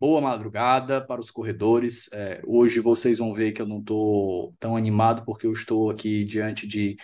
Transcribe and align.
boa 0.00 0.20
madrugada 0.20 1.04
para 1.04 1.20
os 1.20 1.30
corredores. 1.30 2.08
É, 2.12 2.40
hoje 2.46 2.80
vocês 2.80 3.18
vão 3.18 3.34
ver 3.34 3.52
que 3.52 3.60
eu 3.62 3.66
não 3.66 3.80
estou 3.80 4.54
tão 4.60 4.76
animado 4.76 5.24
porque 5.24 5.46
eu 5.46 5.52
estou 5.52 5.90
aqui 5.90 6.24
diante 6.24 6.66
de 6.66 6.96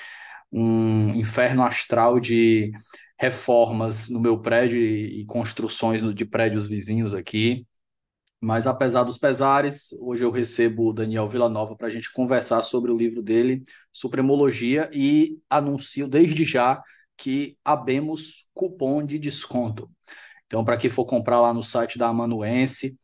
um 0.52 1.08
inferno 1.14 1.64
astral 1.64 2.20
de 2.20 2.72
reformas 3.18 4.08
no 4.08 4.20
meu 4.20 4.40
prédio 4.40 4.78
e, 4.78 5.22
e 5.22 5.26
construções 5.26 6.02
de 6.14 6.24
prédios 6.24 6.66
vizinhos 6.66 7.14
aqui. 7.14 7.66
Mas 8.40 8.66
apesar 8.66 9.04
dos 9.04 9.16
pesares, 9.16 9.92
hoje 10.00 10.22
eu 10.22 10.30
recebo 10.30 10.90
o 10.90 10.92
Daniel 10.92 11.28
Villanova 11.28 11.74
para 11.76 11.86
a 11.86 11.90
gente 11.90 12.12
conversar 12.12 12.62
sobre 12.62 12.92
o 12.92 12.96
livro 12.96 13.22
dele, 13.22 13.64
Supremologia, 13.92 14.90
e 14.92 15.38
anuncio 15.48 16.06
desde 16.06 16.44
já 16.44 16.82
que 17.16 17.56
abemos 17.64 18.46
cupom 18.52 19.04
de 19.04 19.18
desconto. 19.18 19.90
Então, 20.54 20.64
para 20.64 20.76
quem 20.76 20.88
for 20.88 21.04
comprar 21.04 21.40
lá 21.40 21.52
no 21.52 21.64
site 21.64 21.98
da 21.98 22.06
Amanuense, 22.06 22.96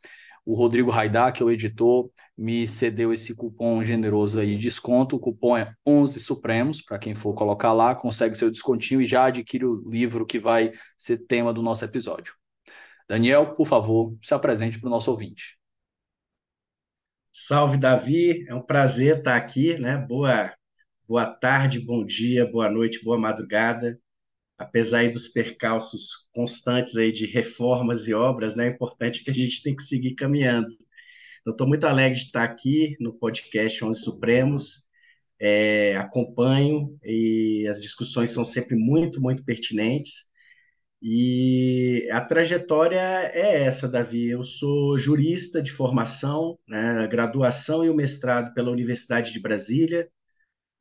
o 0.46 0.54
Rodrigo 0.54 0.88
Raidá, 0.88 1.32
que 1.32 1.42
é 1.42 1.44
o 1.44 1.50
editor, 1.50 2.08
me 2.38 2.68
cedeu 2.68 3.12
esse 3.12 3.34
cupom 3.34 3.84
generoso 3.84 4.38
aí 4.38 4.54
de 4.54 4.62
desconto. 4.62 5.16
O 5.16 5.18
cupom 5.18 5.56
é 5.56 5.74
11 5.84 6.20
Supremos, 6.20 6.80
para 6.80 6.96
quem 6.96 7.12
for 7.12 7.34
colocar 7.34 7.72
lá, 7.72 7.92
consegue 7.92 8.36
seu 8.36 8.52
descontinho 8.52 9.02
e 9.02 9.04
já 9.04 9.24
adquire 9.24 9.64
o 9.64 9.82
livro 9.90 10.24
que 10.24 10.38
vai 10.38 10.70
ser 10.96 11.26
tema 11.26 11.52
do 11.52 11.60
nosso 11.60 11.84
episódio. 11.84 12.34
Daniel, 13.08 13.56
por 13.56 13.66
favor, 13.66 14.16
se 14.22 14.32
apresente 14.32 14.78
para 14.78 14.86
o 14.86 14.90
nosso 14.90 15.10
ouvinte. 15.10 15.58
Salve, 17.32 17.78
Davi. 17.78 18.46
É 18.48 18.54
um 18.54 18.62
prazer 18.62 19.18
estar 19.18 19.34
aqui, 19.34 19.76
né? 19.76 19.96
Boa 19.98 20.54
boa 21.08 21.26
tarde, 21.26 21.80
bom 21.80 22.06
dia, 22.06 22.48
boa 22.48 22.70
noite, 22.70 23.02
boa 23.02 23.18
madrugada. 23.18 23.98
Apesar 24.60 25.10
dos 25.10 25.28
percalços 25.28 26.28
constantes 26.32 26.96
aí 26.96 27.10
de 27.12 27.26
reformas 27.26 28.06
e 28.06 28.14
obras, 28.14 28.54
né, 28.56 28.66
é 28.66 28.70
importante 28.70 29.24
que 29.24 29.30
a 29.30 29.34
gente 29.34 29.62
tem 29.62 29.74
que 29.74 29.82
seguir 29.82 30.14
caminhando. 30.14 30.68
Eu 31.46 31.52
estou 31.52 31.66
muito 31.66 31.84
alegre 31.86 32.18
de 32.18 32.26
estar 32.26 32.44
aqui 32.44 32.96
no 33.00 33.14
podcast 33.14 33.84
Onze 33.84 34.02
Supremos, 34.02 34.86
é, 35.40 35.96
acompanho 35.96 36.98
e 37.02 37.66
as 37.70 37.80
discussões 37.80 38.30
são 38.30 38.44
sempre 38.44 38.76
muito, 38.76 39.20
muito 39.20 39.44
pertinentes. 39.44 40.26
E 41.02 42.06
a 42.12 42.20
trajetória 42.20 43.00
é 43.32 43.62
essa, 43.64 43.88
Davi. 43.88 44.28
Eu 44.28 44.44
sou 44.44 44.98
jurista 44.98 45.62
de 45.62 45.70
formação, 45.72 46.58
né, 46.68 47.06
graduação 47.08 47.84
e 47.84 47.88
o 47.88 47.96
mestrado 47.96 48.52
pela 48.54 48.70
Universidade 48.70 49.32
de 49.32 49.40
Brasília, 49.40 50.10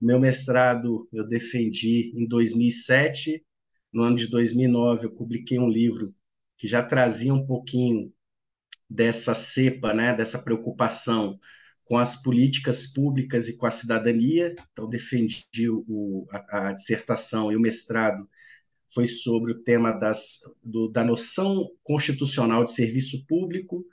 meu 0.02 0.20
mestrado 0.20 1.08
eu 1.12 1.28
defendi 1.28 2.14
em 2.16 2.26
2007. 2.28 3.44
No 3.92 4.04
ano 4.04 4.16
de 4.16 4.28
2009, 4.28 5.06
eu 5.08 5.12
publiquei 5.12 5.60
um 5.60 5.70
livro 5.70 6.14
que 6.58 6.68
já 6.68 6.84
trazia 6.84 7.34
um 7.34 7.46
pouquinho 7.46 8.14
dessa 8.90 9.34
cepa, 9.34 9.94
né, 9.94 10.14
dessa 10.14 10.40
preocupação 10.40 11.40
com 11.86 11.98
as 11.98 12.22
políticas 12.22 12.88
públicas 12.88 13.48
e 13.48 13.58
com 13.58 13.66
a 13.66 13.72
cidadania. 13.72 14.56
Então, 14.72 14.88
defendi 14.88 15.70
o, 15.70 16.28
a, 16.32 16.70
a 16.70 16.74
dissertação 16.74 17.52
e 17.52 17.56
o 17.56 17.62
mestrado 17.62 18.30
foi 18.94 19.08
sobre 19.08 19.52
o 19.52 19.64
tema 19.64 19.92
das, 19.92 20.40
do, 20.64 20.88
da 20.88 21.04
noção 21.04 21.70
constitucional 21.84 22.66
de 22.66 22.74
serviço 22.74 23.26
público, 23.28 23.86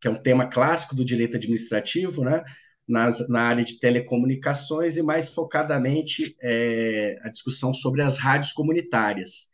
que 0.00 0.08
é 0.08 0.10
um 0.10 0.22
tema 0.22 0.46
clássico 0.48 0.94
do 0.94 1.04
direito 1.04 1.36
administrativo, 1.36 2.24
né? 2.24 2.42
Nas, 2.88 3.28
na 3.28 3.42
área 3.42 3.64
de 3.64 3.78
telecomunicações 3.78 4.96
e 4.96 5.02
mais 5.02 5.30
focadamente 5.30 6.36
é, 6.42 7.18
a 7.22 7.28
discussão 7.28 7.74
sobre 7.74 8.02
as 8.02 8.18
rádios 8.18 8.52
comunitárias. 8.52 9.52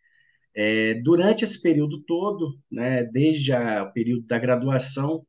É, 0.57 0.95
durante 0.95 1.45
esse 1.45 1.61
período 1.61 2.03
todo, 2.05 2.59
né, 2.71 3.05
desde 3.05 3.53
a, 3.53 3.83
o 3.85 3.93
período 3.93 4.27
da 4.27 4.39
graduação, 4.39 5.27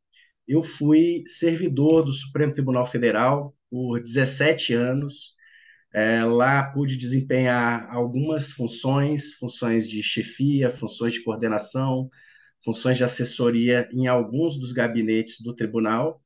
eu 0.47 0.61
fui 0.61 1.23
servidor 1.27 2.03
do 2.03 2.11
Supremo 2.11 2.53
Tribunal 2.53 2.85
Federal 2.85 3.55
por 3.69 3.99
17 4.01 4.73
anos. 4.73 5.33
É, 5.94 6.23
lá 6.23 6.63
pude 6.63 6.97
desempenhar 6.97 7.88
algumas 7.89 8.51
funções, 8.51 9.33
funções 9.33 9.88
de 9.88 10.03
chefia, 10.03 10.69
funções 10.69 11.13
de 11.13 11.23
coordenação, 11.23 12.09
funções 12.63 12.97
de 12.97 13.03
assessoria 13.03 13.88
em 13.94 14.07
alguns 14.07 14.59
dos 14.59 14.73
gabinetes 14.73 15.41
do 15.41 15.55
tribunal 15.55 16.21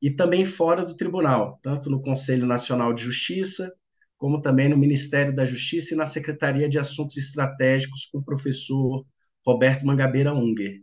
e 0.00 0.10
também 0.10 0.44
fora 0.44 0.84
do 0.84 0.96
tribunal, 0.96 1.58
tanto 1.62 1.90
no 1.90 2.00
Conselho 2.00 2.46
Nacional 2.46 2.92
de 2.92 3.02
Justiça, 3.02 3.72
como 4.16 4.40
também 4.40 4.68
no 4.68 4.76
Ministério 4.76 5.34
da 5.34 5.44
Justiça 5.44 5.94
e 5.94 5.96
na 5.96 6.06
Secretaria 6.06 6.68
de 6.68 6.78
Assuntos 6.78 7.16
Estratégicos 7.16 8.06
com 8.06 8.18
o 8.18 8.24
professor 8.24 9.04
Roberto 9.46 9.86
Mangabeira 9.86 10.32
Unger. 10.34 10.82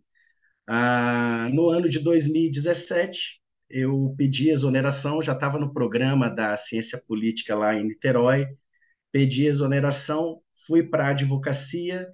Ah, 0.68 1.50
no 1.54 1.70
ano 1.70 1.90
de 1.90 2.00
2017, 2.00 3.42
eu 3.70 4.14
pedi 4.18 4.50
exoneração, 4.50 5.22
já 5.22 5.34
estava 5.34 5.58
no 5.60 5.74
programa 5.74 6.30
da 6.30 6.58
Ciência 6.58 7.02
Política 7.08 7.56
lá 7.56 7.76
em 7.76 7.86
Niterói, 7.86 8.48
pedi 9.12 9.46
exoneração, 9.46 10.42
fui 10.66 10.84
para 10.84 11.08
a 11.08 11.10
advocacia 11.12 12.08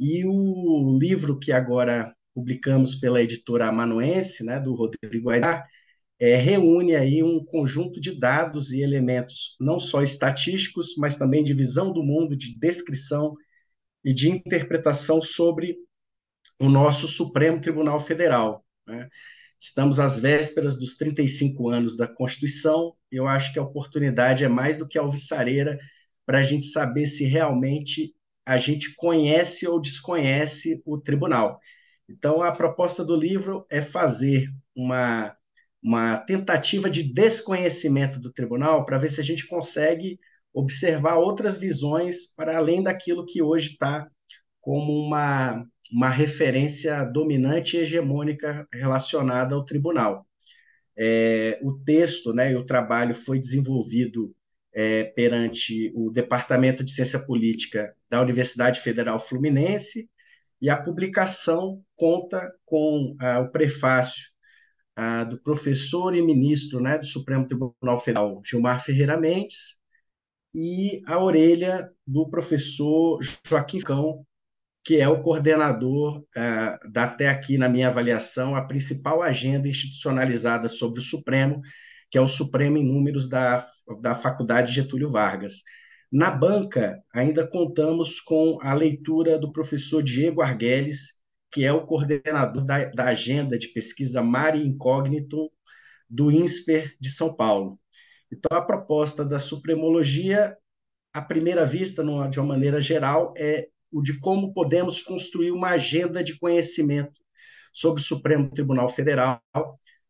e 0.00 0.24
o 0.26 0.98
livro 1.00 1.38
que 1.38 1.52
agora 1.52 2.14
publicamos 2.34 2.94
pela 2.94 3.22
editora 3.22 3.68
amanuense, 3.68 4.44
né, 4.44 4.58
do 4.60 4.74
Rodrigo 4.74 5.30
Aidar, 5.30 5.66
é, 6.20 6.36
reúne 6.36 6.94
aí 6.94 7.22
um 7.22 7.44
conjunto 7.44 8.00
de 8.00 8.18
dados 8.18 8.72
e 8.72 8.82
elementos, 8.82 9.56
não 9.60 9.78
só 9.78 10.02
estatísticos, 10.02 10.94
mas 10.96 11.16
também 11.18 11.42
de 11.42 11.52
visão 11.52 11.92
do 11.92 12.02
mundo, 12.02 12.36
de 12.36 12.56
descrição 12.58 13.34
e 14.04 14.14
de 14.14 14.30
interpretação 14.30 15.20
sobre 15.20 15.76
o 16.58 16.68
nosso 16.68 17.08
Supremo 17.08 17.60
Tribunal 17.60 17.98
Federal. 17.98 18.64
Né? 18.86 19.08
Estamos 19.60 19.98
às 19.98 20.18
vésperas 20.18 20.78
dos 20.78 20.96
35 20.96 21.68
anos 21.68 21.96
da 21.96 22.06
Constituição, 22.06 22.94
e 23.10 23.16
eu 23.16 23.26
acho 23.26 23.52
que 23.52 23.58
a 23.58 23.62
oportunidade 23.62 24.44
é 24.44 24.48
mais 24.48 24.78
do 24.78 24.86
que 24.86 24.98
alvissareira 24.98 25.78
para 26.26 26.38
a 26.38 26.42
gente 26.42 26.66
saber 26.66 27.06
se 27.06 27.24
realmente 27.24 28.14
a 28.46 28.58
gente 28.58 28.94
conhece 28.94 29.66
ou 29.66 29.80
desconhece 29.80 30.82
o 30.84 30.98
tribunal. 30.98 31.58
Então, 32.08 32.42
a 32.42 32.52
proposta 32.52 33.02
do 33.04 33.16
livro 33.16 33.66
é 33.70 33.80
fazer 33.80 34.48
uma 34.76 35.34
uma 35.84 36.16
tentativa 36.16 36.88
de 36.88 37.02
desconhecimento 37.02 38.18
do 38.18 38.32
tribunal 38.32 38.86
para 38.86 38.96
ver 38.96 39.10
se 39.10 39.20
a 39.20 39.24
gente 39.24 39.46
consegue 39.46 40.18
observar 40.54 41.16
outras 41.16 41.58
visões 41.58 42.34
para 42.34 42.56
além 42.56 42.82
daquilo 42.82 43.26
que 43.26 43.42
hoje 43.42 43.72
está 43.72 44.08
como 44.62 44.92
uma, 44.94 45.62
uma 45.92 46.08
referência 46.08 47.04
dominante 47.04 47.76
e 47.76 47.80
hegemônica 47.80 48.66
relacionada 48.72 49.54
ao 49.54 49.64
tribunal. 49.64 50.26
É, 50.96 51.58
o 51.62 51.72
texto 51.84 52.32
né, 52.32 52.52
e 52.52 52.56
o 52.56 52.64
trabalho 52.64 53.14
foi 53.14 53.38
desenvolvido 53.38 54.34
é, 54.72 55.04
perante 55.04 55.92
o 55.94 56.10
Departamento 56.10 56.82
de 56.82 56.92
Ciência 56.92 57.18
Política 57.18 57.94
da 58.08 58.22
Universidade 58.22 58.80
Federal 58.80 59.20
Fluminense 59.20 60.08
e 60.62 60.70
a 60.70 60.80
publicação 60.80 61.82
conta 61.94 62.50
com 62.64 63.14
ah, 63.20 63.40
o 63.40 63.50
prefácio 63.50 64.33
ah, 64.96 65.24
do 65.24 65.38
professor 65.40 66.14
e 66.14 66.22
ministro 66.22 66.80
né, 66.80 66.98
do 66.98 67.06
Supremo 67.06 67.46
Tribunal 67.46 68.00
Federal, 68.00 68.40
Gilmar 68.44 68.82
Ferreira 68.82 69.18
Mendes, 69.18 69.78
e 70.54 71.02
a 71.06 71.18
orelha 71.18 71.90
do 72.06 72.28
professor 72.28 73.18
Joaquim 73.46 73.80
Cão, 73.80 74.24
que 74.84 74.98
é 75.00 75.08
o 75.08 75.20
coordenador 75.20 76.24
ah, 76.36 76.78
da, 76.90 77.04
até 77.04 77.28
aqui, 77.28 77.58
na 77.58 77.68
minha 77.68 77.88
avaliação, 77.88 78.54
a 78.54 78.66
principal 78.66 79.22
agenda 79.22 79.68
institucionalizada 79.68 80.68
sobre 80.68 81.00
o 81.00 81.02
Supremo, 81.02 81.60
que 82.10 82.18
é 82.18 82.20
o 82.20 82.28
Supremo 82.28 82.76
em 82.76 82.84
Números 82.86 83.28
da, 83.28 83.64
da 84.00 84.14
Faculdade 84.14 84.72
Getúlio 84.72 85.08
Vargas. 85.08 85.62
Na 86.12 86.30
banca, 86.30 87.02
ainda 87.12 87.44
contamos 87.44 88.20
com 88.20 88.58
a 88.62 88.72
leitura 88.72 89.36
do 89.36 89.50
professor 89.50 90.00
Diego 90.00 90.40
Arguelles, 90.40 91.13
que 91.54 91.64
é 91.64 91.72
o 91.72 91.86
coordenador 91.86 92.64
da, 92.64 92.84
da 92.86 93.04
agenda 93.04 93.56
de 93.56 93.68
pesquisa 93.68 94.20
Mari 94.20 94.66
Incógnito 94.66 95.52
do 96.10 96.28
INSPER 96.28 96.96
de 97.00 97.08
São 97.08 97.36
Paulo. 97.36 97.78
Então, 98.30 98.58
a 98.58 98.60
proposta 98.60 99.24
da 99.24 99.38
supremologia, 99.38 100.56
à 101.12 101.22
primeira 101.22 101.64
vista, 101.64 102.02
de 102.28 102.40
uma 102.40 102.48
maneira 102.48 102.80
geral, 102.80 103.32
é 103.38 103.68
o 103.92 104.02
de 104.02 104.18
como 104.18 104.52
podemos 104.52 105.00
construir 105.00 105.52
uma 105.52 105.68
agenda 105.68 106.24
de 106.24 106.36
conhecimento 106.40 107.20
sobre 107.72 108.00
o 108.00 108.04
Supremo 108.04 108.50
Tribunal 108.50 108.88
Federal, 108.88 109.40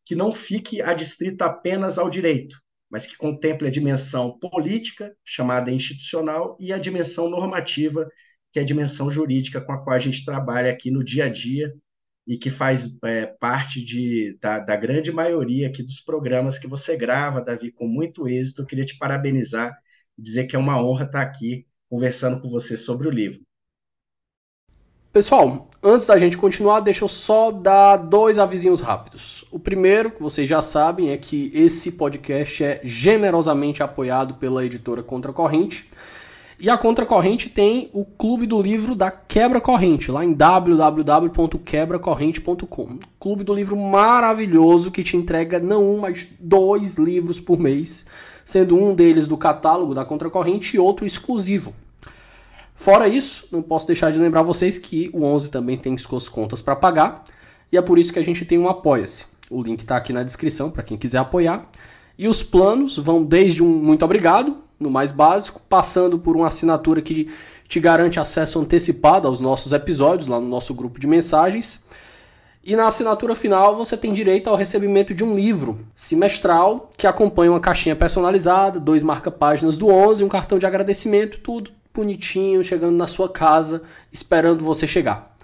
que 0.02 0.14
não 0.14 0.32
fique 0.32 0.80
adstrita 0.80 1.44
apenas 1.44 1.98
ao 1.98 2.08
direito, 2.08 2.58
mas 2.88 3.06
que 3.06 3.18
contemple 3.18 3.68
a 3.68 3.70
dimensão 3.70 4.38
política, 4.38 5.14
chamada 5.22 5.70
institucional, 5.70 6.56
e 6.58 6.72
a 6.72 6.78
dimensão 6.78 7.28
normativa, 7.28 8.08
que 8.54 8.60
é 8.60 8.62
a 8.62 8.64
dimensão 8.64 9.10
jurídica 9.10 9.60
com 9.60 9.72
a 9.72 9.82
qual 9.82 9.96
a 9.96 9.98
gente 9.98 10.24
trabalha 10.24 10.70
aqui 10.70 10.88
no 10.88 11.02
dia 11.02 11.24
a 11.24 11.28
dia 11.28 11.74
e 12.24 12.38
que 12.38 12.48
faz 12.48 12.96
é, 13.02 13.26
parte 13.26 13.84
de, 13.84 14.38
da, 14.40 14.60
da, 14.60 14.76
grande 14.76 15.10
maioria 15.10 15.66
aqui 15.66 15.82
dos 15.82 16.00
programas 16.00 16.56
que 16.56 16.68
você 16.68 16.96
grava, 16.96 17.42
Davi, 17.42 17.72
com 17.72 17.88
muito 17.88 18.28
êxito. 18.28 18.62
Eu 18.62 18.66
queria 18.66 18.84
te 18.84 18.96
parabenizar 18.96 19.76
e 20.16 20.22
dizer 20.22 20.46
que 20.46 20.54
é 20.54 20.58
uma 20.58 20.80
honra 20.80 21.04
estar 21.04 21.20
aqui 21.20 21.66
conversando 21.90 22.40
com 22.40 22.48
você 22.48 22.76
sobre 22.76 23.08
o 23.08 23.10
livro. 23.10 23.40
Pessoal, 25.12 25.68
antes 25.82 26.06
da 26.06 26.16
gente 26.16 26.36
continuar, 26.36 26.78
deixa 26.78 27.04
eu 27.04 27.08
só 27.08 27.50
dar 27.50 27.96
dois 27.96 28.38
avisinhos 28.38 28.80
rápidos. 28.80 29.44
O 29.50 29.58
primeiro, 29.58 30.12
que 30.12 30.22
vocês 30.22 30.48
já 30.48 30.62
sabem, 30.62 31.10
é 31.10 31.16
que 31.16 31.50
esse 31.52 31.92
podcast 31.92 32.62
é 32.62 32.80
generosamente 32.84 33.82
apoiado 33.82 34.34
pela 34.34 34.64
editora 34.64 35.02
Contra 35.02 35.32
Corrente. 35.32 35.90
E 36.58 36.70
a 36.70 36.78
Contracorrente 36.78 37.50
tem 37.50 37.90
o 37.92 38.04
Clube 38.04 38.46
do 38.46 38.62
Livro 38.62 38.94
da 38.94 39.10
Quebra 39.10 39.60
Corrente, 39.60 40.12
lá 40.12 40.24
em 40.24 40.32
www.quebracorrente.com. 40.32 42.98
Clube 43.18 43.42
do 43.42 43.52
Livro 43.52 43.76
maravilhoso 43.76 44.92
que 44.92 45.02
te 45.02 45.16
entrega 45.16 45.58
não 45.58 45.84
um, 45.84 45.98
mas 45.98 46.28
dois 46.38 46.96
livros 46.96 47.40
por 47.40 47.58
mês, 47.58 48.06
sendo 48.44 48.76
um 48.76 48.94
deles 48.94 49.26
do 49.26 49.36
catálogo 49.36 49.94
da 49.94 50.04
Contracorrente 50.04 50.76
e 50.76 50.80
outro 50.80 51.04
exclusivo. 51.04 51.74
Fora 52.76 53.08
isso, 53.08 53.48
não 53.50 53.62
posso 53.62 53.88
deixar 53.88 54.12
de 54.12 54.18
lembrar 54.18 54.42
vocês 54.42 54.78
que 54.78 55.10
o 55.12 55.24
11 55.24 55.50
também 55.50 55.76
tem 55.76 55.98
suas 55.98 56.28
contas 56.28 56.62
para 56.62 56.76
pagar, 56.76 57.24
e 57.72 57.76
é 57.76 57.82
por 57.82 57.98
isso 57.98 58.12
que 58.12 58.20
a 58.20 58.24
gente 58.24 58.44
tem 58.44 58.58
um 58.58 58.68
Apoia-se. 58.68 59.34
O 59.50 59.62
link 59.62 59.80
está 59.80 59.96
aqui 59.96 60.12
na 60.12 60.22
descrição 60.22 60.70
para 60.70 60.82
quem 60.82 60.96
quiser 60.96 61.18
apoiar. 61.18 61.68
E 62.16 62.28
os 62.28 62.42
planos 62.42 62.96
vão 62.96 63.24
desde 63.24 63.62
um 63.62 63.68
muito 63.68 64.04
obrigado, 64.04 64.63
no 64.78 64.90
mais 64.90 65.10
básico, 65.10 65.60
passando 65.68 66.18
por 66.18 66.36
uma 66.36 66.48
assinatura 66.48 67.00
que 67.00 67.30
te 67.68 67.80
garante 67.80 68.20
acesso 68.20 68.58
antecipado 68.60 69.26
aos 69.26 69.40
nossos 69.40 69.72
episódios 69.72 70.28
lá 70.28 70.40
no 70.40 70.48
nosso 70.48 70.74
grupo 70.74 71.00
de 71.00 71.06
mensagens. 71.06 71.84
E 72.62 72.74
na 72.74 72.86
assinatura 72.86 73.36
final 73.36 73.76
você 73.76 73.96
tem 73.96 74.12
direito 74.12 74.48
ao 74.48 74.56
recebimento 74.56 75.14
de 75.14 75.22
um 75.22 75.34
livro 75.36 75.86
semestral 75.94 76.90
que 76.96 77.06
acompanha 77.06 77.50
uma 77.50 77.60
caixinha 77.60 77.94
personalizada, 77.94 78.80
dois 78.80 79.02
marca-páginas 79.02 79.76
do 79.76 79.88
11, 79.88 80.24
um 80.24 80.28
cartão 80.28 80.58
de 80.58 80.64
agradecimento, 80.64 81.40
tudo 81.40 81.70
bonitinho, 81.92 82.64
chegando 82.64 82.96
na 82.96 83.06
sua 83.06 83.28
casa, 83.28 83.82
esperando 84.10 84.64
você 84.64 84.86
chegar. 84.86 85.36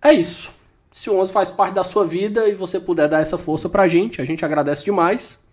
É 0.00 0.12
isso. 0.12 0.52
Se 0.92 1.10
o 1.10 1.16
11 1.18 1.32
faz 1.32 1.50
parte 1.50 1.74
da 1.74 1.84
sua 1.84 2.04
vida 2.04 2.48
e 2.48 2.54
você 2.54 2.80
puder 2.80 3.08
dar 3.08 3.20
essa 3.20 3.36
força 3.36 3.68
pra 3.68 3.88
gente, 3.88 4.22
a 4.22 4.24
gente 4.24 4.44
agradece 4.44 4.84
demais. 4.84 5.44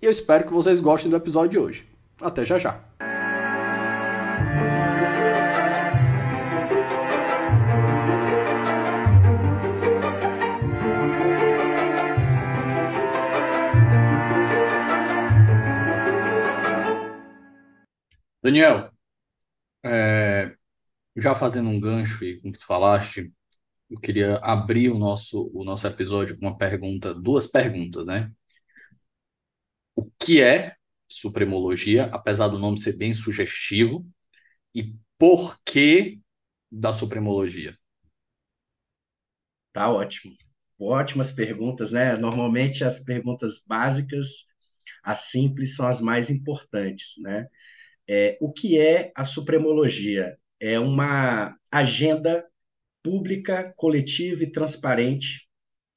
E 0.00 0.06
eu 0.06 0.10
espero 0.10 0.44
que 0.44 0.52
vocês 0.52 0.78
gostem 0.78 1.10
do 1.10 1.16
episódio 1.16 1.50
de 1.50 1.58
hoje. 1.58 1.97
Até 2.20 2.44
já 2.44 2.58
já. 2.58 2.80
Daniel, 18.42 18.90
é, 19.84 20.54
já 21.16 21.34
fazendo 21.34 21.70
um 21.70 21.80
gancho 21.80 22.24
e 22.24 22.40
com 22.40 22.50
o 22.50 22.52
que 22.52 22.58
tu 22.58 22.66
falaste, 22.66 23.32
eu 23.90 24.00
queria 24.00 24.36
abrir 24.38 24.90
o 24.90 24.98
nosso, 24.98 25.50
o 25.54 25.64
nosso 25.64 25.86
episódio 25.86 26.38
com 26.38 26.46
uma 26.46 26.58
pergunta, 26.58 27.14
duas 27.14 27.46
perguntas, 27.48 28.06
né? 28.06 28.32
O 29.94 30.10
que 30.18 30.40
é 30.42 30.77
supremologia, 31.08 32.06
apesar 32.06 32.48
do 32.48 32.58
nome 32.58 32.78
ser 32.78 32.96
bem 32.96 33.14
sugestivo, 33.14 34.06
e 34.74 34.94
por 35.18 35.58
que 35.64 36.20
da 36.70 36.92
supremologia? 36.92 37.76
Tá 39.72 39.90
ótimo. 39.90 40.34
Ótimas 40.80 41.32
perguntas, 41.32 41.92
né? 41.92 42.16
Normalmente 42.16 42.84
as 42.84 43.00
perguntas 43.00 43.64
básicas, 43.66 44.46
as 45.02 45.30
simples, 45.30 45.76
são 45.76 45.88
as 45.88 46.00
mais 46.00 46.30
importantes, 46.30 47.14
né? 47.22 47.46
É, 48.08 48.38
o 48.40 48.52
que 48.52 48.78
é 48.78 49.12
a 49.16 49.24
supremologia? 49.24 50.38
É 50.60 50.78
uma 50.78 51.56
agenda 51.70 52.46
pública, 53.02 53.72
coletiva 53.76 54.44
e 54.44 54.52
transparente 54.52 55.47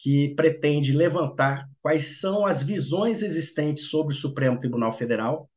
que 0.02 0.34
pretende 0.34 0.92
levantar 0.92 1.70
quais 1.80 2.20
são 2.20 2.44
as 2.46 2.64
visões 2.64 3.22
existentes 3.22 3.86
sobre 3.86 4.16
o 4.16 4.18
Supremo 4.18 4.60
Tribunal 4.60 4.92
Federal, 4.92 5.48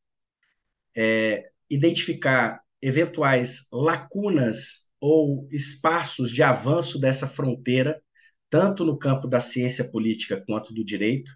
é, 0.94 1.44
identificar 1.70 2.60
eventuais 2.80 3.66
lacunas 3.72 4.90
ou 5.00 5.48
espaços 5.50 6.30
de 6.30 6.42
avanço 6.42 6.98
dessa 6.98 7.26
fronteira, 7.26 8.02
tanto 8.50 8.84
no 8.84 8.98
campo 8.98 9.26
da 9.26 9.40
ciência 9.40 9.90
política 9.90 10.42
quanto 10.46 10.74
do 10.74 10.84
direito, 10.84 11.32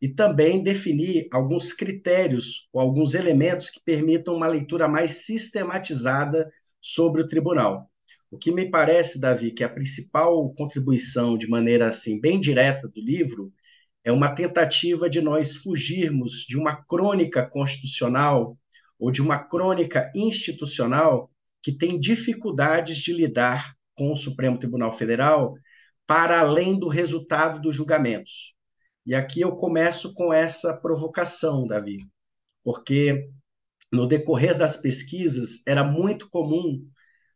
e 0.00 0.08
também 0.08 0.62
definir 0.62 1.28
alguns 1.32 1.72
critérios 1.72 2.68
ou 2.70 2.82
alguns 2.82 3.14
elementos 3.14 3.70
que 3.70 3.80
permitam 3.82 4.34
uma 4.34 4.46
leitura 4.46 4.86
mais 4.86 5.24
sistematizada 5.24 6.50
sobre 6.82 7.22
o 7.22 7.26
tribunal. 7.26 7.91
O 8.32 8.38
que 8.38 8.50
me 8.50 8.70
parece, 8.70 9.20
Davi, 9.20 9.52
que 9.52 9.62
a 9.62 9.68
principal 9.68 10.48
contribuição, 10.54 11.36
de 11.36 11.46
maneira 11.46 11.88
assim 11.88 12.18
bem 12.18 12.40
direta 12.40 12.88
do 12.88 12.98
livro, 12.98 13.52
é 14.02 14.10
uma 14.10 14.34
tentativa 14.34 15.08
de 15.08 15.20
nós 15.20 15.58
fugirmos 15.58 16.46
de 16.48 16.56
uma 16.56 16.82
crônica 16.82 17.46
constitucional 17.46 18.56
ou 18.98 19.10
de 19.10 19.20
uma 19.20 19.38
crônica 19.38 20.10
institucional 20.16 21.30
que 21.62 21.76
tem 21.76 22.00
dificuldades 22.00 22.96
de 22.96 23.12
lidar 23.12 23.74
com 23.94 24.10
o 24.10 24.16
Supremo 24.16 24.58
Tribunal 24.58 24.92
Federal 24.92 25.54
para 26.06 26.40
além 26.40 26.78
do 26.78 26.88
resultado 26.88 27.60
dos 27.60 27.76
julgamentos. 27.76 28.54
E 29.04 29.14
aqui 29.14 29.42
eu 29.42 29.54
começo 29.56 30.14
com 30.14 30.32
essa 30.32 30.80
provocação, 30.80 31.66
Davi, 31.66 31.98
porque 32.64 33.28
no 33.92 34.06
decorrer 34.06 34.56
das 34.56 34.78
pesquisas 34.78 35.62
era 35.66 35.84
muito 35.84 36.30
comum 36.30 36.82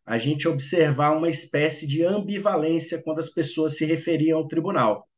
a 0.07 0.19
gente 0.19 0.47
observar 0.47 1.17
uma 1.17 1.29
espécie 1.29 1.87
de 1.87 2.05
ambivalência 2.05 3.03
quando 3.03 3.19
as 3.19 3.29
pessoas 3.29 3.77
se 3.77 3.85
referiam 3.85 4.39
ao 4.39 4.47
tribunal. 4.47 5.09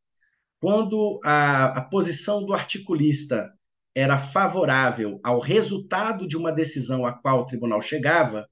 Quando 0.61 1.21
a, 1.23 1.67
a 1.67 1.83
posição 1.83 2.45
do 2.45 2.55
articulista 2.55 3.53
era 3.95 4.17
favorável 4.17 5.21
ao 5.23 5.39
resultado 5.39 6.27
de 6.27 6.37
uma 6.37 6.51
decisão 6.51 7.05
a 7.05 7.13
qual 7.13 7.41
o 7.41 7.47
tribunal 7.47 7.83
chegava, 7.83 8.49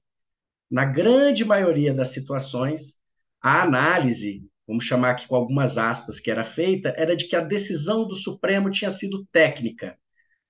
na 0.69 0.85
grande 0.85 1.43
maioria 1.43 1.93
das 1.93 2.09
situações, 2.09 2.99
a 3.41 3.63
análise 3.63 4.47
vamos 4.67 4.83
chamar 4.83 5.11
aqui 5.11 5.27
com 5.27 5.35
algumas 5.35 5.77
aspas, 5.77 6.19
que 6.19 6.29
era 6.29 6.43
feita, 6.43 6.93
era 6.97 7.15
de 7.15 7.25
que 7.25 7.35
a 7.35 7.41
decisão 7.41 8.05
do 8.05 8.13
Supremo 8.13 8.69
tinha 8.69 8.91
sido 8.91 9.25
técnica, 9.31 9.97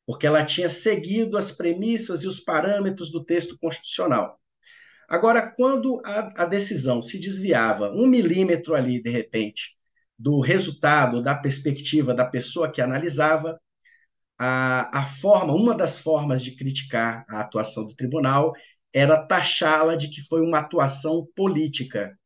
porque 0.06 0.26
ela 0.26 0.44
tinha 0.44 0.70
seguido 0.70 1.38
as 1.38 1.52
premissas 1.52 2.24
e 2.24 2.28
os 2.28 2.40
parâmetros 2.40 3.12
do 3.12 3.24
texto 3.24 3.58
constitucional. 3.60 4.40
Agora, 5.08 5.42
quando 5.56 6.02
a, 6.06 6.44
a 6.44 6.46
decisão 6.46 7.02
se 7.02 7.20
desviava 7.20 7.92
um 7.92 8.06
milímetro 8.08 8.76
ali, 8.76 9.02
de 9.02 9.10
repente, 9.10 9.78
do 10.20 10.40
resultado, 10.40 11.22
da 11.22 11.36
perspectiva 11.36 12.14
da 12.14 12.26
pessoa 12.26 12.72
que 12.72 12.82
analisava, 12.82 13.60
a, 14.38 15.00
a 15.00 15.06
forma, 15.06 15.54
uma 15.54 15.76
das 15.76 16.00
formas 16.00 16.44
de 16.44 16.56
criticar 16.56 17.26
a 17.30 17.40
atuação 17.42 17.88
do 17.88 17.96
tribunal 17.96 18.54
era 18.94 19.18
taxá-la 19.26 19.96
de 19.96 20.10
que 20.10 20.22
foi 20.28 20.42
uma 20.42 20.60
atuação 20.60 21.28
política, 21.36 22.18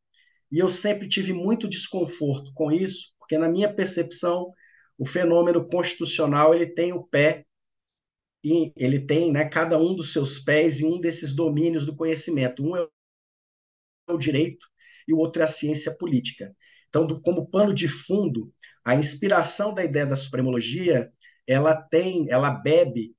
e 0.52 0.60
eu 0.60 0.70
sempre 0.70 1.08
tive 1.08 1.34
muito 1.34 1.68
desconforto 1.68 2.52
com 2.54 2.72
isso, 2.72 3.14
porque 3.20 3.38
na 3.38 3.48
minha 3.48 3.74
percepção, 3.74 4.52
o 4.98 5.06
fenômeno 5.06 5.66
constitucional 5.66 6.54
ele 6.54 6.68
tem 6.68 6.92
o 6.94 7.04
pé 7.04 7.46
ele 8.44 9.00
tem, 9.00 9.32
né, 9.32 9.46
cada 9.46 9.78
um 9.78 9.96
dos 9.96 10.14
seus 10.14 10.40
pés 10.40 10.82
em 10.82 10.86
um 10.86 11.00
desses 11.00 11.34
domínios 11.34 11.86
do 11.86 11.96
conhecimento. 11.96 12.64
Um 12.64 12.76
é 12.76 12.88
o 14.10 14.18
direito 14.18 14.68
e 15.08 15.14
o 15.14 15.18
outro 15.18 15.42
é 15.42 15.46
a 15.46 15.48
ciência 15.48 15.96
política. 15.98 16.56
Então, 16.90 17.06
do, 17.06 17.22
como 17.22 17.50
pano 17.50 17.74
de 17.74 17.88
fundo, 17.88 18.52
a 18.84 18.96
inspiração 18.96 19.74
da 19.74 19.84
ideia 19.84 20.06
da 20.06 20.16
supremologia, 20.16 21.12
ela 21.48 21.76
tem, 21.76 22.26
ela 22.30 22.50
bebe, 22.50 23.16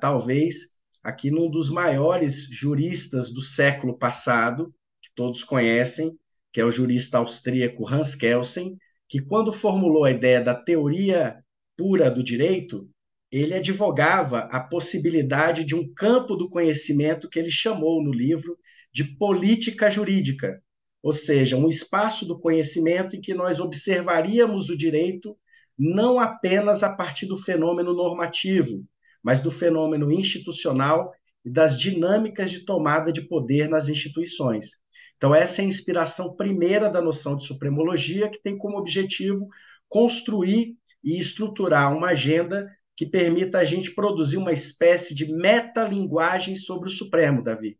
talvez, 0.00 0.78
aqui 1.02 1.30
num 1.30 1.50
dos 1.50 1.70
maiores 1.70 2.46
juristas 2.50 3.32
do 3.32 3.40
século 3.40 3.96
passado, 3.96 4.74
que 5.00 5.10
todos 5.14 5.44
conhecem, 5.44 6.18
que 6.52 6.60
é 6.60 6.64
o 6.64 6.70
jurista 6.70 7.18
austríaco 7.18 7.88
Hans 7.88 8.14
Kelsen, 8.14 8.76
que 9.08 9.20
quando 9.20 9.52
formulou 9.52 10.04
a 10.04 10.10
ideia 10.10 10.40
da 10.40 10.54
teoria 10.54 11.42
pura 11.76 12.10
do 12.10 12.22
direito, 12.22 12.88
ele 13.30 13.54
advogava 13.54 14.40
a 14.50 14.60
possibilidade 14.60 15.64
de 15.64 15.74
um 15.74 15.92
campo 15.94 16.34
do 16.34 16.48
conhecimento 16.48 17.28
que 17.28 17.38
ele 17.38 17.50
chamou 17.50 18.02
no 18.02 18.12
livro 18.12 18.58
de 18.92 19.04
política 19.16 19.88
jurídica, 19.88 20.60
ou 21.02 21.12
seja, 21.12 21.56
um 21.56 21.68
espaço 21.68 22.26
do 22.26 22.38
conhecimento 22.38 23.16
em 23.16 23.20
que 23.20 23.32
nós 23.32 23.60
observaríamos 23.60 24.68
o 24.68 24.76
direito 24.76 25.36
não 25.78 26.18
apenas 26.18 26.82
a 26.82 26.94
partir 26.94 27.26
do 27.26 27.36
fenômeno 27.36 27.94
normativo, 27.94 28.84
mas 29.22 29.40
do 29.40 29.50
fenômeno 29.50 30.12
institucional 30.12 31.10
e 31.44 31.50
das 31.50 31.78
dinâmicas 31.78 32.50
de 32.50 32.64
tomada 32.64 33.12
de 33.12 33.22
poder 33.22 33.68
nas 33.68 33.88
instituições. 33.88 34.80
Então, 35.16 35.34
essa 35.34 35.62
é 35.62 35.64
a 35.64 35.68
inspiração 35.68 36.34
primeira 36.36 36.88
da 36.88 37.00
noção 37.00 37.36
de 37.36 37.46
supremologia, 37.46 38.28
que 38.28 38.42
tem 38.42 38.58
como 38.58 38.78
objetivo 38.78 39.46
construir 39.88 40.74
e 41.02 41.18
estruturar 41.18 41.94
uma 41.96 42.08
agenda 42.08 42.66
que 43.00 43.06
permita 43.06 43.56
a 43.56 43.64
gente 43.64 43.92
produzir 43.94 44.36
uma 44.36 44.52
espécie 44.52 45.14
de 45.14 45.32
metalinguagem 45.32 46.54
sobre 46.54 46.86
o 46.86 46.92
Supremo, 46.92 47.42
Davi. 47.42 47.78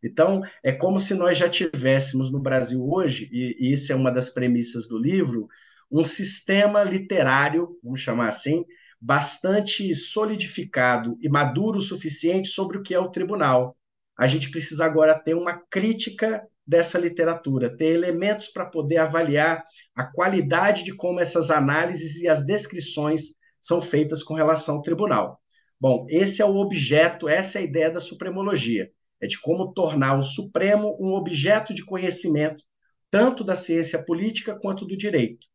Então, 0.00 0.42
é 0.62 0.70
como 0.70 0.96
se 0.96 1.12
nós 1.12 1.36
já 1.36 1.48
tivéssemos 1.48 2.30
no 2.30 2.38
Brasil 2.38 2.80
hoje, 2.88 3.28
e, 3.32 3.72
isso 3.72 3.92
é 3.92 3.96
uma 3.96 4.12
das 4.12 4.30
premissas 4.30 4.86
do 4.86 4.96
livro, 4.96 5.48
um 5.90 6.04
sistema 6.04 6.84
literário, 6.84 7.80
vamos 7.82 8.00
chamar 8.00 8.28
assim, 8.28 8.64
bastante 9.00 9.92
solidificado 9.92 11.18
e 11.20 11.28
maduro 11.28 11.80
o 11.80 11.82
suficiente 11.82 12.46
sobre 12.46 12.78
o 12.78 12.82
que 12.84 12.94
é 12.94 13.00
o 13.00 13.10
tribunal. 13.10 13.76
A 14.16 14.28
gente 14.28 14.52
precisa 14.52 14.84
agora 14.84 15.18
ter 15.18 15.34
uma 15.34 15.54
crítica 15.68 16.46
dessa 16.64 16.96
literatura, 16.96 17.76
ter 17.76 17.92
elementos 17.92 18.46
para 18.46 18.66
poder 18.66 18.98
avaliar 18.98 19.64
a 19.96 20.04
qualidade 20.04 20.84
de 20.84 20.94
como 20.94 21.18
essas 21.18 21.50
análises 21.50 22.20
e 22.20 22.28
as 22.28 22.46
descrições 22.46 23.39
são 23.60 23.80
feitas 23.80 24.22
com 24.22 24.34
relação 24.34 24.76
ao 24.76 24.82
tribunal. 24.82 25.40
Bom, 25.80 26.06
esse 26.08 26.42
é 26.42 26.44
o 26.44 26.56
objeto, 26.56 27.28
essa 27.28 27.58
é 27.58 27.62
a 27.62 27.64
ideia 27.64 27.90
da 27.90 28.00
supremologia, 28.00 28.90
é 29.20 29.26
de 29.26 29.40
como 29.40 29.72
tornar 29.72 30.18
o 30.18 30.22
Supremo 30.22 30.96
um 31.00 31.14
objeto 31.14 31.72
de 31.72 31.84
conhecimento 31.84 32.64
tanto 33.10 33.42
da 33.42 33.54
ciência 33.54 34.04
política 34.04 34.54
quanto 34.54 34.86
do 34.86 34.96
direito. 34.96 35.48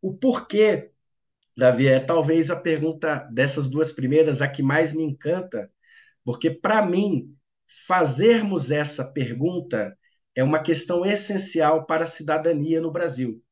O 0.00 0.14
porquê 0.14 0.92
Davi, 1.56 1.86
é 1.86 2.00
talvez 2.00 2.50
a 2.50 2.60
pergunta 2.60 3.28
dessas 3.32 3.68
duas 3.68 3.92
primeiras 3.92 4.40
a 4.40 4.48
que 4.48 4.62
mais 4.62 4.92
me 4.92 5.02
encanta, 5.02 5.70
porque 6.24 6.50
para 6.50 6.84
mim 6.84 7.34
fazermos 7.86 8.70
essa 8.70 9.12
pergunta 9.12 9.96
é 10.34 10.42
uma 10.42 10.62
questão 10.62 11.04
essencial 11.04 11.84
para 11.86 12.04
a 12.04 12.06
cidadania 12.06 12.80
no 12.80 12.90
Brasil. 12.90 13.42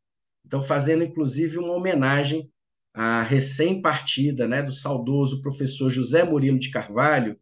Então, 0.46 0.62
fazendo 0.62 1.04
inclusive 1.04 1.58
uma 1.58 1.74
homenagem 1.74 2.50
à 2.94 3.23
recém-partida 3.23 4.47
né, 4.49 4.62
do 4.62 4.73
saudoso 4.73 5.42
professor 5.42 5.90
José 5.90 6.25
Murilo 6.25 6.59
de 6.59 6.70
Carvalho, 6.70 7.38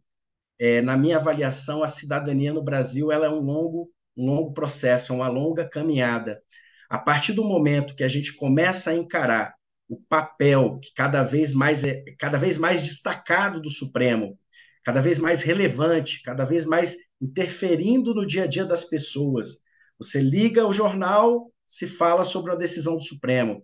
é, 0.59 0.81
na 0.81 0.97
minha 0.97 1.17
avaliação, 1.17 1.83
a 1.83 1.87
cidadania 1.87 2.53
no 2.53 2.61
Brasil 2.63 3.11
ela 3.11 3.25
é 3.25 3.29
um 3.29 3.39
longo, 3.39 3.89
um 4.15 4.25
longo 4.25 4.53
processo, 4.53 5.13
é 5.13 5.15
uma 5.15 5.29
longa 5.29 5.67
caminhada. 5.67 6.41
A 6.89 6.97
partir 6.97 7.33
do 7.33 7.43
momento 7.45 7.95
que 7.95 8.03
a 8.03 8.07
gente 8.07 8.35
começa 8.35 8.91
a 8.91 8.95
encarar 8.95 9.53
o 9.87 9.97
papel 10.09 10.79
que 10.79 10.93
cada 10.93 11.23
vez 11.23 11.53
mais 11.53 11.83
é 11.83 12.03
cada 12.19 12.37
vez 12.37 12.57
mais 12.57 12.83
destacado 12.83 13.59
do 13.61 13.69
Supremo, 13.69 14.37
cada 14.83 15.01
vez 15.01 15.17
mais 15.17 15.41
relevante, 15.41 16.21
cada 16.23 16.45
vez 16.45 16.65
mais 16.65 16.95
interferindo 17.21 18.13
no 18.13 18.25
dia 18.25 18.43
a 18.43 18.47
dia 18.47 18.65
das 18.65 18.85
pessoas. 18.85 19.61
Você 19.97 20.21
liga 20.21 20.67
o 20.67 20.73
jornal, 20.73 21.51
se 21.65 21.87
fala 21.87 22.23
sobre 22.23 22.51
a 22.51 22.55
decisão 22.55 22.97
do 22.97 23.03
Supremo. 23.03 23.61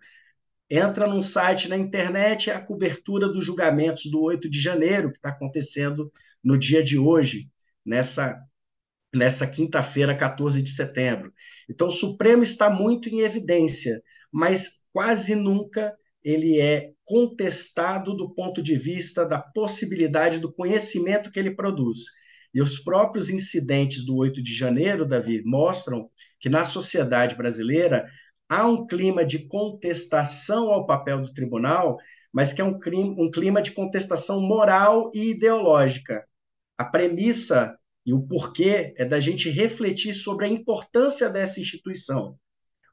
Entra 0.70 1.08
num 1.08 1.22
site 1.22 1.68
na 1.68 1.78
internet, 1.78 2.50
é 2.50 2.56
a 2.56 2.62
cobertura 2.62 3.30
dos 3.30 3.46
julgamentos 3.46 4.10
do 4.10 4.22
8 4.22 4.50
de 4.50 4.60
janeiro, 4.60 5.12
que 5.12 5.18
está 5.18 5.30
acontecendo 5.30 6.12
no 6.44 6.58
dia 6.58 6.84
de 6.84 6.98
hoje, 6.98 7.50
nessa, 7.86 8.40
nessa 9.14 9.46
quinta-feira, 9.46 10.16
14 10.16 10.62
de 10.62 10.70
setembro. 10.72 11.32
Então, 11.70 11.90
o 11.90 11.92
Supremo 11.92 12.42
está 12.42 12.70
muito 12.70 13.10
em 13.10 13.20
evidência, 13.20 14.02
mas 14.32 14.82
quase 14.92 15.36
nunca 15.36 15.96
ele 16.24 16.60
é 16.60 16.92
contestado 17.04 18.16
do 18.16 18.34
ponto 18.34 18.62
de 18.62 18.76
vista 18.76 19.24
da 19.28 19.38
possibilidade 19.38 20.40
do 20.40 20.52
conhecimento 20.52 21.32
que 21.32 21.40
ele 21.40 21.56
produz. 21.56 22.00
E 22.52 22.62
os 22.62 22.80
próprios 22.80 23.30
incidentes 23.30 24.04
do 24.04 24.16
8 24.16 24.42
de 24.42 24.56
janeiro, 24.56 25.06
Davi, 25.06 25.44
mostram 25.46 26.10
que 26.40 26.50
na 26.50 26.64
sociedade 26.64 27.36
brasileira 27.36 28.10
há 28.50 28.68
um 28.68 28.86
clima 28.86 29.26
de 29.26 29.48
contestação 29.48 30.72
ao 30.72 30.86
papel 30.86 31.22
do 31.22 31.34
tribunal, 31.34 31.98
mas 32.32 32.54
que 32.54 32.62
é 32.62 32.64
um 32.64 32.78
clima, 32.78 33.16
um 33.18 33.32
clima 33.32 33.62
de 33.62 33.72
contestação 33.72 34.42
moral 34.42 35.10
e 35.14 35.32
ideológica. 35.32 36.26
A 36.78 36.86
premissa 36.86 37.78
e 38.06 38.14
o 38.14 38.22
porquê 38.22 38.94
é 38.98 39.06
da 39.06 39.20
gente 39.20 39.50
refletir 39.50 40.14
sobre 40.14 40.46
a 40.46 40.50
importância 40.50 41.30
dessa 41.30 41.60
instituição. 41.60 42.38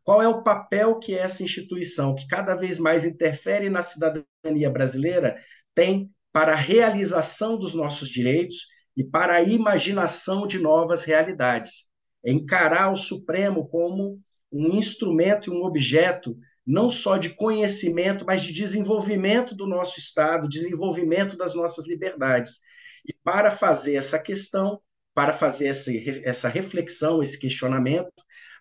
Qual 0.03 0.23
é 0.23 0.27
o 0.27 0.43
papel 0.43 0.99
que 0.99 1.15
essa 1.15 1.43
instituição, 1.43 2.15
que 2.15 2.27
cada 2.27 2.55
vez 2.55 2.79
mais 2.79 3.05
interfere 3.05 3.69
na 3.69 3.83
cidadania 3.83 4.71
brasileira, 4.71 5.37
tem 5.75 6.11
para 6.33 6.53
a 6.53 6.57
realização 6.57 7.59
dos 7.59 7.75
nossos 7.75 8.09
direitos 8.09 8.67
e 8.97 9.05
para 9.05 9.37
a 9.37 9.43
imaginação 9.43 10.47
de 10.47 10.59
novas 10.59 11.05
realidades? 11.05 11.91
É 12.25 12.33
encarar 12.33 12.93
o 12.93 12.97
Supremo 12.97 13.69
como 13.69 14.21
um 14.53 14.77
instrumento 14.77 15.51
e 15.51 15.57
um 15.57 15.65
objeto 15.65 16.37
não 16.65 16.89
só 16.89 17.17
de 17.17 17.31
conhecimento, 17.31 18.25
mas 18.25 18.43
de 18.43 18.53
desenvolvimento 18.53 19.55
do 19.55 19.67
nosso 19.67 19.99
Estado, 19.99 20.49
desenvolvimento 20.49 21.37
das 21.37 21.55
nossas 21.55 21.89
liberdades. 21.89 22.61
E 23.05 23.13
para 23.13 23.51
fazer 23.51 23.97
essa 23.97 24.19
questão, 24.19 24.81
para 25.13 25.33
fazer 25.33 25.69
essa, 25.69 25.91
essa 26.25 26.49
reflexão, 26.49 27.23
esse 27.23 27.39
questionamento, 27.39 28.13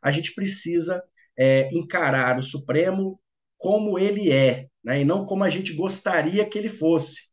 a 0.01 0.09
gente 0.09 0.33
precisa 0.33 1.03
é, 1.37 1.69
encarar 1.73 2.39
o 2.39 2.43
Supremo 2.43 3.19
como 3.57 3.99
ele 3.99 4.31
é, 4.31 4.67
né, 4.83 5.01
e 5.01 5.05
não 5.05 5.25
como 5.25 5.43
a 5.43 5.49
gente 5.49 5.73
gostaria 5.73 6.43
que 6.43 6.57
ele 6.57 6.69
fosse. 6.69 7.29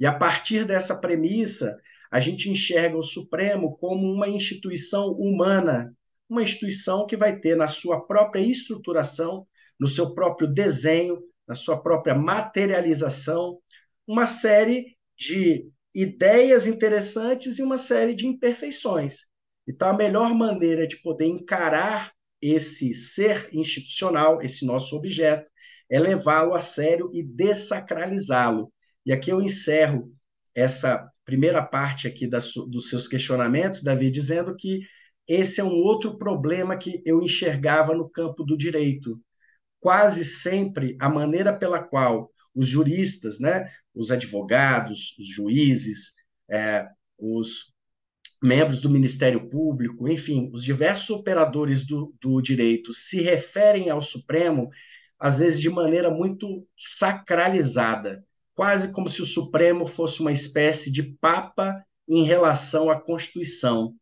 E 0.00 0.04
a 0.04 0.12
partir 0.12 0.64
dessa 0.64 1.00
premissa, 1.00 1.78
a 2.10 2.18
gente 2.18 2.50
enxerga 2.50 2.96
o 2.96 3.02
Supremo 3.02 3.76
como 3.76 4.12
uma 4.12 4.28
instituição 4.28 5.12
humana, 5.12 5.94
uma 6.32 6.42
instituição 6.42 7.06
que 7.06 7.14
vai 7.14 7.38
ter 7.38 7.54
na 7.54 7.66
sua 7.66 8.06
própria 8.06 8.40
estruturação, 8.40 9.46
no 9.78 9.86
seu 9.86 10.14
próprio 10.14 10.48
desenho, 10.48 11.22
na 11.46 11.54
sua 11.54 11.80
própria 11.80 12.14
materialização, 12.14 13.58
uma 14.06 14.26
série 14.26 14.96
de 15.16 15.68
ideias 15.94 16.66
interessantes 16.66 17.58
e 17.58 17.62
uma 17.62 17.76
série 17.76 18.14
de 18.14 18.26
imperfeições. 18.26 19.26
Então, 19.68 19.88
a 19.88 19.92
melhor 19.92 20.34
maneira 20.34 20.86
de 20.86 20.96
poder 21.02 21.26
encarar 21.26 22.12
esse 22.40 22.94
ser 22.94 23.50
institucional, 23.52 24.40
esse 24.40 24.64
nosso 24.64 24.96
objeto, 24.96 25.52
é 25.90 26.00
levá-lo 26.00 26.54
a 26.54 26.60
sério 26.62 27.10
e 27.12 27.22
desacralizá-lo. 27.22 28.72
E 29.04 29.12
aqui 29.12 29.30
eu 29.30 29.42
encerro 29.42 30.10
essa 30.54 31.06
primeira 31.26 31.62
parte 31.62 32.08
aqui 32.08 32.26
das, 32.26 32.52
dos 32.54 32.88
seus 32.88 33.06
questionamentos, 33.06 33.82
Davi, 33.82 34.10
dizendo 34.10 34.56
que 34.56 34.80
esse 35.28 35.60
é 35.60 35.64
um 35.64 35.74
outro 35.74 36.18
problema 36.18 36.76
que 36.76 37.02
eu 37.04 37.22
enxergava 37.22 37.94
no 37.94 38.08
campo 38.08 38.44
do 38.44 38.56
direito. 38.56 39.20
Quase 39.80 40.24
sempre 40.24 40.96
a 41.00 41.08
maneira 41.08 41.56
pela 41.56 41.82
qual 41.82 42.30
os 42.54 42.68
juristas, 42.68 43.40
né, 43.40 43.68
os 43.94 44.10
advogados, 44.10 45.16
os 45.18 45.26
juízes, 45.26 46.12
é, 46.50 46.86
os 47.18 47.72
membros 48.42 48.80
do 48.80 48.90
Ministério 48.90 49.48
Público, 49.48 50.08
enfim, 50.08 50.50
os 50.52 50.64
diversos 50.64 51.10
operadores 51.10 51.86
do, 51.86 52.12
do 52.20 52.40
direito 52.40 52.92
se 52.92 53.20
referem 53.20 53.88
ao 53.88 54.02
Supremo, 54.02 54.68
às 55.18 55.38
vezes 55.38 55.60
de 55.60 55.70
maneira 55.70 56.10
muito 56.10 56.66
sacralizada, 56.76 58.24
quase 58.54 58.92
como 58.92 59.08
se 59.08 59.22
o 59.22 59.26
Supremo 59.26 59.86
fosse 59.86 60.20
uma 60.20 60.32
espécie 60.32 60.90
de 60.90 61.02
papa 61.20 61.84
em 62.08 62.24
relação 62.24 62.90
à 62.90 63.00
Constituição. 63.00 63.94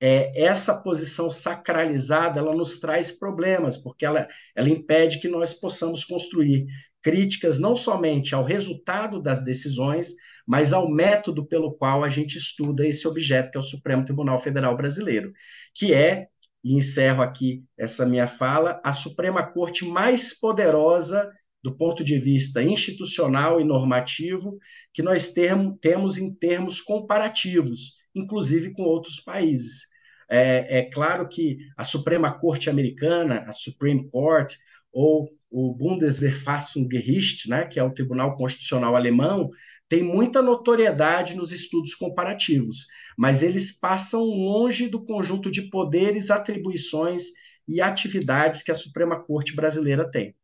É, 0.00 0.44
essa 0.44 0.80
posição 0.80 1.30
sacralizada 1.30 2.38
ela 2.38 2.54
nos 2.54 2.78
traz 2.78 3.10
problemas, 3.10 3.76
porque 3.76 4.06
ela, 4.06 4.28
ela 4.54 4.68
impede 4.68 5.18
que 5.18 5.28
nós 5.28 5.52
possamos 5.52 6.04
construir 6.04 6.66
críticas 7.02 7.58
não 7.58 7.74
somente 7.74 8.34
ao 8.34 8.44
resultado 8.44 9.20
das 9.20 9.42
decisões, 9.42 10.14
mas 10.46 10.72
ao 10.72 10.90
método 10.90 11.46
pelo 11.46 11.72
qual 11.72 12.04
a 12.04 12.08
gente 12.08 12.36
estuda 12.36 12.86
esse 12.86 13.06
objeto, 13.06 13.50
que 13.50 13.58
é 13.58 13.60
o 13.60 13.62
Supremo 13.62 14.04
Tribunal 14.04 14.38
Federal 14.38 14.76
Brasileiro, 14.76 15.32
que 15.74 15.92
é, 15.92 16.28
e 16.62 16.74
encerro 16.74 17.22
aqui 17.22 17.64
essa 17.76 18.04
minha 18.04 18.26
fala, 18.26 18.80
a 18.84 18.92
Suprema 18.92 19.42
Corte 19.42 19.84
mais 19.84 20.38
poderosa 20.38 21.30
do 21.62 21.76
ponto 21.76 22.04
de 22.04 22.16
vista 22.18 22.62
institucional 22.62 23.60
e 23.60 23.64
normativo 23.64 24.58
que 24.92 25.02
nós 25.02 25.32
temos 25.32 26.18
em 26.18 26.34
termos 26.34 26.80
comparativos, 26.80 27.97
inclusive 28.18 28.72
com 28.72 28.82
outros 28.82 29.20
países. 29.20 29.86
É, 30.30 30.78
é, 30.78 30.90
claro 30.90 31.26
que 31.28 31.58
a 31.76 31.84
Suprema 31.84 32.30
Corte 32.30 32.68
Americana, 32.68 33.44
a 33.46 33.52
Supreme 33.52 34.08
Court, 34.10 34.54
ou 34.92 35.30
o 35.50 35.74
Bundesverfassungsgericht, 35.74 37.48
né, 37.48 37.64
que 37.64 37.78
é 37.78 37.82
o 37.82 37.92
Tribunal 37.92 38.36
Constitucional 38.36 38.94
Alemão, 38.94 39.50
tem 39.88 40.02
muita 40.02 40.42
notoriedade 40.42 41.34
nos 41.34 41.50
estudos 41.50 41.94
comparativos, 41.94 42.86
mas 43.16 43.42
eles 43.42 43.72
passam 43.72 44.22
longe 44.22 44.88
do 44.88 45.02
conjunto 45.02 45.50
de 45.50 45.62
poderes, 45.62 46.30
atribuições 46.30 47.28
e 47.66 47.80
atividades 47.80 48.62
que 48.62 48.70
a 48.70 48.74
Suprema 48.74 49.22
Corte 49.22 49.54
brasileira 49.54 50.10
tem. 50.10 50.34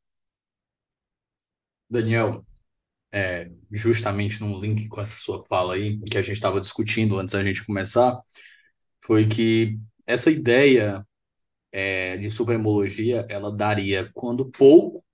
Daniel, 1.91 2.45
é, 3.15 3.49
justamente 3.71 4.41
num 4.41 4.61
link 4.61 4.89
com 4.89 5.01
essa 5.01 5.17
sua 5.21 5.41
fala 5.43 5.75
aí, 5.75 6.01
que 6.01 6.19
a 6.19 6.23
gente 6.23 6.35
estava 6.35 6.61
discutindo 6.61 7.17
antes 7.17 7.33
da 7.33 7.45
gente 7.45 7.65
começar, 7.65 8.21
foi 9.01 9.29
que 9.29 9.79
essa 10.07 10.31
ideia 10.33 11.07
é, 11.73 12.17
de 12.19 12.31
supremologia, 12.31 13.27
ela 13.31 13.53
daria, 13.55 14.11
quando 14.15 14.51
pouco, 14.51 15.05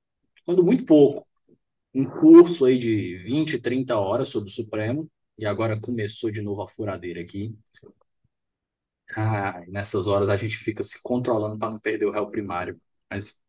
quando 0.46 0.64
muito 0.64 0.84
pouco, 0.86 1.26
um 1.94 2.04
curso 2.04 2.64
aí 2.66 2.78
de 2.78 3.18
20, 3.18 3.58
30 3.58 3.98
horas 3.98 4.28
sobre 4.28 4.50
o 4.50 4.52
Supremo, 4.52 5.10
e 5.38 5.46
agora 5.46 5.80
começou 5.80 6.30
de 6.30 6.42
novo 6.42 6.62
a 6.62 6.68
furadeira 6.68 7.20
aqui. 7.20 7.56
Ah, 9.16 9.62
nessas 9.68 10.06
horas 10.06 10.28
a 10.28 10.36
gente 10.36 10.56
fica 10.56 10.84
se 10.84 11.02
controlando 11.02 11.58
para 11.58 11.70
não 11.70 11.80
perder 11.80 12.06
o 12.06 12.12
réu 12.12 12.30
primário. 12.30 12.80
Mas, 13.10 13.42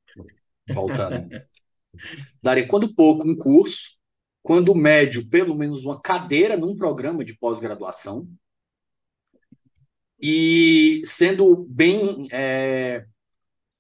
voltando. 0.74 1.29
Daria, 2.41 2.67
quando 2.67 2.93
pouco, 2.96 3.27
um 3.27 3.36
curso, 3.36 4.00
quando 4.43 4.75
médio, 4.75 5.27
pelo 5.29 5.55
menos 5.55 5.86
uma 5.86 6.01
cadeira 6.01 6.57
num 6.57 6.75
programa 6.75 7.24
de 7.24 7.38
pós-graduação, 7.38 8.27
e 10.21 11.01
sendo 11.05 11.65
bem, 11.69 12.27
é, 12.31 13.05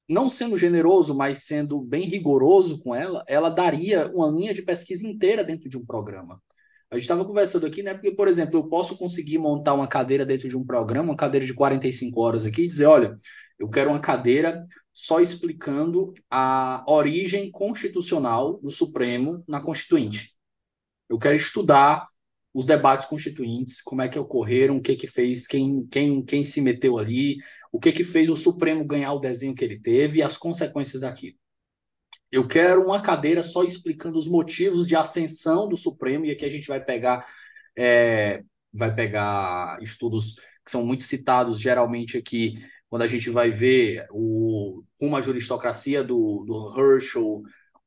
não 0.09 0.29
sendo 0.29 0.57
generoso, 0.57 1.15
mas 1.15 1.43
sendo 1.43 1.79
bem 1.81 2.07
rigoroso 2.07 2.81
com 2.81 2.95
ela, 2.95 3.23
ela 3.27 3.49
daria 3.49 4.11
uma 4.13 4.29
linha 4.29 4.53
de 4.53 4.61
pesquisa 4.63 5.07
inteira 5.07 5.43
dentro 5.43 5.69
de 5.69 5.77
um 5.77 5.85
programa. 5.85 6.41
A 6.89 6.95
gente 6.95 7.03
estava 7.03 7.23
conversando 7.23 7.65
aqui, 7.65 7.81
né? 7.83 7.93
Porque, 7.93 8.11
por 8.11 8.27
exemplo, 8.27 8.59
eu 8.59 8.67
posso 8.67 8.97
conseguir 8.97 9.37
montar 9.37 9.73
uma 9.73 9.87
cadeira 9.87 10.25
dentro 10.25 10.49
de 10.49 10.57
um 10.57 10.65
programa, 10.65 11.11
uma 11.11 11.15
cadeira 11.15 11.45
de 11.45 11.53
45 11.53 12.19
horas 12.19 12.45
aqui, 12.45 12.63
e 12.63 12.67
dizer: 12.67 12.85
olha, 12.85 13.17
eu 13.57 13.69
quero 13.69 13.91
uma 13.91 14.01
cadeira 14.01 14.67
só 14.93 15.21
explicando 15.21 16.13
a 16.29 16.83
origem 16.87 17.49
constitucional 17.49 18.59
do 18.61 18.69
Supremo 18.69 19.43
na 19.47 19.61
Constituinte. 19.61 20.35
Eu 21.11 21.19
quero 21.19 21.35
estudar 21.35 22.07
os 22.53 22.65
debates 22.65 23.05
constituintes, 23.05 23.81
como 23.81 24.01
é 24.01 24.07
que 24.07 24.17
ocorreram, 24.17 24.77
o 24.77 24.81
que 24.81 24.95
que 24.95 25.07
fez, 25.07 25.45
quem, 25.45 25.85
quem, 25.87 26.23
quem 26.23 26.45
se 26.45 26.61
meteu 26.61 26.97
ali, 26.97 27.37
o 27.69 27.81
que 27.81 27.91
que 27.91 28.05
fez 28.05 28.29
o 28.29 28.35
Supremo 28.37 28.85
ganhar 28.85 29.11
o 29.11 29.19
desenho 29.19 29.53
que 29.53 29.65
ele 29.65 29.77
teve 29.77 30.19
e 30.19 30.23
as 30.23 30.37
consequências 30.37 31.01
daquilo. 31.01 31.35
Eu 32.31 32.47
quero 32.47 32.85
uma 32.85 33.01
cadeira 33.01 33.43
só 33.43 33.61
explicando 33.61 34.17
os 34.17 34.25
motivos 34.25 34.87
de 34.87 34.95
ascensão 34.95 35.67
do 35.67 35.75
Supremo, 35.75 36.23
e 36.23 36.31
aqui 36.31 36.45
a 36.45 36.49
gente 36.49 36.67
vai 36.69 36.81
pegar, 36.81 37.25
é, 37.77 38.41
vai 38.73 38.95
pegar 38.95 39.77
estudos 39.81 40.35
que 40.63 40.71
são 40.71 40.85
muito 40.85 41.03
citados 41.03 41.59
geralmente 41.59 42.17
aqui, 42.17 42.57
quando 42.89 43.01
a 43.01 43.07
gente 43.07 43.29
vai 43.29 43.51
ver 43.51 44.07
o, 44.11 44.81
uma 44.97 45.21
juristocracia 45.21 46.05
do, 46.05 46.45
do 46.45 46.73
Herschel, 46.79 47.43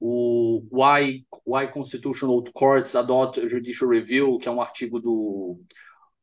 o 0.07 0.63
Why, 0.71 1.27
Why 1.47 1.73
Constitutional 1.73 2.45
Courts 2.53 2.95
Adopt 2.95 3.49
Judicial 3.49 3.89
Review, 3.89 4.37
que 4.37 4.47
é 4.47 4.51
um 4.51 4.61
artigo 4.61 5.01
do, 5.01 5.59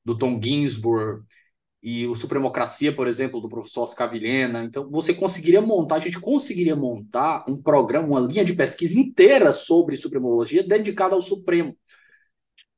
do 0.05 0.15
Tom 0.15 0.39
Ginsburg, 0.39 1.25
e 1.81 2.05
o 2.05 2.13
Supremocracia, 2.15 2.95
por 2.95 3.07
exemplo, 3.07 3.41
do 3.41 3.49
professor 3.49 3.85
Oscar 3.85 4.11
Vilhena. 4.11 4.63
Então, 4.63 4.87
você 4.91 5.15
conseguiria 5.15 5.61
montar, 5.61 5.95
a 5.95 5.99
gente 5.99 6.19
conseguiria 6.19 6.75
montar 6.75 7.43
um 7.49 7.59
programa, 7.59 8.07
uma 8.07 8.19
linha 8.19 8.45
de 8.45 8.53
pesquisa 8.53 8.99
inteira 8.99 9.51
sobre 9.51 9.97
supremologia 9.97 10.61
dedicada 10.61 11.15
ao 11.15 11.21
Supremo. 11.21 11.75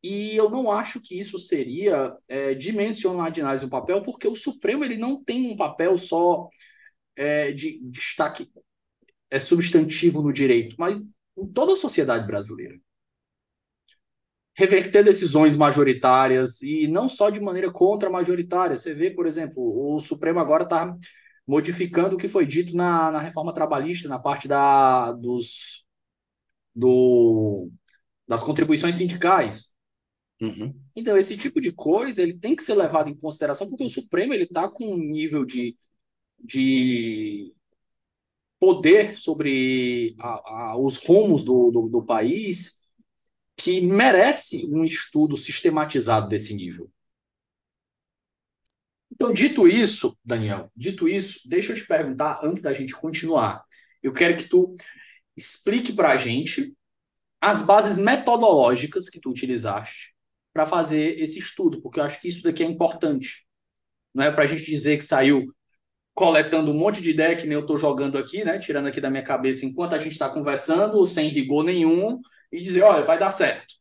E 0.02 0.34
eu 0.38 0.50
não 0.50 0.72
acho 0.72 1.02
que 1.02 1.20
isso 1.20 1.38
seria 1.38 2.16
é, 2.30 2.54
dimensionar 2.54 3.30
demais 3.30 3.62
o 3.62 3.70
papel, 3.70 4.04
porque 4.04 4.28
o 4.28 4.38
Supremo 4.38 4.86
ele 4.86 4.96
não 4.96 5.22
tem 5.22 5.52
um 5.52 5.58
papel 5.58 5.98
só 5.98 6.48
é, 7.18 7.52
de 7.52 7.80
destaque 7.84 8.50
é 9.34 9.40
substantivo 9.40 10.22
no 10.22 10.32
direito, 10.32 10.75
mas 10.78 11.04
em 11.36 11.48
toda 11.48 11.74
a 11.74 11.75
sociedade 11.75 12.28
brasileira. 12.28 12.80
Reverter 14.56 15.04
decisões 15.04 15.58
majoritárias 15.58 16.62
e 16.62 16.88
não 16.88 17.10
só 17.10 17.32
de 17.32 17.39
maneira 17.39 17.72
contra-majoritária. 17.72 18.78
Você 18.78 18.93
vê, 18.93 19.10
por 19.10 19.26
exemplo, 19.26 19.96
o 19.96 20.00
Supremo 20.00 20.39
agora 20.39 20.65
está 20.65 20.96
modificando 21.48 22.15
o 22.15 22.19
que 22.19 22.28
foi 22.28 22.46
dito 22.46 22.76
na, 22.76 23.10
na 23.10 23.19
reforma 23.19 23.52
trabalhista, 23.52 24.08
na 24.08 24.19
parte 24.19 24.48
da, 24.48 25.12
dos, 25.13 25.84
do, 26.76 27.72
das 28.28 28.43
contribuições 28.43 28.93
sindicais. 28.93 29.74
Uhum. 30.39 30.80
Então, 30.96 31.17
esse 31.17 31.36
tipo 31.36 31.60
de 31.60 31.72
coisa 31.72 32.22
ele 32.22 32.38
tem 32.38 32.56
que 32.56 32.62
ser 32.62 32.76
levado 32.76 33.10
em 33.10 33.17
consideração, 33.17 33.67
porque 33.67 33.84
o 33.84 33.89
Supremo 33.89 34.32
ele 34.32 34.43
está 34.43 34.69
com 34.69 34.86
um 34.93 35.00
nível 35.00 35.43
de, 35.43 35.76
de 36.38 37.52
poder 38.63 39.19
sobre 39.19 40.15
a, 40.17 40.69
a, 40.69 40.78
os 40.78 40.95
rumos 40.95 41.43
do, 41.43 41.69
do, 41.69 41.89
do 41.89 42.02
país 42.02 42.80
que 43.58 43.82
merece 43.82 44.65
um 44.67 44.86
estudo 44.86 45.36
sistematizado 45.36 46.30
desse 46.30 46.54
nível. 46.54 46.89
Então, 49.12 49.34
dito 49.34 49.67
isso, 49.67 50.17
Daniel, 50.23 50.71
dito 50.73 51.10
isso, 51.10 51.41
deixa 51.49 51.73
eu 51.73 51.76
te 51.76 51.86
perguntar 51.86 52.39
antes 52.41 52.63
da 52.63 52.73
gente 52.73 52.95
continuar. 52.95 53.62
Eu 54.02 54.13
quero 54.13 54.38
que 54.38 54.47
tu 54.47 54.73
explique 55.36 55.91
para 55.91 56.13
a 56.13 56.17
gente 56.17 56.73
as 57.41 57.63
bases 57.63 57.97
metodológicas 57.97 59.10
que 59.10 59.19
tu 59.19 59.30
utilizaste 59.30 60.15
para 60.54 60.65
fazer 60.65 61.19
esse 61.19 61.38
estudo, 61.38 61.82
porque 61.82 61.99
eu 61.99 62.06
acho 62.06 62.21
que 62.21 62.30
isso 62.30 62.41
daqui 62.41 62.63
é 62.63 62.65
importante. 62.65 63.45
Não 64.13 64.23
é 64.23 64.32
para 64.32 64.45
a 64.45 64.47
gente 64.47 64.63
dizer 64.63 64.95
que 64.95 65.04
saiu 65.04 65.54
coletando 66.13 66.71
um 66.71 66.78
monte 66.78 67.02
de 67.02 67.12
ideia 67.12 67.36
que 67.36 67.43
nem 67.47 67.54
eu 67.54 67.62
estou 67.62 67.78
jogando 67.78 68.17
aqui, 68.17 68.43
né? 68.43 68.60
Tirando 68.60 68.88
aqui 68.88 69.02
da 69.02 69.10
minha 69.10 69.23
cabeça 69.23 69.65
enquanto 69.65 69.93
a 69.95 69.99
gente 69.99 70.13
está 70.13 70.30
conversando, 70.30 71.06
sem 71.06 71.30
rigor 71.30 71.63
nenhum, 71.63 72.19
e 72.52 72.62
dizer, 72.62 72.84
olha, 72.84 73.04
vai 73.04 73.17
dar 73.19 73.32
certo. 73.32 73.76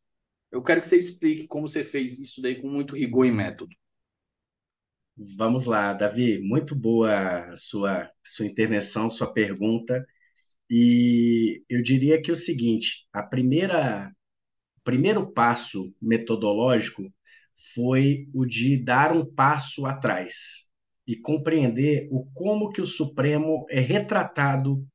Eu 0.51 0.63
quero 0.63 0.81
que 0.81 0.87
você 0.87 0.97
explique 0.97 1.47
como 1.47 1.69
você 1.69 1.85
fez 1.85 2.19
isso 2.19 2.41
daí 2.43 2.61
com 2.61 2.69
muito 2.69 2.97
rigor 2.97 3.27
e 3.27 3.33
método. 3.33 3.75
Vamos 5.37 5.67
lá, 5.67 5.93
Davi. 5.93 6.41
Muito 6.43 6.75
boa 6.75 7.55
sua 7.57 8.11
sua 8.25 8.47
intervenção, 8.47 9.11
sua 9.11 9.33
pergunta. 9.33 10.05
E 10.71 11.63
eu 11.69 11.83
diria 11.83 12.21
que 12.21 12.31
é 12.31 12.35
o 12.35 12.37
seguinte: 12.37 13.07
a 13.13 13.23
primeira 13.23 14.11
o 14.79 14.81
primeiro 14.85 15.31
passo 15.33 15.95
metodológico 16.01 17.03
foi 17.75 18.29
o 18.35 18.47
de 18.47 18.77
dar 18.83 19.13
um 19.17 19.25
passo 19.25 19.87
atrás 19.87 20.71
e 21.07 21.17
compreender 21.17 22.09
o 22.11 22.25
como 22.33 22.71
que 22.71 22.81
o 22.81 22.87
Supremo 22.87 23.67
é 23.69 23.81
retratado 23.81 24.87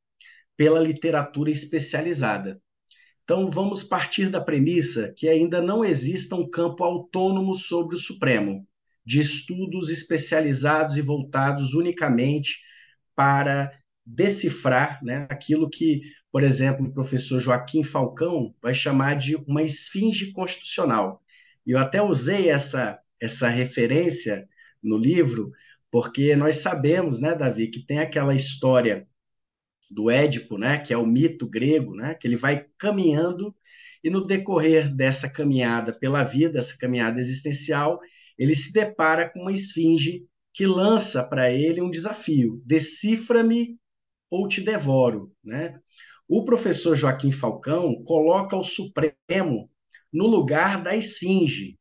pela 0.55 0.79
literatura 0.79 1.51
especializada. 1.51 2.61
Então 3.23 3.51
vamos 3.51 3.83
partir 3.83 4.29
da 4.29 4.39
premissa 4.39 5.13
que 5.15 5.27
ainda 5.27 5.61
não 5.61 5.83
exista 5.83 6.35
um 6.35 6.49
campo 6.49 6.83
autônomo 6.83 7.55
sobre 7.55 7.95
o 7.95 7.99
Supremo, 7.99 8.65
de 9.05 9.19
estudos 9.19 9.89
especializados 9.89 10.97
e 10.97 11.01
voltados 11.01 11.73
unicamente 11.73 12.59
para 13.15 13.71
decifrar 14.05 15.03
né, 15.03 15.27
aquilo 15.29 15.69
que, 15.69 16.01
por 16.31 16.41
exemplo, 16.41 16.85
o 16.85 16.93
professor 16.93 17.39
Joaquim 17.39 17.83
Falcão 17.83 18.55
vai 18.61 18.73
chamar 18.73 19.15
de 19.15 19.35
uma 19.47 19.61
esfinge 19.61 20.31
constitucional. 20.31 21.21
Eu 21.65 21.77
até 21.77 22.01
usei 22.01 22.49
essa, 22.49 22.97
essa 23.19 23.49
referência 23.49 24.47
no 24.81 24.97
livro, 24.97 25.51
porque 25.91 26.35
nós 26.35 26.57
sabemos, 26.57 27.19
né, 27.19 27.35
Davi, 27.35 27.69
que 27.69 27.85
tem 27.85 27.99
aquela 27.99 28.35
história 28.35 29.07
do 29.89 30.09
Édipo, 30.09 30.57
né, 30.57 30.77
que 30.79 30.93
é 30.93 30.97
o 30.97 31.05
mito 31.05 31.47
grego, 31.47 31.95
né, 31.95 32.13
que 32.13 32.27
ele 32.27 32.35
vai 32.35 32.65
caminhando 32.77 33.55
e 34.03 34.09
no 34.09 34.25
decorrer 34.25 34.93
dessa 34.93 35.29
caminhada 35.29 35.93
pela 35.93 36.23
vida, 36.23 36.59
essa 36.59 36.77
caminhada 36.77 37.19
existencial, 37.19 37.99
ele 38.37 38.55
se 38.55 38.71
depara 38.71 39.29
com 39.29 39.41
uma 39.41 39.51
esfinge 39.51 40.25
que 40.53 40.65
lança 40.65 41.23
para 41.27 41.51
ele 41.51 41.81
um 41.81 41.89
desafio: 41.89 42.61
decifra-me 42.65 43.77
ou 44.29 44.47
te 44.47 44.61
devoro, 44.61 45.33
né? 45.43 45.79
O 46.27 46.43
professor 46.43 46.95
Joaquim 46.95 47.31
Falcão 47.31 48.03
coloca 48.03 48.55
o 48.55 48.63
Supremo 48.63 49.71
no 50.11 50.27
lugar 50.27 50.83
da 50.83 50.95
esfinge, 50.95 51.79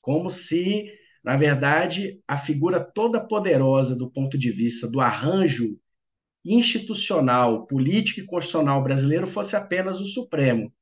como 0.00 0.30
se 0.30 0.92
na 1.26 1.36
verdade, 1.36 2.22
a 2.28 2.38
figura 2.38 2.78
toda 2.78 3.26
poderosa 3.26 3.98
do 3.98 4.08
ponto 4.08 4.38
de 4.38 4.48
vista 4.52 4.86
do 4.86 5.00
arranjo 5.00 5.76
institucional, 6.44 7.66
político 7.66 8.20
e 8.20 8.24
constitucional 8.24 8.80
brasileiro 8.80 9.26
fosse 9.26 9.56
apenas 9.56 10.00
o 10.00 10.04
Supremo. 10.04 10.72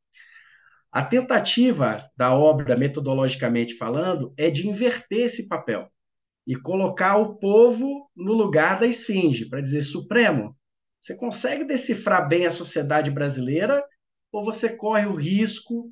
A 0.93 1.03
tentativa 1.03 2.07
da 2.15 2.37
obra, 2.37 2.77
metodologicamente 2.77 3.73
falando, 3.73 4.35
é 4.37 4.51
de 4.51 4.69
inverter 4.69 5.25
esse 5.25 5.49
papel 5.49 5.91
e 6.47 6.55
colocar 6.55 7.17
o 7.17 7.37
povo 7.37 8.11
no 8.15 8.35
lugar 8.35 8.79
da 8.79 8.87
esfinge, 8.87 9.49
para 9.49 9.63
dizer: 9.63 9.81
Supremo, 9.81 10.55
você 11.01 11.17
consegue 11.17 11.65
decifrar 11.65 12.29
bem 12.29 12.45
a 12.45 12.51
sociedade 12.51 13.11
brasileira 13.11 13.83
ou 14.31 14.45
você 14.45 14.77
corre 14.77 15.07
o 15.07 15.15
risco 15.15 15.91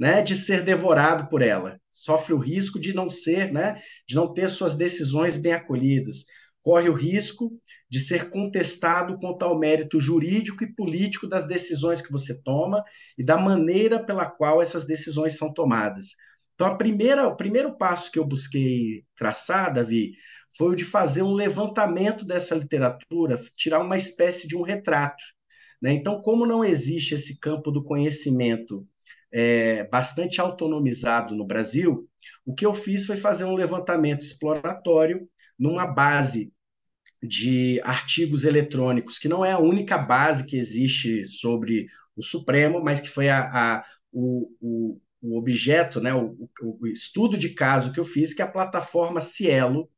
né, 0.00 0.22
de 0.22 0.34
ser 0.34 0.64
devorado 0.64 1.28
por 1.28 1.42
ela, 1.42 1.78
sofre 1.90 2.32
o 2.32 2.38
risco 2.38 2.80
de 2.80 2.94
não 2.94 3.10
ser, 3.10 3.52
né, 3.52 3.78
de 4.08 4.14
não 4.14 4.32
ter 4.32 4.48
suas 4.48 4.74
decisões 4.74 5.36
bem 5.36 5.52
acolhidas. 5.52 6.24
corre 6.62 6.90
o 6.90 6.94
risco 6.94 7.50
de 7.88 7.98
ser 7.98 8.28
contestado 8.28 9.18
quanto 9.18 9.42
ao 9.44 9.58
mérito 9.58 9.98
jurídico 9.98 10.62
e 10.62 10.74
político 10.74 11.26
das 11.26 11.46
decisões 11.46 12.02
que 12.02 12.12
você 12.12 12.42
toma 12.42 12.84
e 13.16 13.24
da 13.24 13.38
maneira 13.38 14.04
pela 14.04 14.26
qual 14.26 14.60
essas 14.60 14.86
decisões 14.86 15.38
são 15.38 15.54
tomadas. 15.54 16.08
Então, 16.54 16.66
a 16.66 16.76
primeira, 16.76 17.26
o 17.26 17.36
primeiro 17.36 17.76
passo 17.78 18.10
que 18.12 18.18
eu 18.18 18.26
busquei 18.26 19.04
traçar, 19.16 19.72
Davi, 19.72 20.12
foi 20.56 20.72
o 20.72 20.76
de 20.76 20.84
fazer 20.84 21.22
um 21.22 21.32
levantamento 21.32 22.26
dessa 22.26 22.54
literatura, 22.54 23.40
tirar 23.56 23.80
uma 23.80 23.96
espécie 23.96 24.46
de 24.46 24.56
um 24.56 24.62
retrato. 24.62 25.24
Né? 25.80 25.92
Então, 25.92 26.20
como 26.20 26.44
não 26.44 26.62
existe 26.62 27.14
esse 27.14 27.40
campo 27.40 27.70
do 27.70 27.82
conhecimento 27.82 28.86
é, 29.32 29.84
bastante 29.84 30.40
autonomizado 30.40 31.34
no 31.34 31.46
Brasil, 31.46 32.08
o 32.44 32.54
que 32.54 32.66
eu 32.66 32.74
fiz 32.74 33.06
foi 33.06 33.16
fazer 33.16 33.44
um 33.44 33.54
levantamento 33.54 34.22
exploratório 34.22 35.28
numa 35.58 35.86
base 35.86 36.52
de 37.22 37.80
artigos 37.84 38.44
eletrônicos, 38.44 39.18
que 39.18 39.28
não 39.28 39.44
é 39.44 39.52
a 39.52 39.58
única 39.58 39.98
base 39.98 40.46
que 40.46 40.56
existe 40.56 41.24
sobre 41.24 41.86
o 42.16 42.22
Supremo, 42.22 42.82
mas 42.82 43.00
que 43.00 43.08
foi 43.08 43.28
a, 43.28 43.42
a 43.42 43.84
o, 44.12 44.50
o, 44.60 45.00
o, 45.22 45.38
objeto, 45.38 46.00
né, 46.00 46.14
o, 46.14 46.48
o, 46.62 46.86
estudo 46.86 47.36
de 47.36 47.50
caso 47.50 47.92
que 47.92 48.00
eu 48.00 48.04
fiz, 48.04 48.34
que 48.34 48.42
é 48.42 48.44
a 48.44 48.50
plataforma 48.50 49.20
Cielo. 49.20 49.88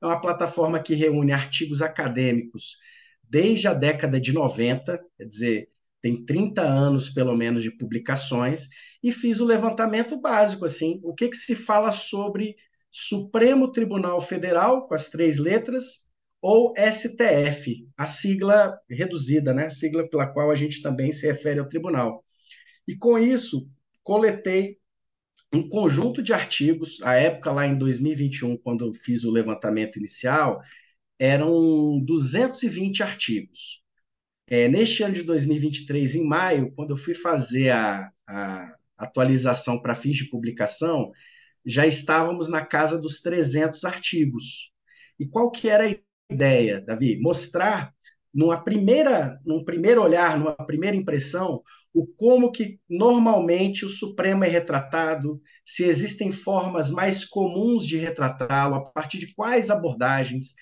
É 0.00 0.06
uma 0.06 0.20
plataforma 0.20 0.80
que 0.80 0.94
reúne 0.94 1.32
artigos 1.32 1.82
acadêmicos 1.82 2.76
desde 3.22 3.68
a 3.68 3.74
década 3.74 4.20
de 4.20 4.32
90, 4.32 4.98
quer 5.16 5.24
dizer, 5.24 5.68
tem 6.00 6.24
30 6.24 6.62
anos 6.62 7.10
pelo 7.10 7.36
menos 7.36 7.62
de 7.62 7.70
publicações, 7.70 8.68
e 9.02 9.12
fiz 9.12 9.40
o 9.40 9.44
levantamento 9.44 10.20
básico, 10.20 10.64
assim, 10.64 11.00
o 11.02 11.14
que, 11.14 11.28
que 11.28 11.36
se 11.36 11.54
fala 11.54 11.90
sobre 11.90 12.56
Supremo 12.90 13.70
Tribunal 13.70 14.20
Federal, 14.20 14.86
com 14.86 14.94
as 14.94 15.08
três 15.08 15.38
letras, 15.38 16.08
ou 16.40 16.72
STF, 16.76 17.88
a 17.96 18.06
sigla 18.06 18.78
reduzida, 18.88 19.52
né? 19.52 19.66
a 19.66 19.70
sigla 19.70 20.08
pela 20.08 20.26
qual 20.26 20.50
a 20.50 20.56
gente 20.56 20.80
também 20.82 21.12
se 21.12 21.26
refere 21.26 21.58
ao 21.58 21.68
tribunal. 21.68 22.24
E 22.86 22.96
com 22.96 23.18
isso, 23.18 23.68
coletei 24.02 24.78
um 25.52 25.68
conjunto 25.68 26.22
de 26.22 26.32
artigos, 26.32 27.02
a 27.02 27.14
época 27.14 27.50
lá 27.50 27.66
em 27.66 27.76
2021, 27.76 28.56
quando 28.58 28.92
fiz 28.94 29.24
o 29.24 29.30
levantamento 29.30 29.96
inicial, 29.96 30.60
eram 31.18 32.00
220 32.04 33.02
artigos. 33.02 33.82
É, 34.50 34.66
neste 34.68 35.02
ano 35.02 35.14
de 35.14 35.22
2023, 35.22 36.14
em 36.14 36.26
maio, 36.26 36.72
quando 36.72 36.90
eu 36.90 36.96
fui 36.96 37.14
fazer 37.14 37.70
a, 37.70 38.10
a 38.26 38.74
atualização 38.96 39.80
para 39.80 39.94
fins 39.94 40.16
de 40.16 40.30
publicação, 40.30 41.12
já 41.66 41.86
estávamos 41.86 42.48
na 42.48 42.64
casa 42.64 43.00
dos 43.00 43.20
300 43.20 43.84
artigos. 43.84 44.72
E 45.18 45.26
qual 45.26 45.50
que 45.50 45.68
era 45.68 45.84
a 45.86 45.94
ideia, 46.32 46.80
Davi? 46.80 47.18
Mostrar 47.20 47.92
numa 48.32 48.62
primeira, 48.62 49.38
num 49.44 49.64
primeiro 49.64 50.02
olhar, 50.02 50.38
numa 50.38 50.54
primeira 50.54 50.96
impressão, 50.96 51.62
o 51.92 52.06
como 52.06 52.52
que 52.52 52.78
normalmente 52.88 53.84
o 53.84 53.88
Supremo 53.88 54.44
é 54.44 54.48
retratado, 54.48 55.40
se 55.64 55.84
existem 55.84 56.30
formas 56.30 56.90
mais 56.90 57.24
comuns 57.24 57.86
de 57.86 57.96
retratá-lo, 57.98 58.76
a 58.76 58.84
partir 58.92 59.18
de 59.18 59.34
quais 59.34 59.70
abordagens, 59.70 60.54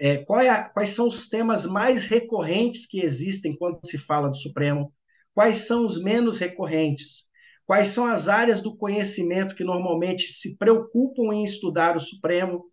é, 0.00 0.24
é 0.28 0.48
a, 0.48 0.64
quais 0.64 0.90
são 0.90 1.06
os 1.06 1.28
temas 1.28 1.66
mais 1.66 2.04
recorrentes 2.04 2.86
que 2.86 3.00
existem 3.00 3.56
quando 3.56 3.78
se 3.84 3.98
fala 3.98 4.28
do 4.28 4.36
Supremo, 4.36 4.92
quais 5.34 5.58
são 5.58 5.84
os 5.84 6.02
menos 6.02 6.38
recorrentes, 6.38 7.28
quais 7.66 7.88
são 7.88 8.06
as 8.06 8.28
áreas 8.28 8.62
do 8.62 8.76
conhecimento 8.76 9.54
que 9.54 9.62
normalmente 9.62 10.32
se 10.32 10.56
preocupam 10.56 11.34
em 11.34 11.44
estudar 11.44 11.96
o 11.96 12.00
Supremo. 12.00 12.64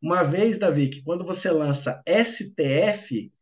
Uma 0.00 0.22
vez, 0.22 0.58
Davi, 0.58 0.88
que 0.88 1.02
quando 1.02 1.24
você 1.24 1.50
lança 1.50 2.00
STF, 2.06 3.32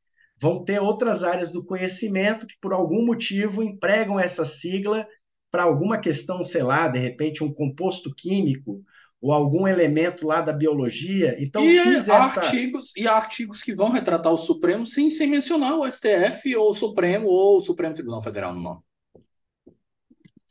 vão 0.40 0.64
ter 0.64 0.80
outras 0.80 1.22
áreas 1.22 1.52
do 1.52 1.64
conhecimento 1.64 2.46
que, 2.46 2.54
por 2.61 2.72
algum 2.72 3.04
motivo, 3.04 3.62
empregam 3.62 4.18
essa 4.18 4.44
sigla 4.44 5.07
para 5.50 5.62
alguma 5.62 5.98
questão, 5.98 6.42
sei 6.42 6.62
lá, 6.62 6.88
de 6.88 6.98
repente 6.98 7.44
um 7.44 7.52
composto 7.52 8.12
químico 8.14 8.83
ou 9.24 9.32
algum 9.32 9.66
elemento 9.66 10.26
lá 10.26 10.42
da 10.42 10.52
biologia. 10.52 11.34
Então, 11.38 11.64
e 11.64 11.80
fiz 11.80 12.10
há 12.10 12.18
essa... 12.18 12.42
artigos 12.42 12.94
E 12.94 13.08
há 13.08 13.14
artigos 13.14 13.62
que 13.62 13.74
vão 13.74 13.88
retratar 13.90 14.30
o 14.30 14.37
Supremo 14.37 14.87
sem, 14.87 15.08
sem 15.08 15.26
mencionar 15.26 15.78
o 15.78 15.90
STF 15.90 16.54
ou 16.54 16.68
o 16.68 16.74
Supremo 16.74 17.26
ou 17.26 17.56
o 17.56 17.60
Supremo 17.62 17.94
Tribunal 17.94 18.22
Federal 18.22 18.52
no 18.52 18.60
nome. 18.60 18.80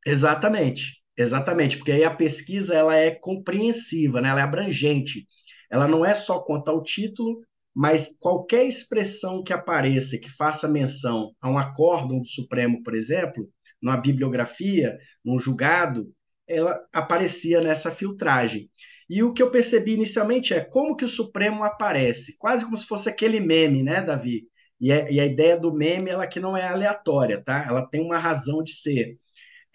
Exatamente, 0.04 1.04
exatamente, 1.16 1.78
porque 1.78 1.92
aí 1.92 2.04
a 2.04 2.16
pesquisa 2.16 2.74
ela 2.74 2.96
é 2.96 3.12
compreensiva, 3.12 4.20
né? 4.20 4.30
ela 4.30 4.40
é 4.40 4.44
abrangente. 4.44 5.28
Ela 5.70 5.88
não 5.88 6.04
é 6.04 6.16
só 6.16 6.40
quanto 6.40 6.70
ao 6.70 6.82
título, 6.82 7.42
mas 7.76 8.18
qualquer 8.20 8.66
expressão 8.66 9.44
que 9.44 9.54
apareça 9.54 10.18
que 10.18 10.32
faça 10.32 10.68
menção 10.68 11.32
a 11.40 11.48
um 11.48 11.60
acórdão 11.60 12.20
do 12.20 12.28
Supremo, 12.28 12.82
por 12.82 12.96
exemplo, 12.96 13.48
numa 13.80 13.98
bibliografia, 13.98 14.98
num 15.24 15.38
julgado, 15.38 16.12
ela 16.54 16.80
aparecia 16.94 17.62
nessa 17.62 17.92
filtragem. 17.92 18.70
E 19.10 19.22
o 19.24 19.34
que 19.34 19.44
eu 19.44 19.52
percebi 19.52 19.94
inicialmente 19.94 20.54
é 20.54 20.62
como 20.62 20.96
que 20.96 21.06
o 21.06 21.08
Supremo 21.08 21.64
aparece, 21.64 22.38
quase 22.38 22.66
como 22.66 22.78
se 22.78 22.88
fosse 22.88 23.10
aquele 23.10 23.40
meme, 23.40 23.84
né, 23.84 24.02
Davi? 24.02 24.48
E 24.80 24.92
a, 24.92 25.10
e 25.12 25.20
a 25.20 25.26
ideia 25.26 25.60
do 25.60 25.74
meme 25.74 26.10
ela 26.10 26.28
que 26.28 26.40
não 26.40 26.58
é 26.58 26.68
aleatória, 26.68 27.42
tá? 27.44 27.66
Ela 27.68 27.88
tem 27.88 28.02
uma 28.02 28.18
razão 28.18 28.64
de 28.64 28.74
ser. 28.74 29.18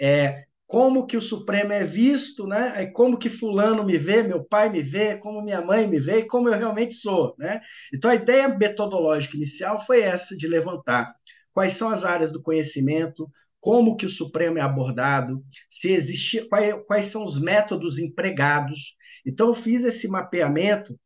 É, 0.00 0.44
como 0.66 1.06
que 1.06 1.16
o 1.16 1.22
Supremo 1.22 1.72
é 1.72 1.82
visto, 1.82 2.46
né? 2.46 2.74
É 2.76 2.86
como 2.86 3.18
que 3.18 3.30
fulano 3.30 3.82
me 3.84 3.96
vê, 3.96 4.22
meu 4.22 4.44
pai 4.44 4.68
me 4.68 4.82
vê, 4.82 5.16
como 5.16 5.42
minha 5.42 5.62
mãe 5.62 5.86
me 5.86 5.98
vê, 5.98 6.24
como 6.24 6.48
eu 6.48 6.58
realmente 6.58 6.94
sou, 6.94 7.34
né? 7.38 7.60
Então 7.92 8.10
a 8.10 8.14
ideia 8.14 8.48
metodológica 8.48 9.36
inicial 9.36 9.78
foi 9.80 10.02
essa 10.02 10.36
de 10.36 10.46
levantar 10.46 11.14
quais 11.54 11.72
são 11.72 11.90
as 11.90 12.04
áreas 12.04 12.30
do 12.30 12.42
conhecimento, 12.42 13.28
como 13.60 13.96
que 13.96 14.06
o 14.06 14.10
Supremo 14.10 14.58
é 14.58 14.60
abordado, 14.60 15.44
se 15.68 15.92
existe, 15.92 16.46
quais, 16.48 16.74
quais 16.86 17.06
são 17.06 17.24
os 17.24 17.40
métodos 17.40 17.98
empregados. 17.98 18.96
Então, 19.26 19.48
eu 19.48 19.54
fiz 19.54 19.84
esse 19.84 20.08
mapeamento 20.08 20.98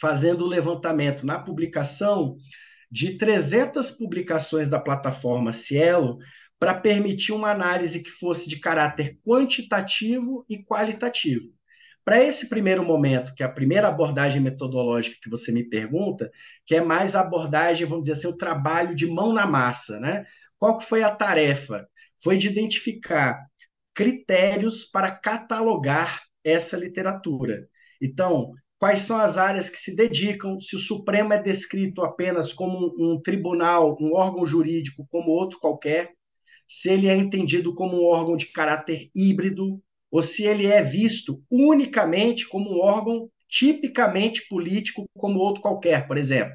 fazendo 0.00 0.44
o 0.44 0.48
levantamento 0.48 1.26
na 1.26 1.38
publicação 1.38 2.36
de 2.90 3.18
300 3.18 3.90
publicações 3.90 4.68
da 4.68 4.78
plataforma 4.78 5.52
Cielo 5.52 6.18
para 6.58 6.74
permitir 6.74 7.32
uma 7.32 7.50
análise 7.50 8.02
que 8.02 8.10
fosse 8.10 8.48
de 8.48 8.58
caráter 8.58 9.18
quantitativo 9.24 10.44
e 10.48 10.62
qualitativo. 10.62 11.58
Para 12.04 12.24
esse 12.24 12.48
primeiro 12.48 12.82
momento, 12.82 13.34
que 13.34 13.42
é 13.42 13.46
a 13.46 13.52
primeira 13.52 13.88
abordagem 13.88 14.40
metodológica 14.40 15.18
que 15.22 15.28
você 15.28 15.52
me 15.52 15.68
pergunta, 15.68 16.30
que 16.64 16.74
é 16.74 16.80
mais 16.80 17.14
abordagem, 17.14 17.86
vamos 17.86 18.04
dizer 18.04 18.18
assim, 18.18 18.34
o 18.34 18.36
trabalho 18.36 18.94
de 18.94 19.06
mão 19.06 19.32
na 19.32 19.46
massa, 19.46 20.00
né? 20.00 20.24
Qual 20.58 20.78
que 20.78 20.84
foi 20.84 21.02
a 21.02 21.14
tarefa? 21.14 21.88
Foi 22.22 22.36
de 22.36 22.48
identificar 22.48 23.38
critérios 23.94 24.84
para 24.84 25.10
catalogar 25.10 26.22
essa 26.44 26.76
literatura. 26.76 27.68
Então, 28.00 28.52
quais 28.78 29.00
são 29.00 29.18
as 29.18 29.38
áreas 29.38 29.68
que 29.70 29.78
se 29.78 29.96
dedicam, 29.96 30.60
se 30.60 30.76
o 30.76 30.78
Supremo 30.78 31.32
é 31.32 31.42
descrito 31.42 32.02
apenas 32.02 32.52
como 32.52 32.94
um 32.98 33.20
tribunal, 33.20 33.96
um 34.00 34.14
órgão 34.14 34.46
jurídico 34.46 35.06
como 35.10 35.30
outro 35.30 35.58
qualquer, 35.60 36.12
se 36.66 36.90
ele 36.90 37.08
é 37.08 37.16
entendido 37.16 37.74
como 37.74 38.00
um 38.00 38.04
órgão 38.06 38.36
de 38.36 38.46
caráter 38.52 39.10
híbrido, 39.14 39.82
ou 40.10 40.22
se 40.22 40.44
ele 40.44 40.66
é 40.66 40.82
visto 40.82 41.42
unicamente 41.50 42.48
como 42.48 42.70
um 42.70 42.80
órgão 42.80 43.28
tipicamente 43.48 44.46
político 44.48 45.06
como 45.16 45.38
outro 45.38 45.62
qualquer, 45.62 46.06
por 46.06 46.16
exemplo. 46.16 46.54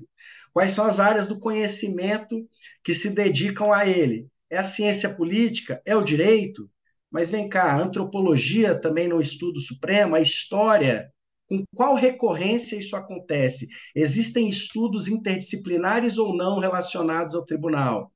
Quais 0.53 0.71
são 0.71 0.85
as 0.85 0.99
áreas 0.99 1.27
do 1.27 1.39
conhecimento 1.39 2.47
que 2.83 2.93
se 2.93 3.15
dedicam 3.15 3.73
a 3.73 3.87
ele? 3.87 4.27
É 4.49 4.57
a 4.57 4.63
ciência 4.63 5.09
política? 5.15 5.81
É 5.83 5.95
o 5.95 6.03
direito? 6.03 6.69
Mas 7.11 7.31
vem 7.31 7.49
cá, 7.49 7.73
a 7.73 7.81
antropologia 7.81 8.79
também 8.79 9.07
no 9.07 9.19
estudo 9.19 9.59
supremo, 9.59 10.15
a 10.15 10.21
história, 10.21 11.11
com 11.47 11.63
qual 11.75 11.95
recorrência 11.95 12.75
isso 12.75 12.95
acontece? 12.95 13.67
Existem 13.95 14.47
estudos 14.47 15.07
interdisciplinares 15.07 16.17
ou 16.17 16.35
não 16.35 16.59
relacionados 16.59 17.35
ao 17.35 17.45
tribunal? 17.45 18.11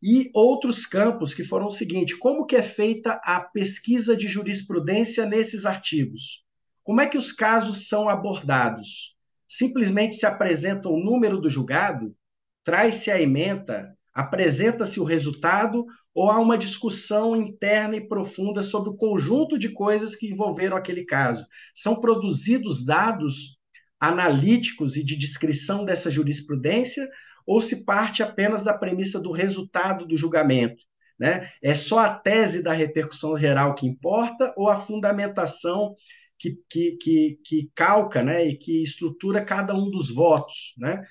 E 0.00 0.30
outros 0.32 0.86
campos 0.86 1.34
que 1.34 1.42
foram 1.42 1.66
o 1.66 1.72
seguinte: 1.72 2.16
como 2.16 2.46
que 2.46 2.54
é 2.54 2.62
feita 2.62 3.20
a 3.24 3.40
pesquisa 3.40 4.16
de 4.16 4.28
jurisprudência 4.28 5.26
nesses 5.26 5.66
artigos? 5.66 6.44
Como 6.84 7.00
é 7.00 7.06
que 7.06 7.18
os 7.18 7.32
casos 7.32 7.88
são 7.88 8.08
abordados? 8.08 9.17
Simplesmente 9.48 10.14
se 10.14 10.26
apresenta 10.26 10.88
o 10.88 11.02
número 11.02 11.40
do 11.40 11.48
julgado, 11.48 12.14
traz-se 12.62 13.10
a 13.10 13.20
ementa, 13.20 13.96
apresenta-se 14.12 15.00
o 15.00 15.04
resultado 15.04 15.86
ou 16.14 16.30
há 16.30 16.38
uma 16.38 16.58
discussão 16.58 17.36
interna 17.36 17.96
e 17.96 18.06
profunda 18.06 18.60
sobre 18.60 18.90
o 18.90 18.96
conjunto 18.96 19.56
de 19.56 19.70
coisas 19.70 20.16
que 20.16 20.30
envolveram 20.30 20.76
aquele 20.76 21.04
caso? 21.04 21.46
São 21.74 22.00
produzidos 22.00 22.84
dados 22.84 23.56
analíticos 24.00 24.96
e 24.96 25.04
de 25.04 25.16
descrição 25.16 25.84
dessa 25.84 26.10
jurisprudência 26.10 27.08
ou 27.46 27.60
se 27.62 27.84
parte 27.84 28.22
apenas 28.22 28.64
da 28.64 28.76
premissa 28.76 29.20
do 29.20 29.32
resultado 29.32 30.06
do 30.06 30.16
julgamento? 30.16 30.84
Né? 31.18 31.48
É 31.62 31.74
só 31.74 32.00
a 32.00 32.10
tese 32.10 32.62
da 32.62 32.72
repercussão 32.72 33.38
geral 33.38 33.74
que 33.74 33.86
importa 33.86 34.52
ou 34.56 34.68
a 34.68 34.76
fundamentação 34.76 35.94
que, 36.38 36.58
que, 36.68 36.92
que, 36.96 37.40
que 37.44 37.70
calca 37.74 38.22
né, 38.22 38.46
e 38.46 38.56
que 38.56 38.82
estrutura 38.82 39.44
cada 39.44 39.74
um 39.74 39.90
dos 39.90 40.10
votos. 40.10 40.74
Né? 40.78 41.04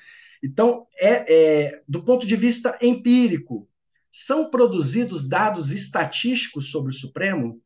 Então, 0.44 0.88
é, 1.00 1.34
é, 1.34 1.84
do 1.88 2.04
ponto 2.04 2.26
de 2.26 2.36
vista 2.36 2.78
empírico, 2.82 3.68
são 4.12 4.50
produzidos 4.50 5.28
dados 5.28 5.72
estatísticos 5.72 6.72
sobre 6.72 6.92
o 6.92 6.96
Supremo, 6.96 7.62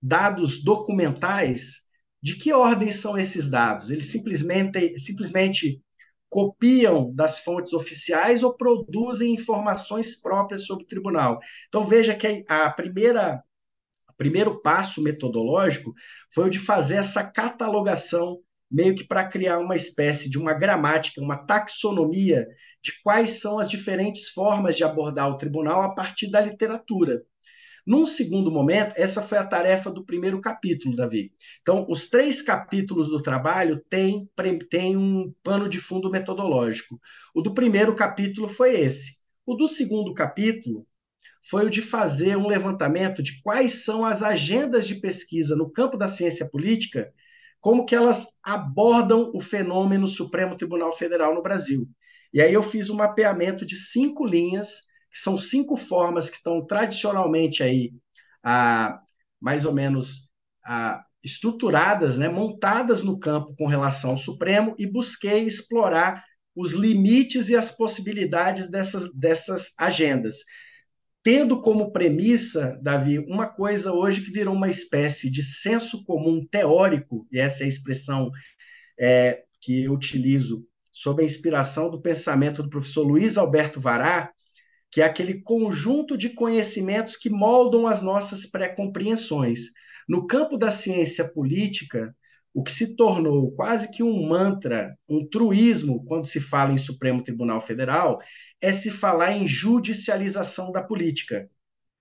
dados 0.00 0.62
documentais. 0.62 1.90
De 2.22 2.36
que 2.36 2.52
ordem 2.52 2.92
são 2.92 3.18
esses 3.18 3.50
dados? 3.50 3.90
Eles 3.90 4.06
simplesmente, 4.06 4.98
simplesmente 4.98 5.82
copiam 6.28 7.12
das 7.14 7.40
fontes 7.40 7.74
oficiais 7.74 8.42
ou 8.42 8.56
produzem 8.56 9.34
informações 9.34 10.18
próprias 10.18 10.64
sobre 10.64 10.84
o 10.84 10.86
tribunal. 10.86 11.38
Então 11.68 11.84
veja 11.84 12.14
que 12.14 12.42
a 12.48 12.70
primeira 12.70 13.42
primeiro 14.22 14.62
passo 14.62 15.02
metodológico 15.02 15.92
foi 16.32 16.46
o 16.46 16.50
de 16.50 16.60
fazer 16.60 16.94
essa 16.94 17.24
catalogação 17.24 18.38
meio 18.70 18.94
que 18.94 19.02
para 19.02 19.26
criar 19.26 19.58
uma 19.58 19.74
espécie 19.74 20.30
de 20.30 20.38
uma 20.38 20.54
gramática, 20.54 21.20
uma 21.20 21.36
taxonomia 21.36 22.46
de 22.80 22.92
quais 23.02 23.40
são 23.40 23.58
as 23.58 23.68
diferentes 23.68 24.28
formas 24.28 24.76
de 24.76 24.84
abordar 24.84 25.28
o 25.28 25.36
tribunal 25.36 25.82
a 25.82 25.92
partir 25.92 26.30
da 26.30 26.40
literatura. 26.40 27.20
Num 27.84 28.06
segundo 28.06 28.48
momento, 28.48 28.94
essa 28.96 29.20
foi 29.20 29.38
a 29.38 29.44
tarefa 29.44 29.90
do 29.90 30.04
primeiro 30.04 30.40
capítulo, 30.40 30.94
Davi. 30.94 31.32
Então, 31.60 31.84
os 31.88 32.08
três 32.08 32.40
capítulos 32.40 33.08
do 33.08 33.20
trabalho 33.20 33.82
têm, 33.90 34.30
têm 34.70 34.96
um 34.96 35.34
pano 35.42 35.68
de 35.68 35.80
fundo 35.80 36.08
metodológico. 36.08 37.00
O 37.34 37.42
do 37.42 37.52
primeiro 37.52 37.92
capítulo 37.96 38.46
foi 38.46 38.80
esse. 38.80 39.16
O 39.44 39.56
do 39.56 39.66
segundo 39.66 40.14
capítulo 40.14 40.86
foi 41.48 41.66
o 41.66 41.70
de 41.70 41.82
fazer 41.82 42.36
um 42.36 42.46
levantamento 42.46 43.22
de 43.22 43.40
quais 43.42 43.84
são 43.84 44.04
as 44.04 44.22
agendas 44.22 44.86
de 44.86 44.96
pesquisa 44.96 45.56
no 45.56 45.70
campo 45.70 45.96
da 45.96 46.06
ciência 46.06 46.48
política, 46.48 47.12
como 47.60 47.84
que 47.84 47.94
elas 47.94 48.26
abordam 48.42 49.30
o 49.34 49.40
fenômeno 49.40 50.06
Supremo 50.08 50.56
Tribunal 50.56 50.92
Federal 50.92 51.34
no 51.34 51.42
Brasil. 51.42 51.88
E 52.32 52.40
aí 52.40 52.52
eu 52.52 52.62
fiz 52.62 52.90
um 52.90 52.96
mapeamento 52.96 53.66
de 53.66 53.76
cinco 53.76 54.24
linhas 54.26 54.82
que 55.10 55.18
são 55.18 55.36
cinco 55.36 55.76
formas 55.76 56.30
que 56.30 56.36
estão 56.36 56.64
tradicionalmente 56.66 57.62
aí, 57.62 57.92
a, 58.42 58.98
mais 59.40 59.66
ou 59.66 59.72
menos 59.74 60.32
a, 60.64 61.04
estruturadas, 61.22 62.18
né, 62.18 62.28
montadas 62.28 63.02
no 63.02 63.18
campo 63.18 63.54
com 63.56 63.66
relação 63.66 64.12
ao 64.12 64.16
Supremo, 64.16 64.74
e 64.78 64.86
busquei 64.86 65.44
explorar 65.44 66.24
os 66.54 66.72
limites 66.72 67.48
e 67.48 67.56
as 67.56 67.70
possibilidades 67.70 68.70
dessas, 68.70 69.12
dessas 69.14 69.74
agendas. 69.78 70.38
Tendo 71.22 71.60
como 71.60 71.92
premissa, 71.92 72.78
Davi, 72.82 73.20
uma 73.20 73.46
coisa 73.46 73.92
hoje 73.92 74.22
que 74.22 74.32
virou 74.32 74.54
uma 74.54 74.68
espécie 74.68 75.30
de 75.30 75.42
senso 75.42 76.04
comum 76.04 76.44
teórico, 76.44 77.26
e 77.30 77.38
essa 77.38 77.62
é 77.62 77.66
a 77.66 77.68
expressão 77.68 78.30
é, 78.98 79.44
que 79.60 79.84
eu 79.84 79.92
utilizo 79.92 80.66
sob 80.90 81.22
a 81.22 81.26
inspiração 81.26 81.90
do 81.90 82.02
pensamento 82.02 82.62
do 82.62 82.68
professor 82.68 83.06
Luiz 83.06 83.38
Alberto 83.38 83.80
Vará, 83.80 84.32
que 84.90 85.00
é 85.00 85.04
aquele 85.04 85.40
conjunto 85.40 86.18
de 86.18 86.28
conhecimentos 86.28 87.16
que 87.16 87.30
moldam 87.30 87.86
as 87.86 88.02
nossas 88.02 88.44
pré-compreensões. 88.44 89.68
No 90.08 90.26
campo 90.26 90.58
da 90.58 90.70
ciência 90.70 91.32
política, 91.32 92.14
o 92.54 92.62
que 92.62 92.72
se 92.72 92.96
tornou 92.96 93.50
quase 93.52 93.90
que 93.90 94.02
um 94.02 94.28
mantra, 94.28 94.96
um 95.08 95.26
truísmo, 95.26 96.04
quando 96.04 96.24
se 96.24 96.40
fala 96.40 96.72
em 96.72 96.78
Supremo 96.78 97.22
Tribunal 97.22 97.60
Federal, 97.60 98.20
é 98.60 98.70
se 98.72 98.90
falar 98.90 99.32
em 99.32 99.46
judicialização 99.46 100.70
da 100.70 100.82
política. 100.82 101.48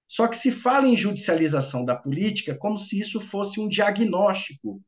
Só 0.07 0.27
que 0.27 0.35
se 0.35 0.51
fala 0.51 0.87
em 0.87 0.97
judicialização 0.97 1.85
da 1.85 1.95
política 1.95 2.53
como 2.53 2.77
se 2.77 2.99
isso 2.99 3.21
fosse 3.21 3.61
um 3.61 3.67
diagnóstico, 3.67 4.81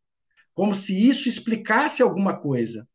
como 0.54 0.76
se 0.76 1.08
isso 1.08 1.30
explicasse 1.30 2.04
alguma 2.04 2.38
coisa. 2.38 2.88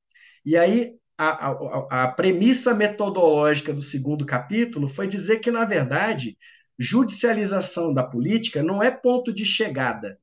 E 0.45 0.57
aí 0.57 0.95
a, 1.17 1.49
a, 1.49 2.05
a 2.05 2.09
premissa 2.09 2.75
metodológica 2.75 3.73
do 3.73 3.81
segundo 3.81 4.27
capítulo 4.27 4.87
foi 4.87 5.09
dizer 5.09 5.41
que, 5.41 5.51
na 5.51 5.65
verdade, 5.65 6.37
judicialização 6.79 7.93
da 7.93 8.05
política 8.05 8.63
não 8.63 8.83
é 8.83 8.91
ponto 8.91 9.33
de 9.33 9.45
chegada, 9.45 10.19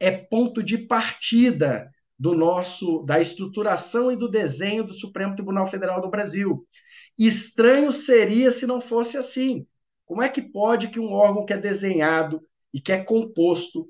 é 0.00 0.10
ponto 0.10 0.62
de 0.62 0.78
partida 0.78 1.90
do 2.18 2.34
nosso 2.34 3.02
da 3.04 3.20
estruturação 3.20 4.10
e 4.10 4.16
do 4.16 4.28
desenho 4.28 4.82
do 4.82 4.92
Supremo 4.92 5.34
Tribunal 5.34 5.66
Federal 5.66 6.00
do 6.00 6.10
Brasil. 6.10 6.66
Estranho 7.18 7.92
seria 7.92 8.50
se 8.50 8.66
não 8.66 8.80
fosse 8.80 9.16
assim. 9.16 9.66
Como 10.04 10.22
é 10.22 10.28
que 10.28 10.42
pode 10.42 10.88
que 10.88 10.98
um 10.98 11.12
órgão 11.12 11.46
que 11.46 11.52
é 11.52 11.58
desenhado 11.58 12.42
e 12.74 12.80
que 12.80 12.92
é 12.92 13.02
composto 13.02 13.88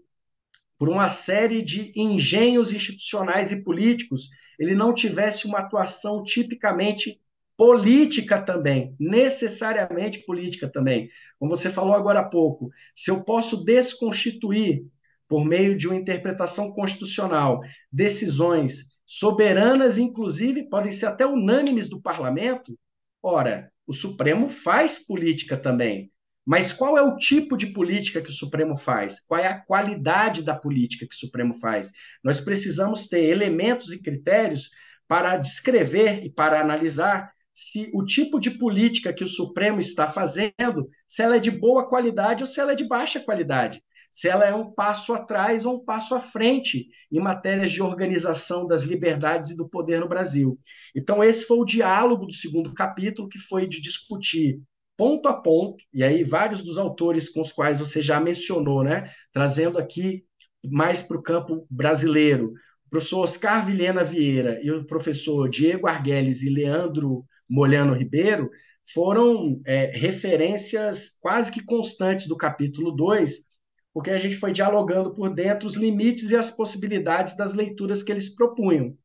por 0.76 0.88
uma 0.88 1.08
série 1.08 1.62
de 1.62 1.92
engenhos 1.94 2.72
institucionais 2.72 3.52
e 3.52 3.62
políticos 3.62 4.28
ele 4.58 4.74
não 4.74 4.92
tivesse 4.92 5.46
uma 5.46 5.60
atuação 5.60 6.22
tipicamente 6.22 7.18
política 7.56 8.40
também, 8.40 8.94
necessariamente 8.98 10.20
política 10.20 10.68
também. 10.68 11.08
Como 11.38 11.54
você 11.54 11.70
falou 11.70 11.94
agora 11.94 12.20
há 12.20 12.28
pouco, 12.28 12.70
se 12.94 13.10
eu 13.10 13.24
posso 13.24 13.64
desconstituir, 13.64 14.86
por 15.30 15.44
meio 15.44 15.78
de 15.78 15.86
uma 15.86 15.96
interpretação 15.96 16.72
constitucional, 16.72 17.60
decisões 17.90 18.96
soberanas, 19.06 19.96
inclusive, 19.96 20.68
podem 20.68 20.90
ser 20.90 21.06
até 21.06 21.24
unânimes 21.24 21.88
do 21.88 22.02
parlamento, 22.02 22.76
ora, 23.22 23.70
o 23.86 23.92
Supremo 23.92 24.48
faz 24.48 25.06
política 25.06 25.56
também. 25.56 26.10
Mas 26.44 26.72
qual 26.72 26.98
é 26.98 27.02
o 27.02 27.16
tipo 27.16 27.56
de 27.56 27.66
política 27.66 28.20
que 28.20 28.30
o 28.30 28.34
Supremo 28.34 28.76
faz? 28.76 29.20
Qual 29.20 29.40
é 29.40 29.46
a 29.46 29.60
qualidade 29.60 30.42
da 30.42 30.56
política 30.56 31.06
que 31.06 31.14
o 31.14 31.18
Supremo 31.18 31.54
faz? 31.54 31.92
Nós 32.24 32.40
precisamos 32.40 33.06
ter 33.06 33.26
elementos 33.26 33.92
e 33.92 34.02
critérios 34.02 34.70
para 35.06 35.36
descrever 35.36 36.24
e 36.24 36.30
para 36.30 36.60
analisar 36.60 37.30
se 37.54 37.88
o 37.94 38.04
tipo 38.04 38.40
de 38.40 38.50
política 38.50 39.12
que 39.12 39.22
o 39.22 39.28
Supremo 39.28 39.78
está 39.78 40.08
fazendo, 40.08 40.88
se 41.06 41.22
ela 41.22 41.36
é 41.36 41.40
de 41.40 41.52
boa 41.52 41.88
qualidade 41.88 42.42
ou 42.42 42.48
se 42.48 42.58
ela 42.58 42.72
é 42.72 42.74
de 42.74 42.88
baixa 42.88 43.20
qualidade, 43.20 43.80
se 44.10 44.28
ela 44.28 44.44
é 44.44 44.54
um 44.54 44.72
passo 44.72 45.12
atrás 45.12 45.64
ou 45.64 45.76
um 45.76 45.84
passo 45.84 46.14
à 46.14 46.20
frente 46.20 46.88
em 47.10 47.20
matérias 47.20 47.70
de 47.70 47.82
organização 47.82 48.66
das 48.66 48.82
liberdades 48.82 49.50
e 49.50 49.56
do 49.56 49.68
poder 49.68 50.00
no 50.00 50.08
Brasil. 50.08 50.58
Então 50.94 51.22
esse 51.22 51.46
foi 51.46 51.58
o 51.58 51.64
diálogo 51.64 52.26
do 52.26 52.32
segundo 52.32 52.74
capítulo 52.74 53.28
que 53.28 53.38
foi 53.38 53.66
de 53.68 53.80
discutir 53.80 54.60
ponto 54.96 55.28
a 55.28 55.32
ponto, 55.34 55.82
e 55.94 56.04
aí 56.04 56.22
vários 56.22 56.62
dos 56.62 56.76
autores 56.76 57.30
com 57.30 57.40
os 57.40 57.50
quais 57.50 57.78
você 57.78 58.02
já 58.02 58.20
mencionou, 58.20 58.84
né, 58.84 59.10
trazendo 59.32 59.78
aqui 59.78 60.26
mais 60.70 61.00
para 61.00 61.16
o 61.16 61.22
campo 61.22 61.66
brasileiro, 61.70 62.52
o 62.86 62.90
professor 62.90 63.22
Oscar 63.22 63.64
Vilhena 63.64 64.04
Vieira 64.04 64.60
e 64.62 64.70
o 64.70 64.84
professor 64.84 65.48
Diego 65.48 65.86
Arguelles 65.86 66.42
e 66.42 66.50
Leandro 66.50 67.24
Molhano 67.48 67.94
Ribeiro 67.94 68.50
foram 68.92 69.60
é, 69.64 69.86
referências 69.96 71.16
quase 71.20 71.50
que 71.50 71.64
constantes 71.64 72.26
do 72.26 72.36
capítulo 72.36 72.90
2, 72.90 73.46
porque 73.92 74.10
a 74.10 74.18
gente 74.18 74.36
foi 74.36 74.52
dialogando 74.52 75.12
por 75.12 75.34
dentro 75.34 75.66
os 75.66 75.74
limites 75.74 76.30
e 76.30 76.36
as 76.36 76.50
possibilidades 76.50 77.36
das 77.36 77.54
leituras 77.54 78.02
que 78.02 78.12
eles 78.12 78.34
propunham. 78.34 78.96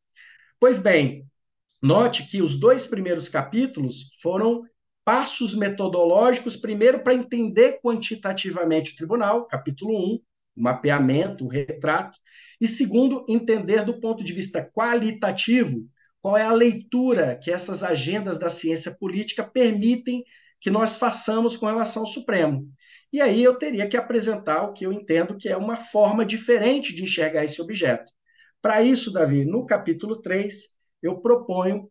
Pois 0.59 0.79
bem, 0.79 1.25
note 1.81 2.27
que 2.27 2.41
os 2.41 2.59
dois 2.59 2.87
primeiros 2.87 3.29
capítulos 3.29 4.09
foram 4.21 4.63
passos 5.03 5.53
metodológicos, 5.53 6.57
primeiro, 6.57 7.03
para 7.03 7.13
entender 7.13 7.79
quantitativamente 7.81 8.93
o 8.93 8.95
tribunal, 8.95 9.45
capítulo 9.47 10.15
1, 10.15 10.19
o 10.57 10.61
mapeamento, 10.61 11.45
o 11.45 11.47
retrato, 11.47 12.17
e 12.59 12.67
segundo, 12.67 13.25
entender 13.29 13.85
do 13.85 13.99
ponto 13.99 14.23
de 14.23 14.33
vista 14.33 14.63
qualitativo 14.73 15.87
qual 16.21 16.35
é 16.35 16.43
a 16.43 16.51
leitura 16.51 17.37
que 17.41 17.51
essas 17.51 17.83
agendas 17.83 18.39
da 18.39 18.49
ciência 18.49 18.95
política 18.99 19.43
permitem 19.43 20.23
que 20.59 20.71
nós 20.71 20.97
façamos 20.97 21.55
com 21.55 21.67
relação 21.67 22.01
ao 22.01 22.07
Supremo. 22.07 22.67
E 23.15 23.21
aí 23.21 23.41
eu 23.41 23.55
teria 23.55 23.87
que 23.87 23.95
apresentar 23.95 24.63
o 24.63 24.73
que 24.73 24.85
eu 24.85 24.91
entendo 24.91 25.37
que 25.37 25.47
é 25.47 25.55
uma 25.55 25.77
forma 25.77 26.25
diferente 26.25 26.93
de 26.93 27.01
enxergar 27.01 27.45
esse 27.45 27.61
objeto. 27.61 28.11
Para 28.61 28.81
isso, 28.81 29.09
Davi, 29.09 29.45
no 29.45 29.65
capítulo 29.65 30.21
3, 30.21 30.53
eu 31.01 31.21
proponho 31.21 31.89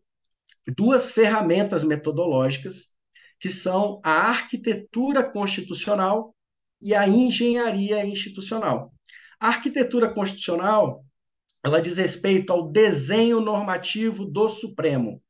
duas 0.76 1.12
ferramentas 1.12 1.82
metodológicas 1.82 2.98
que 3.40 3.48
são 3.48 4.02
a 4.04 4.28
arquitetura 4.28 5.24
constitucional 5.24 6.36
e 6.78 6.94
a 6.94 7.08
engenharia 7.08 8.04
institucional. 8.04 8.92
A 9.40 9.48
arquitetura 9.48 10.12
constitucional, 10.12 11.06
ela 11.64 11.80
diz 11.80 11.96
respeito 11.96 12.52
ao 12.52 12.70
desenho 12.70 13.40
normativo 13.40 14.26
do 14.26 14.46
Supremo, 14.46 15.22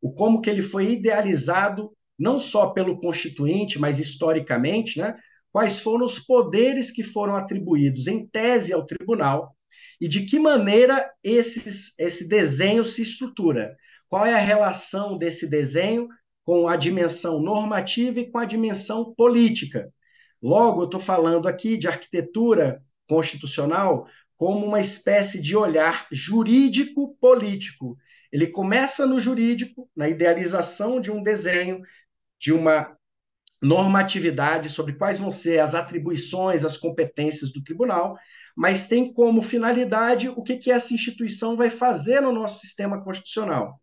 o 0.00 0.12
como 0.12 0.40
que 0.40 0.48
ele 0.48 0.62
foi 0.62 0.92
idealizado 0.92 1.90
não 2.16 2.38
só 2.38 2.68
pelo 2.70 3.00
constituinte, 3.00 3.80
mas 3.80 3.98
historicamente, 3.98 4.96
né? 4.96 5.16
Quais 5.52 5.80
foram 5.80 6.04
os 6.04 6.18
poderes 6.18 6.90
que 6.90 7.02
foram 7.02 7.36
atribuídos 7.36 8.06
em 8.06 8.26
tese 8.26 8.72
ao 8.72 8.86
tribunal 8.86 9.54
e 10.00 10.08
de 10.08 10.24
que 10.24 10.38
maneira 10.38 11.10
esses, 11.22 11.98
esse 11.98 12.28
desenho 12.28 12.84
se 12.84 13.02
estrutura? 13.02 13.76
Qual 14.08 14.24
é 14.24 14.34
a 14.34 14.38
relação 14.38 15.18
desse 15.18 15.48
desenho 15.48 16.08
com 16.50 16.66
a 16.66 16.74
dimensão 16.74 17.40
normativa 17.40 18.18
e 18.18 18.28
com 18.28 18.38
a 18.38 18.44
dimensão 18.44 19.14
política. 19.14 19.88
Logo, 20.42 20.80
eu 20.80 20.86
estou 20.86 21.00
falando 21.00 21.46
aqui 21.46 21.76
de 21.76 21.86
arquitetura 21.86 22.82
constitucional 23.08 24.08
como 24.36 24.66
uma 24.66 24.80
espécie 24.80 25.40
de 25.40 25.54
olhar 25.54 26.08
jurídico-político. 26.10 27.96
Ele 28.32 28.48
começa 28.48 29.06
no 29.06 29.20
jurídico, 29.20 29.88
na 29.94 30.08
idealização 30.08 31.00
de 31.00 31.10
um 31.10 31.22
desenho, 31.22 31.82
de 32.36 32.52
uma 32.52 32.96
normatividade 33.62 34.70
sobre 34.70 34.94
quais 34.94 35.18
vão 35.18 35.30
ser 35.30 35.60
as 35.60 35.74
atribuições, 35.74 36.64
as 36.64 36.76
competências 36.76 37.52
do 37.52 37.62
tribunal, 37.62 38.16
mas 38.56 38.88
tem 38.88 39.12
como 39.12 39.42
finalidade 39.42 40.28
o 40.28 40.42
que, 40.42 40.56
que 40.56 40.70
essa 40.70 40.94
instituição 40.94 41.56
vai 41.56 41.70
fazer 41.70 42.20
no 42.20 42.32
nosso 42.32 42.60
sistema 42.60 43.02
constitucional. 43.02 43.80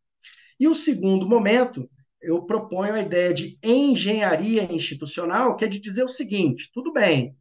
E 0.60 0.68
o 0.68 0.74
segundo 0.74 1.28
momento, 1.28 1.90
eu 2.22 2.44
proponho 2.46 2.96
a 2.96 3.02
ideia 3.02 3.34
de 3.34 3.58
engenharia 3.64 4.64
institucional, 4.72 5.56
que 5.56 5.66
é 5.66 5.68
de 5.68 5.80
dizer 5.80 6.04
o 6.04 6.10
seguinte: 6.10 6.70
tudo 6.74 6.92
bem, 6.92 7.36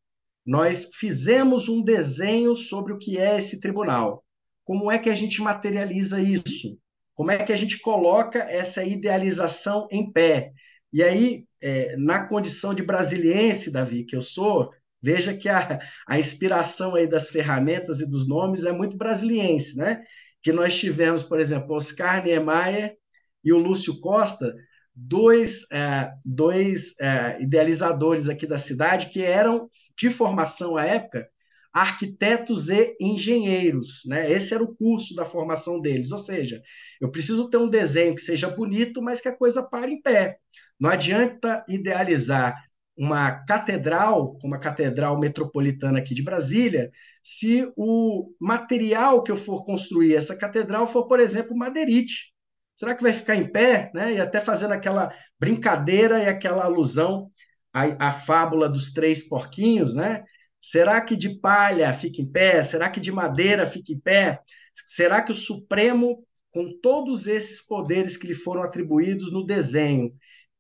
nós 0.45 0.91
fizemos 0.95 1.69
um 1.69 1.83
desenho 1.83 2.55
sobre 2.55 2.93
o 2.93 2.99
que 2.99 3.19
é 3.19 3.39
esse 3.39 3.61
tribunal. 3.61 4.25
Como 4.65 4.91
é 4.91 4.99
que 4.99 5.09
a 5.09 5.15
gente 5.15 5.41
materializa 5.41 6.21
isso? 6.21 6.79
Como 7.15 7.31
é 7.31 7.39
que 7.39 7.53
a 7.53 7.57
gente 7.57 7.81
coloca 7.81 8.39
essa 8.41 8.85
idealização 8.85 9.89
em 9.91 10.13
pé? 10.13 10.53
E 10.93 11.03
aí, 11.03 11.46
é, 11.63 11.97
na 11.97 12.27
condição 12.27 12.75
de 12.75 12.83
brasiliense, 12.83 13.71
Davi, 13.71 14.05
que 14.05 14.17
eu 14.17 14.23
sou, 14.23 14.71
veja 15.03 15.35
que 15.35 15.49
a, 15.49 15.79
a 16.09 16.19
inspiração 16.19 16.95
aí 16.95 17.07
das 17.07 17.31
ferramentas 17.31 18.01
e 18.01 18.11
dos 18.11 18.29
nomes 18.29 18.65
é 18.65 18.73
muito 18.73 18.97
brasiliense, 18.97 19.77
né? 19.77 20.03
Que 20.43 20.53
nós 20.53 20.79
tivemos, 20.79 21.23
por 21.23 21.41
exemplo, 21.41 21.75
Oscar 21.75 22.25
Niemeyer 22.25 22.97
e 23.45 23.53
o 23.53 23.59
Lúcio 23.59 24.01
Costa, 24.01 24.55
dois, 24.95 25.71
é, 25.71 26.13
dois 26.25 26.99
é, 27.01 27.41
idealizadores 27.43 28.29
aqui 28.29 28.47
da 28.47 28.59
cidade 28.59 29.11
que 29.11 29.23
eram, 29.23 29.69
de 29.97 30.09
formação 30.09 30.77
à 30.77 30.85
época, 30.85 31.29
arquitetos 31.73 32.71
e 32.71 32.97
engenheiros. 32.99 34.01
Né? 34.07 34.33
Esse 34.33 34.55
era 34.55 34.63
o 34.65 34.75
curso 34.75 35.15
da 35.15 35.27
formação 35.27 35.79
deles. 35.79 36.11
Ou 36.11 36.19
seja, 36.19 36.63
eu 36.99 37.11
preciso 37.11 37.51
ter 37.51 37.59
um 37.59 37.69
desenho 37.69 38.15
que 38.15 38.23
seja 38.23 38.49
bonito, 38.49 39.03
mas 39.03 39.21
que 39.21 39.29
a 39.29 39.37
coisa 39.37 39.63
pare 39.63 39.93
em 39.93 40.01
pé. 40.01 40.39
Não 40.79 40.91
adianta 40.91 41.65
idealizar 41.69 42.55
uma 42.97 43.31
catedral, 43.45 44.39
como 44.39 44.55
a 44.55 44.59
Catedral 44.59 45.19
Metropolitana 45.19 45.99
aqui 45.99 46.15
de 46.15 46.23
Brasília, 46.23 46.91
se 47.23 47.71
o 47.77 48.33
material 48.41 49.23
que 49.23 49.31
eu 49.31 49.37
for 49.37 49.65
construir 49.65 50.15
essa 50.15 50.37
catedral 50.37 50.87
for, 50.87 51.07
por 51.07 51.21
exemplo, 51.21 51.57
madeirite. 51.57 52.33
Será 52.75 52.95
que 52.95 53.03
vai 53.03 53.13
ficar 53.13 53.37
em 53.37 53.51
pé? 53.51 53.91
Né? 53.95 54.15
E 54.15 54.21
até 54.21 54.41
fazendo 54.41 54.73
aquela 54.73 55.13
brincadeira 55.39 56.23
e 56.23 56.29
aquela 56.29 56.65
alusão 56.65 57.31
à, 57.73 58.09
à 58.09 58.13
fábula 58.13 58.69
dos 58.69 58.93
três 58.93 59.29
porquinhos, 59.29 59.95
né? 59.95 60.25
Será 60.61 61.01
que 61.01 61.17
de 61.17 61.39
palha 61.39 61.93
fica 61.95 62.21
em 62.21 62.31
pé? 62.31 62.63
Será 62.63 62.91
que 62.91 63.01
de 63.01 63.13
madeira 63.13 63.67
fica 63.67 63.93
em 63.93 64.01
pé? 64.01 64.41
Será 64.85 65.23
que 65.23 65.33
o 65.33 65.35
Supremo, 65.35 66.25
com 66.51 66.79
todos 66.83 67.27
esses 67.27 67.65
poderes 67.65 68.17
que 68.17 68.27
lhe 68.27 68.35
foram 68.35 68.63
atribuídos 68.63 69.33
no 69.33 69.47
desenho, 69.47 70.13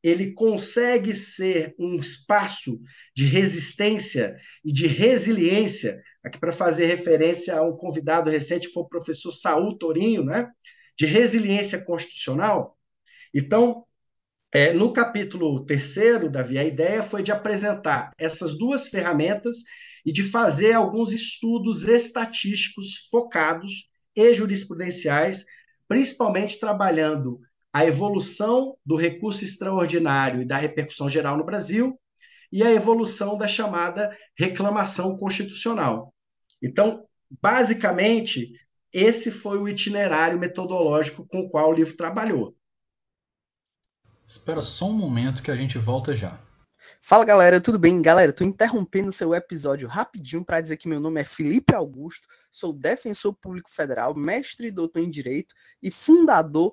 ele 0.06 0.32
consegue 0.32 1.12
ser 1.14 1.74
um 1.78 1.96
espaço 1.96 2.80
de 3.14 3.24
resistência 3.24 4.36
e 4.64 4.72
de 4.72 4.86
resiliência, 4.86 6.00
aqui 6.22 6.38
para 6.38 6.52
fazer 6.52 6.86
referência 6.86 7.56
a 7.56 7.62
um 7.62 7.76
convidado 7.76 8.30
recente 8.30 8.68
que 8.68 8.72
foi 8.72 8.84
o 8.84 8.88
professor 8.88 9.32
Saul 9.32 9.76
Torinho, 9.76 10.24
né? 10.24 10.48
de 10.96 11.06
resiliência 11.06 11.84
constitucional. 11.84 12.78
Então, 13.34 13.84
é, 14.52 14.72
no 14.72 14.92
capítulo 14.92 15.64
terceiro, 15.66 16.30
Davi, 16.30 16.56
a 16.56 16.64
ideia 16.64 17.02
foi 17.02 17.22
de 17.22 17.32
apresentar 17.32 18.12
essas 18.16 18.56
duas 18.56 18.88
ferramentas 18.88 19.56
e 20.04 20.12
de 20.12 20.22
fazer 20.22 20.72
alguns 20.72 21.12
estudos 21.12 21.82
estatísticos 21.82 23.08
focados 23.10 23.88
e 24.14 24.32
jurisprudenciais, 24.32 25.44
principalmente 25.88 26.60
trabalhando 26.60 27.40
a 27.76 27.84
evolução 27.84 28.74
do 28.86 28.96
recurso 28.96 29.44
extraordinário 29.44 30.40
e 30.40 30.46
da 30.46 30.56
repercussão 30.56 31.10
geral 31.10 31.36
no 31.36 31.44
Brasil 31.44 32.00
e 32.50 32.62
a 32.62 32.72
evolução 32.72 33.36
da 33.36 33.46
chamada 33.46 34.16
reclamação 34.34 35.18
constitucional. 35.18 36.14
Então, 36.62 37.06
basicamente, 37.30 38.50
esse 38.90 39.30
foi 39.30 39.58
o 39.58 39.68
itinerário 39.68 40.38
metodológico 40.38 41.26
com 41.26 41.40
o 41.40 41.50
qual 41.50 41.68
o 41.68 41.74
livro 41.74 41.94
trabalhou. 41.98 42.56
Espera 44.26 44.62
só 44.62 44.86
um 44.86 44.94
momento 44.94 45.42
que 45.42 45.50
a 45.50 45.56
gente 45.56 45.76
volta 45.76 46.14
já. 46.14 46.40
Fala 47.02 47.26
galera, 47.26 47.60
tudo 47.60 47.78
bem? 47.78 48.00
Galera, 48.00 48.32
tô 48.32 48.42
interrompendo 48.42 49.12
seu 49.12 49.34
episódio 49.34 49.86
rapidinho 49.86 50.42
para 50.42 50.62
dizer 50.62 50.78
que 50.78 50.88
meu 50.88 50.98
nome 50.98 51.20
é 51.20 51.24
Felipe 51.24 51.74
Augusto, 51.74 52.26
sou 52.50 52.72
defensor 52.72 53.34
público 53.34 53.70
federal, 53.70 54.14
mestre 54.14 54.68
e 54.68 54.72
doutor 54.72 55.00
em 55.00 55.10
direito 55.10 55.54
e 55.82 55.90
fundador 55.90 56.72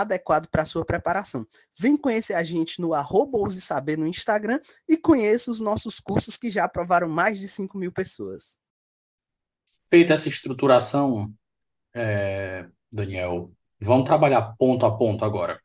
adequado 0.00 0.48
para 0.48 0.64
sua 0.64 0.84
preparação. 0.84 1.46
Vem 1.78 1.96
conhecer 1.96 2.34
a 2.34 2.42
gente 2.42 2.80
no 2.80 2.92
arroba 2.92 3.38
Saber 3.50 3.96
no 3.96 4.06
Instagram 4.06 4.60
e 4.88 4.96
conheça 4.96 5.50
os 5.50 5.60
nossos 5.60 5.98
cursos 6.00 6.36
que 6.36 6.50
já 6.50 6.64
aprovaram 6.64 7.08
mais 7.08 7.38
de 7.38 7.48
5 7.48 7.78
mil 7.78 7.90
pessoas. 7.90 8.58
Feita 9.88 10.14
essa 10.14 10.28
estruturação, 10.28 11.32
é, 11.94 12.66
Daniel, 12.90 13.52
vamos 13.80 14.04
trabalhar 14.04 14.54
ponto 14.58 14.84
a 14.84 14.96
ponto 14.96 15.24
agora. 15.24 15.60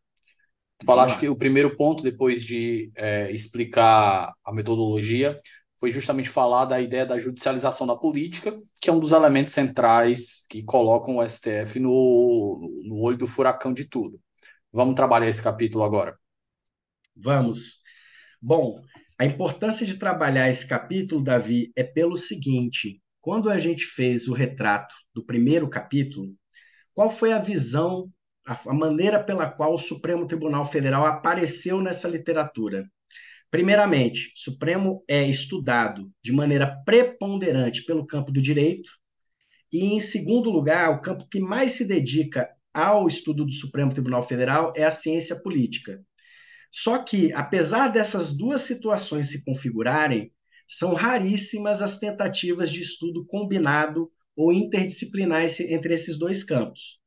Tu 0.79 0.85
falaste 0.85 1.19
que 1.19 1.29
o 1.29 1.35
primeiro 1.35 1.75
ponto, 1.75 2.01
depois 2.01 2.43
de 2.43 2.91
é, 2.95 3.31
explicar 3.31 4.33
a 4.43 4.51
metodologia, 4.51 5.39
foi 5.81 5.91
justamente 5.91 6.29
falar 6.29 6.65
da 6.65 6.79
ideia 6.79 7.07
da 7.07 7.17
judicialização 7.17 7.87
da 7.87 7.95
política, 7.95 8.55
que 8.79 8.87
é 8.87 8.93
um 8.93 8.99
dos 8.99 9.13
elementos 9.13 9.51
centrais 9.51 10.45
que 10.47 10.61
colocam 10.61 11.17
o 11.17 11.27
STF 11.27 11.79
no, 11.79 12.83
no 12.85 12.99
olho 12.99 13.17
do 13.17 13.25
furacão 13.25 13.73
de 13.73 13.85
tudo. 13.85 14.21
Vamos 14.71 14.93
trabalhar 14.93 15.27
esse 15.27 15.41
capítulo 15.41 15.83
agora. 15.83 16.15
Vamos. 17.15 17.81
Bom, 18.39 18.79
a 19.17 19.25
importância 19.25 19.83
de 19.83 19.97
trabalhar 19.97 20.51
esse 20.51 20.67
capítulo, 20.67 21.23
Davi, 21.23 21.71
é 21.75 21.83
pelo 21.83 22.15
seguinte: 22.15 23.01
quando 23.19 23.49
a 23.49 23.57
gente 23.57 23.83
fez 23.83 24.27
o 24.27 24.33
retrato 24.33 24.93
do 25.15 25.25
primeiro 25.25 25.67
capítulo, 25.67 26.31
qual 26.93 27.09
foi 27.09 27.33
a 27.33 27.39
visão, 27.39 28.07
a 28.45 28.73
maneira 28.73 29.23
pela 29.23 29.49
qual 29.49 29.73
o 29.73 29.79
Supremo 29.79 30.27
Tribunal 30.27 30.63
Federal 30.63 31.07
apareceu 31.07 31.81
nessa 31.81 32.07
literatura? 32.07 32.87
Primeiramente, 33.51 34.31
Supremo 34.33 35.03
é 35.09 35.23
estudado 35.27 36.09
de 36.23 36.31
maneira 36.31 36.81
preponderante 36.85 37.83
pelo 37.83 38.07
campo 38.07 38.31
do 38.31 38.41
direito, 38.41 38.89
e, 39.71 39.93
em 39.93 39.99
segundo 39.99 40.49
lugar, 40.49 40.89
o 40.89 41.01
campo 41.01 41.27
que 41.29 41.39
mais 41.39 41.73
se 41.73 41.85
dedica 41.85 42.49
ao 42.73 43.07
estudo 43.07 43.45
do 43.45 43.51
Supremo 43.51 43.93
Tribunal 43.93 44.23
Federal 44.23 44.73
é 44.75 44.85
a 44.85 44.91
ciência 44.91 45.35
política. 45.41 46.01
Só 46.71 47.03
que, 47.03 47.33
apesar 47.33 47.89
dessas 47.89 48.35
duas 48.35 48.61
situações 48.61 49.29
se 49.29 49.43
configurarem, 49.43 50.31
são 50.65 50.93
raríssimas 50.93 51.81
as 51.81 51.99
tentativas 51.99 52.71
de 52.71 52.81
estudo 52.81 53.25
combinado 53.25 54.09
ou 54.33 54.53
interdisciplinar 54.53 55.45
entre 55.59 55.93
esses 55.93 56.17
dois 56.17 56.43
campos. 56.43 57.01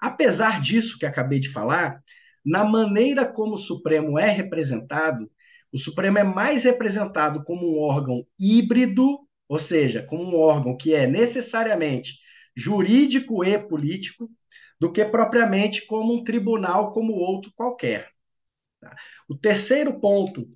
Apesar 0.00 0.60
disso 0.60 0.98
que 0.98 1.06
acabei 1.06 1.38
de 1.38 1.48
falar, 1.48 2.02
na 2.44 2.64
maneira 2.64 3.24
como 3.24 3.54
o 3.54 3.58
Supremo 3.58 4.18
é 4.18 4.28
representado, 4.28 5.30
o 5.74 5.78
Supremo 5.78 6.18
é 6.18 6.22
mais 6.24 6.62
representado 6.62 7.42
como 7.42 7.66
um 7.66 7.80
órgão 7.80 8.24
híbrido, 8.38 9.26
ou 9.48 9.58
seja, 9.58 10.04
como 10.04 10.22
um 10.22 10.36
órgão 10.36 10.76
que 10.76 10.94
é 10.94 11.04
necessariamente 11.04 12.20
jurídico 12.56 13.44
e 13.44 13.58
político, 13.58 14.30
do 14.78 14.92
que 14.92 15.04
propriamente 15.04 15.84
como 15.86 16.14
um 16.14 16.22
tribunal 16.22 16.92
como 16.92 17.12
outro 17.14 17.52
qualquer. 17.56 18.08
Tá? 18.80 18.94
O 19.28 19.36
terceiro 19.36 19.98
ponto 19.98 20.48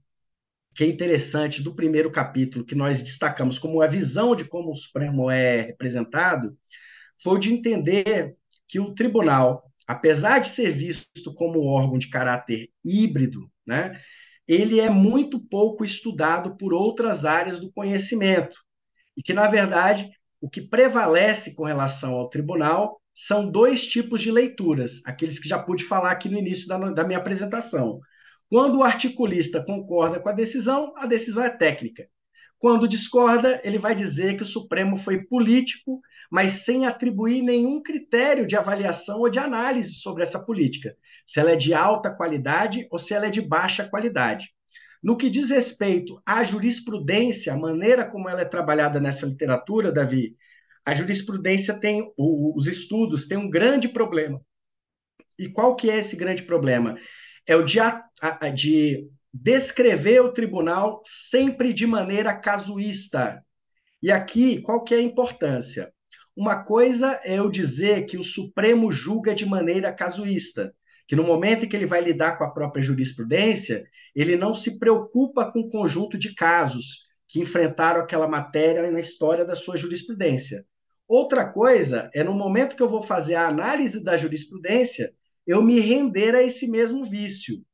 que 0.72 0.84
é 0.84 0.86
interessante 0.86 1.60
do 1.60 1.74
primeiro 1.74 2.12
capítulo, 2.12 2.64
que 2.64 2.76
nós 2.76 3.02
destacamos 3.02 3.58
como 3.58 3.82
a 3.82 3.88
visão 3.88 4.36
de 4.36 4.44
como 4.44 4.70
o 4.70 4.76
Supremo 4.76 5.28
é 5.28 5.62
representado, 5.62 6.56
foi 7.20 7.40
de 7.40 7.52
entender 7.52 8.36
que 8.68 8.78
o 8.78 8.94
tribunal, 8.94 9.68
apesar 9.88 10.38
de 10.38 10.46
ser 10.46 10.70
visto 10.70 11.34
como 11.34 11.60
um 11.60 11.66
órgão 11.66 11.98
de 11.98 12.08
caráter 12.08 12.70
híbrido, 12.84 13.50
né, 13.66 14.00
ele 14.48 14.80
é 14.80 14.88
muito 14.88 15.38
pouco 15.38 15.84
estudado 15.84 16.56
por 16.56 16.72
outras 16.72 17.24
áreas 17.24 17.60
do 17.60 17.70
conhecimento. 17.70 18.58
E 19.16 19.22
que, 19.22 19.34
na 19.34 19.46
verdade, 19.46 20.10
o 20.40 20.48
que 20.48 20.62
prevalece 20.62 21.54
com 21.54 21.64
relação 21.64 22.14
ao 22.14 22.30
tribunal 22.30 23.00
são 23.14 23.50
dois 23.50 23.86
tipos 23.86 24.22
de 24.22 24.30
leituras, 24.30 25.02
aqueles 25.04 25.38
que 25.38 25.48
já 25.48 25.58
pude 25.58 25.84
falar 25.84 26.12
aqui 26.12 26.28
no 26.28 26.38
início 26.38 26.68
da, 26.68 26.78
da 26.90 27.04
minha 27.04 27.18
apresentação. 27.18 28.00
Quando 28.48 28.78
o 28.78 28.82
articulista 28.82 29.62
concorda 29.62 30.20
com 30.20 30.28
a 30.28 30.32
decisão, 30.32 30.94
a 30.96 31.06
decisão 31.06 31.44
é 31.44 31.50
técnica. 31.50 32.08
Quando 32.58 32.88
discorda, 32.88 33.60
ele 33.62 33.78
vai 33.78 33.94
dizer 33.94 34.36
que 34.36 34.42
o 34.42 34.46
Supremo 34.46 34.96
foi 34.96 35.24
político, 35.24 36.00
mas 36.30 36.52
sem 36.52 36.86
atribuir 36.86 37.40
nenhum 37.40 37.80
critério 37.80 38.46
de 38.46 38.56
avaliação 38.56 39.20
ou 39.20 39.28
de 39.28 39.38
análise 39.38 39.94
sobre 39.94 40.24
essa 40.24 40.44
política, 40.44 40.96
se 41.24 41.38
ela 41.38 41.52
é 41.52 41.56
de 41.56 41.72
alta 41.72 42.10
qualidade 42.10 42.86
ou 42.90 42.98
se 42.98 43.14
ela 43.14 43.26
é 43.26 43.30
de 43.30 43.40
baixa 43.40 43.88
qualidade. 43.88 44.48
No 45.00 45.16
que 45.16 45.30
diz 45.30 45.50
respeito 45.50 46.20
à 46.26 46.42
jurisprudência, 46.42 47.52
a 47.52 47.56
maneira 47.56 48.04
como 48.04 48.28
ela 48.28 48.40
é 48.40 48.44
trabalhada 48.44 48.98
nessa 48.98 49.26
literatura, 49.26 49.92
Davi, 49.92 50.36
a 50.84 50.94
jurisprudência 50.94 51.78
tem, 51.78 52.12
os 52.16 52.66
estudos 52.66 53.28
têm 53.28 53.38
um 53.38 53.48
grande 53.48 53.88
problema. 53.88 54.40
E 55.38 55.48
qual 55.48 55.76
que 55.76 55.88
é 55.88 55.98
esse 55.98 56.16
grande 56.16 56.42
problema? 56.42 56.98
É 57.46 57.54
o 57.54 57.62
de, 57.62 57.78
de 58.54 59.08
descrever 59.42 60.20
o 60.20 60.32
tribunal 60.32 61.00
sempre 61.04 61.72
de 61.72 61.86
maneira 61.86 62.34
casuísta. 62.34 63.44
E 64.02 64.10
aqui, 64.10 64.60
qual 64.60 64.82
que 64.82 64.94
é 64.94 64.98
a 64.98 65.02
importância? 65.02 65.92
Uma 66.36 66.64
coisa 66.64 67.20
é 67.24 67.38
eu 67.38 67.50
dizer 67.50 68.06
que 68.06 68.16
o 68.16 68.24
Supremo 68.24 68.90
julga 68.90 69.34
de 69.34 69.46
maneira 69.46 69.92
casuísta, 69.92 70.74
que 71.06 71.16
no 71.16 71.22
momento 71.22 71.64
em 71.64 71.68
que 71.68 71.76
ele 71.76 71.86
vai 71.86 72.00
lidar 72.00 72.36
com 72.36 72.44
a 72.44 72.50
própria 72.50 72.82
jurisprudência, 72.82 73.84
ele 74.14 74.36
não 74.36 74.54
se 74.54 74.78
preocupa 74.78 75.50
com 75.50 75.60
o 75.60 75.70
conjunto 75.70 76.18
de 76.18 76.34
casos 76.34 77.06
que 77.28 77.40
enfrentaram 77.40 78.00
aquela 78.00 78.28
matéria 78.28 78.90
na 78.90 79.00
história 79.00 79.44
da 79.44 79.54
sua 79.54 79.76
jurisprudência. 79.76 80.64
Outra 81.06 81.50
coisa 81.52 82.10
é 82.12 82.22
no 82.22 82.34
momento 82.34 82.76
que 82.76 82.82
eu 82.82 82.88
vou 82.88 83.02
fazer 83.02 83.36
a 83.36 83.48
análise 83.48 84.04
da 84.04 84.16
jurisprudência, 84.16 85.12
eu 85.46 85.62
me 85.62 85.80
render 85.80 86.34
a 86.34 86.42
esse 86.42 86.68
mesmo 86.68 87.04
vício. 87.04 87.64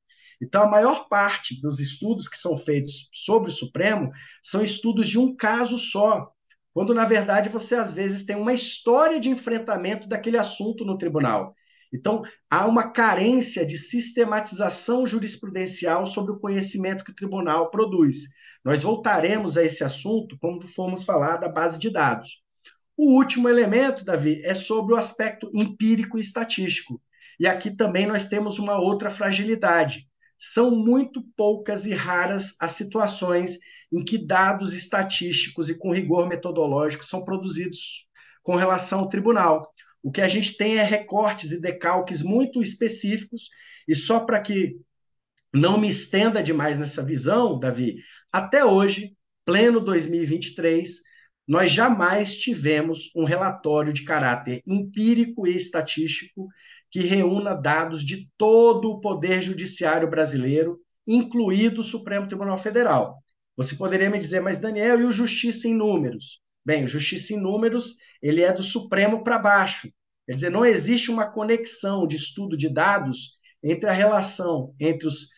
Então, 0.44 0.62
a 0.62 0.70
maior 0.70 1.08
parte 1.08 1.58
dos 1.62 1.80
estudos 1.80 2.28
que 2.28 2.36
são 2.36 2.58
feitos 2.58 3.08
sobre 3.12 3.48
o 3.48 3.52
Supremo 3.52 4.10
são 4.42 4.62
estudos 4.62 5.08
de 5.08 5.18
um 5.18 5.34
caso 5.34 5.78
só, 5.78 6.30
quando 6.74 6.92
na 6.92 7.06
verdade 7.06 7.48
você 7.48 7.74
às 7.76 7.94
vezes 7.94 8.26
tem 8.26 8.36
uma 8.36 8.52
história 8.52 9.18
de 9.18 9.30
enfrentamento 9.30 10.06
daquele 10.06 10.36
assunto 10.36 10.84
no 10.84 10.98
tribunal. 10.98 11.54
Então, 11.90 12.22
há 12.50 12.66
uma 12.66 12.90
carência 12.90 13.64
de 13.64 13.78
sistematização 13.78 15.06
jurisprudencial 15.06 16.04
sobre 16.04 16.32
o 16.32 16.38
conhecimento 16.38 17.04
que 17.04 17.12
o 17.12 17.14
tribunal 17.14 17.70
produz. 17.70 18.24
Nós 18.62 18.82
voltaremos 18.82 19.56
a 19.56 19.64
esse 19.64 19.82
assunto 19.82 20.36
quando 20.38 20.68
formos 20.68 21.04
falar 21.04 21.38
da 21.38 21.48
base 21.48 21.78
de 21.78 21.90
dados. 21.90 22.42
O 22.96 23.16
último 23.16 23.48
elemento, 23.48 24.04
Davi, 24.04 24.42
é 24.44 24.54
sobre 24.54 24.92
o 24.92 24.96
aspecto 24.96 25.50
empírico 25.54 26.18
e 26.18 26.20
estatístico. 26.20 27.00
E 27.40 27.46
aqui 27.46 27.70
também 27.70 28.06
nós 28.06 28.26
temos 28.26 28.58
uma 28.58 28.78
outra 28.78 29.08
fragilidade. 29.08 30.06
São 30.38 30.70
muito 30.70 31.22
poucas 31.36 31.86
e 31.86 31.94
raras 31.94 32.54
as 32.60 32.72
situações 32.72 33.58
em 33.92 34.04
que 34.04 34.18
dados 34.18 34.74
estatísticos 34.74 35.68
e 35.68 35.78
com 35.78 35.92
rigor 35.92 36.28
metodológico 36.28 37.04
são 37.04 37.24
produzidos 37.24 38.08
com 38.42 38.56
relação 38.56 39.00
ao 39.00 39.08
tribunal. 39.08 39.72
O 40.02 40.10
que 40.10 40.20
a 40.20 40.28
gente 40.28 40.56
tem 40.56 40.78
é 40.78 40.84
recortes 40.84 41.52
e 41.52 41.60
decalques 41.60 42.22
muito 42.22 42.62
específicos, 42.62 43.48
e 43.88 43.94
só 43.94 44.20
para 44.20 44.40
que 44.40 44.76
não 45.52 45.78
me 45.78 45.88
estenda 45.88 46.42
demais 46.42 46.78
nessa 46.78 47.02
visão, 47.02 47.58
Davi, 47.58 47.96
até 48.32 48.64
hoje, 48.64 49.16
pleno 49.44 49.80
2023, 49.80 50.90
nós 51.46 51.70
jamais 51.70 52.36
tivemos 52.36 53.10
um 53.14 53.24
relatório 53.24 53.92
de 53.92 54.02
caráter 54.04 54.62
empírico 54.66 55.46
e 55.46 55.54
estatístico 55.54 56.48
que 56.94 57.00
reúna 57.00 57.56
dados 57.56 58.06
de 58.06 58.30
todo 58.38 58.88
o 58.88 59.00
poder 59.00 59.42
judiciário 59.42 60.08
brasileiro, 60.08 60.78
incluído 61.04 61.80
o 61.80 61.84
Supremo 61.84 62.28
Tribunal 62.28 62.56
Federal. 62.56 63.20
Você 63.56 63.74
poderia 63.74 64.08
me 64.08 64.16
dizer, 64.16 64.40
mas 64.40 64.60
Daniel, 64.60 65.00
e 65.00 65.04
o 65.04 65.10
Justiça 65.10 65.66
em 65.66 65.74
Números? 65.74 66.40
Bem, 66.64 66.84
o 66.84 66.86
Justiça 66.86 67.34
em 67.34 67.40
Números, 67.40 67.96
ele 68.22 68.42
é 68.42 68.52
do 68.52 68.62
Supremo 68.62 69.24
para 69.24 69.40
baixo. 69.40 69.92
Quer 70.24 70.34
dizer, 70.34 70.50
não 70.50 70.64
existe 70.64 71.10
uma 71.10 71.26
conexão 71.26 72.06
de 72.06 72.14
estudo 72.14 72.56
de 72.56 72.72
dados 72.72 73.40
entre 73.60 73.90
a 73.90 73.92
relação 73.92 74.72
entre 74.78 75.08
os 75.08 75.30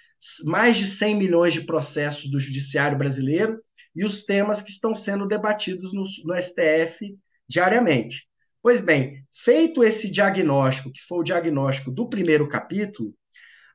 mais 0.45 0.77
de 0.77 0.87
100 0.87 1.15
milhões 1.15 1.55
de 1.55 1.63
processos 1.63 2.31
do 2.31 2.39
judiciário 2.39 2.99
brasileiro 2.99 3.59
e 3.95 4.05
os 4.05 4.27
temas 4.27 4.61
que 4.61 4.71
estão 4.71 4.95
sendo 4.95 5.27
debatidos 5.27 5.95
no, 5.95 6.03
no 6.03 6.37
STF 6.43 7.17
diariamente. 7.49 8.29
Pois 8.67 8.81
bem, 8.81 9.25
feito 9.33 9.85
esse 9.85 10.11
diagnóstico, 10.11 10.91
que 10.93 11.01
foi 11.01 11.21
o 11.21 11.23
diagnóstico 11.23 11.89
do 11.89 12.09
primeiro 12.09 12.49
capítulo, 12.49 13.15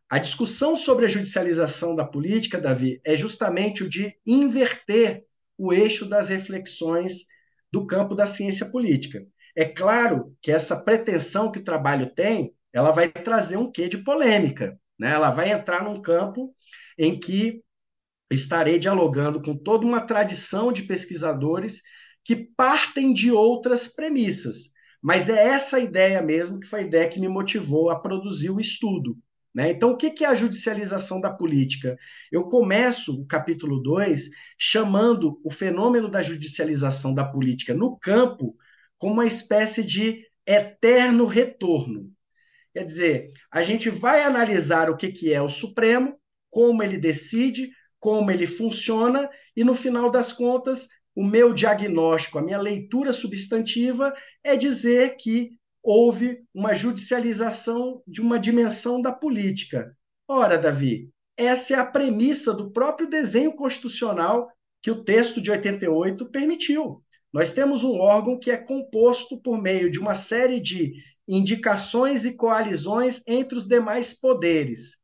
a 0.10 0.18
discussão 0.20 0.76
sobre 0.76 1.06
a 1.06 1.08
judicialização 1.08 1.96
da 1.96 2.04
política, 2.04 2.60
Davi, 2.60 3.00
é 3.06 3.16
justamente 3.16 3.86
o 3.86 3.90
de 3.90 4.14
inverter 4.26 5.24
o 5.58 5.72
eixo 5.72 6.06
das 6.10 6.28
reflexões 6.28 7.20
do 7.72 7.88
campo 7.88 8.14
da 8.14 8.26
ciência 8.26 8.66
política. 8.70 9.26
É 9.56 9.64
claro 9.64 10.36
que 10.42 10.52
essa 10.52 10.84
pretensão 10.84 11.50
que 11.50 11.60
o 11.60 11.64
trabalho 11.64 12.14
tem, 12.14 12.54
ela 12.74 12.92
vai 12.92 13.10
trazer 13.10 13.56
um 13.56 13.72
quê 13.72 13.88
de 13.88 14.00
polêmica, 14.00 14.78
né? 15.00 15.12
Ela 15.12 15.32
vai 15.32 15.54
entrar 15.54 15.86
num 15.86 16.02
campo 16.02 16.54
em 16.98 17.18
que 17.18 17.64
estarei 18.30 18.78
dialogando 18.78 19.42
com 19.42 19.56
toda 19.56 19.86
uma 19.86 20.02
tradição 20.02 20.70
de 20.70 20.84
pesquisadores 20.84 21.82
que 22.26 22.36
partem 22.36 23.14
de 23.14 23.32
outras 23.32 23.88
premissas. 23.88 24.74
Mas 25.02 25.30
é 25.30 25.48
essa 25.48 25.80
ideia 25.80 26.22
mesmo 26.22 26.60
que 26.60 26.68
foi 26.68 26.82
a 26.82 26.84
ideia 26.84 27.10
que 27.10 27.20
me 27.20 27.28
motivou 27.28 27.90
a 27.90 28.00
produzir 28.00 28.50
o 28.50 28.60
estudo. 28.60 29.18
Né? 29.54 29.72
Então, 29.72 29.92
o 29.92 29.98
que 29.98 30.24
é 30.24 30.28
a 30.28 30.36
judicialização 30.36 31.20
da 31.20 31.32
política? 31.32 31.98
Eu 32.32 32.46
começo 32.46 33.22
o 33.22 33.26
capítulo 33.26 33.82
2 33.82 34.30
chamando 34.58 35.40
o 35.44 35.52
fenômeno 35.52 36.10
da 36.10 36.22
judicialização 36.22 37.14
da 37.14 37.26
política 37.26 37.74
no 37.74 37.98
campo 37.98 38.56
como 38.98 39.14
uma 39.14 39.26
espécie 39.26 39.84
de 39.84 40.26
eterno 40.46 41.26
retorno. 41.26 42.10
Quer 42.74 42.86
dizer, 42.86 43.32
a 43.52 43.62
gente 43.64 43.90
vai 43.90 44.24
analisar 44.24 44.90
o 44.90 44.96
que, 44.96 45.34
é 45.34 45.42
o 45.42 45.50
Supremo, 45.50 46.18
como 46.50 46.82
ele 46.82 46.98
decide, 46.98 47.72
como 48.00 48.32
ele 48.32 48.48
funciona, 48.48 49.30
e 49.56 49.64
no 49.64 49.74
final 49.74 50.10
das 50.10 50.32
contas, 50.32 50.88
o 51.16 51.24
meu 51.24 51.54
diagnóstico, 51.54 52.38
a 52.38 52.42
minha 52.42 52.60
leitura 52.60 53.12
substantiva 53.12 54.14
é 54.44 54.56
dizer 54.56 55.16
que 55.18 55.52
houve 55.84 56.44
uma 56.54 56.74
judicialização 56.74 58.02
de 58.08 58.22
uma 58.22 58.40
dimensão 58.40 59.02
da 59.02 59.12
política. 59.12 59.96
Ora, 60.28 60.58
Davi, 60.58 61.10
essa 61.36 61.74
é 61.74 61.80
a 61.80 61.86
premissa 61.86 62.54
do 62.54 62.72
próprio 62.72 63.10
desenho 63.10 63.54
constitucional 63.54 64.50
que 64.82 64.92
o 64.92 65.04
texto 65.04 65.42
de 65.42 65.52
88 65.52 66.30
permitiu. 66.32 67.04
Nós 67.34 67.54
temos 67.54 67.84
um 67.84 68.00
órgão 68.00 68.38
que 68.38 68.52
é 68.52 68.58
composto 68.58 69.42
por 69.42 69.62
meio 69.62 69.90
de 69.90 70.00
uma 70.00 70.14
série 70.14 70.60
de 70.60 70.94
indicações 71.28 72.26
e 72.26 72.36
coalizões 72.36 73.24
entre 73.28 73.58
os 73.58 73.68
demais 73.68 74.14
poderes. 74.14 74.98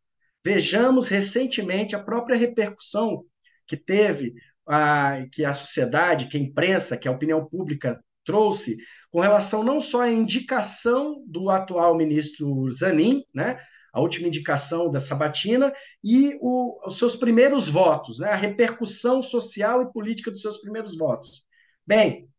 Vejamos 0.44 1.08
recentemente 1.08 1.96
a 1.96 2.04
própria 2.04 2.38
repercussão 2.38 3.24
que 3.66 3.78
teve 3.78 4.34
a, 4.68 5.26
que 5.32 5.46
a 5.46 5.54
sociedade, 5.54 6.28
que 6.28 6.38
a 6.38 6.40
imprensa, 6.40 6.98
que 6.98 7.08
a 7.08 7.12
opinião 7.12 7.46
pública 7.46 8.00
trouxe 8.24 8.78
com 9.10 9.22
relação 9.22 9.64
não 9.64 9.80
só 9.80 10.02
à 10.02 10.12
indicação 10.12 11.24
do 11.26 11.50
atual 11.50 11.96
ministro 11.96 12.70
Zanin, 12.72 13.24
né, 13.34 13.58
a 13.94 14.02
última 14.02 14.28
indicação 14.28 14.92
da 14.92 15.00
Sabatina, 15.00 15.74
e 16.04 16.38
o, 16.42 16.86
os 16.86 16.98
seus 16.98 17.16
primeiros 17.16 17.70
votos, 17.70 18.20
né, 18.20 18.30
a 18.30 18.36
repercussão 18.36 19.22
social 19.22 19.82
e 19.82 19.92
política 19.92 20.30
dos 20.30 20.42
seus 20.42 20.60
primeiros 20.60 20.98
votos. 20.98 21.46
Bem, 21.86 22.30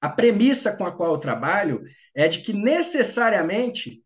a 0.00 0.08
premissa 0.08 0.76
com 0.76 0.86
a 0.86 0.90
qual 0.90 1.12
eu 1.12 1.18
trabalho 1.18 1.82
é 2.14 2.26
de 2.26 2.40
que 2.40 2.52
necessariamente 2.52 4.02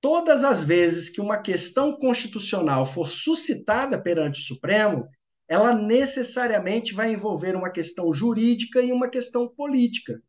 todas 0.00 0.44
as 0.44 0.64
vezes 0.64 1.10
que 1.10 1.20
uma 1.20 1.38
questão 1.38 1.96
constitucional 1.96 2.86
for 2.86 3.10
suscitada 3.10 4.00
perante 4.00 4.40
o 4.40 4.44
Supremo, 4.44 5.08
ela 5.52 5.74
necessariamente 5.74 6.94
vai 6.94 7.12
envolver 7.12 7.54
uma 7.54 7.70
questão 7.70 8.12
jurídica 8.12 8.80
e 8.80 8.92
uma 8.92 9.08
questão 9.08 9.48
política. 9.48 10.22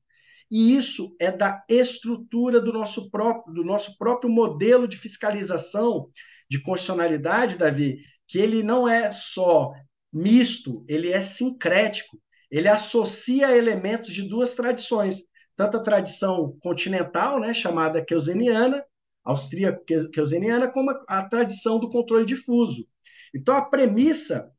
E 0.49 0.75
isso 0.75 1.15
é 1.19 1.31
da 1.31 1.63
estrutura 1.67 2.59
do 2.59 2.71
nosso 2.71 3.09
próprio, 3.09 3.53
do 3.53 3.63
nosso 3.63 3.97
próprio 3.97 4.29
modelo 4.29 4.87
de 4.87 4.97
fiscalização 4.97 6.09
de 6.49 6.61
constitucionalidade, 6.61 7.57
Davi, 7.57 7.99
que 8.27 8.37
ele 8.37 8.61
não 8.61 8.87
é 8.87 9.11
só 9.11 9.71
misto, 10.11 10.85
ele 10.87 11.11
é 11.11 11.21
sincrético 11.21 12.21
ele 12.53 12.67
associa 12.67 13.57
elementos 13.57 14.13
de 14.13 14.29
duas 14.29 14.53
tradições, 14.53 15.23
tanto 15.55 15.77
a 15.77 15.81
tradição 15.81 16.55
continental, 16.61 17.39
né, 17.39 17.51
chamada 17.51 18.05
keuseniana, 18.05 18.85
austríaco-keuseniana, 19.23 20.71
como 20.71 20.91
a, 20.91 20.99
a 21.07 21.27
tradição 21.27 21.79
do 21.79 21.89
controle 21.89 22.27
difuso. 22.27 22.87
Então, 23.33 23.55
a 23.55 23.65
premissa, 23.65 24.51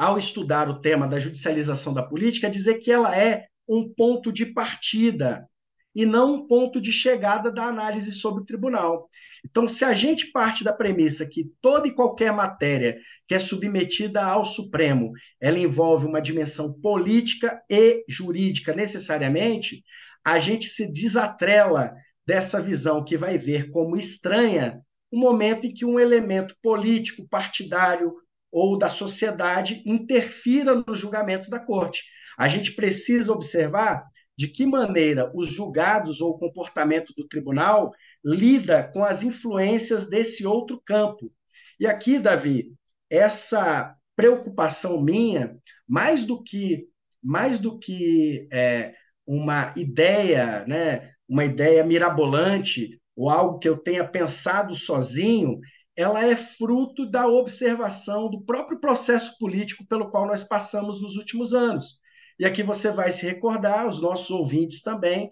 ao 0.00 0.16
estudar 0.16 0.66
o 0.70 0.80
tema 0.80 1.06
da 1.06 1.18
judicialização 1.18 1.92
da 1.92 2.02
política, 2.02 2.46
é 2.46 2.50
dizer 2.50 2.78
que 2.78 2.90
ela 2.90 3.14
é 3.14 3.44
um 3.68 3.86
ponto 3.86 4.32
de 4.32 4.46
partida 4.46 5.46
e 5.94 6.06
não 6.06 6.36
um 6.36 6.46
ponto 6.46 6.80
de 6.80 6.90
chegada 6.90 7.52
da 7.52 7.64
análise 7.64 8.12
sobre 8.12 8.40
o 8.40 8.46
tribunal. 8.46 9.10
Então, 9.44 9.68
se 9.68 9.84
a 9.84 9.92
gente 9.92 10.32
parte 10.32 10.64
da 10.64 10.72
premissa 10.72 11.28
que 11.28 11.50
toda 11.60 11.86
e 11.86 11.94
qualquer 11.94 12.32
matéria 12.32 12.96
que 13.28 13.34
é 13.34 13.38
submetida 13.38 14.24
ao 14.24 14.42
Supremo, 14.42 15.12
ela 15.38 15.58
envolve 15.58 16.06
uma 16.06 16.22
dimensão 16.22 16.72
política 16.80 17.60
e 17.68 18.02
jurídica 18.08 18.72
necessariamente, 18.72 19.84
a 20.24 20.38
gente 20.38 20.66
se 20.66 20.90
desatrela 20.90 21.92
dessa 22.26 22.58
visão 22.62 23.04
que 23.04 23.18
vai 23.18 23.36
ver 23.36 23.70
como 23.70 23.98
estranha 23.98 24.80
o 25.12 25.18
momento 25.18 25.66
em 25.66 25.74
que 25.74 25.84
um 25.84 26.00
elemento 26.00 26.56
político, 26.62 27.28
partidário 27.28 28.14
ou 28.50 28.78
da 28.78 28.90
sociedade 28.90 29.82
interfira 29.86 30.74
nos 30.86 30.98
julgamentos 30.98 31.48
da 31.48 31.58
corte. 31.60 32.04
A 32.38 32.48
gente 32.48 32.72
precisa 32.72 33.32
observar 33.32 34.04
de 34.36 34.48
que 34.48 34.64
maneira 34.64 35.30
os 35.34 35.48
julgados 35.48 36.20
ou 36.20 36.30
o 36.30 36.38
comportamento 36.38 37.12
do 37.16 37.28
tribunal 37.28 37.92
lida 38.24 38.82
com 38.92 39.04
as 39.04 39.22
influências 39.22 40.08
desse 40.08 40.46
outro 40.46 40.80
campo. 40.84 41.30
E 41.78 41.86
aqui, 41.86 42.18
Davi, 42.18 42.72
essa 43.08 43.94
preocupação 44.16 45.02
minha, 45.02 45.56
mais 45.86 46.24
do 46.24 46.42
que 46.42 46.88
mais 47.22 47.58
do 47.58 47.78
que 47.78 48.48
é, 48.50 48.94
uma 49.26 49.72
ideia, 49.76 50.64
né, 50.66 51.12
uma 51.28 51.44
ideia 51.44 51.84
mirabolante 51.84 52.98
ou 53.14 53.28
algo 53.28 53.58
que 53.58 53.68
eu 53.68 53.76
tenha 53.76 54.08
pensado 54.08 54.74
sozinho, 54.74 55.60
ela 56.00 56.24
é 56.24 56.34
fruto 56.36 57.08
da 57.08 57.26
observação 57.26 58.30
do 58.30 58.42
próprio 58.42 58.80
processo 58.80 59.36
político 59.38 59.86
pelo 59.86 60.10
qual 60.10 60.26
nós 60.26 60.44
passamos 60.44 61.00
nos 61.00 61.16
últimos 61.16 61.52
anos. 61.52 61.98
E 62.38 62.44
aqui 62.44 62.62
você 62.62 62.90
vai 62.90 63.12
se 63.12 63.26
recordar, 63.26 63.86
os 63.86 64.00
nossos 64.00 64.30
ouvintes 64.30 64.82
também, 64.82 65.30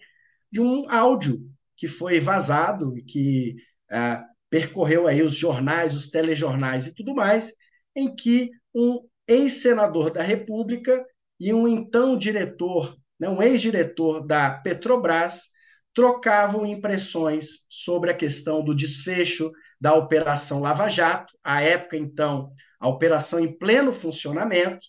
de 0.51 0.61
um 0.61 0.89
áudio 0.91 1.39
que 1.77 1.89
foi 1.89 2.21
vazado 2.21 2.97
e 2.99 3.03
que 3.03 3.57
ah, 3.91 4.23
percorreu 4.51 5.07
aí 5.07 5.23
os 5.23 5.37
jornais, 5.37 5.95
os 5.95 6.11
telejornais 6.11 6.87
e 6.87 6.95
tudo 6.95 7.14
mais, 7.14 7.53
em 7.95 8.14
que 8.14 8.51
um 8.75 9.01
ex-senador 9.27 10.11
da 10.11 10.23
República 10.23 11.05
e 11.39 11.53
um 11.53 11.69
então 11.69 12.16
diretor, 12.16 12.97
né, 13.19 13.29
um 13.29 13.43
ex-diretor 13.43 14.27
da 14.27 14.51
Petrobras, 14.51 15.49
trocavam 15.95 16.66
impressões 16.66 17.66
sobre 17.69 18.11
a 18.11 18.14
questão 18.14 18.62
do 18.62 18.75
desfecho 18.75 19.51
da 19.81 19.95
Operação 19.95 20.61
Lava 20.61 20.89
Jato, 20.89 21.33
à 21.43 21.62
época, 21.62 21.97
então, 21.97 22.53
a 22.81 22.89
operação 22.89 23.41
em 23.41 23.57
pleno 23.57 23.93
funcionamento, 23.93 24.87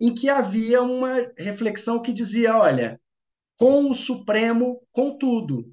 em 0.00 0.12
que 0.12 0.28
havia 0.28 0.82
uma 0.82 1.26
reflexão 1.38 2.00
que 2.00 2.12
dizia: 2.12 2.56
olha, 2.56 3.00
com 3.56 3.90
o 3.90 3.94
Supremo, 3.94 4.82
com 4.92 5.16
tudo. 5.16 5.72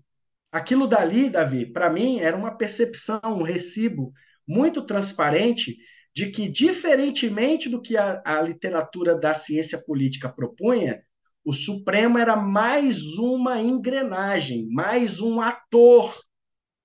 Aquilo 0.52 0.88
dali, 0.88 1.30
Davi, 1.30 1.66
para 1.66 1.90
mim, 1.90 2.20
era 2.20 2.38
uma 2.38 2.56
percepção, 2.56 3.20
um 3.26 3.44
recibo 3.44 4.14
muito 4.48 4.86
transparente 4.86 5.76
de 6.16 6.30
que, 6.30 6.48
diferentemente 6.48 7.68
do 7.68 7.82
que 7.82 7.98
a, 7.98 8.22
a 8.24 8.42
literatura 8.42 9.18
da 9.18 9.34
ciência 9.34 9.82
política 9.84 10.30
propunha, 10.30 11.02
o 11.44 11.52
Supremo 11.52 12.18
era 12.18 12.36
mais 12.36 13.02
uma 13.18 13.60
engrenagem, 13.60 14.68
mais 14.70 15.20
um 15.20 15.42
ator 15.42 16.16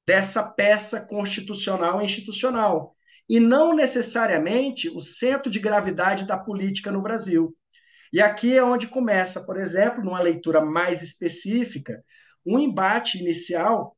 dessa 0.08 0.42
peça 0.42 1.02
constitucional 1.02 2.00
e 2.00 2.06
institucional 2.06 2.96
e 3.28 3.38
não 3.38 3.74
necessariamente 3.74 4.88
o 4.88 5.02
centro 5.02 5.50
de 5.50 5.60
gravidade 5.60 6.26
da 6.26 6.38
política 6.38 6.90
no 6.90 7.02
Brasil. 7.02 7.54
E 8.10 8.18
aqui 8.18 8.56
é 8.56 8.64
onde 8.64 8.86
começa, 8.86 9.44
por 9.44 9.60
exemplo, 9.60 10.02
numa 10.02 10.22
leitura 10.22 10.64
mais 10.64 11.02
específica, 11.02 12.02
um 12.46 12.58
embate 12.58 13.18
inicial 13.18 13.94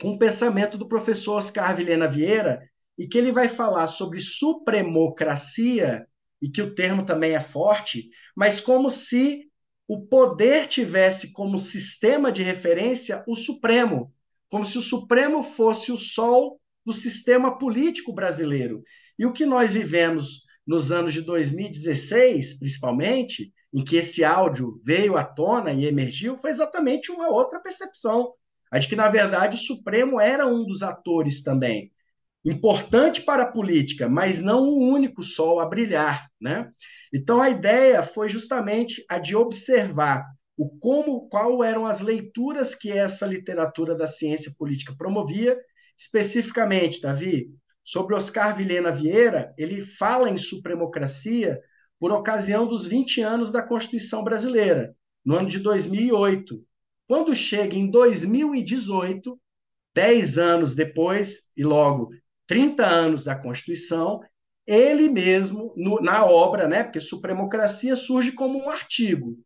com 0.00 0.10
o 0.10 0.18
pensamento 0.18 0.78
do 0.78 0.86
professor 0.86 1.38
Oscar 1.38 1.74
Vilhena 1.74 2.06
Vieira, 2.06 2.62
e 2.96 3.08
que 3.08 3.18
ele 3.18 3.32
vai 3.32 3.48
falar 3.48 3.88
sobre 3.88 4.20
supremocracia, 4.20 6.06
e 6.40 6.48
que 6.48 6.62
o 6.62 6.72
termo 6.72 7.04
também 7.04 7.34
é 7.34 7.40
forte, 7.40 8.10
mas 8.36 8.60
como 8.60 8.88
se 8.88 9.50
o 9.88 10.06
poder 10.06 10.68
tivesse 10.68 11.32
como 11.32 11.58
sistema 11.58 12.30
de 12.30 12.44
referência 12.44 13.24
o 13.26 13.34
Supremo, 13.34 14.14
como 14.52 14.66
se 14.66 14.76
o 14.76 14.82
Supremo 14.82 15.42
fosse 15.42 15.90
o 15.90 15.96
sol 15.96 16.60
do 16.84 16.92
sistema 16.92 17.56
político 17.56 18.12
brasileiro. 18.12 18.82
E 19.18 19.24
o 19.24 19.32
que 19.32 19.46
nós 19.46 19.72
vivemos 19.72 20.42
nos 20.66 20.92
anos 20.92 21.14
de 21.14 21.22
2016, 21.22 22.58
principalmente, 22.58 23.50
em 23.72 23.82
que 23.82 23.96
esse 23.96 24.22
áudio 24.22 24.78
veio 24.84 25.16
à 25.16 25.24
tona 25.24 25.72
e 25.72 25.86
emergiu, 25.86 26.36
foi 26.36 26.50
exatamente 26.50 27.10
uma 27.10 27.30
outra 27.30 27.60
percepção. 27.60 28.34
A 28.70 28.78
de 28.78 28.88
que, 28.88 28.94
na 28.94 29.08
verdade, 29.08 29.56
o 29.56 29.58
Supremo 29.58 30.20
era 30.20 30.46
um 30.46 30.66
dos 30.66 30.82
atores 30.82 31.42
também. 31.42 31.90
Importante 32.44 33.22
para 33.22 33.44
a 33.44 33.50
política, 33.50 34.06
mas 34.06 34.42
não 34.42 34.64
o 34.64 34.86
único 34.86 35.22
sol 35.22 35.60
a 35.60 35.66
brilhar. 35.66 36.28
Né? 36.38 36.70
Então, 37.10 37.40
a 37.40 37.48
ideia 37.48 38.02
foi 38.02 38.28
justamente 38.28 39.02
a 39.08 39.18
de 39.18 39.34
observar 39.34 40.26
o 40.56 40.68
como, 40.78 41.28
qual 41.28 41.62
eram 41.64 41.86
as 41.86 42.00
leituras 42.00 42.74
que 42.74 42.90
essa 42.90 43.26
literatura 43.26 43.94
da 43.94 44.06
ciência 44.06 44.52
política 44.58 44.94
promovia 44.96 45.56
Especificamente, 46.02 47.00
Davi, 47.00 47.48
sobre 47.84 48.16
Oscar 48.16 48.56
Vilhena 48.56 48.90
Vieira, 48.90 49.54
ele 49.56 49.80
fala 49.80 50.28
em 50.28 50.36
supremocracia 50.36 51.60
por 51.98 52.10
ocasião 52.10 52.66
dos 52.66 52.86
20 52.86 53.20
anos 53.20 53.52
da 53.52 53.62
Constituição 53.62 54.24
Brasileira, 54.24 54.96
no 55.24 55.36
ano 55.36 55.48
de 55.48 55.60
2008. 55.60 56.60
Quando 57.06 57.36
chega 57.36 57.76
em 57.76 57.88
2018, 57.88 59.40
10 59.94 60.38
anos 60.38 60.74
depois, 60.74 61.48
e 61.56 61.62
logo 61.62 62.10
30 62.48 62.84
anos 62.84 63.22
da 63.22 63.36
Constituição, 63.36 64.20
ele 64.66 65.08
mesmo, 65.08 65.72
no, 65.76 66.00
na 66.00 66.24
obra, 66.24 66.66
né, 66.66 66.82
porque 66.82 66.98
supremocracia 66.98 67.94
surge 67.94 68.32
como 68.32 68.58
um 68.58 68.70
artigo. 68.70 69.36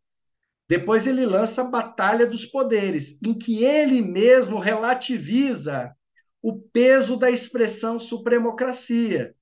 Depois 0.69 1.07
ele 1.07 1.25
lança 1.25 1.61
a 1.61 1.69
Batalha 1.69 2.25
dos 2.25 2.45
Poderes, 2.45 3.21
em 3.25 3.33
que 3.33 3.63
ele 3.63 4.01
mesmo 4.01 4.59
relativiza 4.59 5.95
o 6.41 6.59
peso 6.59 7.17
da 7.17 7.31
expressão 7.31 7.97
supremocracia, 7.97 9.33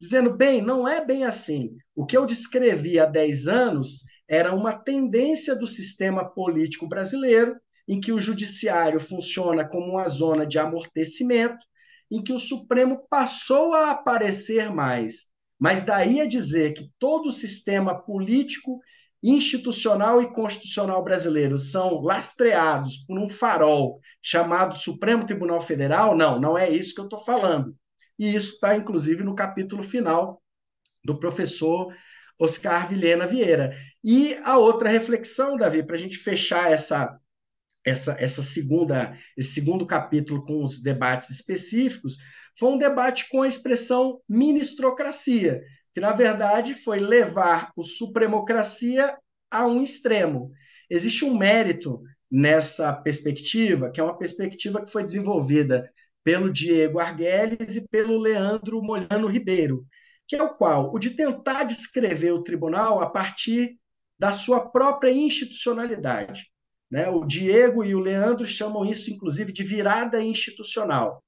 dizendo, 0.00 0.34
bem, 0.34 0.62
não 0.62 0.88
é 0.88 1.04
bem 1.04 1.24
assim. 1.24 1.76
O 1.94 2.06
que 2.06 2.16
eu 2.16 2.24
descrevi 2.24 2.98
há 2.98 3.04
10 3.04 3.48
anos 3.48 3.98
era 4.28 4.54
uma 4.54 4.72
tendência 4.72 5.56
do 5.56 5.66
sistema 5.66 6.24
político 6.24 6.88
brasileiro, 6.88 7.56
em 7.86 8.00
que 8.00 8.12
o 8.12 8.20
judiciário 8.20 9.00
funciona 9.00 9.68
como 9.68 9.92
uma 9.92 10.08
zona 10.08 10.46
de 10.46 10.58
amortecimento, 10.58 11.66
em 12.10 12.22
que 12.22 12.32
o 12.32 12.38
Supremo 12.38 13.06
passou 13.10 13.74
a 13.74 13.90
aparecer 13.90 14.72
mais. 14.72 15.30
Mas 15.58 15.84
daí 15.84 16.20
a 16.20 16.26
dizer 16.26 16.74
que 16.74 16.90
todo 16.98 17.26
o 17.26 17.32
sistema 17.32 18.00
político 18.00 18.80
institucional 19.22 20.22
e 20.22 20.32
constitucional 20.32 21.04
brasileiro 21.04 21.58
são 21.58 22.00
lastreados 22.00 22.98
por 23.06 23.18
um 23.18 23.28
farol 23.28 24.00
chamado 24.22 24.76
Supremo 24.76 25.26
Tribunal 25.26 25.60
Federal, 25.60 26.16
não, 26.16 26.40
não 26.40 26.56
é 26.56 26.70
isso 26.70 26.94
que 26.94 27.00
eu 27.00 27.04
estou 27.04 27.22
falando. 27.22 27.76
E 28.18 28.34
isso 28.34 28.54
está, 28.54 28.76
inclusive, 28.76 29.22
no 29.22 29.34
capítulo 29.34 29.82
final 29.82 30.42
do 31.04 31.18
professor 31.18 31.94
Oscar 32.38 32.88
Vilhena 32.88 33.26
Vieira. 33.26 33.76
E 34.02 34.34
a 34.44 34.58
outra 34.58 34.88
reflexão, 34.88 35.56
Davi, 35.56 35.82
para 35.82 35.96
a 35.96 35.98
gente 35.98 36.16
fechar 36.16 36.72
essa, 36.72 37.18
essa, 37.84 38.16
essa 38.18 38.42
segunda, 38.42 39.16
esse 39.36 39.52
segundo 39.52 39.86
capítulo 39.86 40.42
com 40.44 40.64
os 40.64 40.82
debates 40.82 41.30
específicos, 41.30 42.16
foi 42.58 42.70
um 42.70 42.78
debate 42.78 43.28
com 43.28 43.42
a 43.42 43.48
expressão 43.48 44.20
ministrocracia, 44.28 45.62
que 45.94 46.00
na 46.00 46.12
verdade 46.12 46.74
foi 46.74 46.98
levar 46.98 47.72
o 47.76 47.82
supremocracia 47.82 49.16
a 49.50 49.66
um 49.66 49.82
extremo. 49.82 50.52
Existe 50.88 51.24
um 51.24 51.36
mérito 51.36 52.02
nessa 52.30 52.92
perspectiva, 52.92 53.90
que 53.90 54.00
é 54.00 54.04
uma 54.04 54.16
perspectiva 54.16 54.84
que 54.84 54.90
foi 54.90 55.04
desenvolvida 55.04 55.90
pelo 56.22 56.52
Diego 56.52 56.98
Arguelles 56.98 57.76
e 57.76 57.88
pelo 57.88 58.18
Leandro 58.18 58.82
Molhano 58.82 59.26
Ribeiro, 59.26 59.84
que 60.28 60.36
é 60.36 60.42
o 60.42 60.54
qual 60.54 60.94
o 60.94 60.98
de 60.98 61.10
tentar 61.10 61.64
descrever 61.64 62.32
o 62.32 62.42
tribunal 62.42 63.00
a 63.00 63.10
partir 63.10 63.78
da 64.18 64.32
sua 64.32 64.70
própria 64.70 65.10
institucionalidade. 65.10 66.46
Né? 66.90 67.08
O 67.08 67.24
Diego 67.24 67.84
e 67.84 67.94
o 67.94 68.00
Leandro 68.00 68.46
chamam 68.46 68.84
isso, 68.84 69.10
inclusive, 69.10 69.52
de 69.52 69.62
virada 69.62 70.20
institucional. 70.20 71.24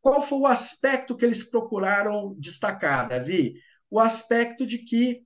Qual 0.00 0.22
foi 0.22 0.38
o 0.38 0.46
aspecto 0.46 1.16
que 1.16 1.24
eles 1.24 1.50
procuraram 1.50 2.34
destacar, 2.38 3.08
Davi? 3.08 3.54
O 3.90 4.00
aspecto 4.00 4.66
de 4.66 4.78
que 4.78 5.22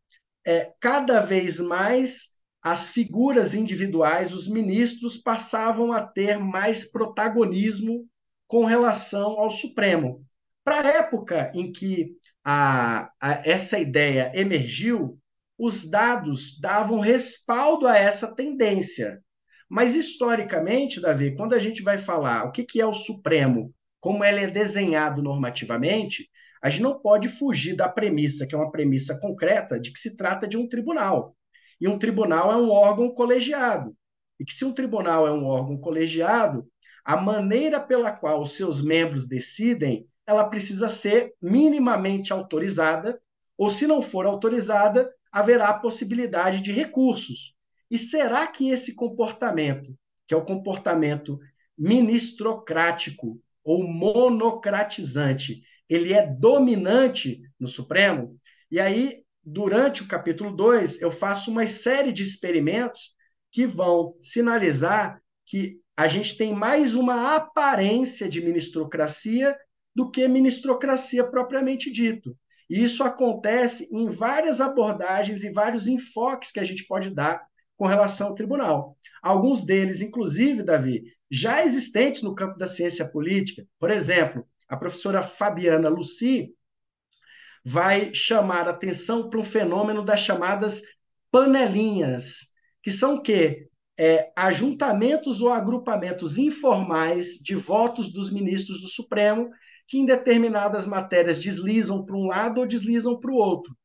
é, 0.47 0.73
cada 0.81 1.21
vez 1.21 1.61
mais 1.61 2.31
as 2.63 2.91
figuras 2.91 3.55
individuais, 3.55 4.35
os 4.35 4.47
ministros, 4.49 5.17
passavam 5.17 5.93
a 5.93 6.03
ter 6.03 6.39
mais 6.39 6.91
protagonismo 6.91 8.07
com 8.47 8.65
relação 8.65 9.39
ao 9.39 9.51
Supremo. 9.51 10.25
Para 10.63 10.81
a 10.81 10.87
época 10.87 11.51
em 11.55 11.73
que 11.73 12.13
a, 12.45 13.11
a, 13.21 13.49
essa 13.49 13.79
ideia 13.79 14.31
emergiu, 14.35 15.19
os 15.59 15.89
dados 15.89 16.59
davam 16.59 17.01
respaldo 17.01 17.87
a 17.87 17.97
essa 17.97 18.35
tendência. 18.35 19.23
Mas, 19.69 19.95
historicamente, 19.95 21.01
Davi, 21.01 21.35
quando 21.37 21.55
a 21.55 21.59
gente 21.59 21.83
vai 21.83 21.97
falar 21.97 22.45
o 22.45 22.53
que, 22.53 22.65
que 22.65 22.81
é 22.81 22.87
o 22.87 22.93
Supremo, 22.93 23.73
como 24.01 24.25
ele 24.25 24.41
é 24.41 24.51
desenhado 24.51 25.23
normativamente, 25.23 26.29
a 26.63 26.69
gente 26.69 26.83
não 26.83 26.99
pode 26.99 27.29
fugir 27.29 27.75
da 27.75 27.89
premissa, 27.89 28.47
que 28.47 28.55
é 28.55 28.59
uma 28.59 28.71
premissa 28.71 29.19
concreta, 29.19 29.81
de 29.81 29.93
que 29.93 29.99
se 29.99 30.17
trata 30.17 30.47
de 30.47 30.57
um 30.57 30.69
tribunal. 30.69 31.37
E 31.81 31.89
um 31.89 31.99
tribunal 31.99 32.53
é 32.53 32.57
um 32.57 32.71
órgão 32.71 33.15
colegiado. 33.15 33.97
E 34.39 34.45
que 34.45 34.53
se 34.53 34.65
um 34.65 34.73
tribunal 34.73 35.27
é 35.27 35.33
um 35.33 35.47
órgão 35.47 35.79
colegiado, 35.79 36.67
a 37.05 37.17
maneira 37.17 37.81
pela 37.81 38.13
qual 38.13 38.43
os 38.43 38.53
seus 38.53 38.83
membros 38.83 39.27
decidem, 39.27 40.07
ela 40.27 40.45
precisa 40.45 40.89
ser 40.89 41.33
minimamente 41.41 42.33
autorizada, 42.33 43.21
ou 43.57 43.71
se 43.71 43.87
não 43.87 44.03
for 44.03 44.27
autorizada, 44.27 45.11
haverá 45.33 45.73
possibilidade 45.75 46.61
de 46.61 46.73
recursos. 46.73 47.55
E 47.91 47.99
será 47.99 48.47
que 48.47 48.71
esse 48.71 48.95
comportamento, 48.95 49.95
que 50.27 50.35
é 50.35 50.37
o 50.37 50.45
comportamento 50.45 51.39
ministrocrático 51.77 53.41
ou 53.65 53.83
monocratizante, 53.83 55.63
ele 55.91 56.15
é 56.15 56.25
dominante 56.27 57.43
no 57.59 57.67
Supremo? 57.67 58.39
E 58.71 58.79
aí, 58.79 59.25
durante 59.45 60.03
o 60.03 60.09
capítulo 60.09 60.55
2, 60.55 61.03
eu 61.03 61.11
faço 61.11 61.51
uma 61.51 61.67
série 61.67 62.13
de 62.13 62.23
experimentos 62.23 63.15
que 63.51 63.67
vão 63.67 64.15
sinalizar 64.21 65.21
que 65.45 65.81
a 65.97 66.07
gente 66.07 66.37
tem 66.37 66.55
mais 66.55 66.95
uma 66.95 67.35
aparência 67.35 68.29
de 68.29 68.41
ministrocracia 68.41 69.55
do 69.95 70.11
que 70.11 70.27
ministrocracia 70.29 71.29
propriamente 71.29 71.91
dito. 71.91 72.37
E 72.71 72.83
isso 72.83 73.03
acontece 73.03 73.89
em 73.93 74.09
várias 74.09 74.61
abordagens 74.61 75.43
e 75.43 75.53
vários 75.53 75.89
enfoques 75.89 76.53
que 76.53 76.61
a 76.61 76.65
gente 76.65 76.87
pode 76.87 77.11
dar 77.11 77.45
com 77.77 77.87
relação 77.87 78.29
ao 78.29 78.35
tribunal. 78.35 78.97
Alguns 79.21 79.65
deles, 79.65 80.01
inclusive, 80.01 80.63
Davi, 80.63 81.03
já 81.29 81.65
existentes 81.65 82.23
no 82.23 82.35
campo 82.35 82.57
da 82.57 82.67
ciência 82.67 83.11
política. 83.11 83.67
Por 83.79 83.91
exemplo, 83.91 84.47
a 84.71 84.77
professora 84.77 85.21
Fabiana 85.21 85.89
Luci 85.89 86.55
vai 87.65 88.15
chamar 88.15 88.69
atenção 88.69 89.29
para 89.29 89.41
um 89.41 89.45
fenômeno 89.45 90.05
das 90.05 90.21
chamadas 90.21 90.81
panelinhas, 91.31 92.53
que 92.81 92.93
são 92.93 93.17
o 93.17 93.23
quê? 93.23 93.69
É, 93.99 94.33
ajuntamentos 94.35 95.43
ou 95.43 95.53
agrupamentos 95.53 96.39
informais 96.39 97.35
de 97.43 97.55
votos 97.55 98.11
dos 98.13 98.33
ministros 98.33 98.81
do 98.81 98.87
Supremo 98.87 99.51
que 99.87 99.99
em 99.99 100.07
determinadas 100.07 100.87
matérias 100.87 101.41
deslizam 101.41 102.07
para 102.07 102.17
um 102.17 102.27
lado 102.27 102.61
ou 102.61 102.67
deslizam 102.67 103.19
para 103.19 103.31
o 103.31 103.35
outro. 103.35 103.77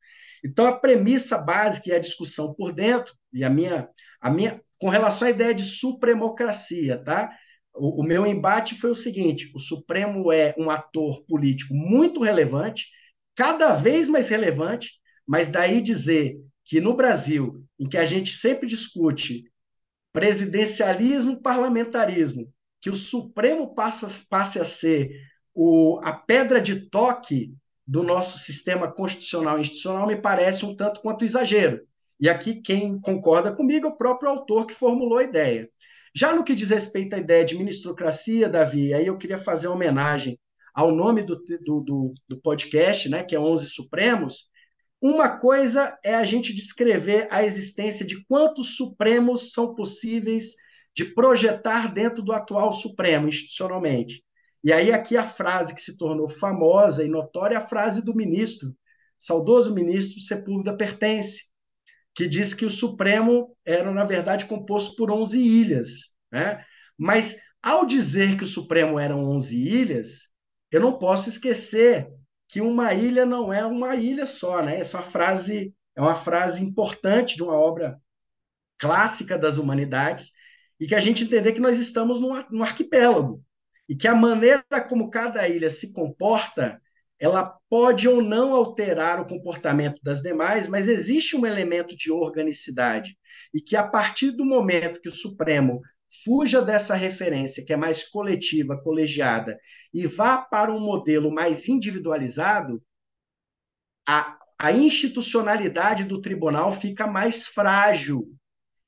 Então, 0.45 0.67
a 0.67 0.79
premissa 0.79 1.39
básica 1.39 1.89
e 1.89 1.93
a 1.93 1.99
discussão 1.99 2.53
por 2.53 2.71
dentro, 2.71 3.13
e 3.33 3.43
a 3.43 3.49
minha, 3.49 3.89
a 4.21 4.29
minha 4.29 4.61
com 4.79 4.87
relação 4.87 5.27
à 5.27 5.31
ideia 5.31 5.53
de 5.53 5.63
supremocracia, 5.63 7.03
tá? 7.03 7.31
O, 7.75 8.01
o 8.01 8.03
meu 8.03 8.25
embate 8.25 8.75
foi 8.75 8.89
o 8.89 8.95
seguinte: 8.95 9.51
o 9.53 9.59
Supremo 9.59 10.31
é 10.31 10.55
um 10.57 10.69
ator 10.69 11.23
político 11.25 11.73
muito 11.73 12.23
relevante, 12.23 12.87
cada 13.35 13.73
vez 13.73 14.07
mais 14.07 14.29
relevante, 14.29 14.91
mas 15.27 15.51
daí 15.51 15.81
dizer 15.81 16.39
que 16.63 16.81
no 16.81 16.95
Brasil, 16.95 17.63
em 17.79 17.87
que 17.87 17.97
a 17.97 18.05
gente 18.05 18.33
sempre 18.33 18.67
discute 18.67 19.43
presidencialismo, 20.11 21.41
parlamentarismo, 21.41 22.51
que 22.81 22.89
o 22.89 22.95
Supremo 22.95 23.75
passa, 23.75 24.07
passe 24.29 24.59
a 24.59 24.65
ser 24.65 25.11
o, 25.53 25.99
a 26.03 26.13
pedra 26.13 26.61
de 26.61 26.89
toque 26.89 27.53
do 27.85 28.01
nosso 28.01 28.37
sistema 28.39 28.91
constitucional 28.91 29.57
e 29.57 29.61
institucional 29.61 30.07
me 30.07 30.15
parece 30.15 30.65
um 30.65 30.75
tanto 30.75 31.01
quanto 31.01 31.25
exagero. 31.25 31.81
E 32.19 32.29
aqui 32.29 32.61
quem 32.61 32.99
concorda 32.99 33.51
comigo 33.51 33.87
é 33.87 33.89
o 33.89 33.95
próprio 33.95 34.29
autor 34.29 34.65
que 34.65 34.73
formulou 34.73 35.17
a 35.17 35.23
ideia. 35.23 35.69
Já 36.15 36.33
no 36.33 36.45
que 36.45 36.55
diz 36.55 36.69
respeito 36.69 37.13
à 37.13 37.19
ideia 37.19 37.43
de 37.43 37.57
ministrocracia, 37.57 38.47
Davi, 38.47 38.93
aí 38.93 39.05
eu 39.05 39.17
queria 39.17 39.37
fazer 39.37 39.67
uma 39.67 39.75
homenagem 39.75 40.39
ao 40.73 40.89
nome 40.89 41.23
do, 41.23 41.35
do, 41.35 41.81
do, 41.81 42.13
do 42.25 42.41
podcast, 42.41 43.09
né, 43.09 43.21
que 43.21 43.35
é 43.35 43.39
11 43.39 43.69
Supremos. 43.71 44.49
Uma 45.01 45.37
coisa 45.37 45.99
é 46.03 46.15
a 46.15 46.23
gente 46.23 46.53
descrever 46.53 47.27
a 47.29 47.43
existência 47.43 48.05
de 48.05 48.25
quantos 48.27 48.77
Supremos 48.77 49.51
são 49.51 49.75
possíveis 49.75 50.53
de 50.95 51.03
projetar 51.03 51.93
dentro 51.93 52.23
do 52.23 52.31
atual 52.31 52.71
Supremo, 52.71 53.27
institucionalmente. 53.27 54.23
E 54.63 54.71
aí, 54.71 54.93
aqui 54.93 55.17
a 55.17 55.23
frase 55.23 55.75
que 55.75 55.81
se 55.81 55.97
tornou 55.97 56.29
famosa 56.29 57.03
e 57.03 57.09
notória 57.09 57.55
é 57.55 57.57
a 57.57 57.61
frase 57.61 58.03
do 58.05 58.15
ministro, 58.15 58.73
saudoso 59.19 59.75
ministro 59.75 60.21
Sepúlveda 60.21 60.75
Pertence, 60.75 61.53
que 62.15 62.27
diz 62.27 62.53
que 62.53 62.65
o 62.65 62.71
Supremo 62.71 63.55
era, 63.65 63.91
na 63.91 64.05
verdade, 64.05 64.45
composto 64.45 64.95
por 64.95 65.11
11 65.11 65.37
ilhas. 65.37 66.15
Né? 66.31 66.63
Mas, 66.97 67.35
ao 67.61 67.85
dizer 67.85 68.37
que 68.37 68.43
o 68.43 68.47
Supremo 68.47 68.97
eram 68.97 69.29
11 69.29 69.55
ilhas, 69.57 70.29
eu 70.71 70.79
não 70.79 70.97
posso 70.97 71.27
esquecer 71.27 72.07
que 72.47 72.61
uma 72.61 72.93
ilha 72.93 73.25
não 73.25 73.51
é 73.51 73.65
uma 73.65 73.95
ilha 73.95 74.25
só. 74.25 74.63
Né? 74.63 74.79
Essa 74.79 74.97
é 74.97 75.01
uma 75.01 75.07
frase, 75.07 75.75
é 75.93 76.01
uma 76.01 76.15
frase 76.15 76.63
importante 76.63 77.35
de 77.35 77.43
uma 77.43 77.53
obra 77.55 77.99
clássica 78.77 79.37
das 79.37 79.57
humanidades, 79.57 80.31
e 80.79 80.87
que 80.87 80.95
a 80.95 80.99
gente 80.99 81.23
entender 81.23 81.53
que 81.53 81.61
nós 81.61 81.79
estamos 81.79 82.19
num, 82.19 82.43
num 82.49 82.63
arquipélago 82.63 83.43
e 83.87 83.95
que 83.95 84.07
a 84.07 84.15
maneira 84.15 84.63
como 84.89 85.09
cada 85.09 85.47
ilha 85.47 85.69
se 85.69 85.93
comporta, 85.93 86.81
ela 87.25 87.57
pode 87.67 88.07
ou 88.07 88.21
não 88.21 88.53
alterar 88.53 89.19
o 89.19 89.27
comportamento 89.27 89.99
das 90.03 90.21
demais, 90.21 90.67
mas 90.67 90.87
existe 90.87 91.35
um 91.35 91.43
elemento 91.43 91.97
de 91.97 92.11
organicidade 92.11 93.17
e 93.51 93.59
que 93.59 93.75
a 93.75 93.85
partir 93.85 94.29
do 94.29 94.45
momento 94.45 95.01
que 95.01 95.09
o 95.09 95.11
Supremo 95.11 95.81
fuja 96.23 96.61
dessa 96.61 96.93
referência 96.93 97.65
que 97.65 97.73
é 97.73 97.75
mais 97.75 98.03
coletiva, 98.03 98.79
colegiada 98.79 99.57
e 99.91 100.05
vá 100.05 100.37
para 100.37 100.71
um 100.71 100.79
modelo 100.79 101.33
mais 101.33 101.67
individualizado, 101.67 102.79
a, 104.07 104.37
a 104.59 104.71
institucionalidade 104.71 106.03
do 106.03 106.21
tribunal 106.21 106.71
fica 106.71 107.07
mais 107.07 107.47
frágil. 107.47 108.31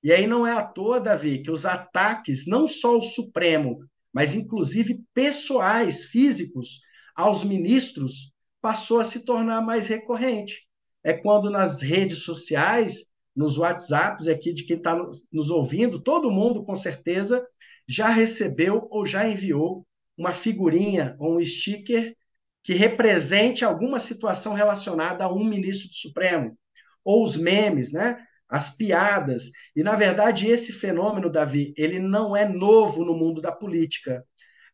E 0.04 0.12
aí 0.12 0.28
não 0.28 0.46
é 0.46 0.54
à 0.54 0.64
toa, 0.64 1.00
Davi, 1.00 1.42
que 1.42 1.50
os 1.50 1.66
ataques, 1.66 2.46
não 2.46 2.68
só 2.68 3.00
o 3.00 3.02
Supremo, 3.02 3.80
mas 4.14 4.36
inclusive 4.36 5.04
pessoais, 5.12 6.06
físicos, 6.06 6.86
aos 7.18 7.44
ministros, 7.44 8.32
passou 8.62 9.00
a 9.00 9.04
se 9.04 9.26
tornar 9.26 9.60
mais 9.62 9.88
recorrente. 9.88 10.68
É 11.04 11.14
quando 11.14 11.50
nas 11.50 11.82
redes 11.82 12.20
sociais, 12.20 13.06
nos 13.36 13.58
WhatsApps 13.58 14.28
aqui 14.28 14.54
de 14.54 14.64
quem 14.66 14.78
está 14.78 14.96
nos 15.32 15.50
ouvindo, 15.50 16.00
todo 16.00 16.32
mundo 16.32 16.64
com 16.64 16.76
certeza 16.76 17.46
já 17.88 18.10
recebeu 18.10 18.88
ou 18.92 19.06
já 19.06 19.28
enviou 19.28 19.86
uma 20.18 20.32
figurinha 20.32 21.16
ou 21.20 21.38
um 21.38 21.44
sticker 21.44 22.16
que 22.64 22.74
represente 22.74 23.64
alguma 23.64 24.00
situação 24.00 24.54
relacionada 24.54 25.24
a 25.24 25.34
um 25.34 25.44
ministro 25.44 25.88
do 25.88 25.96
Supremo, 25.96 26.58
ou 27.04 27.24
os 27.24 27.38
memes, 27.38 27.94
né? 27.94 28.18
as 28.50 28.76
piadas. 28.76 29.52
E, 29.76 29.84
na 29.84 29.96
verdade, 29.96 30.48
esse 30.48 30.72
fenômeno, 30.74 31.30
Davi, 31.30 31.74
ele 31.78 32.00
não 32.00 32.36
é 32.36 32.48
novo 32.48 33.04
no 33.04 33.14
mundo 33.14 33.42
da 33.42 33.52
política. 33.52 34.26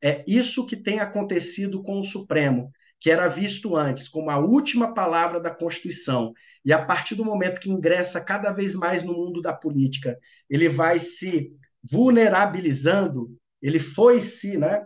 É 0.03 0.21
isso 0.27 0.65
que 0.65 0.75
tem 0.75 0.99
acontecido 0.99 1.81
com 1.81 2.01
o 2.01 2.03
Supremo, 2.03 2.69
que 2.99 3.09
era 3.09 3.27
visto 3.27 3.75
antes 3.75 4.09
como 4.09 4.29
a 4.29 4.37
última 4.37 4.93
palavra 4.93 5.39
da 5.39 5.49
Constituição. 5.49 6.33
E 6.65 6.73
a 6.73 6.83
partir 6.83 7.15
do 7.15 7.23
momento 7.23 7.61
que 7.61 7.71
ingressa 7.71 8.19
cada 8.19 8.51
vez 8.51 8.75
mais 8.75 9.01
no 9.03 9.13
mundo 9.13 9.41
da 9.41 9.53
política, 9.53 10.17
ele 10.49 10.67
vai 10.67 10.99
se 10.99 11.53
vulnerabilizando, 11.89 13.33
ele 13.61 13.79
foi 13.79 14.21
se 14.21 14.57
né, 14.57 14.85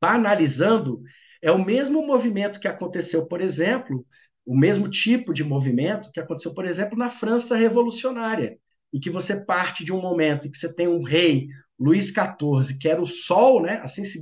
banalizando. 0.00 1.02
É 1.42 1.52
o 1.52 1.62
mesmo 1.62 2.06
movimento 2.06 2.60
que 2.60 2.68
aconteceu, 2.68 3.26
por 3.28 3.42
exemplo, 3.42 4.06
o 4.46 4.56
mesmo 4.56 4.88
tipo 4.88 5.32
de 5.34 5.44
movimento 5.44 6.10
que 6.12 6.20
aconteceu, 6.20 6.54
por 6.54 6.64
exemplo, 6.64 6.98
na 6.98 7.10
França 7.10 7.56
revolucionária, 7.56 8.58
em 8.92 8.98
que 8.98 9.10
você 9.10 9.44
parte 9.44 9.84
de 9.84 9.92
um 9.92 10.00
momento 10.00 10.46
em 10.46 10.50
que 10.50 10.58
você 10.58 10.74
tem 10.74 10.88
um 10.88 11.02
rei, 11.02 11.48
Luís 11.80 12.12
XIV, 12.12 12.78
que 12.78 12.88
era 12.88 13.00
o 13.00 13.06
sol, 13.06 13.62
né? 13.62 13.80
assim 13.82 14.04
se 14.04 14.20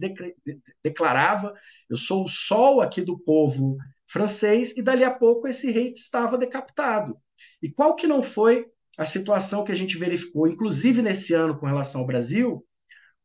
declarava, 0.83 1.53
eu 1.91 1.97
sou 1.97 2.25
o 2.25 2.29
sol 2.29 2.81
aqui 2.81 3.03
do 3.03 3.19
povo 3.19 3.77
francês, 4.07 4.77
e 4.77 4.83
dali 4.83 5.03
a 5.03 5.11
pouco 5.11 5.49
esse 5.49 5.71
rei 5.71 5.93
estava 5.93 6.39
decapitado. 6.39 7.19
E 7.61 7.69
qual 7.69 7.97
que 7.97 8.07
não 8.07 8.23
foi 8.23 8.67
a 8.97 9.05
situação 9.05 9.65
que 9.65 9.73
a 9.73 9.75
gente 9.75 9.99
verificou, 9.99 10.47
inclusive 10.47 11.03
nesse 11.03 11.35
ano 11.35 11.59
com 11.59 11.67
relação 11.67 12.01
ao 12.01 12.07
Brasil, 12.07 12.65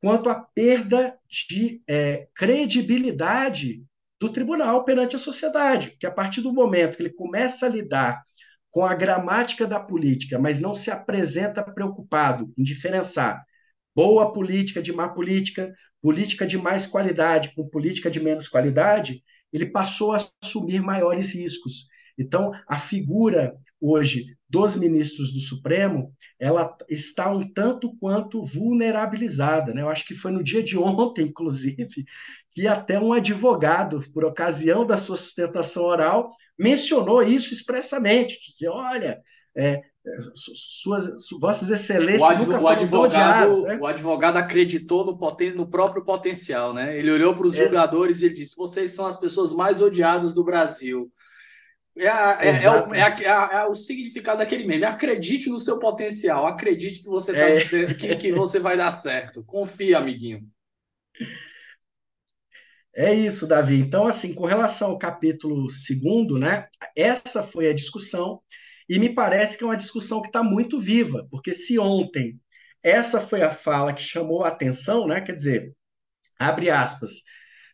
quanto 0.01 0.29
à 0.29 0.35
perda 0.35 1.15
de 1.29 1.81
é, 1.87 2.27
credibilidade 2.35 3.83
do 4.19 4.29
tribunal 4.29 4.83
perante 4.83 5.15
a 5.15 5.19
sociedade, 5.19 5.95
que 5.99 6.07
a 6.07 6.11
partir 6.11 6.41
do 6.41 6.51
momento 6.51 6.97
que 6.97 7.03
ele 7.03 7.13
começa 7.13 7.65
a 7.65 7.69
lidar 7.69 8.21
com 8.71 8.83
a 8.83 8.95
gramática 8.95 9.67
da 9.67 9.79
política, 9.79 10.39
mas 10.39 10.59
não 10.59 10.73
se 10.73 10.89
apresenta 10.89 11.63
preocupado 11.63 12.51
em 12.57 12.63
diferenciar 12.63 13.43
boa 13.95 14.31
política 14.31 14.81
de 14.81 14.91
má 14.91 15.07
política, 15.09 15.73
política 16.01 16.45
de 16.45 16.57
mais 16.57 16.87
qualidade 16.87 17.53
com 17.55 17.67
política 17.67 18.09
de 18.09 18.19
menos 18.19 18.47
qualidade, 18.47 19.23
ele 19.51 19.67
passou 19.67 20.13
a 20.13 20.19
assumir 20.43 20.81
maiores 20.81 21.33
riscos. 21.33 21.87
Então, 22.17 22.51
a 22.67 22.77
figura 22.77 23.55
hoje 23.79 24.25
dos 24.49 24.75
ministros 24.75 25.33
do 25.33 25.39
Supremo, 25.39 26.13
ela 26.39 26.77
está 26.87 27.29
um 27.33 27.51
tanto 27.51 27.95
quanto 27.97 28.43
vulnerabilizada. 28.43 29.73
Né? 29.73 29.81
Eu 29.81 29.89
acho 29.89 30.05
que 30.05 30.13
foi 30.13 30.31
no 30.31 30.43
dia 30.43 30.63
de 30.63 30.77
ontem, 30.77 31.25
inclusive, 31.27 32.05
que 32.51 32.67
até 32.67 32.99
um 32.99 33.11
advogado, 33.11 34.03
por 34.13 34.23
ocasião 34.23 34.85
da 34.85 34.95
sua 34.95 35.17
sustentação 35.17 35.83
oral, 35.83 36.31
mencionou 36.57 37.21
isso 37.23 37.53
expressamente, 37.53 38.39
dizer, 38.49 38.69
olha, 38.69 39.21
é, 39.57 39.81
suas, 40.35 41.29
vossas 41.39 41.69
excelências 41.69 42.21
o 42.21 42.25
adv, 42.25 42.41
nunca 42.41 42.59
o 42.59 42.67
advogado, 42.67 43.61
né? 43.63 43.77
O 43.79 43.87
advogado 43.87 44.37
acreditou 44.37 45.05
no, 45.05 45.17
poten, 45.17 45.53
no 45.53 45.65
próprio 45.65 46.03
potencial, 46.03 46.73
né? 46.73 46.97
Ele 46.97 47.09
olhou 47.09 47.35
para 47.35 47.47
os 47.47 47.55
é. 47.55 47.63
julgadores 47.63 48.21
e 48.21 48.25
ele 48.25 48.35
disse: 48.35 48.55
vocês 48.55 48.91
são 48.91 49.05
as 49.05 49.17
pessoas 49.17 49.53
mais 49.53 49.81
odiadas 49.81 50.33
do 50.33 50.43
Brasil. 50.43 51.09
É, 51.97 52.07
a, 52.07 52.39
é, 52.41 52.63
é, 52.63 52.69
o, 52.69 52.93
é, 52.93 53.01
a, 53.01 53.49
é, 53.53 53.65
o, 53.65 53.75
significado 53.75 54.39
daquele 54.39 54.65
meme. 54.65 54.83
Acredite 54.83 55.49
no 55.49 55.59
seu 55.59 55.79
potencial, 55.79 56.47
acredite 56.47 57.01
que 57.01 57.07
você, 57.07 57.31
tá, 57.31 57.93
que, 57.95 58.15
que 58.15 58.31
você 58.31 58.59
vai 58.59 58.75
dar 58.75 58.91
certo. 58.91 59.43
Confia, 59.45 59.99
amiguinho. 59.99 60.41
É 62.95 63.13
isso, 63.13 63.47
Davi. 63.47 63.79
Então, 63.79 64.05
assim, 64.05 64.35
com 64.35 64.45
relação 64.45 64.91
ao 64.91 64.97
capítulo 64.97 65.69
segundo, 65.69 66.37
né? 66.37 66.67
Essa 66.95 67.41
foi 67.41 67.69
a 67.69 67.73
discussão. 67.73 68.41
E 68.89 68.99
me 68.99 69.09
parece 69.09 69.57
que 69.57 69.63
é 69.63 69.67
uma 69.67 69.77
discussão 69.77 70.21
que 70.21 70.27
está 70.27 70.43
muito 70.43 70.79
viva, 70.79 71.27
porque 71.29 71.53
se 71.53 71.79
ontem 71.79 72.39
essa 72.83 73.21
foi 73.21 73.41
a 73.41 73.51
fala 73.51 73.93
que 73.93 74.01
chamou 74.01 74.43
a 74.43 74.49
atenção, 74.49 75.07
né? 75.07 75.21
Quer 75.21 75.35
dizer, 75.35 75.75
abre 76.37 76.69
aspas, 76.69 77.23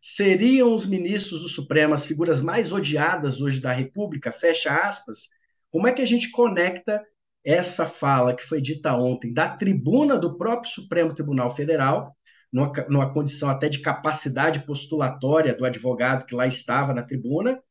seriam 0.01 0.73
os 0.75 0.85
ministros 0.85 1.41
do 1.41 1.49
Supremo 1.49 1.93
as 1.93 2.05
figuras 2.05 2.41
mais 2.41 2.71
odiadas 2.71 3.41
hoje 3.41 3.59
da 3.59 3.73
República, 3.73 4.31
fecha 4.31 4.71
aspas. 4.71 5.29
Como 5.71 5.87
é 5.87 5.91
que 5.91 6.01
a 6.01 6.05
gente 6.05 6.31
conecta 6.31 7.03
essa 7.43 7.85
fala 7.85 8.35
que 8.35 8.43
foi 8.43 8.61
dita 8.61 8.93
ontem 8.95 9.33
da 9.33 9.49
tribuna 9.49 10.17
do 10.17 10.37
próprio 10.37 10.69
Supremo 10.71 11.13
Tribunal 11.13 11.49
Federal, 11.49 12.15
numa, 12.51 12.71
numa 12.89 13.13
condição 13.13 13.49
até 13.49 13.69
de 13.69 13.79
capacidade 13.79 14.65
postulatória 14.65 15.55
do 15.55 15.65
advogado 15.65 16.25
que 16.25 16.35
lá 16.35 16.47
estava 16.47 16.93
na 16.93 17.03
tribuna, 17.03 17.61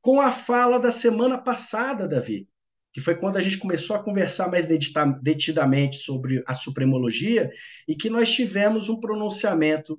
com 0.00 0.20
a 0.20 0.32
fala 0.32 0.78
da 0.80 0.90
semana 0.90 1.38
passada, 1.38 2.08
Davi, 2.08 2.48
que 2.92 3.00
foi 3.00 3.14
quando 3.14 3.36
a 3.36 3.40
gente 3.40 3.58
começou 3.58 3.96
a 3.96 4.02
conversar 4.02 4.50
mais 4.50 4.66
detidamente 5.22 5.96
sobre 5.96 6.42
a 6.46 6.54
supremologia 6.54 7.50
e 7.88 7.94
que 7.94 8.10
nós 8.10 8.30
tivemos 8.32 8.88
um 8.88 9.00
pronunciamento 9.00 9.98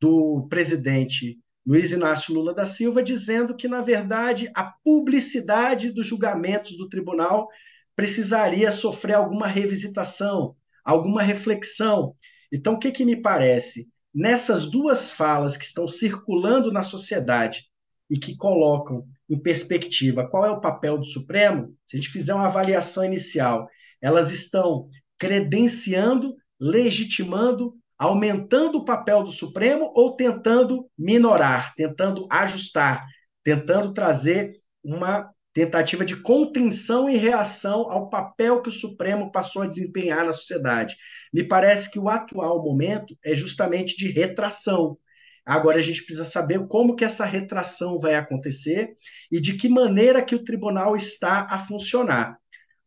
do 0.00 0.46
presidente 0.50 1.38
Luiz 1.66 1.92
Inácio 1.92 2.34
Lula 2.34 2.52
da 2.52 2.66
Silva 2.66 3.02
dizendo 3.02 3.56
que, 3.56 3.68
na 3.68 3.80
verdade, 3.80 4.50
a 4.54 4.64
publicidade 4.84 5.90
dos 5.90 6.06
julgamentos 6.06 6.76
do 6.76 6.88
tribunal 6.88 7.48
precisaria 7.96 8.70
sofrer 8.70 9.14
alguma 9.14 9.46
revisitação, 9.46 10.56
alguma 10.84 11.22
reflexão. 11.22 12.14
Então, 12.52 12.74
o 12.74 12.78
que, 12.78 12.90
que 12.90 13.04
me 13.04 13.16
parece? 13.16 13.92
Nessas 14.12 14.70
duas 14.70 15.12
falas 15.12 15.56
que 15.56 15.64
estão 15.64 15.88
circulando 15.88 16.70
na 16.70 16.82
sociedade 16.82 17.64
e 18.10 18.18
que 18.18 18.36
colocam 18.36 19.06
em 19.28 19.40
perspectiva 19.40 20.28
qual 20.28 20.44
é 20.44 20.50
o 20.50 20.60
papel 20.60 20.98
do 20.98 21.04
Supremo, 21.04 21.74
se 21.86 21.96
a 21.96 22.00
gente 22.00 22.10
fizer 22.10 22.34
uma 22.34 22.46
avaliação 22.46 23.04
inicial, 23.04 23.66
elas 24.00 24.30
estão 24.32 24.88
credenciando, 25.18 26.34
legitimando, 26.60 27.74
aumentando 27.98 28.78
o 28.78 28.84
papel 28.84 29.22
do 29.22 29.30
Supremo 29.30 29.90
ou 29.94 30.16
tentando 30.16 30.88
minorar, 30.98 31.72
tentando 31.74 32.26
ajustar, 32.30 33.04
tentando 33.42 33.92
trazer 33.92 34.50
uma 34.82 35.30
tentativa 35.54 36.04
de 36.04 36.16
contenção 36.16 37.08
em 37.08 37.16
reação 37.16 37.90
ao 37.90 38.10
papel 38.10 38.60
que 38.60 38.68
o 38.68 38.72
Supremo 38.72 39.30
passou 39.30 39.62
a 39.62 39.66
desempenhar 39.66 40.26
na 40.26 40.32
sociedade. 40.32 40.96
Me 41.32 41.44
parece 41.44 41.90
que 41.90 41.98
o 41.98 42.08
atual 42.08 42.62
momento 42.62 43.16
é 43.24 43.34
justamente 43.34 43.96
de 43.96 44.10
retração, 44.10 44.98
Agora 45.44 45.78
a 45.78 45.82
gente 45.82 46.02
precisa 46.04 46.24
saber 46.24 46.66
como 46.68 46.96
que 46.96 47.04
essa 47.04 47.24
retração 47.24 47.98
vai 47.98 48.14
acontecer 48.14 48.96
e 49.30 49.40
de 49.40 49.54
que 49.54 49.68
maneira 49.68 50.22
que 50.22 50.34
o 50.34 50.42
tribunal 50.42 50.96
está 50.96 51.46
a 51.50 51.58
funcionar. 51.58 52.38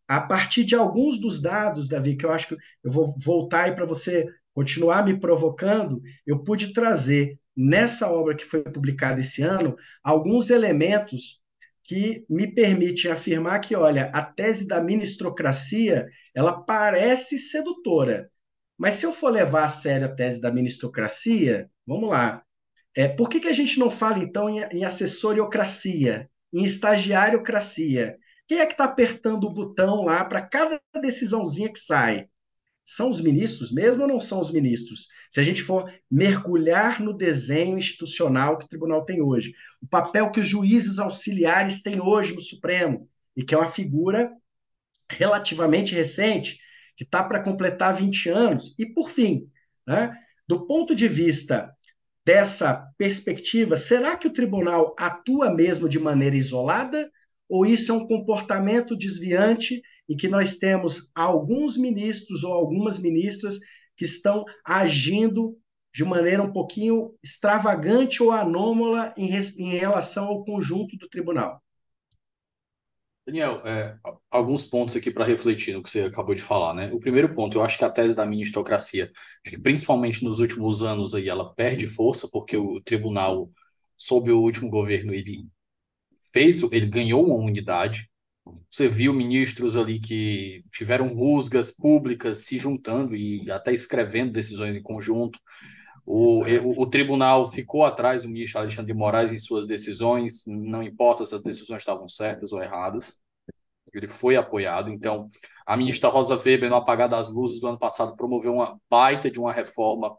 A 0.08 0.22
partir 0.22 0.64
de 0.64 0.74
alguns 0.74 1.20
dos 1.20 1.42
dados, 1.42 1.88
Davi, 1.88 2.16
que 2.16 2.26
eu 2.26 2.32
acho 2.32 2.48
que 2.48 2.58
eu 2.84 2.92
vou 2.92 3.14
voltar 3.20 3.66
aí 3.66 3.76
para 3.76 3.86
você 3.86 4.26
continuar 4.54 5.06
me 5.06 5.20
provocando, 5.20 6.02
eu 6.26 6.42
pude 6.42 6.74
trazer 6.74 7.38
nessa 7.56 8.10
obra 8.10 8.36
que 8.36 8.46
foi 8.46 8.64
publicada 8.64 9.20
esse 9.20 9.42
ano 9.42 9.76
alguns 10.04 10.50
elementos 10.50 11.40
que 11.84 12.26
me 12.30 12.54
permitem 12.54 13.12
afirmar 13.12 13.60
que, 13.60 13.76
olha, 13.76 14.12
a 14.14 14.22
tese 14.22 14.68
da 14.68 14.82
ministrocracia, 14.82 16.08
ela 16.36 16.62
parece 16.62 17.38
sedutora. 17.38 18.30
Mas 18.78 18.96
se 18.96 19.06
eu 19.06 19.12
for 19.12 19.30
levar 19.30 19.66
a 19.66 19.70
sério 19.70 20.06
a 20.06 20.10
tese 20.14 20.42
da 20.42 20.52
ministrocracia, 20.52 21.70
vamos 21.86 22.10
lá. 22.10 22.44
É, 22.98 23.08
por 23.08 23.30
que, 23.30 23.40
que 23.40 23.48
a 23.48 23.54
gente 23.54 23.78
não 23.78 23.92
fala, 23.92 24.18
então, 24.18 24.50
em, 24.50 24.60
em 24.76 24.84
assessoriocracia, 24.84 26.28
em 26.52 26.64
estagiariocracia? 26.64 28.18
Quem 28.48 28.58
é 28.58 28.66
que 28.66 28.72
está 28.72 28.86
apertando 28.86 29.44
o 29.44 29.54
botão 29.54 30.04
lá 30.04 30.26
para 30.26 30.42
cada 30.42 30.82
decisãozinha 31.00 31.72
que 31.72 31.78
sai? 31.78 32.28
São 32.84 33.12
os 33.12 33.22
ministros 33.22 33.72
mesmo 33.72 34.02
ou 34.02 34.08
não 34.08 34.20
são 34.20 34.40
os 34.40 34.52
ministros? 34.52 35.06
Se 35.30 35.40
a 35.40 35.44
gente 35.44 35.62
for 35.62 35.94
mergulhar 36.10 37.00
no 37.00 37.16
desenho 37.16 37.78
institucional 37.78 38.58
que 38.58 38.66
o 38.66 38.68
tribunal 38.68 39.06
tem 39.06 39.22
hoje, 39.22 39.54
o 39.80 39.88
papel 39.88 40.32
que 40.32 40.40
os 40.40 40.48
juízes 40.48 40.98
auxiliares 40.98 41.84
têm 41.84 42.02
hoje 42.02 42.34
no 42.34 42.42
Supremo, 42.42 43.08
e 43.36 43.44
que 43.44 43.54
é 43.54 43.58
uma 43.60 43.70
figura 43.70 44.32
relativamente 45.08 45.94
recente, 45.94 46.58
que 46.96 47.04
está 47.04 47.24
para 47.24 47.44
completar 47.44 47.96
20 47.96 48.30
anos. 48.30 48.74
E, 48.76 48.88
por 48.88 49.12
fim, 49.12 49.48
né, 49.86 50.18
do 50.48 50.66
ponto 50.66 50.96
de 50.96 51.08
vista 51.08 51.77
dessa 52.28 52.92
perspectiva, 52.98 53.78
será 53.78 54.18
que 54.18 54.28
o 54.28 54.34
tribunal 54.34 54.94
atua 55.00 55.50
mesmo 55.50 55.88
de 55.88 55.98
maneira 55.98 56.36
isolada? 56.36 57.10
Ou 57.48 57.66
isso 57.66 57.90
é 57.90 57.96
um 57.96 58.06
comportamento 58.06 58.98
desviante 58.98 59.82
e 60.10 60.14
que 60.14 60.28
nós 60.28 60.58
temos 60.58 61.10
alguns 61.16 61.78
ministros 61.78 62.44
ou 62.44 62.52
algumas 62.52 63.00
ministras 63.00 63.58
que 63.96 64.04
estão 64.04 64.44
agindo 64.66 65.58
de 65.96 66.04
maneira 66.04 66.44
um 66.44 66.52
pouquinho 66.52 67.16
extravagante 67.24 68.22
ou 68.22 68.34
anômala 68.34 69.14
em, 69.16 69.34
em 69.34 69.78
relação 69.78 70.26
ao 70.26 70.44
conjunto 70.44 70.98
do 70.98 71.08
tribunal? 71.08 71.64
Daniel, 73.28 73.62
é, 73.68 73.98
alguns 74.32 74.64
pontos 74.66 74.96
aqui 74.96 75.12
para 75.12 75.26
refletir 75.26 75.74
no 75.74 75.84
que 75.84 75.90
você 75.90 76.04
acabou 76.04 76.34
de 76.34 76.42
falar, 76.42 76.74
né? 76.74 76.94
O 76.94 77.00
primeiro 77.00 77.36
ponto, 77.36 77.58
eu 77.58 77.62
acho 77.62 77.78
que 77.78 77.84
a 77.84 77.90
tese 77.90 78.16
da 78.16 78.26
ministocracia, 78.26 79.12
principalmente 79.62 80.24
nos 80.24 80.40
últimos 80.40 80.82
anos 80.82 81.14
aí, 81.14 81.28
ela 81.28 81.54
perde 81.54 81.88
força 81.88 82.30
porque 82.32 82.56
o 82.56 82.80
tribunal, 82.82 83.52
sob 83.98 84.32
o 84.32 84.40
último 84.42 84.70
governo, 84.70 85.14
ele 85.14 85.46
fez, 86.34 86.64
ele 86.72 86.88
ganhou 86.88 87.26
uma 87.26 87.36
unidade. 87.36 88.10
Você 88.72 88.90
viu 88.90 89.14
ministros 89.14 89.78
ali 89.78 90.00
que 90.00 90.64
tiveram 90.72 91.10
rusgas 91.14 91.72
públicas 91.72 92.40
se 92.40 92.60
juntando 92.60 93.16
e 93.16 93.52
até 93.52 93.74
escrevendo 93.74 94.34
decisões 94.34 94.78
em 94.78 94.84
conjunto. 94.84 95.40
O, 96.10 96.42
o, 96.82 96.86
tribunal 96.90 97.52
ficou 97.52 97.84
atrás 97.84 98.24
do 98.24 98.30
ministro 98.30 98.62
Alexandre 98.62 98.94
de 98.94 98.98
Moraes 98.98 99.34
em 99.34 99.38
suas 99.38 99.68
decisões, 99.68 100.46
não 100.48 100.82
importa 100.82 101.26
se 101.26 101.36
as 101.36 101.42
decisões 101.42 101.82
estavam 101.82 102.08
certas 102.08 102.54
ou 102.54 102.64
erradas, 102.64 103.20
ele 103.94 104.08
foi 104.08 104.38
apoiado. 104.38 104.90
Então, 104.90 105.28
a 105.66 105.76
ministra 105.76 106.08
Rosa 106.08 106.38
Weber, 106.38 106.70
no 106.70 106.78
apagar 106.78 107.10
das 107.10 107.30
luzes 107.30 107.60
do 107.60 107.68
ano 107.68 107.78
passado, 107.78 108.16
promoveu 108.16 108.54
uma 108.54 108.80
baita 108.90 109.30
de 109.30 109.38
uma 109.38 109.52
reforma 109.52 110.16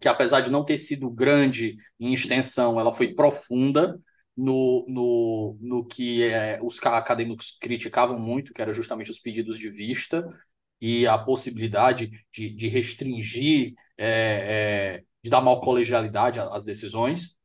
que, 0.00 0.06
apesar 0.06 0.42
de 0.42 0.50
não 0.50 0.64
ter 0.64 0.78
sido 0.78 1.10
grande 1.10 1.76
em 1.98 2.14
extensão, 2.14 2.78
ela 2.78 2.92
foi 2.92 3.12
profunda 3.12 3.98
no, 4.36 4.86
no, 4.88 5.58
no 5.60 5.84
que 5.84 6.22
é, 6.22 6.60
os 6.62 6.80
acadêmicos 6.84 7.58
criticavam 7.60 8.16
muito, 8.16 8.54
que 8.54 8.62
era 8.62 8.72
justamente 8.72 9.10
os 9.10 9.18
pedidos 9.18 9.58
de 9.58 9.70
vista 9.70 10.24
e 10.80 11.04
a 11.04 11.18
possibilidade 11.18 12.10
de, 12.32 12.50
de 12.50 12.68
restringir 12.68 13.74
é, 13.98 15.00
é, 15.00 15.04
de 15.26 15.30
dar 15.30 15.40
maior 15.40 15.58
colegialidade 15.58 16.38
às 16.38 16.64
decisões, 16.64 17.36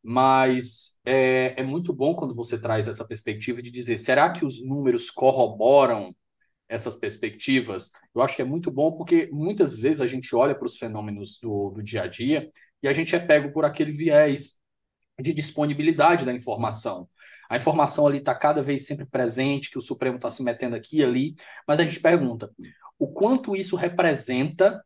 mas 0.00 0.96
é, 1.04 1.60
é 1.60 1.64
muito 1.64 1.92
bom 1.92 2.14
quando 2.14 2.32
você 2.32 2.56
traz 2.56 2.86
essa 2.86 3.04
perspectiva 3.04 3.60
de 3.60 3.68
dizer: 3.68 3.98
será 3.98 4.32
que 4.32 4.44
os 4.44 4.64
números 4.64 5.10
corroboram 5.10 6.14
essas 6.68 6.96
perspectivas? 6.96 7.90
Eu 8.14 8.22
acho 8.22 8.36
que 8.36 8.42
é 8.42 8.44
muito 8.44 8.70
bom 8.70 8.92
porque 8.92 9.28
muitas 9.32 9.80
vezes 9.80 10.00
a 10.00 10.06
gente 10.06 10.36
olha 10.36 10.54
para 10.54 10.66
os 10.66 10.76
fenômenos 10.76 11.40
do, 11.42 11.70
do 11.70 11.82
dia 11.82 12.02
a 12.02 12.06
dia 12.06 12.48
e 12.80 12.86
a 12.86 12.92
gente 12.92 13.16
é 13.16 13.18
pego 13.18 13.52
por 13.52 13.64
aquele 13.64 13.90
viés 13.90 14.60
de 15.20 15.32
disponibilidade 15.32 16.24
da 16.24 16.32
informação. 16.32 17.08
A 17.50 17.56
informação 17.56 18.06
ali 18.06 18.18
está 18.18 18.36
cada 18.36 18.62
vez 18.62 18.86
sempre 18.86 19.04
presente, 19.04 19.68
que 19.68 19.78
o 19.78 19.82
Supremo 19.82 20.14
está 20.14 20.30
se 20.30 20.44
metendo 20.44 20.76
aqui 20.76 20.98
e 20.98 21.04
ali, 21.04 21.34
mas 21.66 21.80
a 21.80 21.84
gente 21.84 21.98
pergunta 21.98 22.52
o 22.96 23.08
quanto 23.08 23.56
isso 23.56 23.74
representa 23.74 24.80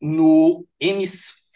no 0.00 0.66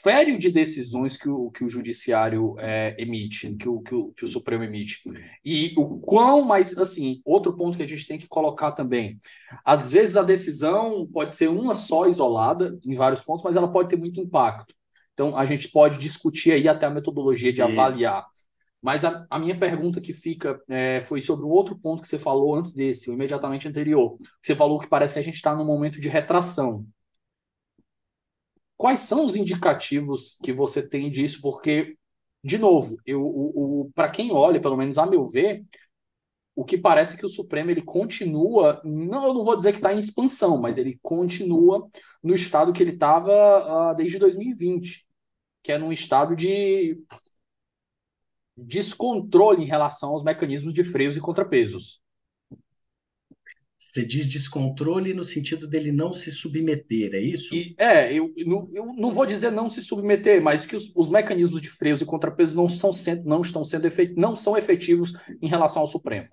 fério 0.05 0.39
de 0.39 0.51
decisões 0.51 1.17
que 1.17 1.31
o, 1.31 1.51
que 1.51 1.65
o 1.65 1.69
judiciário 1.69 2.57
é, 2.59 2.95
emite, 2.99 3.55
que 3.55 3.67
o, 3.67 3.81
que, 3.81 3.95
o, 3.95 4.13
que 4.13 4.25
o 4.27 4.29
Supremo 4.29 4.63
emite. 4.63 5.01
E 5.43 5.73
o 5.79 5.99
quão, 5.99 6.43
mas 6.43 6.77
assim, 6.77 7.23
outro 7.25 7.57
ponto 7.57 7.77
que 7.79 7.83
a 7.83 7.89
gente 7.89 8.07
tem 8.07 8.19
que 8.19 8.29
colocar 8.29 8.73
também. 8.73 9.19
Às 9.65 9.91
vezes 9.91 10.19
a 10.19 10.23
decisão 10.23 11.09
pode 11.11 11.33
ser 11.33 11.49
uma 11.49 11.75
só 11.75 12.07
isolada, 12.07 12.79
em 12.85 12.95
vários 12.95 13.23
pontos, 13.23 13.43
mas 13.43 13.57
ela 13.57 13.73
pode 13.73 13.89
ter 13.89 13.97
muito 13.97 14.21
impacto. 14.21 14.75
Então 15.15 15.35
a 15.35 15.47
gente 15.47 15.69
pode 15.71 15.97
discutir 15.97 16.53
aí 16.53 16.69
até 16.69 16.85
a 16.85 16.91
metodologia 16.91 17.51
de 17.51 17.63
Isso. 17.63 17.71
avaliar. 17.71 18.27
Mas 18.83 19.03
a, 19.03 19.25
a, 19.31 19.39
minha 19.39 19.59
pergunta 19.59 19.99
que 19.99 20.13
fica 20.13 20.61
é, 20.69 21.01
foi 21.01 21.23
sobre 21.23 21.47
um 21.47 21.49
outro 21.49 21.75
ponto 21.75 22.03
que 22.03 22.09
você 22.09 22.19
falou 22.19 22.55
antes 22.55 22.75
desse, 22.75 23.09
o 23.09 23.15
imediatamente 23.15 23.67
anterior. 23.67 24.19
Você 24.43 24.55
falou 24.55 24.79
que 24.79 24.87
parece 24.87 25.15
que 25.15 25.19
a 25.19 25.23
gente 25.23 25.37
está 25.37 25.55
num 25.57 25.65
momento 25.65 25.99
de 25.99 26.11
retração. 26.11 26.85
Quais 28.77 29.01
são 29.01 29.25
os 29.25 29.37
indicativos 29.37 30.39
que 30.43 30.53
você 30.53 30.87
tem 30.87 31.11
disso? 31.11 31.41
Porque, 31.41 31.97
de 32.43 32.59
novo, 32.59 32.97
eu, 33.07 33.23
o, 33.23 33.83
o 33.83 33.93
para 33.93 34.11
quem 34.11 34.33
olha, 34.33 34.61
pelo 34.61 34.77
menos 34.77 34.99
a 34.99 35.07
meu 35.07 35.27
ver, 35.27 35.65
o 36.55 36.65
que 36.65 36.79
parece 36.79 37.17
que 37.17 37.27
o 37.27 37.29
Supremo 37.29 37.71
ele 37.71 37.83
continua, 37.83 38.81
não, 38.85 39.27
eu 39.27 39.35
não 39.35 39.45
vou 39.45 39.57
dizer 39.57 39.73
que 39.73 39.79
está 39.79 39.93
em 39.93 39.99
expansão, 39.99 40.61
mas 40.61 40.79
ele 40.79 40.99
continua 41.03 41.89
no 42.23 42.35
estado 42.35 42.73
que 42.73 42.83
ele 42.83 42.93
estava 42.93 43.33
uh, 43.33 43.91
ah, 43.91 43.95
desde 43.95 44.19
2020, 44.19 45.07
que 45.63 45.73
é 45.73 45.79
num 45.79 45.93
estado 45.93 46.37
de 46.37 46.97
descontrole 48.57 49.63
em 49.63 49.67
relação 49.67 50.11
aos 50.11 50.23
mecanismos 50.23 50.73
de 50.73 50.85
freios 50.85 51.17
e 51.17 51.21
contrapesos. 51.21 52.04
Você 53.91 54.05
diz 54.05 54.29
descontrole 54.29 55.15
no 55.15 55.23
sentido 55.23 55.69
dele 55.69 55.93
não 55.93 56.13
se 56.13 56.33
submeter, 56.33 57.15
é 57.15 57.21
isso? 57.21 57.55
E, 57.55 57.75
é, 57.79 58.13
eu, 58.13 58.33
eu, 58.37 58.69
eu, 58.73 58.87
não 58.95 59.13
vou 59.13 59.25
dizer 59.25 59.51
não 59.51 59.69
se 59.69 59.83
submeter, 59.83 60.43
mas 60.43 60.67
que 60.67 60.75
os, 60.75 60.95
os 60.97 61.09
mecanismos 61.09 61.63
de 61.63 61.71
freios 61.71 62.01
e 62.01 62.07
contrapesos 62.07 62.57
não, 62.57 62.69
são, 62.69 62.91
não 63.25 63.41
estão 63.43 63.65
sendo 63.65 63.87
efet, 63.87 64.15
não 64.17 64.35
são 64.35 64.57
efetivos 64.57 65.13
em 65.41 65.49
relação 65.49 65.83
ao 65.83 65.89
Supremo. 65.89 66.29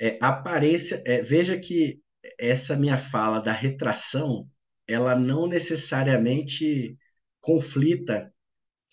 É, 0.00 0.18
aparência, 0.20 1.02
é, 1.06 1.22
veja 1.22 1.58
que 1.58 2.00
essa 2.38 2.76
minha 2.76 2.98
fala 2.98 3.40
da 3.40 3.52
retração, 3.52 4.48
ela 4.86 5.16
não 5.16 5.46
necessariamente 5.46 6.96
conflita 7.40 8.32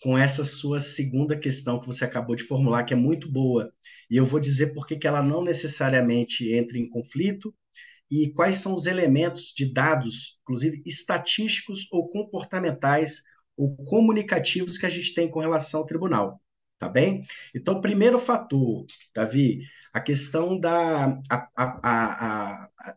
com 0.02 0.16
essa 0.16 0.42
sua 0.42 0.80
segunda 0.80 1.38
questão 1.38 1.78
que 1.78 1.86
você 1.86 2.04
acabou 2.04 2.34
de 2.34 2.44
formular, 2.44 2.84
que 2.84 2.94
é 2.94 2.96
muito 2.96 3.30
boa. 3.30 3.72
E 4.10 4.16
eu 4.16 4.24
vou 4.24 4.40
dizer 4.40 4.74
por 4.74 4.86
que 4.86 5.06
ela 5.06 5.22
não 5.22 5.42
necessariamente 5.42 6.52
entra 6.52 6.76
em 6.76 6.88
conflito 6.88 7.54
e 8.10 8.32
quais 8.32 8.56
são 8.56 8.74
os 8.74 8.86
elementos 8.86 9.52
de 9.56 9.72
dados, 9.72 10.38
inclusive 10.42 10.82
estatísticos 10.84 11.86
ou 11.92 12.08
comportamentais 12.08 13.22
ou 13.56 13.76
comunicativos 13.76 14.76
que 14.76 14.86
a 14.86 14.90
gente 14.90 15.14
tem 15.14 15.30
com 15.30 15.40
relação 15.40 15.80
ao 15.80 15.86
tribunal. 15.86 16.40
Tá 16.78 16.88
bem? 16.88 17.24
Então, 17.54 17.80
primeiro 17.80 18.18
fator, 18.18 18.86
Davi, 19.14 19.60
a 19.92 20.00
questão 20.00 20.58
da 20.58 21.20
a, 21.30 21.48
a, 21.54 21.78
a, 21.84 22.96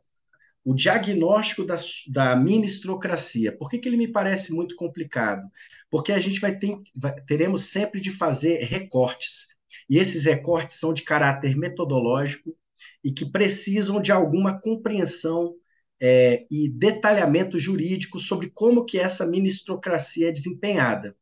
o 0.64 0.74
diagnóstico 0.74 1.66
da, 1.66 1.76
da 2.08 2.36
ministrocracia. 2.36 3.56
Por 3.56 3.70
que, 3.70 3.78
que 3.78 3.88
ele 3.90 3.98
me 3.98 4.08
parece 4.08 4.54
muito 4.54 4.76
complicado? 4.76 5.44
Porque 5.90 6.12
a 6.12 6.20
gente 6.20 6.40
vai 6.40 6.58
ter, 6.58 6.78
vai, 6.96 7.14
teremos 7.26 7.66
sempre 7.66 8.00
de 8.00 8.10
fazer 8.10 8.64
recortes. 8.64 9.48
E 9.94 10.00
esses 10.00 10.26
recortes 10.26 10.80
são 10.80 10.92
de 10.92 11.04
caráter 11.04 11.56
metodológico 11.56 12.58
e 13.04 13.12
que 13.12 13.32
precisam 13.32 14.02
de 14.02 14.12
alguma 14.12 14.60
compreensão 14.60 15.54
é, 16.02 16.48
e 16.50 16.68
detalhamento 16.68 17.60
jurídico 17.60 18.18
sobre 18.18 18.50
como 18.50 18.86
que 18.86 18.98
essa 18.98 19.24
ministrocracia 19.24 20.30
é 20.30 20.32
desempenhada. 20.32 21.16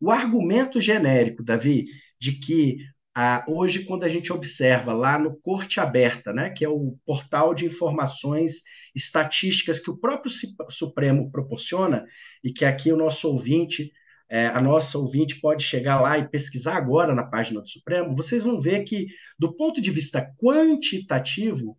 O 0.00 0.10
argumento 0.10 0.80
genérico, 0.80 1.40
Davi, 1.40 1.86
de 2.18 2.32
que 2.32 2.78
ah, 3.16 3.44
hoje, 3.46 3.84
quando 3.84 4.02
a 4.02 4.08
gente 4.08 4.32
observa 4.32 4.92
lá 4.92 5.16
no 5.20 5.36
Corte 5.36 5.78
Aberta, 5.78 6.32
né, 6.32 6.50
que 6.50 6.64
é 6.64 6.68
o 6.68 6.98
portal 7.06 7.54
de 7.54 7.64
informações 7.64 8.64
estatísticas 8.92 9.78
que 9.78 9.88
o 9.88 9.96
próprio 9.96 10.32
Supremo 10.68 11.30
proporciona, 11.30 12.04
e 12.42 12.52
que 12.52 12.64
aqui 12.64 12.90
o 12.90 12.96
nosso 12.96 13.28
ouvinte, 13.28 13.92
é, 14.28 14.46
a 14.48 14.60
nossa 14.60 14.98
ouvinte 14.98 15.40
pode 15.40 15.62
chegar 15.62 16.00
lá 16.00 16.18
e 16.18 16.28
pesquisar 16.28 16.76
agora 16.76 17.14
na 17.14 17.24
página 17.24 17.60
do 17.60 17.68
Supremo, 17.68 18.14
vocês 18.14 18.42
vão 18.44 18.58
ver 18.58 18.84
que, 18.84 19.06
do 19.38 19.54
ponto 19.54 19.80
de 19.80 19.90
vista 19.90 20.32
quantitativo, 20.38 21.78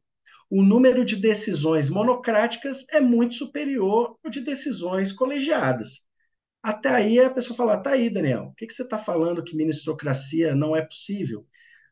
o 0.49 0.63
número 0.63 1.03
de 1.03 1.17
decisões 1.17 1.89
monocráticas 1.89 2.85
é 2.91 3.01
muito 3.01 3.33
superior 3.33 4.17
ao 4.23 4.31
de 4.31 4.39
decisões 4.39 5.11
colegiadas. 5.11 6.07
Até 6.63 6.89
aí 6.89 7.19
a 7.19 7.29
pessoa 7.29 7.55
fala: 7.55 7.77
tá 7.77 7.91
aí, 7.91 8.09
Daniel, 8.09 8.45
o 8.45 8.55
que, 8.55 8.65
que 8.65 8.73
você 8.73 8.83
está 8.83 8.97
falando 8.97 9.43
que 9.43 9.55
ministrocracia 9.55 10.55
não 10.55 10.75
é 10.75 10.81
possível? 10.81 11.45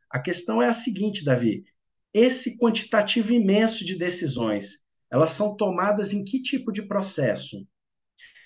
A 0.09 0.19
questão 0.19 0.61
é 0.61 0.67
a 0.67 0.73
seguinte, 0.73 1.23
Davi: 1.25 1.65
esse 2.13 2.57
quantitativo 2.57 3.33
imenso 3.33 3.83
de 3.85 3.95
decisões, 3.97 4.85
elas 5.11 5.31
são 5.31 5.55
tomadas 5.55 6.13
em 6.13 6.23
que 6.23 6.41
tipo 6.41 6.71
de 6.71 6.81
processo? 6.81 7.67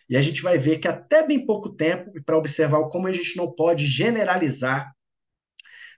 E 0.09 0.17
a 0.17 0.21
gente 0.21 0.41
vai 0.41 0.57
ver 0.57 0.79
que 0.79 0.87
até 0.87 1.25
bem 1.25 1.45
pouco 1.45 1.69
tempo, 1.69 2.11
para 2.25 2.37
observar 2.37 2.83
como 2.89 3.07
a 3.07 3.11
gente 3.11 3.37
não 3.37 3.51
pode 3.51 3.85
generalizar 3.85 4.91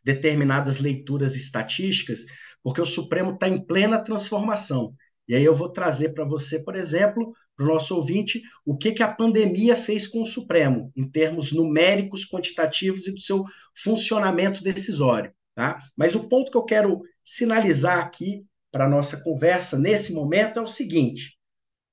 determinadas 0.03 0.79
leituras 0.79 1.35
estatísticas, 1.35 2.25
porque 2.61 2.81
o 2.81 2.85
Supremo 2.85 3.31
está 3.31 3.47
em 3.47 3.63
plena 3.63 4.03
transformação. 4.03 4.93
E 5.27 5.35
aí 5.35 5.43
eu 5.43 5.53
vou 5.53 5.69
trazer 5.69 6.13
para 6.13 6.25
você, 6.25 6.63
por 6.63 6.75
exemplo, 6.75 7.31
para 7.55 7.65
o 7.65 7.69
nosso 7.69 7.95
ouvinte, 7.95 8.41
o 8.65 8.75
que, 8.77 8.91
que 8.91 9.03
a 9.03 9.11
pandemia 9.11 9.75
fez 9.75 10.07
com 10.07 10.21
o 10.21 10.25
Supremo, 10.25 10.91
em 10.95 11.09
termos 11.09 11.51
numéricos, 11.51 12.27
quantitativos 12.27 13.07
e 13.07 13.13
do 13.13 13.19
seu 13.19 13.45
funcionamento 13.77 14.63
decisório. 14.63 15.31
Tá? 15.55 15.79
Mas 15.95 16.15
o 16.15 16.27
ponto 16.27 16.51
que 16.51 16.57
eu 16.57 16.65
quero 16.65 17.01
sinalizar 17.23 17.99
aqui 17.99 18.45
para 18.71 18.85
a 18.85 18.89
nossa 18.89 19.21
conversa 19.21 19.77
nesse 19.77 20.13
momento 20.13 20.59
é 20.59 20.63
o 20.63 20.67
seguinte: 20.67 21.37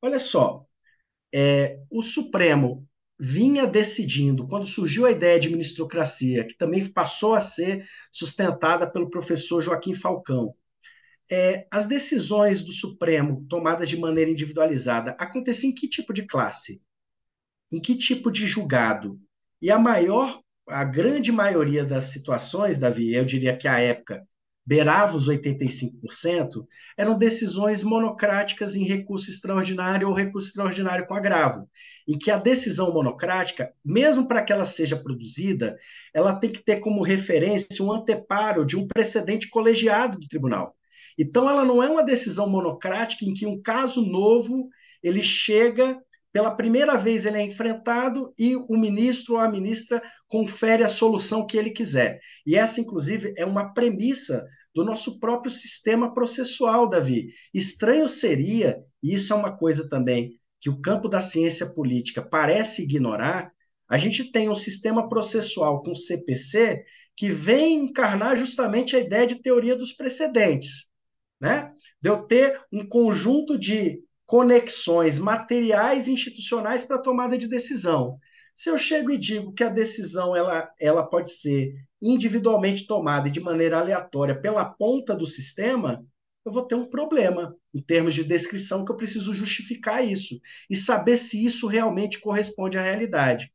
olha 0.01 0.19
só, 0.19 0.64
é, 1.33 1.79
o 1.91 2.03
Supremo 2.03 2.87
vinha 3.18 3.66
decidindo, 3.66 4.47
quando 4.47 4.64
surgiu 4.64 5.05
a 5.05 5.11
ideia 5.11 5.39
de 5.41 5.51
ministrocracia, 5.51 6.47
que 6.47 6.57
também 6.57 6.87
passou 6.87 7.35
a 7.35 7.41
ser 7.41 7.87
sustentada 8.12 8.91
pelo 8.91 9.11
professor 9.11 9.61
Joaquim 9.61 9.93
Falcão, 9.93 10.55
é, 11.31 11.66
as 11.70 11.87
decisões 11.87 12.62
do 12.62 12.72
Supremo 12.72 13.45
tomadas 13.49 13.89
de 13.89 13.99
maneira 13.99 14.31
individualizada 14.31 15.11
aconteciam 15.18 15.70
em 15.70 15.74
que 15.74 15.89
tipo 15.89 16.12
de 16.14 16.26
classe? 16.26 16.83
Em 17.70 17.81
que 17.81 17.97
tipo 17.97 18.31
de 18.31 18.47
julgado? 18.47 19.20
E 19.61 19.70
a 19.70 19.79
maior, 19.79 20.41
a 20.68 20.85
grande 20.85 21.31
maioria 21.31 21.85
das 21.85 22.05
situações, 22.05 22.79
Davi, 22.79 23.14
eu 23.14 23.24
diria 23.24 23.57
que 23.57 23.68
a 23.68 23.79
época 23.79 24.26
beirava 24.69 25.16
os 25.16 25.27
85%, 25.27 26.66
eram 26.95 27.16
decisões 27.16 27.83
monocráticas 27.83 28.77
em 28.77 28.85
recurso 28.85 29.31
extraordinário 29.31 30.07
ou 30.07 30.12
recurso 30.12 30.49
extraordinário 30.49 31.07
com 31.07 31.14
agravo. 31.14 31.66
E 32.07 32.19
que 32.19 32.31
a 32.31 32.37
decisão 32.37 32.93
monocrática, 32.93 33.73
mesmo 33.83 34.29
para 34.29 34.43
que 34.43 34.53
ela 34.53 34.66
seja 34.66 34.95
produzida, 34.95 35.79
ela 36.12 36.39
tem 36.39 36.53
que 36.53 36.62
ter 36.62 36.81
como 36.81 37.03
referência 37.03 37.83
um 37.83 37.91
anteparo 37.91 38.62
de 38.66 38.77
um 38.77 38.87
precedente 38.87 39.49
colegiado 39.49 40.19
do 40.19 40.29
tribunal. 40.29 40.77
Então, 41.19 41.49
ela 41.49 41.64
não 41.64 41.83
é 41.83 41.89
uma 41.89 42.05
decisão 42.05 42.47
monocrática 42.47 43.25
em 43.25 43.33
que 43.33 43.47
um 43.47 43.62
caso 43.62 44.05
novo 44.05 44.69
ele 45.03 45.23
chega 45.23 45.99
pela 46.33 46.55
primeira 46.55 46.97
vez 46.97 47.26
ele 47.26 47.39
é 47.39 47.43
enfrentado 47.43 48.33
e 48.39 48.55
o 48.55 48.76
ministro 48.76 49.35
ou 49.35 49.41
a 49.41 49.49
ministra 49.49 50.03
confere 50.26 50.85
a 50.85 50.89
solução 50.89 51.47
que 51.47 51.57
ele 51.57 51.70
quiser. 51.70 52.20
E 52.47 52.57
essa, 52.57 52.81
inclusive, 52.81 53.33
é 53.37 53.45
uma 53.45 53.72
premissa 53.72 54.47
do 54.74 54.85
nosso 54.85 55.18
próprio 55.18 55.51
sistema 55.51 56.12
processual, 56.12 56.89
Davi. 56.89 57.29
Estranho 57.53 58.09
seria, 58.09 58.79
e 59.03 59.14
isso 59.14 59.33
é 59.33 59.37
uma 59.37 59.57
coisa 59.57 59.89
também 59.89 60.39
que 60.61 60.68
o 60.68 60.81
campo 60.81 61.09
da 61.09 61.20
ciência 61.20 61.72
política 61.72 62.20
parece 62.20 62.83
ignorar, 62.83 63.51
a 63.89 63.97
gente 63.97 64.31
tem 64.31 64.51
um 64.51 64.57
sistema 64.57 65.09
processual 65.09 65.83
com 65.83 65.95
CPC 65.95 66.85
que 67.16 67.31
vem 67.31 67.85
encarnar 67.85 68.37
justamente 68.37 68.95
a 68.95 68.99
ideia 68.99 69.26
de 69.26 69.41
teoria 69.41 69.74
dos 69.74 69.93
precedentes 69.93 70.89
né? 71.41 71.72
De 72.01 72.09
eu 72.09 72.22
ter 72.22 72.61
um 72.72 72.87
conjunto 72.87 73.59
de 73.59 74.03
conexões 74.29 75.18
materiais 75.18 76.07
e 76.07 76.12
institucionais 76.12 76.85
para 76.85 77.01
tomada 77.01 77.39
de 77.39 77.49
decisão. 77.49 78.18
Se 78.55 78.68
eu 78.68 78.76
chego 78.76 79.11
e 79.11 79.16
digo 79.16 79.55
que 79.55 79.64
a 79.64 79.70
decisão 79.70 80.37
ela, 80.37 80.70
ela 80.79 81.03
pode 81.03 81.33
ser 81.33 81.72
individualmente 82.01 82.87
tomada 82.87 83.29
e 83.29 83.31
de 83.31 83.41
maneira 83.41 83.79
aleatória 83.79 84.39
pela 84.39 84.66
ponta 84.66 85.16
do 85.16 85.24
sistema, 85.24 86.05
eu 86.45 86.53
vou 86.53 86.62
ter 86.62 86.74
um 86.74 86.85
problema 86.85 87.57
em 87.72 87.81
termos 87.81 88.12
de 88.12 88.22
descrição 88.22 88.85
que 88.85 88.93
eu 88.93 88.97
preciso 88.99 89.33
justificar 89.33 90.07
isso 90.07 90.39
e 90.68 90.76
saber 90.76 91.16
se 91.16 91.43
isso 91.43 91.66
realmente 91.66 92.20
corresponde 92.20 92.76
à 92.76 92.83
realidade. 92.83 93.51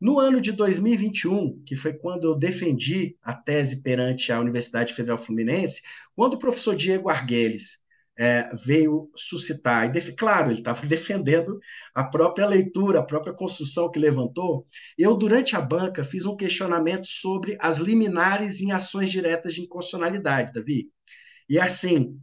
No 0.00 0.18
ano 0.18 0.40
de 0.40 0.50
2021, 0.50 1.62
que 1.64 1.76
foi 1.76 1.92
quando 1.92 2.24
eu 2.24 2.34
defendi 2.34 3.16
a 3.22 3.32
tese 3.32 3.84
perante 3.84 4.32
a 4.32 4.40
Universidade 4.40 4.94
Federal 4.94 5.16
Fluminense, 5.16 5.80
quando 6.16 6.34
o 6.34 6.38
professor 6.40 6.74
Diego 6.74 7.08
Arguelles 7.08 7.81
é, 8.18 8.50
veio 8.64 9.10
suscitar. 9.16 9.94
E, 9.94 10.12
claro, 10.12 10.50
ele 10.50 10.58
estava 10.58 10.84
defendendo 10.86 11.58
a 11.94 12.04
própria 12.04 12.46
leitura, 12.46 13.00
a 13.00 13.04
própria 13.04 13.32
construção 13.32 13.90
que 13.90 13.98
levantou. 13.98 14.66
Eu, 14.98 15.14
durante 15.16 15.56
a 15.56 15.60
banca, 15.60 16.04
fiz 16.04 16.26
um 16.26 16.36
questionamento 16.36 17.06
sobre 17.06 17.56
as 17.60 17.78
liminares 17.78 18.60
em 18.60 18.72
ações 18.72 19.10
diretas 19.10 19.54
de 19.54 19.62
inconstitucionalidade, 19.62 20.52
Davi. 20.52 20.88
E 21.48 21.58
assim, 21.58 22.18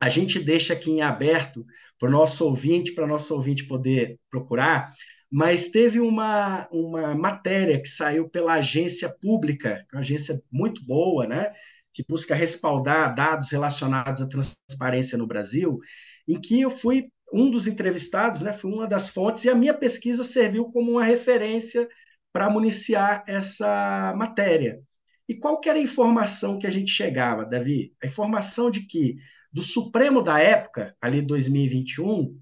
a 0.00 0.08
gente 0.08 0.38
deixa 0.38 0.74
aqui 0.74 0.90
em 0.90 1.02
aberto 1.02 1.64
para 1.98 2.08
o 2.08 2.12
nosso 2.12 2.44
ouvinte, 2.44 2.92
para 2.92 3.06
nosso 3.06 3.34
ouvinte 3.34 3.66
poder 3.66 4.18
procurar, 4.30 4.92
mas 5.30 5.68
teve 5.68 6.00
uma, 6.00 6.66
uma 6.70 7.14
matéria 7.14 7.80
que 7.80 7.88
saiu 7.88 8.28
pela 8.30 8.54
agência 8.54 9.14
pública, 9.20 9.84
é 9.92 9.96
uma 9.96 10.00
agência 10.00 10.40
muito 10.50 10.84
boa, 10.86 11.26
né? 11.26 11.52
Que 11.98 12.04
busca 12.08 12.32
respaldar 12.32 13.12
dados 13.12 13.50
relacionados 13.50 14.22
à 14.22 14.28
transparência 14.28 15.18
no 15.18 15.26
Brasil, 15.26 15.80
em 16.28 16.40
que 16.40 16.60
eu 16.60 16.70
fui 16.70 17.10
um 17.32 17.50
dos 17.50 17.66
entrevistados, 17.66 18.40
né, 18.40 18.52
fui 18.52 18.72
uma 18.72 18.86
das 18.86 19.08
fontes, 19.08 19.44
e 19.44 19.50
a 19.50 19.54
minha 19.54 19.74
pesquisa 19.74 20.22
serviu 20.22 20.66
como 20.66 20.92
uma 20.92 21.02
referência 21.02 21.88
para 22.32 22.48
municiar 22.48 23.24
essa 23.26 24.14
matéria. 24.16 24.80
E 25.28 25.34
qual 25.34 25.60
era 25.66 25.76
a 25.76 25.82
informação 25.82 26.56
que 26.56 26.68
a 26.68 26.70
gente 26.70 26.92
chegava, 26.92 27.44
Davi? 27.44 27.92
A 28.00 28.06
informação 28.06 28.70
de 28.70 28.86
que 28.86 29.16
do 29.52 29.60
Supremo 29.60 30.22
da 30.22 30.38
época, 30.38 30.94
ali 31.00 31.20
2021, 31.20 32.40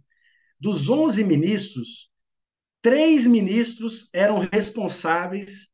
dos 0.61 0.91
11 0.91 1.25
ministros, 1.25 2.11
três 2.83 3.27
ministros 3.27 4.11
eram 4.13 4.47
responsáveis 4.53 5.71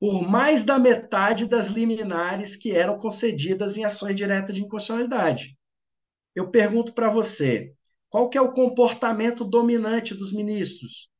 por 0.00 0.26
mais 0.26 0.64
da 0.64 0.78
metade 0.78 1.46
das 1.46 1.66
liminares 1.66 2.56
que 2.56 2.72
eram 2.72 2.96
concedidas 2.96 3.76
em 3.76 3.84
ações 3.84 4.16
diretas 4.16 4.54
de 4.54 4.62
inconstitucionalidade. 4.62 5.58
Eu 6.34 6.50
pergunto 6.50 6.94
para 6.94 7.10
você, 7.10 7.74
qual 8.08 8.30
que 8.30 8.38
é 8.38 8.40
o 8.40 8.52
comportamento 8.52 9.44
dominante 9.44 10.14
dos 10.14 10.32
ministros? 10.32 11.10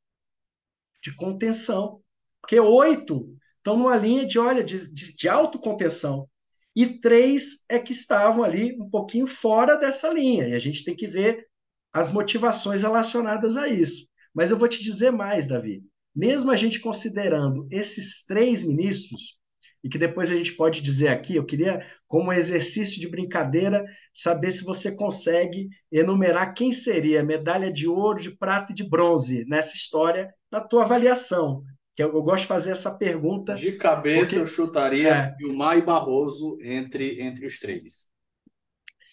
De 1.03 1.14
contenção. 1.14 2.01
Porque 2.41 2.59
oito 2.59 3.37
estão 3.59 3.76
numa 3.76 3.97
linha 3.97 4.24
de, 4.24 4.39
olha, 4.39 4.64
de, 4.64 4.91
de, 4.91 5.14
de 5.14 5.28
autocontenção. 5.28 6.26
E 6.74 6.99
três 7.01 7.66
é 7.68 7.78
que 7.78 7.93
estavam 7.93 8.43
ali 8.43 8.81
um 8.81 8.89
pouquinho 8.89 9.26
fora 9.26 9.76
dessa 9.76 10.09
linha. 10.09 10.49
E 10.49 10.55
a 10.55 10.59
gente 10.59 10.85
tem 10.85 10.97
que 10.97 11.07
ver 11.07 11.47
as 11.93 12.11
motivações 12.11 12.81
relacionadas 12.81 13.59
a 13.59 13.68
isso. 13.68 14.09
Mas 14.33 14.51
eu 14.51 14.57
vou 14.57 14.68
te 14.68 14.83
dizer 14.83 15.11
mais, 15.11 15.47
Davi 15.47 15.85
mesmo 16.15 16.51
a 16.51 16.57
gente 16.57 16.81
considerando 16.81 17.67
esses 17.71 18.25
três 18.25 18.65
ministros, 18.65 19.39
e 19.83 19.89
que 19.89 19.99
depois 19.99 20.31
a 20.31 20.37
gente 20.37 20.53
pode 20.53 20.83
dizer 20.83 21.09
aqui, 21.09 21.37
eu 21.37 21.45
queria, 21.45 21.85
como 22.07 22.33
exercício 22.33 23.01
de 23.01 23.09
brincadeira, 23.09 23.85
saber 24.13 24.51
se 24.51 24.63
você 24.65 24.95
consegue 24.95 25.69
enumerar 25.91 26.55
quem 26.55 26.73
seria 26.73 27.25
medalha 27.25 27.73
de 27.73 27.89
ouro, 27.89 28.21
de 28.21 28.31
prata 28.31 28.73
e 28.73 28.75
de 28.75 28.89
bronze 28.89 29.45
nessa 29.47 29.75
história, 29.75 30.33
na 30.51 30.61
tua 30.61 30.83
avaliação. 30.83 31.63
Que 31.95 32.03
eu, 32.03 32.13
eu 32.13 32.23
gosto 32.23 32.43
de 32.43 32.49
fazer 32.49 32.73
essa 32.73 32.97
pergunta. 32.97 33.55
De 33.55 33.73
cabeça, 33.73 34.21
porque, 34.21 34.39
eu 34.39 34.47
chutaria 34.47 35.09
é, 35.09 35.35
Vilmar 35.37 35.79
e 35.79 35.83
Barroso 35.83 36.59
entre, 36.61 37.21
entre 37.23 37.47
os 37.47 37.59
três. 37.59 38.11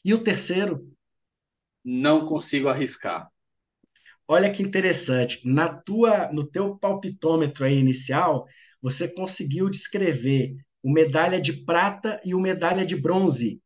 E 0.03 0.13
o 0.13 0.21
terceiro? 0.21 0.91
Não 1.83 2.25
consigo 2.25 2.67
arriscar. 2.67 3.29
Olha 4.27 4.51
que 4.51 4.61
interessante, 4.61 5.41
na 5.45 5.69
tua, 5.69 6.31
no 6.31 6.45
teu 6.45 6.75
palpitômetro 6.77 7.63
aí 7.63 7.77
inicial, 7.77 8.45
você 8.81 9.07
conseguiu 9.07 9.69
descrever 9.69 10.55
o 10.83 10.91
medalha 10.91 11.39
de 11.39 11.53
prata 11.53 12.19
e 12.25 12.35
o 12.35 12.39
medalha 12.39 12.85
de 12.85 12.95
bronze. 12.95 13.61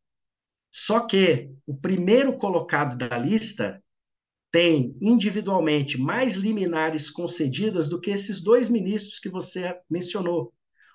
Só 0.70 1.00
que 1.00 1.50
o 1.66 1.76
primeiro 1.76 2.36
colocado 2.36 2.96
da 2.96 3.18
lista 3.18 3.82
tem 4.52 4.96
individualmente 5.00 5.98
mais 5.98 6.36
liminares 6.36 7.10
concedidas 7.10 7.88
do 7.88 8.00
que 8.00 8.10
esses 8.10 8.40
dois 8.40 8.68
ministros 8.68 9.18
que 9.18 9.28
você 9.28 9.76
mencionou. 9.90 10.52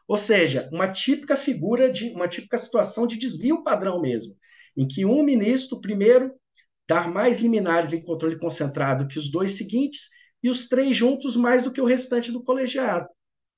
Ou 0.08 0.18
seja, 0.18 0.70
uma 0.72 0.88
típica 0.92 1.36
figura 1.36 1.92
de 1.92 2.12
uma 2.12 2.28
típica 2.28 2.58
situação 2.58 3.06
de 3.06 3.18
desvio 3.18 3.64
padrão 3.64 4.00
mesmo, 4.00 4.36
em 4.78 4.88
que 4.88 5.06
um 5.06 5.24
ministro 5.24 5.82
primeiro 5.82 6.34
dar 6.88 7.12
mais 7.12 7.40
liminares 7.40 7.94
em 7.94 8.02
controle 8.02 8.40
concentrado 8.40 9.08
que 9.08 9.20
os 9.20 9.30
dois 9.30 9.58
seguintes 9.58 10.10
e 10.42 10.50
os 10.50 10.68
três 10.68 10.96
juntos 10.96 11.36
mais 11.36 11.64
do 11.64 11.72
que 11.72 11.82
o 11.82 11.86
restante 11.86 12.32
do 12.32 12.44
colegiado. 12.44 13.08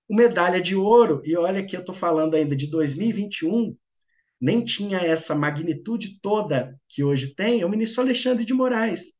O 0.08 0.16
medalha 0.16 0.60
de 0.60 0.76
ouro, 0.76 1.22
e 1.24 1.36
olha 1.36 1.64
que 1.64 1.76
eu 1.76 1.82
estou 1.82 1.94
falando 1.94 2.36
ainda 2.36 2.56
de 2.56 2.68
2021, 2.68 3.76
nem 4.42 4.64
tinha 4.64 5.00
essa 5.00 5.36
magnitude 5.36 6.20
toda 6.22 6.76
que 6.88 7.04
hoje 7.04 7.36
tem, 7.36 7.62
é 7.62 7.66
o 7.66 7.70
ministro 7.70 8.02
Alexandre 8.02 8.46
de 8.46 8.54
Moraes. 8.54 9.14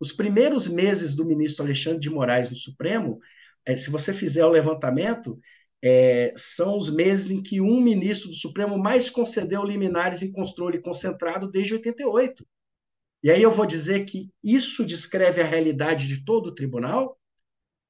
Os 0.00 0.12
primeiros 0.12 0.68
meses 0.68 1.14
do 1.14 1.24
ministro 1.24 1.64
Alexandre 1.64 2.00
de 2.00 2.10
Moraes 2.10 2.50
no 2.50 2.56
Supremo, 2.56 3.18
é, 3.64 3.76
se 3.76 3.90
você 3.90 4.12
fizer 4.12 4.44
o 4.44 4.50
levantamento, 4.50 5.38
é, 5.84 6.32
são 6.36 6.76
os 6.76 6.90
meses 6.90 7.30
em 7.30 7.42
que 7.42 7.60
um 7.60 7.80
ministro 7.80 8.28
do 8.28 8.34
Supremo 8.34 8.78
mais 8.78 9.10
concedeu 9.10 9.62
liminares 9.64 10.22
em 10.22 10.32
controle 10.32 10.80
concentrado 10.80 11.50
desde 11.50 11.74
88. 11.74 12.44
E 13.22 13.30
aí 13.30 13.42
eu 13.42 13.50
vou 13.50 13.64
dizer 13.64 14.04
que 14.04 14.30
isso 14.42 14.84
descreve 14.84 15.40
a 15.40 15.46
realidade 15.46 16.08
de 16.08 16.24
todo 16.24 16.48
o 16.48 16.54
tribunal? 16.54 17.18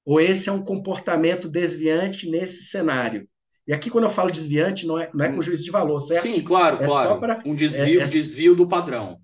Ou 0.05 0.21
esse 0.21 0.49
é 0.49 0.53
um 0.53 0.63
comportamento 0.63 1.49
desviante 1.49 2.29
nesse 2.29 2.65
cenário? 2.65 3.29
E 3.67 3.73
aqui, 3.73 3.89
quando 3.89 4.05
eu 4.05 4.11
falo 4.11 4.31
desviante, 4.31 4.87
não 4.87 4.99
é, 4.99 5.11
não 5.15 5.25
é 5.25 5.33
com 5.33 5.41
juízo 5.41 5.65
de 5.65 5.71
valor, 5.71 6.01
certo? 6.01 6.23
Sim, 6.23 6.43
claro, 6.43 6.83
é 6.83 6.87
claro. 6.87 7.09
Só 7.09 7.17
pra, 7.17 7.43
um 7.47 7.55
desvio, 7.55 8.01
é, 8.01 8.03
é, 8.03 8.07
desvio 8.07 8.57
do 8.57 8.69
padrão. 8.69 9.21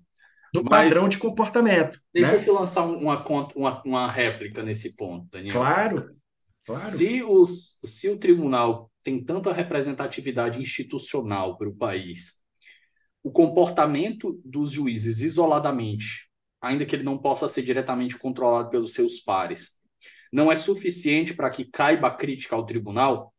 Do 0.53 0.63
Mas, 0.63 0.69
padrão 0.69 1.09
de 1.09 1.17
comportamento. 1.17 1.99
Deixa 2.13 2.31
né? 2.31 2.37
eu 2.37 2.43
te 2.43 2.49
lançar 2.49 2.83
uma, 2.83 3.23
uma, 3.55 3.83
uma 3.83 4.11
réplica 4.11 4.63
nesse 4.63 4.95
ponto, 4.95 5.27
Daniel. 5.29 5.53
Claro, 5.53 6.15
claro. 6.65 6.97
Se, 6.97 7.21
os, 7.21 7.79
se 7.83 8.09
o 8.09 8.17
tribunal 8.17 8.89
tem 9.03 9.23
tanta 9.23 9.51
representatividade 9.51 10.59
institucional 10.59 11.57
para 11.57 11.69
o 11.69 11.75
país 11.75 12.38
o 13.23 13.31
comportamento 13.31 14.39
dos 14.43 14.71
juízes 14.71 15.21
isoladamente, 15.21 16.29
ainda 16.61 16.85
que 16.85 16.95
ele 16.95 17.03
não 17.03 17.17
possa 17.17 17.49
ser 17.49 17.63
diretamente 17.63 18.17
controlado 18.17 18.69
pelos 18.69 18.93
seus 18.93 19.19
pares, 19.19 19.77
não 20.31 20.51
é 20.51 20.55
suficiente 20.55 21.33
para 21.33 21.49
que 21.49 21.65
caiba 21.65 22.07
a 22.07 22.15
crítica 22.15 22.55
ao 22.55 22.65
tribunal? 22.65 23.33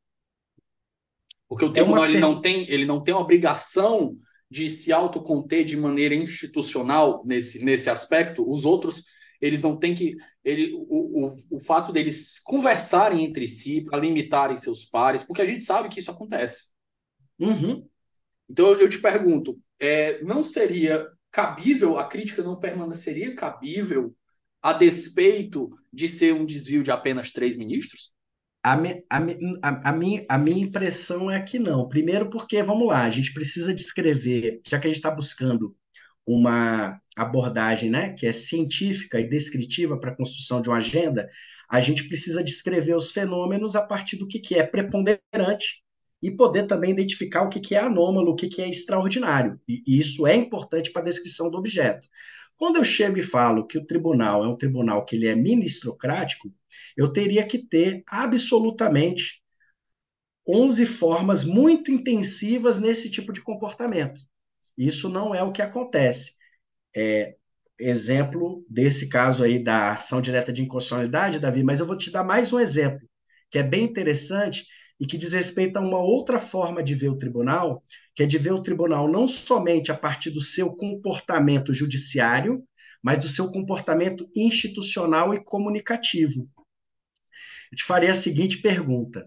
Porque 1.48 1.64
o 1.64 1.70
é 1.70 1.72
tribunal 1.72 2.04
é 2.04 2.08
ele 2.08 2.18
não 2.18 2.40
tem 2.40 2.68
ele 2.70 2.84
não 2.84 3.02
tem 3.02 3.14
obrigação 3.14 4.16
de 4.50 4.68
se 4.68 4.92
autoconter 4.92 5.64
de 5.64 5.76
maneira 5.76 6.14
institucional 6.14 7.24
nesse, 7.24 7.64
nesse 7.64 7.88
aspecto. 7.88 8.48
Os 8.48 8.64
outros 8.64 9.04
eles 9.40 9.62
não 9.62 9.76
têm 9.76 9.94
que 9.94 10.16
ele 10.44 10.74
o, 10.74 11.26
o, 11.26 11.56
o 11.56 11.60
fato 11.60 11.92
deles 11.92 12.40
conversarem 12.40 13.24
entre 13.24 13.48
si 13.48 13.82
para 13.82 13.98
limitarem 13.98 14.56
seus 14.56 14.84
pares, 14.84 15.22
porque 15.22 15.42
a 15.42 15.46
gente 15.46 15.62
sabe 15.62 15.88
que 15.88 16.00
isso 16.00 16.10
acontece. 16.10 16.66
Uhum. 17.38 17.88
Então 18.50 18.72
eu 18.72 18.88
te 18.88 18.98
pergunto, 18.98 19.56
é, 19.78 20.20
não 20.24 20.42
seria 20.42 21.08
cabível, 21.30 21.98
a 21.98 22.08
crítica 22.08 22.42
não 22.42 22.58
permaneceria 22.58 23.34
cabível 23.36 24.12
a 24.60 24.72
despeito 24.72 25.70
de 25.92 26.08
ser 26.08 26.34
um 26.34 26.44
desvio 26.44 26.82
de 26.82 26.90
apenas 26.90 27.30
três 27.30 27.56
ministros? 27.56 28.10
A, 28.62 28.76
me, 28.76 29.02
a, 29.08 29.18
a, 29.62 29.90
a, 29.90 29.92
minha, 29.92 30.26
a 30.28 30.36
minha 30.36 30.64
impressão 30.64 31.30
é 31.30 31.40
que 31.40 31.58
não. 31.58 31.88
Primeiro, 31.88 32.28
porque, 32.28 32.62
vamos 32.62 32.88
lá, 32.88 33.04
a 33.04 33.10
gente 33.10 33.32
precisa 33.32 33.72
descrever, 33.72 34.60
já 34.66 34.78
que 34.78 34.86
a 34.86 34.90
gente 34.90 34.98
está 34.98 35.10
buscando 35.10 35.74
uma 36.26 37.00
abordagem 37.16 37.88
né, 37.88 38.12
que 38.12 38.26
é 38.26 38.32
científica 38.32 39.18
e 39.18 39.28
descritiva 39.28 39.98
para 39.98 40.10
a 40.10 40.16
construção 40.16 40.60
de 40.60 40.68
uma 40.68 40.78
agenda, 40.78 41.28
a 41.70 41.80
gente 41.80 42.06
precisa 42.06 42.44
descrever 42.44 42.94
os 42.94 43.12
fenômenos 43.12 43.74
a 43.76 43.82
partir 43.82 44.16
do 44.16 44.26
que, 44.26 44.38
que 44.38 44.56
é 44.56 44.62
preponderante 44.62 45.82
e 46.22 46.30
poder 46.30 46.66
também 46.66 46.90
identificar 46.90 47.42
o 47.42 47.48
que, 47.48 47.74
é 47.74 47.78
anômalo, 47.78 48.32
o 48.32 48.36
que, 48.36 48.48
que 48.48 48.60
é 48.60 48.68
extraordinário. 48.68 49.60
E, 49.66 49.82
e 49.86 49.98
isso 49.98 50.26
é 50.26 50.34
importante 50.34 50.90
para 50.90 51.02
a 51.02 51.04
descrição 51.04 51.50
do 51.50 51.56
objeto. 51.56 52.08
Quando 52.56 52.76
eu 52.76 52.84
chego 52.84 53.18
e 53.18 53.22
falo 53.22 53.66
que 53.66 53.78
o 53.78 53.86
tribunal 53.86 54.44
é 54.44 54.48
um 54.48 54.56
tribunal 54.56 55.04
que 55.04 55.16
ele 55.16 55.28
é 55.28 55.34
ministrocrático, 55.34 56.52
eu 56.96 57.10
teria 57.10 57.46
que 57.46 57.58
ter 57.58 58.02
absolutamente 58.06 59.40
11 60.46 60.84
formas 60.84 61.44
muito 61.44 61.90
intensivas 61.90 62.78
nesse 62.78 63.10
tipo 63.10 63.32
de 63.32 63.40
comportamento. 63.40 64.20
Isso 64.76 65.08
não 65.08 65.34
é 65.34 65.42
o 65.42 65.52
que 65.52 65.62
acontece. 65.62 66.32
É, 66.94 67.36
exemplo 67.78 68.64
desse 68.68 69.08
caso 69.08 69.42
aí 69.42 69.58
da 69.58 69.92
ação 69.92 70.20
direta 70.20 70.52
de 70.52 70.62
inconstitucionalidade, 70.62 71.38
Davi, 71.38 71.62
mas 71.62 71.80
eu 71.80 71.86
vou 71.86 71.96
te 71.96 72.10
dar 72.10 72.22
mais 72.22 72.52
um 72.52 72.60
exemplo, 72.60 73.08
que 73.50 73.58
é 73.58 73.62
bem 73.62 73.84
interessante 73.84 74.66
e 75.00 75.06
que 75.06 75.16
diz 75.16 75.32
respeito 75.32 75.78
a 75.78 75.80
uma 75.80 75.98
outra 75.98 76.38
forma 76.38 76.82
de 76.82 76.94
ver 76.94 77.08
o 77.08 77.18
tribunal, 77.18 77.82
que 78.14 78.22
é 78.22 78.26
de 78.26 78.38
ver 78.38 78.52
o 78.52 78.62
tribunal 78.62 79.08
não 79.08 79.26
somente 79.26 79.90
a 79.90 79.96
partir 79.96 80.30
do 80.30 80.42
seu 80.42 80.76
comportamento 80.76 81.72
judiciário, 81.74 82.62
mas 83.02 83.18
do 83.18 83.26
seu 83.28 83.50
comportamento 83.50 84.28
institucional 84.36 85.32
e 85.34 85.42
comunicativo. 85.42 86.48
Eu 87.70 87.76
te 87.76 87.84
farei 87.84 88.10
a 88.10 88.14
seguinte 88.14 88.58
pergunta: 88.58 89.26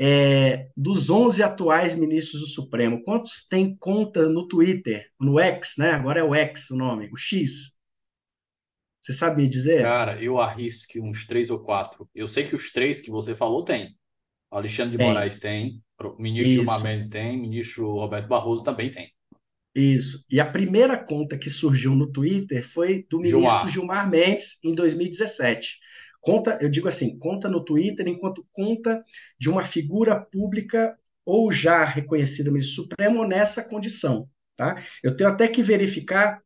É, 0.00 0.66
dos 0.76 1.10
11 1.10 1.42
atuais 1.42 1.96
ministros 1.96 2.40
do 2.40 2.46
Supremo, 2.46 3.02
quantos 3.04 3.46
têm 3.46 3.76
conta 3.76 4.28
no 4.28 4.48
Twitter, 4.48 5.08
no 5.20 5.38
X, 5.38 5.76
né? 5.78 5.92
Agora 5.92 6.20
é 6.20 6.24
o 6.24 6.34
X 6.34 6.70
o 6.70 6.76
nome, 6.76 7.08
o 7.12 7.16
X. 7.16 7.76
Você 9.00 9.12
sabia 9.12 9.48
dizer? 9.48 9.82
Cara, 9.82 10.22
eu 10.22 10.38
arrisco 10.38 10.98
uns 11.00 11.26
três 11.26 11.50
ou 11.50 11.58
quatro. 11.62 12.08
Eu 12.14 12.26
sei 12.28 12.46
que 12.48 12.54
os 12.56 12.72
três 12.72 13.00
que 13.02 13.10
você 13.10 13.34
falou 13.34 13.64
tem. 13.64 13.96
Alexandre 14.52 14.96
de. 14.96 15.04
Moraes 15.04 15.38
tem, 15.38 15.82
o 16.00 16.20
ministro 16.20 16.52
Gilmar 16.52 16.82
Mendes 16.82 17.08
tem, 17.08 17.38
o 17.38 17.40
ministro 17.40 17.92
Roberto 17.92 18.28
Barroso 18.28 18.62
também 18.62 18.90
tem. 18.90 19.10
Isso. 19.74 20.24
E 20.30 20.38
a 20.38 20.44
primeira 20.44 20.98
conta 20.98 21.38
que 21.38 21.48
surgiu 21.48 21.94
no 21.94 22.12
Twitter 22.12 22.66
foi 22.66 23.06
do 23.08 23.18
ministro 23.18 23.40
Gilmar, 23.40 23.68
Gilmar 23.68 24.10
Mendes 24.10 24.58
em 24.62 24.74
2017. 24.74 25.78
Conta, 26.20 26.58
eu 26.60 26.68
digo 26.68 26.86
assim, 26.86 27.18
conta 27.18 27.48
no 27.48 27.64
Twitter 27.64 28.06
enquanto 28.06 28.46
conta 28.52 29.02
de 29.38 29.48
uma 29.48 29.64
figura 29.64 30.20
pública 30.20 30.96
ou 31.24 31.50
já 31.50 31.84
reconhecida 31.84 32.50
ministro 32.50 32.84
Supremo 32.84 33.26
nessa 33.26 33.64
condição, 33.64 34.28
tá? 34.56 34.82
Eu 35.02 35.16
tenho 35.16 35.30
até 35.30 35.48
que 35.48 35.62
verificar 35.62 36.40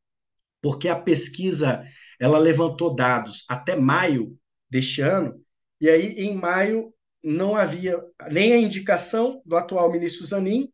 porque 0.63 0.89
a 0.89 0.97
pesquisa 0.97 1.83
ela 2.21 2.39
levantou 2.39 2.95
dados 2.95 3.45
até 3.49 3.77
maio 3.77 4.39
deste 4.71 5.01
ano 5.01 5.41
e 5.81 5.89
aí 5.89 6.15
em 6.19 6.35
maio 6.35 6.93
não 7.23 7.57
havia 7.57 8.01
nem 8.31 8.53
a 8.53 8.59
indicação 8.59 9.43
do 9.45 9.57
atual 9.57 9.91
ministro 9.91 10.27
Zanin 10.27 10.71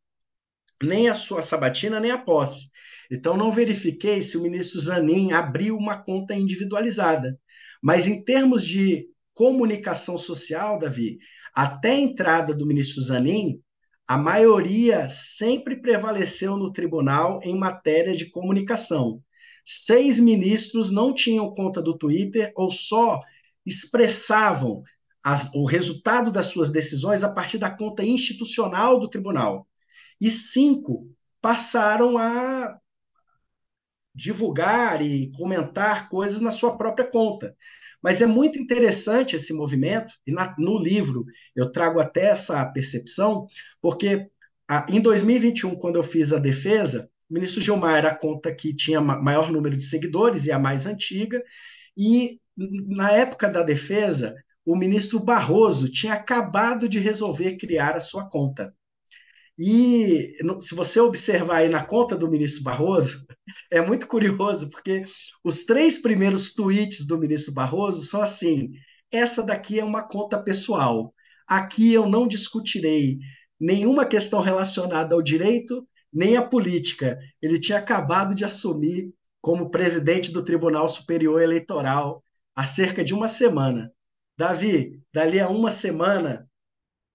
nem 0.82 1.08
a 1.08 1.14
sua 1.14 1.42
sabatina, 1.42 2.00
nem 2.00 2.10
a 2.10 2.18
posse. 2.18 2.70
Então, 3.10 3.36
não 3.36 3.52
verifiquei 3.52 4.22
se 4.22 4.36
o 4.36 4.42
ministro 4.42 4.80
Zanin 4.80 5.32
abriu 5.32 5.76
uma 5.76 6.02
conta 6.02 6.34
individualizada. 6.34 7.38
Mas, 7.80 8.08
em 8.08 8.24
termos 8.24 8.64
de 8.64 9.06
comunicação 9.34 10.18
social, 10.18 10.78
Davi, 10.78 11.18
até 11.54 11.90
a 11.90 12.00
entrada 12.00 12.54
do 12.54 12.66
ministro 12.66 13.02
Zanin, 13.02 13.60
a 14.06 14.18
maioria 14.18 15.08
sempre 15.08 15.80
prevaleceu 15.80 16.56
no 16.56 16.72
tribunal 16.72 17.40
em 17.42 17.56
matéria 17.56 18.14
de 18.14 18.30
comunicação. 18.30 19.22
Seis 19.64 20.18
ministros 20.18 20.90
não 20.90 21.14
tinham 21.14 21.52
conta 21.52 21.80
do 21.80 21.96
Twitter 21.96 22.52
ou 22.56 22.70
só 22.70 23.20
expressavam 23.64 24.82
as, 25.22 25.52
o 25.54 25.64
resultado 25.64 26.30
das 26.30 26.46
suas 26.46 26.70
decisões 26.70 27.22
a 27.22 27.32
partir 27.32 27.58
da 27.58 27.70
conta 27.70 28.04
institucional 28.04 28.98
do 28.98 29.08
tribunal 29.08 29.68
e 30.20 30.30
cinco 30.30 31.08
passaram 31.40 32.18
a 32.18 32.78
divulgar 34.14 35.00
e 35.02 35.32
comentar 35.32 36.08
coisas 36.08 36.40
na 36.40 36.50
sua 36.50 36.76
própria 36.76 37.10
conta. 37.10 37.56
Mas 38.02 38.20
é 38.20 38.26
muito 38.26 38.58
interessante 38.58 39.36
esse 39.36 39.52
movimento, 39.52 40.14
e 40.26 40.32
na, 40.32 40.54
no 40.58 40.78
livro 40.78 41.24
eu 41.54 41.70
trago 41.70 42.00
até 42.00 42.26
essa 42.26 42.64
percepção, 42.66 43.46
porque 43.80 44.28
a, 44.68 44.86
em 44.88 45.00
2021, 45.00 45.76
quando 45.76 45.96
eu 45.96 46.02
fiz 46.02 46.32
a 46.32 46.38
defesa, 46.38 47.08
o 47.30 47.34
ministro 47.34 47.60
Gilmar 47.62 47.96
era 47.96 48.08
a 48.08 48.14
conta 48.14 48.54
que 48.54 48.74
tinha 48.74 49.00
maior 49.00 49.50
número 49.50 49.76
de 49.76 49.84
seguidores 49.84 50.46
e 50.46 50.52
a 50.52 50.58
mais 50.58 50.86
antiga, 50.86 51.42
e 51.96 52.40
na 52.56 53.12
época 53.12 53.48
da 53.48 53.62
defesa, 53.62 54.34
o 54.64 54.76
ministro 54.76 55.18
Barroso 55.18 55.90
tinha 55.90 56.14
acabado 56.14 56.88
de 56.88 56.98
resolver 56.98 57.56
criar 57.56 57.96
a 57.96 58.00
sua 58.00 58.28
conta. 58.28 58.74
E 59.58 60.28
se 60.60 60.74
você 60.74 60.98
observar 61.00 61.58
aí 61.58 61.68
na 61.68 61.84
conta 61.84 62.16
do 62.16 62.30
ministro 62.30 62.62
Barroso, 62.62 63.26
é 63.70 63.80
muito 63.80 64.06
curioso, 64.06 64.70
porque 64.70 65.04
os 65.44 65.64
três 65.64 66.00
primeiros 66.00 66.54
tweets 66.54 67.06
do 67.06 67.18
ministro 67.18 67.52
Barroso 67.52 68.04
são 68.04 68.22
assim: 68.22 68.72
essa 69.12 69.42
daqui 69.42 69.78
é 69.78 69.84
uma 69.84 70.02
conta 70.02 70.42
pessoal. 70.42 71.14
Aqui 71.46 71.92
eu 71.92 72.08
não 72.08 72.26
discutirei 72.26 73.18
nenhuma 73.60 74.06
questão 74.06 74.40
relacionada 74.40 75.14
ao 75.14 75.22
direito 75.22 75.86
nem 76.12 76.36
à 76.36 76.42
política. 76.42 77.18
Ele 77.40 77.58
tinha 77.58 77.78
acabado 77.78 78.34
de 78.34 78.44
assumir 78.44 79.12
como 79.40 79.70
presidente 79.70 80.32
do 80.32 80.44
Tribunal 80.44 80.88
Superior 80.88 81.42
Eleitoral 81.42 82.24
há 82.54 82.66
cerca 82.66 83.02
de 83.02 83.12
uma 83.14 83.28
semana. 83.28 83.92
Davi, 84.36 85.00
dali 85.12 85.40
a 85.40 85.48
uma 85.48 85.70
semana, 85.70 86.48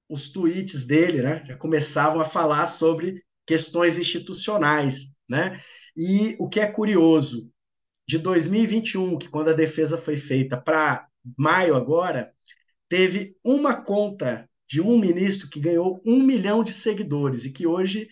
os 0.10 0.30
tweets 0.30 0.86
dele, 0.86 1.22
né, 1.22 1.44
já 1.46 1.58
começavam 1.58 2.22
a 2.22 2.26
falar 2.26 2.66
sobre 2.68 3.24
questões 3.46 4.00
institucionais, 4.00 5.16
né? 5.28 5.62
E 5.96 6.36
o 6.40 6.48
que 6.48 6.60
é 6.60 6.68
curioso, 6.68 7.50
de 8.08 8.18
2021, 8.18 9.18
que 9.18 9.30
quando 9.30 9.50
a 9.50 9.54
defesa 9.54 9.98
foi 9.98 10.16
feita 10.16 10.56
para 10.60 11.08
maio 11.38 11.76
agora, 11.76 12.32
teve 12.88 13.36
uma 13.44 13.82
conta 13.82 14.50
de 14.70 14.82
um 14.82 14.98
ministro 14.98 15.50
que 15.50 15.60
ganhou 15.60 16.02
um 16.06 16.22
milhão 16.22 16.64
de 16.64 16.72
seguidores 16.72 17.46
e 17.46 17.52
que 17.52 17.66
hoje 17.66 18.08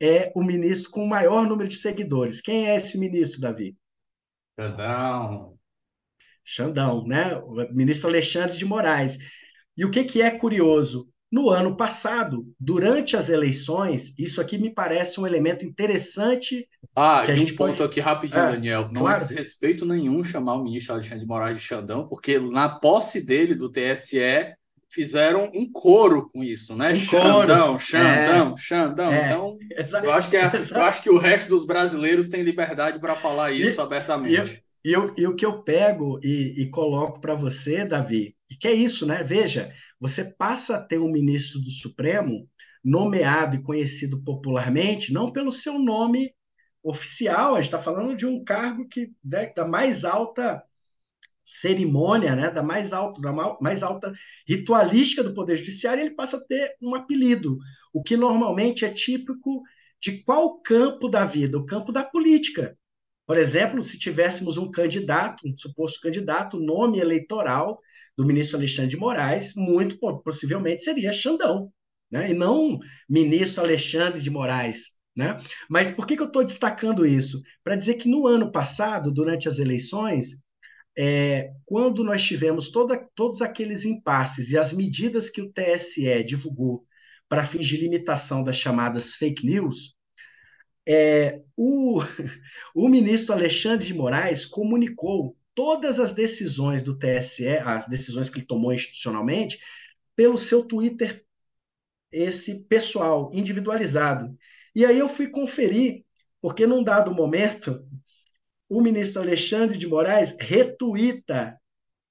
é 0.00 0.32
o 0.34 0.42
ministro 0.42 0.90
com 0.90 1.04
o 1.04 1.08
maior 1.08 1.46
número 1.46 1.68
de 1.68 1.76
seguidores. 1.76 2.40
Quem 2.40 2.68
é 2.68 2.76
esse 2.76 2.98
ministro, 2.98 3.40
Davi? 3.40 3.76
Xandão. 4.58 5.59
Xandão, 6.50 7.06
né? 7.06 7.36
O 7.36 7.54
ministro 7.72 8.08
Alexandre 8.08 8.58
de 8.58 8.64
Moraes. 8.64 9.18
E 9.76 9.84
o 9.84 9.90
que, 9.90 10.02
que 10.02 10.20
é 10.20 10.30
curioso? 10.30 11.08
No 11.30 11.48
ano 11.48 11.76
passado, 11.76 12.44
durante 12.58 13.16
as 13.16 13.30
eleições, 13.30 14.18
isso 14.18 14.40
aqui 14.40 14.58
me 14.58 14.68
parece 14.68 15.20
um 15.20 15.26
elemento 15.26 15.64
interessante. 15.64 16.66
Ah, 16.94 17.22
que 17.24 17.30
a 17.30 17.36
gente 17.36 17.54
ponto 17.54 17.76
pode... 17.76 17.82
aqui 17.84 18.00
rapidinho, 18.00 18.40
é, 18.40 18.50
Daniel. 18.50 18.90
Não 18.90 19.02
claro. 19.02 19.22
é 19.22 19.34
respeito 19.34 19.86
nenhum 19.86 20.24
chamar 20.24 20.54
o 20.54 20.64
ministro 20.64 20.94
Alexandre 20.94 21.20
de 21.20 21.26
Moraes 21.26 21.56
de 21.56 21.62
Xandão, 21.62 22.08
porque 22.08 22.40
na 22.40 22.68
posse 22.68 23.24
dele, 23.24 23.54
do 23.54 23.70
TSE, 23.70 24.56
fizeram 24.88 25.52
um 25.54 25.70
coro 25.70 26.28
com 26.32 26.42
isso, 26.42 26.74
né? 26.74 26.90
Um 26.90 26.96
Xandão, 26.96 27.78
Xandão, 27.78 28.54
é, 28.54 28.56
Xandão. 28.56 29.12
É, 29.12 29.26
então, 29.26 29.58
eu 30.02 30.12
acho, 30.12 30.28
que 30.28 30.36
é, 30.36 30.50
eu 30.72 30.82
acho 30.82 31.00
que 31.00 31.10
o 31.10 31.18
resto 31.18 31.48
dos 31.48 31.64
brasileiros 31.64 32.28
tem 32.28 32.42
liberdade 32.42 32.98
para 32.98 33.14
falar 33.14 33.52
isso 33.52 33.80
e, 33.80 33.82
abertamente. 33.82 34.32
E, 34.32 34.36
eu, 34.36 34.69
e, 34.84 34.96
o 34.96 35.36
que 35.36 35.44
eu 35.44 35.62
pego 35.62 36.18
e, 36.22 36.62
e 36.62 36.70
coloco 36.70 37.20
para 37.20 37.34
você, 37.34 37.84
Davi, 37.84 38.36
e 38.50 38.56
que 38.56 38.66
é 38.66 38.72
isso, 38.72 39.06
né? 39.06 39.22
Veja, 39.22 39.72
você 39.98 40.24
passa 40.24 40.76
a 40.76 40.82
ter 40.82 40.98
um 40.98 41.10
ministro 41.10 41.60
do 41.60 41.70
Supremo 41.70 42.48
nomeado 42.82 43.56
e 43.56 43.62
conhecido 43.62 44.22
popularmente, 44.24 45.12
não 45.12 45.30
pelo 45.32 45.52
seu 45.52 45.78
nome 45.78 46.34
oficial, 46.82 47.52
a 47.52 47.60
gente 47.60 47.64
está 47.64 47.78
falando 47.78 48.16
de 48.16 48.26
um 48.26 48.42
cargo 48.42 48.88
que 48.88 49.12
né, 49.22 49.52
da 49.54 49.66
mais 49.66 50.04
alta 50.04 50.62
cerimônia, 51.44 52.34
né, 52.34 52.50
da 52.50 52.62
mais 52.62 52.92
alta, 52.92 53.20
da 53.20 53.32
mais 53.60 53.82
alta 53.82 54.12
ritualística 54.48 55.22
do 55.22 55.34
Poder 55.34 55.56
Judiciário, 55.56 56.02
ele 56.02 56.14
passa 56.14 56.36
a 56.36 56.46
ter 56.46 56.76
um 56.80 56.94
apelido, 56.94 57.58
o 57.92 58.02
que 58.02 58.16
normalmente 58.16 58.84
é 58.84 58.90
típico 58.90 59.62
de 60.00 60.22
qual 60.22 60.60
campo 60.60 61.08
da 61.08 61.24
vida? 61.24 61.58
O 61.58 61.66
campo 61.66 61.92
da 61.92 62.04
política. 62.04 62.78
Por 63.30 63.38
exemplo, 63.38 63.80
se 63.80 63.96
tivéssemos 63.96 64.58
um 64.58 64.68
candidato, 64.68 65.46
um 65.46 65.56
suposto 65.56 66.00
candidato, 66.00 66.58
nome 66.58 66.98
eleitoral 66.98 67.78
do 68.18 68.26
ministro 68.26 68.58
Alexandre 68.58 68.90
de 68.90 68.96
Moraes, 68.96 69.54
muito 69.54 69.96
possivelmente 70.24 70.82
seria 70.82 71.12
Xandão, 71.12 71.72
né? 72.10 72.32
e 72.32 72.34
não 72.34 72.80
ministro 73.08 73.62
Alexandre 73.62 74.20
de 74.20 74.28
Moraes. 74.28 74.96
Né? 75.14 75.38
Mas 75.68 75.92
por 75.92 76.08
que, 76.08 76.16
que 76.16 76.22
eu 76.22 76.26
estou 76.26 76.42
destacando 76.42 77.06
isso? 77.06 77.40
Para 77.62 77.76
dizer 77.76 77.94
que 77.94 78.08
no 78.08 78.26
ano 78.26 78.50
passado, 78.50 79.12
durante 79.12 79.48
as 79.48 79.60
eleições, 79.60 80.42
é, 80.98 81.52
quando 81.64 82.02
nós 82.02 82.24
tivemos 82.24 82.72
toda, 82.72 82.98
todos 83.14 83.40
aqueles 83.42 83.84
impasses 83.84 84.50
e 84.50 84.58
as 84.58 84.72
medidas 84.72 85.30
que 85.30 85.40
o 85.40 85.52
TSE 85.52 86.24
divulgou 86.24 86.84
para 87.28 87.44
fins 87.44 87.68
de 87.68 87.76
limitação 87.76 88.42
das 88.42 88.56
chamadas 88.56 89.14
fake 89.14 89.46
news, 89.46 89.94
é, 90.86 91.42
o, 91.56 92.00
o 92.74 92.88
ministro 92.88 93.34
Alexandre 93.34 93.86
de 93.86 93.94
Moraes 93.94 94.44
comunicou 94.44 95.36
todas 95.54 96.00
as 96.00 96.14
decisões 96.14 96.82
do 96.82 96.96
TSE, 96.96 97.58
as 97.64 97.88
decisões 97.88 98.30
que 98.30 98.38
ele 98.38 98.46
tomou 98.46 98.72
institucionalmente, 98.72 99.58
pelo 100.16 100.38
seu 100.38 100.64
Twitter, 100.64 101.24
esse 102.12 102.64
pessoal, 102.64 103.30
individualizado. 103.32 104.36
E 104.74 104.84
aí 104.84 104.98
eu 104.98 105.08
fui 105.08 105.28
conferir, 105.28 106.04
porque 106.40 106.66
num 106.66 106.82
dado 106.82 107.14
momento, 107.14 107.86
o 108.68 108.80
ministro 108.80 109.22
Alexandre 109.22 109.76
de 109.76 109.86
Moraes 109.86 110.36
retuita 110.40 111.58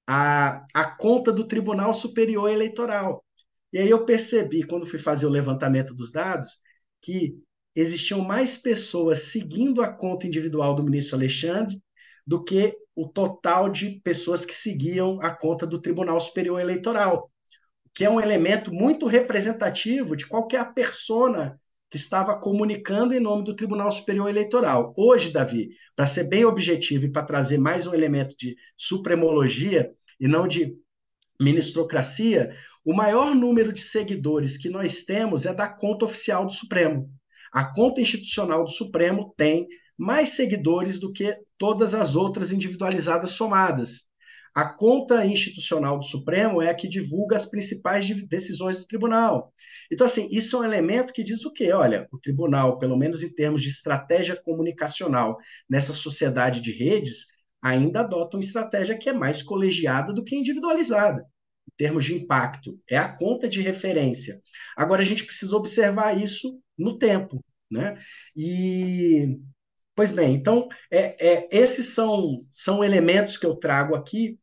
a, 0.06 0.66
a 0.74 0.84
conta 0.96 1.32
do 1.32 1.46
Tribunal 1.46 1.94
Superior 1.94 2.50
Eleitoral. 2.50 3.24
E 3.72 3.78
aí 3.78 3.88
eu 3.88 4.04
percebi, 4.04 4.64
quando 4.64 4.86
fui 4.86 4.98
fazer 4.98 5.26
o 5.26 5.30
levantamento 5.30 5.94
dos 5.94 6.10
dados, 6.10 6.58
que 7.00 7.36
existiam 7.74 8.20
mais 8.20 8.58
pessoas 8.58 9.24
seguindo 9.24 9.82
a 9.82 9.88
conta 9.88 10.26
individual 10.26 10.74
do 10.74 10.82
ministro 10.82 11.16
Alexandre 11.16 11.76
do 12.26 12.42
que 12.42 12.76
o 12.94 13.08
total 13.08 13.68
de 13.68 14.00
pessoas 14.02 14.44
que 14.44 14.54
seguiam 14.54 15.18
a 15.22 15.30
conta 15.30 15.66
do 15.66 15.80
Tribunal 15.80 16.20
Superior 16.20 16.60
Eleitoral, 16.60 17.30
que 17.94 18.04
é 18.04 18.10
um 18.10 18.20
elemento 18.20 18.72
muito 18.72 19.06
representativo 19.06 20.16
de 20.16 20.26
qualquer 20.26 20.72
persona 20.74 21.58
que 21.90 21.96
estava 21.96 22.38
comunicando 22.38 23.12
em 23.12 23.20
nome 23.20 23.42
do 23.42 23.56
Tribunal 23.56 23.90
Superior 23.90 24.28
Eleitoral. 24.28 24.94
Hoje, 24.96 25.32
Davi, 25.32 25.70
para 25.96 26.06
ser 26.06 26.28
bem 26.28 26.44
objetivo 26.44 27.06
e 27.06 27.10
para 27.10 27.26
trazer 27.26 27.58
mais 27.58 27.86
um 27.86 27.94
elemento 27.94 28.36
de 28.38 28.54
supremologia 28.76 29.90
e 30.20 30.28
não 30.28 30.46
de 30.46 30.76
ministrocracia, 31.40 32.54
o 32.84 32.94
maior 32.94 33.34
número 33.34 33.72
de 33.72 33.80
seguidores 33.80 34.56
que 34.56 34.68
nós 34.68 35.02
temos 35.04 35.46
é 35.46 35.54
da 35.54 35.68
conta 35.68 36.04
oficial 36.04 36.46
do 36.46 36.52
Supremo. 36.52 37.10
A 37.52 37.64
conta 37.64 38.00
institucional 38.00 38.64
do 38.64 38.70
Supremo 38.70 39.34
tem 39.36 39.66
mais 39.96 40.30
seguidores 40.30 40.98
do 40.98 41.12
que 41.12 41.36
todas 41.58 41.94
as 41.94 42.16
outras 42.16 42.52
individualizadas 42.52 43.32
somadas. 43.32 44.08
A 44.54 44.64
conta 44.64 45.24
institucional 45.24 45.98
do 45.98 46.04
Supremo 46.04 46.60
é 46.60 46.70
a 46.70 46.74
que 46.74 46.88
divulga 46.88 47.36
as 47.36 47.46
principais 47.46 48.08
decisões 48.26 48.76
do 48.76 48.86
tribunal. 48.86 49.52
Então, 49.92 50.06
assim, 50.06 50.28
isso 50.30 50.56
é 50.56 50.60
um 50.60 50.64
elemento 50.64 51.12
que 51.12 51.22
diz 51.22 51.44
o 51.44 51.52
quê? 51.52 51.72
Olha, 51.72 52.08
o 52.10 52.18
tribunal, 52.18 52.78
pelo 52.78 52.96
menos 52.96 53.22
em 53.22 53.32
termos 53.32 53.62
de 53.62 53.68
estratégia 53.68 54.34
comunicacional 54.34 55.38
nessa 55.68 55.92
sociedade 55.92 56.60
de 56.60 56.72
redes, 56.72 57.26
ainda 57.62 58.00
adota 58.00 58.36
uma 58.36 58.42
estratégia 58.42 58.98
que 58.98 59.08
é 59.08 59.12
mais 59.12 59.42
colegiada 59.42 60.12
do 60.12 60.24
que 60.24 60.34
individualizada, 60.34 61.20
em 61.20 61.76
termos 61.76 62.04
de 62.04 62.14
impacto. 62.14 62.76
É 62.88 62.96
a 62.96 63.08
conta 63.08 63.48
de 63.48 63.60
referência. 63.60 64.40
Agora, 64.76 65.02
a 65.02 65.06
gente 65.06 65.24
precisa 65.24 65.56
observar 65.56 66.20
isso 66.20 66.58
no 66.80 66.98
tempo. 66.98 67.44
Né? 67.70 67.96
E, 68.36 69.38
pois 69.94 70.10
bem, 70.12 70.34
então, 70.34 70.68
é, 70.90 71.24
é, 71.24 71.48
esses 71.52 71.94
são, 71.94 72.44
são 72.50 72.82
elementos 72.82 73.36
que 73.36 73.46
eu 73.46 73.54
trago 73.54 73.94
aqui 73.94 74.38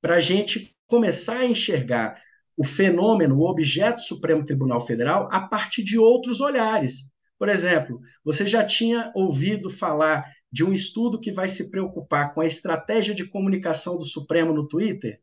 para 0.00 0.16
a 0.16 0.20
gente 0.20 0.74
começar 0.86 1.38
a 1.38 1.46
enxergar 1.46 2.20
o 2.56 2.64
fenômeno, 2.64 3.36
o 3.36 3.48
objeto 3.48 4.00
Supremo 4.00 4.44
Tribunal 4.44 4.80
Federal, 4.80 5.28
a 5.30 5.40
partir 5.46 5.82
de 5.82 5.98
outros 5.98 6.40
olhares. 6.40 7.10
Por 7.38 7.48
exemplo, 7.48 8.00
você 8.24 8.46
já 8.46 8.64
tinha 8.64 9.12
ouvido 9.14 9.68
falar 9.68 10.24
de 10.50 10.64
um 10.64 10.72
estudo 10.72 11.20
que 11.20 11.30
vai 11.30 11.48
se 11.48 11.70
preocupar 11.70 12.32
com 12.32 12.40
a 12.40 12.46
estratégia 12.46 13.14
de 13.14 13.28
comunicação 13.28 13.98
do 13.98 14.04
Supremo 14.04 14.54
no 14.54 14.66
Twitter? 14.66 15.20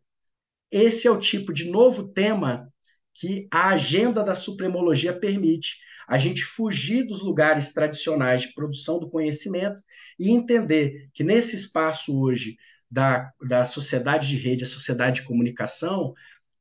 Esse 0.71 1.07
é 1.07 1.11
o 1.11 1.19
tipo 1.19 1.53
de 1.53 1.69
novo 1.69 2.07
tema 2.07 2.72
que 3.13 3.47
a 3.51 3.69
agenda 3.69 4.23
da 4.23 4.35
supremologia 4.35 5.13
permite. 5.13 5.77
A 6.07 6.17
gente 6.17 6.43
fugir 6.43 7.05
dos 7.05 7.21
lugares 7.21 7.71
tradicionais 7.71 8.41
de 8.41 8.53
produção 8.53 8.99
do 8.99 9.09
conhecimento 9.09 9.83
e 10.19 10.31
entender 10.31 11.09
que 11.13 11.23
nesse 11.23 11.55
espaço 11.55 12.19
hoje 12.19 12.57
da, 12.89 13.31
da 13.47 13.65
sociedade 13.65 14.27
de 14.27 14.37
rede, 14.37 14.63
a 14.63 14.67
sociedade 14.67 15.21
de 15.21 15.27
comunicação, 15.27 16.13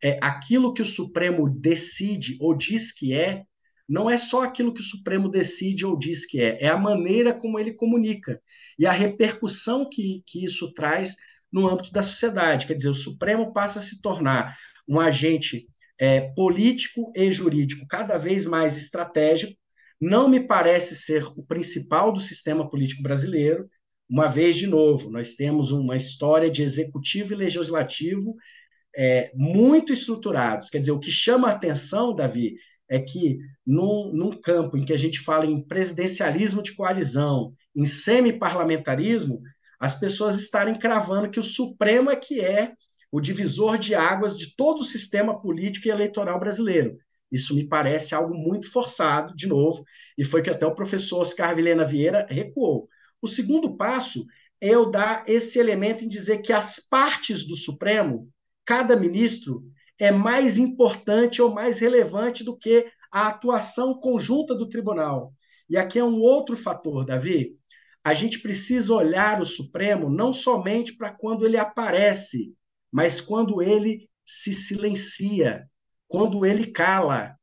é 0.03 0.19
aquilo 0.21 0.73
que 0.73 0.83
o 0.83 0.87
Supremo 0.87 1.49
decide 1.49 2.37
ou 2.41 2.55
diz 2.55 2.93
que 2.93 3.15
é, 3.15 3.45
não 3.89 4.09
é 4.09 4.17
só 4.17 4.43
aquilo 4.43 4.73
que 4.73 4.81
o 4.81 4.85
Supremo 4.85 5.29
decide 5.29 5.85
ou 5.85 5.99
diz 5.99 6.27
que 6.27 6.41
é, 6.41 6.65
é 6.65 6.69
a 6.69 6.77
maneira 6.77 7.35
como 7.35 7.59
ele 7.59 7.75
comunica 7.75 8.41
e 8.79 8.87
a 8.87 8.93
repercussão 8.93 9.89
que, 9.89 10.23
que 10.27 10.45
isso 10.45 10.73
traz 10.73 11.15
no 11.53 11.69
âmbito 11.69 11.93
da 11.93 12.03
sociedade. 12.03 12.67
Quer 12.67 12.75
dizer, 12.75 12.89
o 12.89 12.95
Supremo 12.95 13.53
passa 13.53 13.79
a 13.79 13.83
se 13.83 14.01
tornar 14.01 14.57
um 14.89 14.99
agente 14.99 15.69
é, 16.03 16.21
político 16.35 17.13
e 17.15 17.31
jurídico 17.31 17.87
cada 17.87 18.19
vez 18.19 18.45
mais 18.45 18.77
estratégico. 18.77 19.57
Não 20.01 20.29
me 20.29 20.41
parece 20.41 20.97
ser 20.97 21.25
o 21.37 21.45
principal 21.45 22.11
do 22.11 22.19
sistema 22.19 22.69
político 22.69 23.05
brasileiro. 23.05 23.71
Uma 24.11 24.27
vez 24.27 24.57
de 24.57 24.67
novo, 24.67 25.13
nós 25.13 25.37
temos 25.37 25.71
uma 25.71 25.97
história 25.97 26.51
de 26.51 26.61
executivo 26.61 27.33
e 27.33 27.37
legislativo 27.37 28.35
é, 28.97 29.31
muito 29.33 29.93
estruturados. 29.93 30.69
Quer 30.69 30.81
dizer, 30.81 30.91
o 30.91 30.99
que 30.99 31.13
chama 31.13 31.47
a 31.47 31.53
atenção, 31.53 32.13
Davi, 32.13 32.57
é 32.89 32.99
que 32.99 33.39
num, 33.65 34.13
num 34.13 34.33
campo 34.33 34.77
em 34.77 34.85
que 34.85 34.93
a 34.93 34.99
gente 34.99 35.21
fala 35.21 35.47
em 35.47 35.63
presidencialismo 35.63 36.65
de 36.65 36.75
coalizão, 36.75 37.55
em 37.77 37.87
semi-parlamentarismo, 37.87 39.41
as 39.79 40.01
pessoas 40.01 40.41
estarem 40.41 40.77
cravando 40.77 41.31
que 41.31 41.39
o 41.39 41.45
Supremo 41.45 42.11
é 42.11 42.17
que 42.17 42.41
é 42.41 42.73
o 43.13 43.21
divisor 43.21 43.79
de 43.79 43.95
águas 43.95 44.39
de 44.39 44.57
todo 44.57 44.81
o 44.81 44.85
sistema 44.85 45.39
político 45.39 45.87
e 45.87 45.91
eleitoral 45.91 46.41
brasileiro. 46.41 46.97
Isso 47.31 47.55
me 47.55 47.69
parece 47.69 48.15
algo 48.15 48.35
muito 48.35 48.71
forçado, 48.71 49.37
de 49.37 49.47
novo, 49.47 49.85
e 50.17 50.25
foi 50.25 50.43
que 50.43 50.51
até 50.51 50.67
o 50.67 50.75
professor 50.75 51.21
Oscar 51.21 51.55
Vilhena 51.55 51.85
Vieira 51.85 52.27
recuou. 52.29 52.89
O 53.21 53.29
segundo 53.29 53.77
passo 53.77 54.25
é 54.61 54.69
eu 54.69 54.91
dar 54.91 55.25
esse 55.27 55.59
elemento 55.59 56.05
em 56.05 56.09
dizer 56.09 56.39
que 56.41 56.53
as 56.53 56.81
partes 56.81 57.47
do 57.47 57.55
Supremo, 57.55 58.29
cada 58.65 58.97
ministro, 58.97 59.63
é 59.99 60.11
mais 60.11 60.59
importante 60.59 61.43
ou 61.43 61.53
mais 61.53 61.81
relevante 61.81 62.43
do 62.43 62.57
que 62.57 62.87
a 63.11 63.29
atuação 63.29 63.95
conjunta 64.01 64.55
do 64.55 64.69
tribunal. 64.69 65.35
E 65.69 65.77
aqui 65.77 65.99
é 65.99 66.05
um 66.05 66.21
outro 66.21 66.57
fator, 66.57 67.05
Davi. 67.05 67.57
A 68.03 68.15
gente 68.15 68.41
precisa 68.41 68.95
olhar 68.95 69.41
o 69.41 69.47
Supremo 69.47 70.11
não 70.11 70.33
somente 70.33 70.97
para 70.97 71.13
quando 71.13 71.47
ele 71.47 71.57
aparece, 71.57 72.55
mas 72.93 73.21
quando 73.21 73.63
ele 73.63 74.09
se 74.27 74.53
silencia, 74.53 75.67
quando 76.07 76.45
ele 76.45 76.67
cala. 76.67 77.35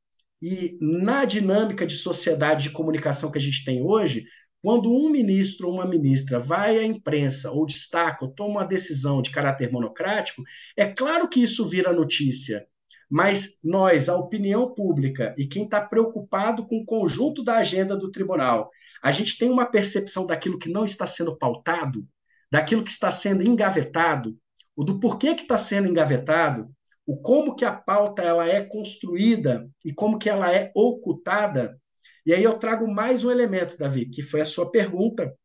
E 0.41 0.77
na 0.79 1.25
dinâmica 1.25 1.85
de 1.85 1.95
sociedade 1.95 2.63
de 2.63 2.69
comunicação 2.69 3.31
que 3.31 3.37
a 3.37 3.41
gente 3.41 3.65
tem 3.65 3.81
hoje, 3.83 4.25
quando 4.61 4.91
um 4.91 5.09
ministro 5.09 5.67
ou 5.67 5.73
uma 5.73 5.85
ministra 5.85 6.39
vai 6.39 6.77
à 6.77 6.83
imprensa 6.83 7.51
ou 7.51 7.65
destaca 7.65 8.23
ou 8.23 8.31
toma 8.31 8.59
uma 8.59 8.65
decisão 8.65 9.21
de 9.21 9.31
caráter 9.31 9.71
monocrático, 9.71 10.43
é 10.77 10.85
claro 10.85 11.27
que 11.27 11.41
isso 11.41 11.67
vira 11.67 11.91
notícia. 11.91 12.65
Mas 13.09 13.57
nós, 13.63 14.07
a 14.07 14.15
opinião 14.15 14.73
pública 14.73 15.33
e 15.37 15.47
quem 15.47 15.63
está 15.63 15.81
preocupado 15.81 16.67
com 16.67 16.77
o 16.77 16.85
conjunto 16.85 17.43
da 17.43 17.57
agenda 17.57 17.97
do 17.97 18.11
tribunal, 18.11 18.69
a 19.01 19.11
gente 19.11 19.37
tem 19.37 19.49
uma 19.49 19.65
percepção 19.65 20.27
daquilo 20.27 20.59
que 20.59 20.69
não 20.69 20.85
está 20.85 21.07
sendo 21.07 21.35
pautado, 21.35 22.07
daquilo 22.51 22.83
que 22.83 22.91
está 22.91 23.09
sendo 23.09 23.41
engavetado, 23.41 24.37
o 24.79 24.83
do 24.85 24.97
porquê 24.97 25.35
que 25.35 25.41
está 25.41 25.57
sendo 25.57 25.89
engavetado, 25.89 26.71
o 27.05 27.17
como 27.17 27.53
que 27.53 27.65
a 27.65 27.71
pauta 27.73 28.21
ela 28.21 28.47
é 28.47 28.63
construída 28.63 29.69
e 29.83 29.93
como 29.93 30.17
que 30.17 30.29
ela 30.29 30.55
é 30.55 30.71
ocultada, 30.73 31.77
e 32.25 32.33
aí 32.33 32.41
eu 32.41 32.57
trago 32.57 32.89
mais 32.89 33.25
um 33.25 33.29
elemento, 33.29 33.77
Davi, 33.77 34.05
que 34.09 34.21
foi 34.21 34.39
a 34.39 34.45
sua 34.45 34.71
pergunta 34.71 35.35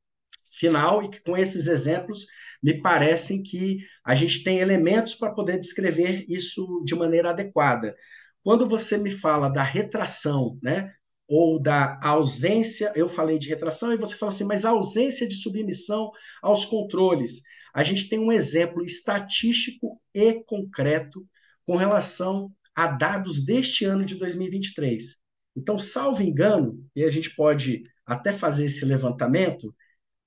final, 0.52 1.02
e 1.02 1.08
que 1.08 1.20
com 1.20 1.36
esses 1.36 1.66
exemplos 1.66 2.26
me 2.62 2.80
parecem 2.80 3.42
que 3.42 3.78
a 4.06 4.14
gente 4.14 4.44
tem 4.44 4.60
elementos 4.60 5.16
para 5.16 5.34
poder 5.34 5.58
descrever 5.58 6.24
isso 6.28 6.84
de 6.84 6.94
maneira 6.94 7.30
adequada. 7.30 7.92
Quando 8.40 8.68
você 8.68 8.96
me 8.96 9.10
fala 9.10 9.48
da 9.48 9.64
retração, 9.64 10.56
né, 10.62 10.92
ou 11.26 11.60
da 11.60 11.98
ausência, 12.04 12.92
eu 12.94 13.08
falei 13.08 13.36
de 13.36 13.48
retração 13.48 13.92
e 13.92 13.96
você 13.96 14.14
fala 14.14 14.30
assim, 14.30 14.44
mas 14.44 14.64
a 14.64 14.70
ausência 14.70 15.26
de 15.26 15.34
submissão 15.34 16.12
aos 16.40 16.64
controles. 16.64 17.42
A 17.74 17.82
gente 17.82 18.08
tem 18.08 18.20
um 18.20 18.30
exemplo 18.30 18.84
estatístico 18.84 20.00
e 20.14 20.34
concreto 20.44 21.26
com 21.66 21.74
relação 21.74 22.54
a 22.72 22.86
dados 22.86 23.44
deste 23.44 23.84
ano 23.84 24.04
de 24.04 24.14
2023. 24.14 25.20
Então, 25.56 25.78
salvo 25.78 26.22
engano, 26.22 26.84
e 26.94 27.04
a 27.04 27.10
gente 27.10 27.34
pode 27.34 27.82
até 28.06 28.32
fazer 28.32 28.66
esse 28.66 28.84
levantamento, 28.84 29.74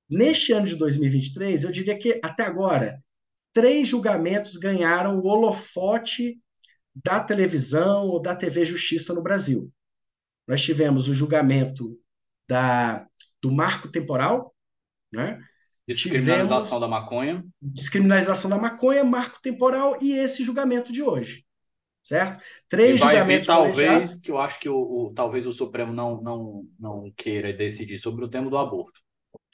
neste 0.09 0.51
ano 0.51 0.67
de 0.67 0.75
2023, 0.75 1.63
eu 1.63 1.71
diria 1.71 1.97
que 1.97 2.19
até 2.23 2.43
agora, 2.43 3.01
três 3.53 3.87
julgamentos 3.87 4.57
ganharam 4.57 5.17
o 5.17 5.25
holofote 5.25 6.39
da 6.93 7.19
televisão 7.23 8.07
ou 8.07 8.21
da 8.21 8.35
TV 8.35 8.65
Justiça 8.65 9.13
no 9.13 9.23
Brasil. 9.23 9.71
Nós 10.47 10.61
tivemos 10.63 11.07
o 11.07 11.13
julgamento 11.13 11.99
da, 12.47 13.07
do 13.41 13.51
marco 13.51 13.89
temporal, 13.89 14.55
né? 15.11 15.39
Descriminalização 15.87 16.79
tivemos 16.79 16.81
da 16.81 16.87
maconha. 16.87 17.45
Descriminalização 17.61 18.49
da 18.49 18.57
maconha, 18.57 19.03
marco 19.03 19.39
temporal 19.41 19.97
e 20.01 20.13
esse 20.13 20.43
julgamento 20.43 20.91
de 20.91 21.01
hoje 21.01 21.47
certo? 22.07 22.41
Três 22.69 22.95
e 22.95 23.03
vai 23.03 23.15
julgamentos 23.15 23.47
vir, 23.47 23.53
talvez 23.53 24.17
que 24.17 24.31
eu 24.31 24.37
acho 24.37 24.59
que 24.61 24.69
o, 24.69 24.77
o, 24.77 25.13
talvez 25.13 25.45
o 25.45 25.51
Supremo 25.51 25.91
não, 25.91 26.21
não, 26.21 26.65
não 26.79 27.11
queira 27.17 27.51
decidir 27.51 27.99
sobre 27.99 28.23
o 28.23 28.29
tema 28.29 28.49
do 28.49 28.57
aborto. 28.57 29.01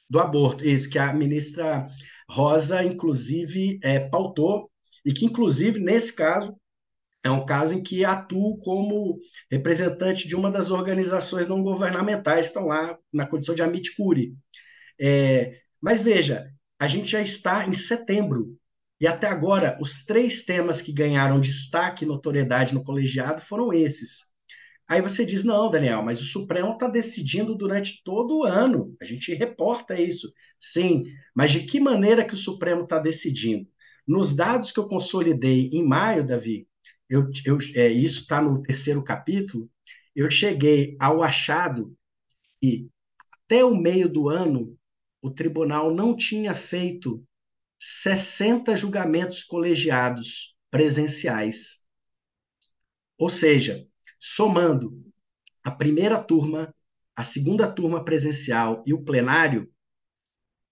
Do 0.07 0.19
aborto, 0.19 0.64
isso 0.64 0.88
que 0.88 0.99
a 0.99 1.11
ministra 1.11 1.88
Rosa, 2.30 2.84
inclusive, 2.84 3.80
é, 3.84 3.99
pautou, 3.99 4.69
e 5.03 5.11
que, 5.11 5.26
inclusive, 5.26 5.80
nesse 5.80 6.15
caso, 6.15 6.55
é 7.23 7.31
um 7.31 7.43
caso 7.43 7.76
em 7.76 7.81
que 7.81 8.05
atuo 8.05 8.60
como 8.60 9.19
representante 9.49 10.27
de 10.27 10.35
uma 10.35 10.51
das 10.51 10.69
organizações 10.69 11.47
não 11.47 11.64
governamentais, 11.64 12.47
estão 12.47 12.68
lá 12.68 12.97
na 13.11 13.26
condição 13.26 13.55
de 13.55 13.64
amit 13.64 13.95
curi. 13.95 14.35
É, 15.01 15.60
mas 15.84 16.01
veja, 16.01 16.49
a 16.80 16.88
gente 16.88 17.11
já 17.11 17.22
está 17.22 17.68
em 17.68 17.73
setembro 17.73 18.57
e 19.03 19.07
até 19.07 19.27
agora, 19.27 19.77
os 19.81 20.05
três 20.05 20.45
temas 20.45 20.81
que 20.81 20.93
ganharam 20.93 21.41
destaque 21.41 22.05
e 22.05 22.07
notoriedade 22.07 22.73
no 22.73 22.81
colegiado 22.81 23.41
foram 23.41 23.73
esses. 23.73 24.31
Aí 24.88 25.01
você 25.01 25.26
diz: 25.26 25.43
não, 25.43 25.69
Daniel, 25.69 26.01
mas 26.01 26.22
o 26.22 26.26
Supremo 26.26 26.72
está 26.72 26.88
decidindo 26.88 27.53
durante 27.53 28.01
todo 28.01 28.39
o 28.39 28.43
ano. 28.45 28.95
A 29.01 29.03
gente 29.03 29.34
reporta 29.34 29.99
isso. 29.99 30.31
Sim, 30.57 31.03
mas 31.35 31.51
de 31.51 31.65
que 31.65 31.81
maneira 31.81 32.23
que 32.23 32.34
o 32.34 32.38
Supremo 32.38 32.84
está 32.84 32.97
decidindo? 32.97 33.68
Nos 34.07 34.34
dados 34.34 34.72
que 34.72 34.80
eu 34.80 34.88
consolidei 34.88 35.69
em 35.73 35.85
maio, 35.85 36.26
Davi, 36.26 36.65
eu, 37.10 37.30
eu, 37.45 37.57
é, 37.76 37.89
isso 37.89 38.22
está 38.22 38.41
no 38.41 38.61
terceiro 38.61 39.03
capítulo, 39.03 39.69
eu 40.15 40.31
cheguei 40.31 40.95
ao 40.97 41.22
achado 41.22 41.93
que 42.61 42.89
até 43.45 43.65
o 43.65 43.76
meio 43.76 44.07
do 44.07 44.30
ano 44.30 44.77
o 45.24 45.32
tribunal 45.32 45.95
não 45.95 46.14
tinha 46.14 46.54
feito 46.54 47.26
60 47.80 48.76
julgamentos 48.76 49.41
colegiados 49.41 50.54
presenciais. 50.70 51.88
Ou 53.18 53.30
seja, 53.30 53.88
somando 54.20 55.02
a 55.64 55.72
primeira 55.72 56.22
turma, 56.22 56.76
a 57.16 57.24
segunda 57.24 57.72
turma 57.72 58.04
presencial 58.04 58.84
e 58.86 58.94
o 58.94 59.02
plenário, 59.02 59.72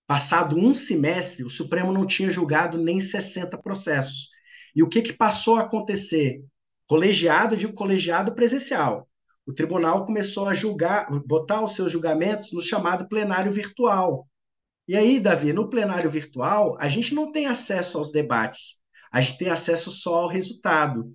passado 0.06 0.58
um 0.58 0.76
semestre, 0.76 1.46
o 1.46 1.50
Supremo 1.50 1.94
não 1.94 2.06
tinha 2.06 2.30
julgado 2.30 2.78
nem 2.78 3.00
60 3.00 3.58
processos. 3.58 4.28
E 4.76 4.84
o 4.84 4.90
que, 4.90 5.02
que 5.02 5.14
passou 5.14 5.56
a 5.56 5.62
acontecer? 5.62 6.44
Colegiado, 6.86 7.56
de 7.56 7.70
colegiado 7.70 8.36
presencial. 8.36 9.10
O 9.46 9.54
tribunal 9.54 10.04
começou 10.04 10.50
a 10.50 10.54
julgar, 10.54 11.08
botar 11.26 11.64
os 11.64 11.74
seus 11.74 11.90
julgamentos 11.90 12.52
no 12.52 12.62
chamado 12.62 13.08
plenário 13.08 13.52
virtual. 13.52 14.28
E 14.92 14.98
aí, 14.98 15.22
Davi, 15.22 15.54
no 15.54 15.70
plenário 15.70 16.10
virtual, 16.10 16.76
a 16.78 16.90
gente 16.90 17.16
não 17.16 17.32
tem 17.32 17.46
acesso 17.46 17.98
aos 17.98 18.12
debates, 18.12 18.82
a 19.10 19.22
gente 19.22 19.38
tem 19.38 19.48
acesso 19.48 19.90
só 19.90 20.16
ao 20.16 20.28
resultado. 20.28 21.14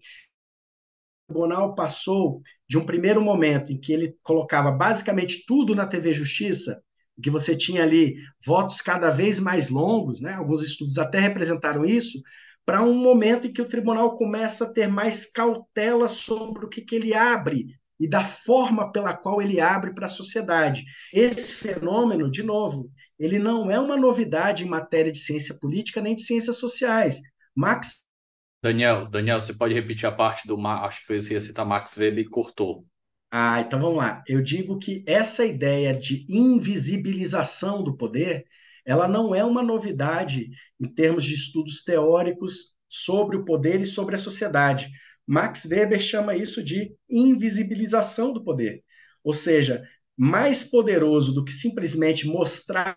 O 1.29 1.35
tribunal 1.35 1.75
passou 1.75 2.41
de 2.67 2.79
um 2.79 2.87
primeiro 2.87 3.21
momento 3.21 3.71
em 3.71 3.79
que 3.79 3.93
ele 3.93 4.17
colocava 4.23 4.73
basicamente 4.73 5.45
tudo 5.47 5.75
na 5.75 5.87
TV 5.87 6.15
Justiça, 6.15 6.83
que 7.23 7.29
você 7.29 7.55
tinha 7.55 7.83
ali 7.83 8.15
votos 8.47 8.81
cada 8.81 9.11
vez 9.11 9.39
mais 9.39 9.69
longos, 9.69 10.23
né? 10.23 10.33
alguns 10.33 10.63
estudos 10.63 10.97
até 10.97 11.21
representaram 11.21 11.85
isso, 11.85 12.23
para 12.65 12.81
um 12.83 12.95
momento 12.95 13.47
em 13.47 13.53
que 13.53 13.61
o 13.61 13.69
tribunal 13.69 14.17
começa 14.17 14.65
a 14.65 14.73
ter 14.73 14.87
mais 14.87 15.31
cautela 15.31 16.09
sobre 16.09 16.65
o 16.65 16.69
que, 16.71 16.81
que 16.81 16.95
ele 16.95 17.13
abre 17.13 17.67
e 18.01 18.09
da 18.09 18.25
forma 18.25 18.91
pela 18.91 19.15
qual 19.15 19.43
ele 19.43 19.61
abre 19.61 19.93
para 19.95 20.07
a 20.07 20.11
sociedade. 20.11 20.85
Esse 21.13 21.57
fenômeno, 21.57 22.31
de 22.31 22.43
novo, 22.43 22.91
ele 23.19 23.39
não 23.39 23.71
é 23.71 23.79
uma 23.79 23.97
novidade 23.97 24.65
em 24.65 24.69
matéria 24.69 25.11
de 25.11 25.19
ciência 25.19 25.57
política 25.59 26.01
nem 26.01 26.15
de 26.15 26.23
ciências 26.23 26.57
sociais. 26.57 27.21
Max. 27.55 28.05
Daniel, 28.63 29.09
Daniel, 29.09 29.41
você 29.41 29.55
pode 29.55 29.75
repetir 29.75 30.07
a 30.07 30.13
parte 30.13 30.47
do. 30.47 30.59
Acho 30.67 31.01
que 31.01 31.07
foi 31.07 31.19
isso 31.19 31.29
que 31.29 31.35
ia 31.35 31.41
citar 31.41 31.65
Max 31.65 31.97
Weber 31.97 32.25
e 32.25 32.29
cortou. 32.29 32.87
Ah, 33.31 33.61
então 33.61 33.81
vamos 33.81 33.97
lá. 33.97 34.23
Eu 34.27 34.43
digo 34.43 34.79
que 34.79 35.05
essa 35.07 35.45
ideia 35.45 35.95
de 35.95 36.25
invisibilização 36.29 37.83
do 37.83 37.97
poder, 37.97 38.45
ela 38.85 39.09
não 39.09 39.35
é 39.35 39.45
uma 39.45 39.63
novidade 39.63 40.49
em 40.81 40.89
termos 40.89 41.25
de 41.25 41.35
estudos 41.35 41.83
teóricos 41.83 42.77
sobre 42.89 43.37
o 43.37 43.45
poder 43.45 43.81
e 43.81 43.87
sobre 43.87 44.15
a 44.15 44.19
sociedade. 44.19 44.91
Max 45.27 45.65
Weber 45.65 46.01
chama 46.01 46.37
isso 46.37 46.63
de 46.63 46.95
invisibilização 47.11 48.33
do 48.33 48.45
poder. 48.45 48.83
Ou 49.25 49.35
seja, 49.35 49.87
mais 50.17 50.65
poderoso 50.65 51.33
do 51.33 51.45
que 51.45 51.53
simplesmente 51.53 52.27
mostrar 52.27 52.97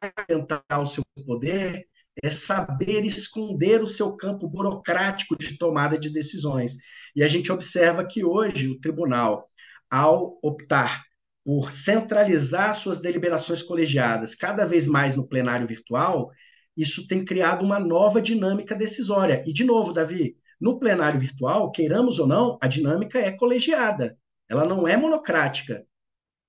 o 0.80 0.86
seu 0.86 1.04
poder 1.26 1.86
é 2.24 2.30
saber 2.30 3.06
esconder 3.06 3.82
o 3.82 3.88
seu 3.88 4.16
campo 4.16 4.48
burocrático 4.48 5.38
de 5.38 5.58
tomada 5.58 5.98
de 5.98 6.10
decisões. 6.10 6.76
E 7.16 7.24
a 7.24 7.28
gente 7.28 7.52
observa 7.52 8.06
que 8.06 8.24
hoje 8.24 8.68
o 8.68 8.80
tribunal, 8.80 9.50
ao 9.90 10.38
optar 10.42 11.04
por 11.46 11.72
centralizar 11.72 12.74
suas 12.76 13.00
deliberações 13.00 13.62
colegiadas 13.64 14.36
cada 14.36 14.66
vez 14.66 14.88
mais 14.88 15.16
no 15.16 15.28
plenário 15.28 15.66
virtual, 15.66 16.30
isso 16.76 17.08
tem 17.08 17.26
criado 17.26 17.66
uma 17.66 17.80
nova 17.80 18.22
dinâmica 18.22 18.76
decisória. 18.76 19.42
E, 19.46 19.52
de 19.52 19.64
novo, 19.64 19.94
Davi, 19.94 20.38
no 20.60 20.80
plenário 20.80 21.20
virtual, 21.20 21.72
queiramos 21.72 22.20
ou 22.20 22.28
não, 22.28 22.58
a 22.62 22.68
dinâmica 22.68 23.20
é 23.20 23.32
colegiada, 23.32 24.18
ela 24.48 24.66
não 24.66 24.88
é 24.88 24.96
monocrática. 24.96 25.86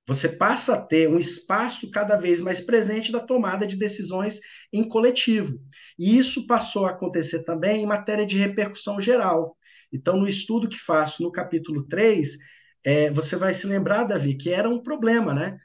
Você 0.06 0.28
passa 0.28 0.74
a 0.74 0.82
ter 0.84 1.08
um 1.08 1.18
espaço 1.18 1.90
cada 1.90 2.16
vez 2.16 2.40
mais 2.40 2.60
presente 2.60 3.12
da 3.12 3.20
tomada 3.20 3.66
de 3.66 3.76
decisões 3.76 4.40
em 4.72 4.86
coletivo. 4.86 5.58
E 5.98 6.18
isso 6.18 6.46
passou 6.46 6.86
a 6.86 6.90
acontecer 6.90 7.44
também 7.44 7.82
em 7.82 7.86
matéria 7.86 8.26
de 8.26 8.38
repercussão 8.38 9.00
geral. 9.00 9.56
Então, 9.92 10.16
no 10.16 10.26
estudo 10.26 10.68
que 10.68 10.78
faço 10.78 11.22
no 11.22 11.30
capítulo 11.30 11.86
3, 11.86 12.36
é, 12.84 13.10
você 13.10 13.36
vai 13.36 13.52
se 13.52 13.66
lembrar, 13.66 14.04
Davi, 14.04 14.36
que 14.36 14.50
era 14.50 14.68
um 14.68 14.82
problema, 14.82 15.34
né? 15.34 15.56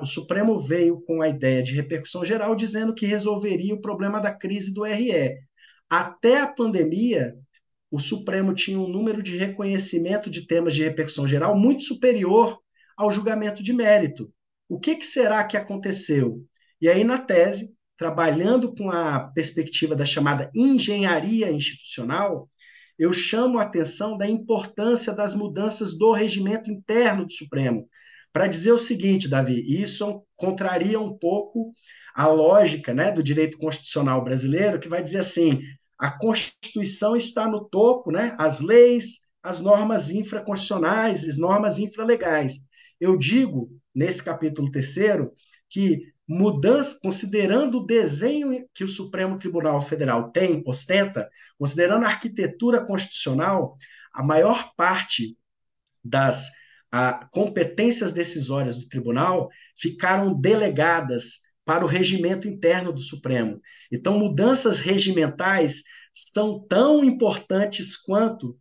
o 0.00 0.06
Supremo 0.06 0.58
veio 0.58 1.02
com 1.02 1.20
a 1.20 1.28
ideia 1.28 1.62
de 1.62 1.74
repercussão 1.74 2.24
geral, 2.24 2.56
dizendo 2.56 2.94
que 2.94 3.04
resolveria 3.04 3.74
o 3.74 3.80
problema 3.80 4.20
da 4.20 4.32
crise 4.32 4.72
do 4.72 4.84
RE. 4.84 5.36
Até 5.88 6.40
a 6.40 6.46
pandemia, 6.46 7.34
o 7.90 8.00
Supremo 8.00 8.54
tinha 8.54 8.80
um 8.80 8.88
número 8.88 9.22
de 9.22 9.36
reconhecimento 9.36 10.30
de 10.30 10.46
temas 10.46 10.74
de 10.74 10.82
repercussão 10.82 11.26
geral 11.26 11.56
muito 11.56 11.82
superior 11.82 12.58
ao 12.96 13.10
julgamento 13.10 13.62
de 13.62 13.72
mérito. 13.72 14.32
O 14.68 14.78
que, 14.78 14.96
que 14.96 15.06
será 15.06 15.44
que 15.44 15.56
aconteceu? 15.56 16.42
E 16.80 16.88
aí, 16.88 17.04
na 17.04 17.18
tese, 17.18 17.76
trabalhando 17.96 18.74
com 18.74 18.90
a 18.90 19.20
perspectiva 19.34 19.94
da 19.94 20.04
chamada 20.04 20.50
engenharia 20.54 21.50
institucional, 21.50 22.48
eu 22.98 23.12
chamo 23.12 23.58
a 23.58 23.62
atenção 23.62 24.16
da 24.16 24.28
importância 24.28 25.12
das 25.12 25.34
mudanças 25.34 25.96
do 25.96 26.12
regimento 26.12 26.70
interno 26.70 27.26
do 27.26 27.32
Supremo, 27.32 27.88
para 28.32 28.46
dizer 28.46 28.72
o 28.72 28.78
seguinte, 28.78 29.28
Davi, 29.28 29.64
isso 29.80 30.22
contraria 30.36 31.00
um 31.00 31.16
pouco 31.16 31.72
a 32.14 32.26
lógica 32.28 32.92
né, 32.94 33.12
do 33.12 33.22
direito 33.22 33.58
constitucional 33.58 34.22
brasileiro, 34.24 34.78
que 34.78 34.88
vai 34.88 35.02
dizer 35.02 35.18
assim: 35.18 35.60
a 35.98 36.10
Constituição 36.10 37.16
está 37.16 37.46
no 37.46 37.64
topo, 37.68 38.10
né, 38.10 38.34
as 38.38 38.60
leis, 38.60 39.20
as 39.42 39.60
normas 39.60 40.10
infraconstitucionais, 40.10 41.26
as 41.28 41.38
normas 41.38 41.78
infralegais. 41.78 42.66
Eu 43.00 43.16
digo, 43.16 43.70
nesse 43.94 44.22
capítulo 44.22 44.70
terceiro, 44.70 45.32
que 45.68 46.12
mudança, 46.28 46.98
considerando 47.02 47.78
o 47.78 47.86
desenho 47.86 48.66
que 48.74 48.84
o 48.84 48.88
Supremo 48.88 49.38
Tribunal 49.38 49.80
Federal 49.80 50.30
tem, 50.30 50.62
ostenta, 50.66 51.30
considerando 51.58 52.04
a 52.04 52.08
arquitetura 52.08 52.84
constitucional, 52.84 53.76
a 54.12 54.22
maior 54.22 54.72
parte 54.76 55.36
das 56.02 56.50
a, 56.90 57.26
competências 57.30 58.12
decisórias 58.12 58.78
do 58.78 58.88
tribunal 58.88 59.48
ficaram 59.76 60.34
delegadas 60.38 61.46
para 61.64 61.84
o 61.84 61.88
regimento 61.88 62.48
interno 62.48 62.92
do 62.92 63.00
Supremo. 63.00 63.60
Então, 63.90 64.18
mudanças 64.18 64.80
regimentais 64.80 65.82
são 66.14 66.64
tão 66.66 67.04
importantes 67.04 67.96
quanto 67.96 68.58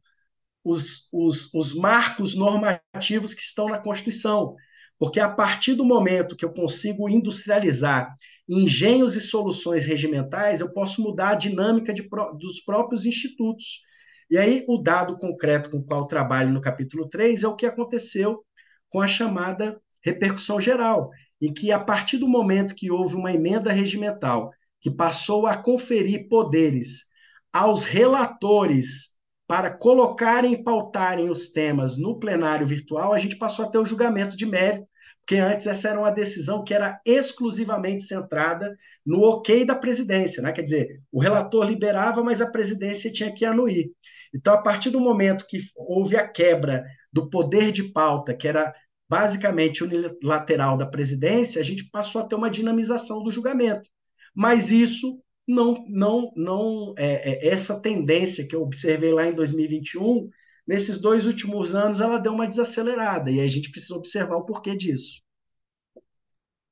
os, 0.66 1.08
os, 1.14 1.54
os 1.54 1.76
marcos 1.76 2.36
normativos 2.36 3.36
que 3.36 3.42
estão 3.42 3.70
na 3.70 3.78
Constituição. 3.78 4.56
Porque 4.98 5.20
a 5.20 5.30
partir 5.30 5.76
do 5.76 5.86
momento 5.86 6.36
que 6.36 6.44
eu 6.44 6.52
consigo 6.52 7.08
industrializar 7.08 8.16
engenhos 8.50 9.16
e 9.16 9.22
soluções 9.22 9.86
regimentais, 9.86 10.62
eu 10.62 10.74
posso 10.74 11.04
mudar 11.04 11.30
a 11.30 11.36
dinâmica 11.36 11.94
de, 11.94 12.08
dos 12.40 12.62
próprios 12.62 13.06
institutos. 13.06 13.82
E 14.30 14.38
aí, 14.38 14.66
o 14.68 14.82
dado 14.82 15.18
concreto 15.18 15.70
com 15.70 15.78
o 15.78 15.86
qual 15.86 16.08
trabalho 16.08 16.52
no 16.52 16.62
capítulo 16.62 17.08
3 17.08 17.44
é 17.44 17.48
o 17.48 17.56
que 17.56 17.66
aconteceu 17.66 18.44
com 18.90 19.00
a 19.02 19.08
chamada 19.08 19.80
repercussão 20.04 20.60
geral, 20.60 21.10
em 21.40 21.54
que, 21.54 21.72
a 21.72 21.80
partir 21.80 22.18
do 22.18 22.28
momento 22.28 22.74
que 22.74 22.90
houve 22.90 23.16
uma 23.16 23.32
emenda 23.32 23.72
regimental 23.72 24.50
que 24.82 24.90
passou 24.90 25.46
a 25.46 25.58
conferir 25.58 26.28
poderes 26.28 27.06
aos 27.52 27.84
relatores 27.84 29.15
para 29.48 29.70
colocarem 29.70 30.54
e 30.54 30.64
pautarem 30.64 31.30
os 31.30 31.50
temas 31.50 31.98
no 31.98 32.20
plenário 32.20 32.66
virtual, 32.66 33.14
a 33.14 33.20
gente 33.20 33.38
passou 33.38 33.66
a 33.66 33.70
ter 33.70 33.78
o 33.78 33.86
julgamento 33.86 34.36
de 34.36 34.46
mérito, 34.46 34.88
porque 35.20 35.36
antes 35.38 35.66
essa 35.66 35.90
era 35.90 36.00
uma 36.00 36.12
decisão 36.12 36.64
que 36.64 36.74
era 36.74 37.00
exclusivamente 37.06 38.04
centrada 38.04 38.76
no 39.06 39.22
ok 39.22 39.66
da 39.66 39.76
presidência, 39.76 40.42
né? 40.42 40.52
Quer 40.52 40.62
dizer, 40.62 41.02
o 41.12 41.20
relator 41.20 41.64
liberava, 41.66 42.24
mas 42.24 42.42
a 42.42 42.52
presidência 42.52 43.12
tinha 43.12 43.34
que 43.34 43.44
anuir. 43.44 43.92
Então, 44.34 44.54
a 44.54 44.62
partir 44.62 44.92
do 44.92 45.00
momento 45.00 45.46
que 45.48 45.60
houve 45.76 46.16
a 46.16 46.28
quebra 46.28 46.84
do 47.12 47.30
poder 47.30 47.72
de 47.72 47.92
pauta, 47.92 48.36
que 48.36 48.48
era 48.48 48.74
basicamente 49.10 49.84
unilateral 49.84 50.78
da 50.78 50.86
presidência, 50.86 51.62
a 51.62 51.64
gente 51.64 51.90
passou 51.90 52.22
a 52.22 52.28
ter 52.28 52.36
uma 52.36 52.50
dinamização 52.50 53.24
do 53.24 53.32
julgamento. 53.32 53.90
Mas 54.36 54.72
isso 54.72 55.20
não, 55.48 55.86
não, 55.88 56.32
não 56.36 56.94
é, 56.98 57.48
é, 57.48 57.48
essa 57.48 57.82
tendência 57.82 58.48
que 58.48 58.56
eu 58.56 58.62
observei 58.62 59.12
lá 59.12 59.26
em 59.26 59.34
2021, 59.34 60.30
nesses 60.68 61.00
dois 61.00 61.26
últimos 61.26 61.76
anos, 61.76 62.02
ela 62.02 62.18
deu 62.18 62.34
uma 62.34 62.48
desacelerada 62.48 63.30
e 63.30 63.40
a 63.40 63.48
gente 63.48 63.70
precisa 63.70 63.96
observar 63.96 64.38
o 64.38 64.46
porquê 64.46 64.76
disso. 64.76 65.22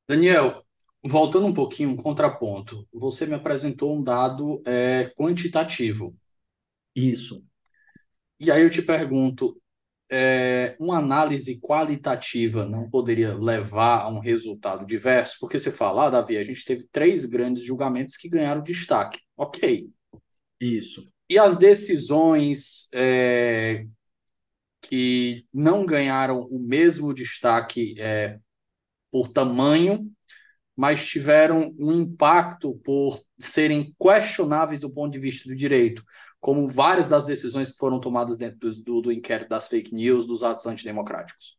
Daniel, 0.08 0.64
voltando 1.04 1.48
um 1.48 1.54
pouquinho, 1.54 1.90
um 1.90 1.98
contraponto. 1.98 2.88
Você 2.91 3.26
me 3.26 3.36
apresentou 3.36 3.95
um 3.95 4.04
dado 4.04 4.62
é, 4.66 5.14
quantitativo. 5.16 6.16
Isso. 6.95 7.44
E 8.40 8.52
aí 8.52 8.62
eu 8.62 8.70
te 8.70 8.82
pergunto, 8.82 9.60
é, 10.11 10.75
uma 10.80 10.97
análise 10.97 11.59
qualitativa 11.59 12.65
não 12.65 12.89
poderia 12.89 13.34
levar 13.34 14.01
a 14.01 14.09
um 14.09 14.19
resultado 14.19 14.85
diverso? 14.85 15.38
Porque 15.39 15.59
você 15.59 15.71
fala, 15.71 16.07
ah, 16.07 16.09
Davi, 16.09 16.38
a 16.38 16.43
gente 16.43 16.63
teve 16.65 16.88
três 16.91 17.25
grandes 17.25 17.63
julgamentos 17.63 18.15
que 18.15 18.30
ganharam 18.30 18.61
destaque. 18.61 19.19
Ok. 19.35 19.89
Isso. 20.59 21.03
E 21.30 21.38
as 21.38 21.57
decisões 21.57 22.88
é, 22.93 23.85
que 24.81 25.45
não 25.53 25.85
ganharam 25.85 26.41
o 26.41 26.59
mesmo 26.59 27.13
destaque 27.13 27.95
é, 27.99 28.38
por 29.11 29.30
tamanho, 29.30 30.11
mas 30.75 31.05
tiveram 31.05 31.73
um 31.77 31.91
impacto 31.91 32.80
por 32.84 33.21
serem 33.39 33.95
questionáveis 33.99 34.81
do 34.81 34.89
ponto 34.89 35.11
de 35.11 35.19
vista 35.19 35.49
do 35.49 35.55
direito 35.55 36.03
como 36.44 36.68
várias 36.68 37.07
das 37.07 37.26
decisões 37.26 37.72
que 37.72 37.78
foram 37.78 38.02
tomadas 38.02 38.38
dentro 38.38 38.60
do, 38.84 39.02
do, 39.02 39.11
inquérito 39.14 39.48
das 39.48 39.70
fake 39.70 39.95
news, 39.95 40.28
dos 40.28 40.44
atos 40.44 40.65
antidemocráticos? 40.65 41.57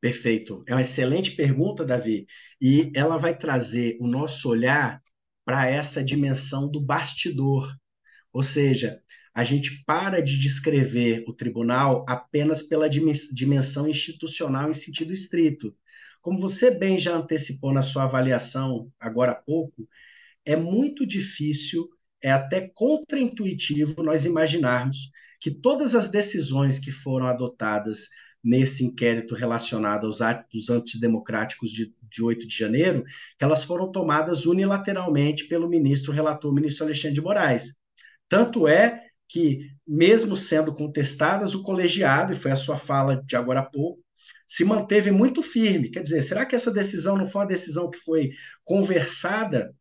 Perfeito. 0.00 0.64
É 0.66 0.74
uma 0.74 0.80
excelente 0.80 1.36
pergunta, 1.36 1.84
Davi, 1.84 2.26
e 2.60 2.90
ela 2.96 3.16
vai 3.16 3.38
trazer 3.38 3.96
o 4.00 4.08
nosso 4.08 4.48
olhar 4.50 5.00
para 5.44 5.68
essa 5.68 6.02
dimensão 6.02 6.68
do 6.68 6.80
bastidor. 6.80 7.72
Ou 8.32 8.42
seja, 8.42 9.00
a 9.32 9.44
gente 9.44 9.84
para 9.84 10.20
de 10.20 10.36
descrever 10.36 11.22
o 11.28 11.32
tribunal 11.32 12.04
apenas 12.08 12.64
pela 12.64 12.90
dimensão 12.90 13.86
institucional 13.86 14.68
em 14.68 14.74
sentido 14.74 15.12
estrito. 15.12 15.72
Como 16.20 16.40
você 16.40 16.72
bem 16.72 16.98
já 16.98 17.14
antecipou 17.14 17.72
na 17.72 17.84
sua 17.84 18.02
avaliação 18.02 18.90
agora 18.98 19.30
há 19.30 19.36
pouco, 19.36 19.88
é 20.44 20.56
muito 20.56 21.06
difícil, 21.06 21.88
é 22.22 22.30
até 22.30 22.70
contraintuitivo 22.74 24.02
nós 24.02 24.24
imaginarmos 24.24 25.10
que 25.40 25.50
todas 25.50 25.94
as 25.94 26.08
decisões 26.08 26.78
que 26.78 26.90
foram 26.90 27.26
adotadas 27.26 28.08
nesse 28.42 28.84
inquérito 28.84 29.34
relacionado 29.34 30.06
aos 30.06 30.20
atos 30.20 30.70
antidemocráticos 30.70 31.70
de, 31.70 31.92
de 32.02 32.22
8 32.22 32.46
de 32.46 32.56
janeiro, 32.56 33.04
que 33.36 33.44
elas 33.44 33.64
foram 33.64 33.90
tomadas 33.90 34.46
unilateralmente 34.46 35.48
pelo 35.48 35.68
ministro 35.68 36.12
relator, 36.12 36.54
ministro 36.54 36.84
Alexandre 36.84 37.14
de 37.14 37.20
Moraes. 37.20 37.76
Tanto 38.28 38.68
é 38.68 39.02
que, 39.28 39.68
mesmo 39.86 40.36
sendo 40.36 40.72
contestadas, 40.72 41.54
o 41.54 41.62
colegiado, 41.62 42.32
e 42.32 42.36
foi 42.36 42.52
a 42.52 42.56
sua 42.56 42.76
fala 42.76 43.20
de 43.26 43.34
agora 43.34 43.60
há 43.60 43.64
pouco, 43.64 44.00
se 44.46 44.64
manteve 44.64 45.10
muito 45.10 45.42
firme. 45.42 45.90
Quer 45.90 46.02
dizer, 46.02 46.22
será 46.22 46.46
que 46.46 46.54
essa 46.54 46.70
decisão 46.70 47.16
não 47.16 47.26
foi 47.26 47.42
uma 47.42 47.48
decisão 47.48 47.90
que 47.90 47.98
foi 47.98 48.30
conversada 48.64 49.74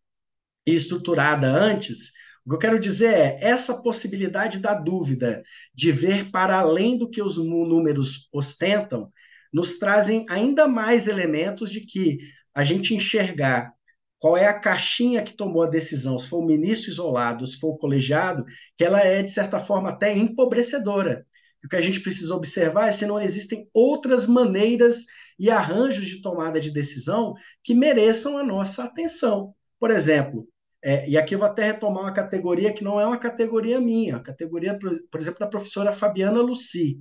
e 0.65 0.73
estruturada 0.73 1.47
antes? 1.47 2.11
O 2.45 2.49
que 2.49 2.55
eu 2.55 2.59
quero 2.59 2.79
dizer 2.79 3.11
é 3.11 3.37
essa 3.41 3.81
possibilidade 3.81 4.59
da 4.59 4.75
dúvida, 4.75 5.41
de 5.73 5.91
ver 5.91 6.29
para 6.29 6.59
além 6.59 6.95
do 6.95 7.09
que 7.09 7.21
os 7.21 7.37
números 7.37 8.29
ostentam, 8.31 9.11
nos 9.51 9.79
trazem 9.79 10.25
ainda 10.29 10.67
mais 10.67 11.07
elementos 11.07 11.71
de 11.71 11.81
que 11.81 12.19
a 12.53 12.63
gente 12.63 12.93
enxergar 12.93 13.73
qual 14.19 14.37
é 14.37 14.45
a 14.45 14.59
caixinha 14.59 15.23
que 15.23 15.35
tomou 15.35 15.63
a 15.63 15.69
decisão, 15.69 16.19
se 16.19 16.29
foi 16.29 16.39
o 16.39 16.45
ministro 16.45 16.91
isolado, 16.91 17.47
se 17.47 17.59
foi 17.59 17.71
o 17.71 17.77
colegiado, 17.77 18.45
que 18.77 18.83
ela 18.83 18.99
é, 18.99 19.23
de 19.23 19.31
certa 19.31 19.59
forma, 19.59 19.89
até 19.89 20.15
empobrecedora. 20.15 21.25
O 21.63 21.67
que 21.67 21.75
a 21.75 21.81
gente 21.81 21.99
precisa 21.99 22.35
observar 22.35 22.89
é 22.89 22.91
se 22.91 23.07
não 23.07 23.19
existem 23.19 23.67
outras 23.73 24.27
maneiras 24.27 25.05
e 25.39 25.49
arranjos 25.49 26.07
de 26.07 26.21
tomada 26.21 26.59
de 26.59 26.69
decisão 26.69 27.33
que 27.63 27.73
mereçam 27.73 28.37
a 28.37 28.43
nossa 28.43 28.83
atenção. 28.83 29.55
Por 29.79 29.89
exemplo, 29.89 30.47
é, 30.87 31.09
e 31.09 31.17
aqui 31.17 31.33
eu 31.33 31.39
vou 31.39 31.47
até 31.47 31.65
retomar 31.65 32.03
uma 32.03 32.13
categoria 32.13 32.71
que 32.71 32.83
não 32.83 32.99
é 32.99 33.07
uma 33.07 33.17
categoria 33.17 33.81
minha, 33.81 34.17
a 34.17 34.19
categoria, 34.19 34.77
por, 34.77 35.19
exemplo, 35.19 35.39
da 35.39 35.47
professora 35.47 35.91
Fabiana 35.91 36.39
Luci. 36.43 36.99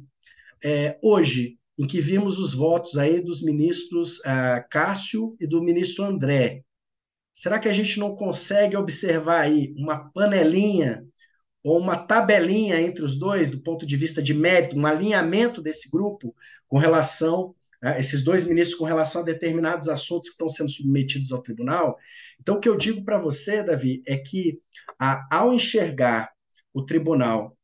É, 0.64 0.98
hoje, 1.02 1.58
em 1.78 1.86
que 1.86 2.00
vimos 2.00 2.38
os 2.38 2.54
votos 2.54 2.96
aí 2.96 3.20
dos 3.20 3.42
ministros 3.42 4.20
uh, 4.20 4.66
Cássio 4.70 5.36
e 5.38 5.46
do 5.46 5.62
ministro 5.62 6.02
André, 6.02 6.62
será 7.30 7.58
que 7.58 7.68
a 7.68 7.74
gente 7.74 7.98
não 7.98 8.14
consegue 8.14 8.74
observar 8.74 9.42
aí 9.42 9.74
uma 9.76 10.10
panelinha 10.12 11.04
ou 11.62 11.78
uma 11.78 11.98
tabelinha 11.98 12.80
entre 12.80 13.04
os 13.04 13.18
dois, 13.18 13.50
do 13.50 13.62
ponto 13.62 13.84
de 13.84 13.96
vista 13.96 14.22
de 14.22 14.32
mérito, 14.32 14.78
um 14.78 14.86
alinhamento 14.86 15.60
desse 15.60 15.90
grupo 15.90 16.34
com 16.66 16.78
relação 16.78 17.54
a 17.84 17.98
esses 17.98 18.24
dois 18.24 18.44
ministros 18.44 18.78
com 18.78 18.84
relação 18.84 19.20
a 19.20 19.24
determinados 19.24 19.88
assuntos 19.88 20.30
que 20.30 20.34
estão 20.34 20.48
sendo 20.48 20.70
submetidos 20.70 21.32
ao 21.32 21.42
tribunal. 21.42 21.96
Então, 22.40 22.56
o 22.56 22.60
que 22.60 22.68
eu 22.68 22.76
digo 22.76 23.04
para 23.04 23.18
você, 23.18 23.62
Davi, 23.62 24.02
é 24.06 24.16
que 24.16 24.58
a, 24.98 25.26
ao 25.30 25.52
enxergar 25.52 26.30
o 26.72 26.84
tribunal 26.84 27.56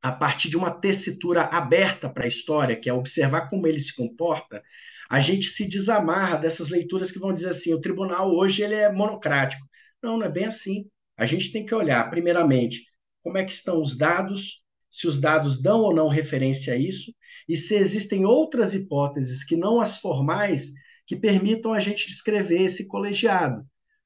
a 0.00 0.12
partir 0.12 0.48
de 0.48 0.56
uma 0.56 0.70
tessitura 0.70 1.42
aberta 1.42 2.08
para 2.08 2.24
a 2.24 2.28
história, 2.28 2.76
que 2.76 2.88
é 2.88 2.92
observar 2.92 3.48
como 3.50 3.66
ele 3.66 3.80
se 3.80 3.94
comporta, 3.94 4.62
a 5.10 5.20
gente 5.20 5.46
se 5.48 5.68
desamarra 5.68 6.36
dessas 6.36 6.70
leituras 6.70 7.10
que 7.10 7.18
vão 7.18 7.34
dizer 7.34 7.50
assim: 7.50 7.74
o 7.74 7.80
tribunal 7.80 8.32
hoje 8.32 8.62
ele 8.62 8.74
é 8.74 8.90
monocrático. 8.90 9.66
Não, 10.02 10.16
não 10.16 10.26
é 10.26 10.30
bem 10.30 10.46
assim. 10.46 10.88
A 11.16 11.26
gente 11.26 11.50
tem 11.50 11.64
que 11.66 11.74
olhar, 11.74 12.08
primeiramente, 12.08 12.84
como 13.22 13.38
é 13.38 13.44
que 13.44 13.52
estão 13.52 13.82
os 13.82 13.96
dados, 13.96 14.62
se 14.96 15.06
os 15.06 15.20
dados 15.20 15.60
dão 15.60 15.80
ou 15.80 15.94
não 15.94 16.08
referência 16.08 16.72
a 16.72 16.76
isso, 16.76 17.12
e 17.48 17.56
se 17.56 17.74
existem 17.74 18.24
outras 18.24 18.74
hipóteses 18.74 19.44
que 19.44 19.56
não 19.56 19.80
as 19.80 19.98
formais 19.98 20.72
que 21.06 21.14
permitam 21.14 21.72
a 21.72 21.78
gente 21.78 22.06
descrever 22.06 22.62
esse 22.62 22.88
colegiado. 22.88 23.64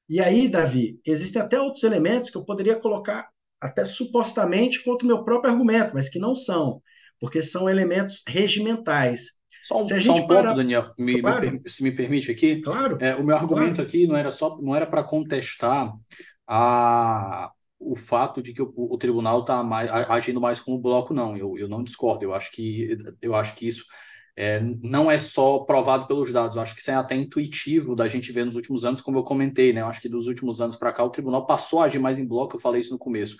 E 0.09 0.19
aí, 0.19 0.49
Davi, 0.49 0.99
existem 1.05 1.41
até 1.41 1.59
outros 1.59 1.83
elementos 1.83 2.29
que 2.29 2.37
eu 2.37 2.45
poderia 2.45 2.75
colocar 2.75 3.29
até 3.59 3.85
supostamente 3.85 4.83
contra 4.83 5.05
o 5.05 5.07
meu 5.07 5.23
próprio 5.23 5.53
argumento, 5.53 5.93
mas 5.93 6.09
que 6.09 6.19
não 6.19 6.35
são, 6.35 6.81
porque 7.19 7.41
são 7.41 7.69
elementos 7.69 8.21
regimentais. 8.27 9.39
Só 9.63 9.79
um, 9.79 9.85
se 9.85 10.01
só 10.01 10.15
um 10.15 10.27
ponto, 10.27 10.55
Daniel, 10.55 10.93
me, 10.97 11.21
claro. 11.21 11.51
me, 11.51 11.61
se 11.67 11.83
me 11.83 11.91
permite 11.91 12.31
aqui. 12.31 12.59
Claro. 12.61 12.97
É, 12.99 13.15
o 13.15 13.23
meu 13.23 13.35
argumento 13.35 13.75
claro. 13.75 13.87
aqui 13.87 14.07
não 14.07 14.17
era 14.17 14.31
só 14.31 14.59
não 14.59 14.75
era 14.75 14.85
para 14.85 15.03
contestar 15.03 15.93
a, 16.47 17.51
o 17.81 17.95
fato 17.95 18.41
de 18.41 18.53
que 18.53 18.61
o, 18.61 18.71
o 18.75 18.97
tribunal 18.97 19.41
está 19.41 19.61
agindo 20.09 20.39
mais 20.39 20.59
como 20.59 20.79
bloco, 20.79 21.13
não. 21.13 21.35
Eu, 21.35 21.57
eu 21.57 21.67
não 21.67 21.83
discordo. 21.83 22.23
Eu 22.23 22.33
acho 22.33 22.51
que, 22.51 22.97
eu 23.21 23.35
acho 23.35 23.55
que 23.55 23.67
isso 23.67 23.85
é, 24.35 24.61
não 24.81 25.09
é 25.09 25.19
só 25.19 25.59
provado 25.59 26.07
pelos 26.07 26.31
dados. 26.31 26.55
Eu 26.55 26.61
acho 26.61 26.75
que 26.75 26.81
isso 26.81 26.91
é 26.91 26.95
até 26.95 27.15
intuitivo 27.15 27.95
da 27.95 28.07
gente 28.07 28.31
ver 28.31 28.45
nos 28.45 28.55
últimos 28.55 28.85
anos, 28.85 29.01
como 29.01 29.17
eu 29.17 29.23
comentei, 29.23 29.73
né? 29.73 29.81
Eu 29.81 29.87
acho 29.87 30.01
que 30.01 30.09
dos 30.09 30.27
últimos 30.27 30.61
anos 30.61 30.75
para 30.75 30.93
cá 30.93 31.03
o 31.03 31.09
tribunal 31.09 31.45
passou 31.45 31.81
a 31.81 31.85
agir 31.85 31.99
mais 31.99 32.19
em 32.19 32.27
bloco. 32.27 32.55
Eu 32.55 32.59
falei 32.59 32.81
isso 32.81 32.93
no 32.93 32.99
começo. 32.99 33.37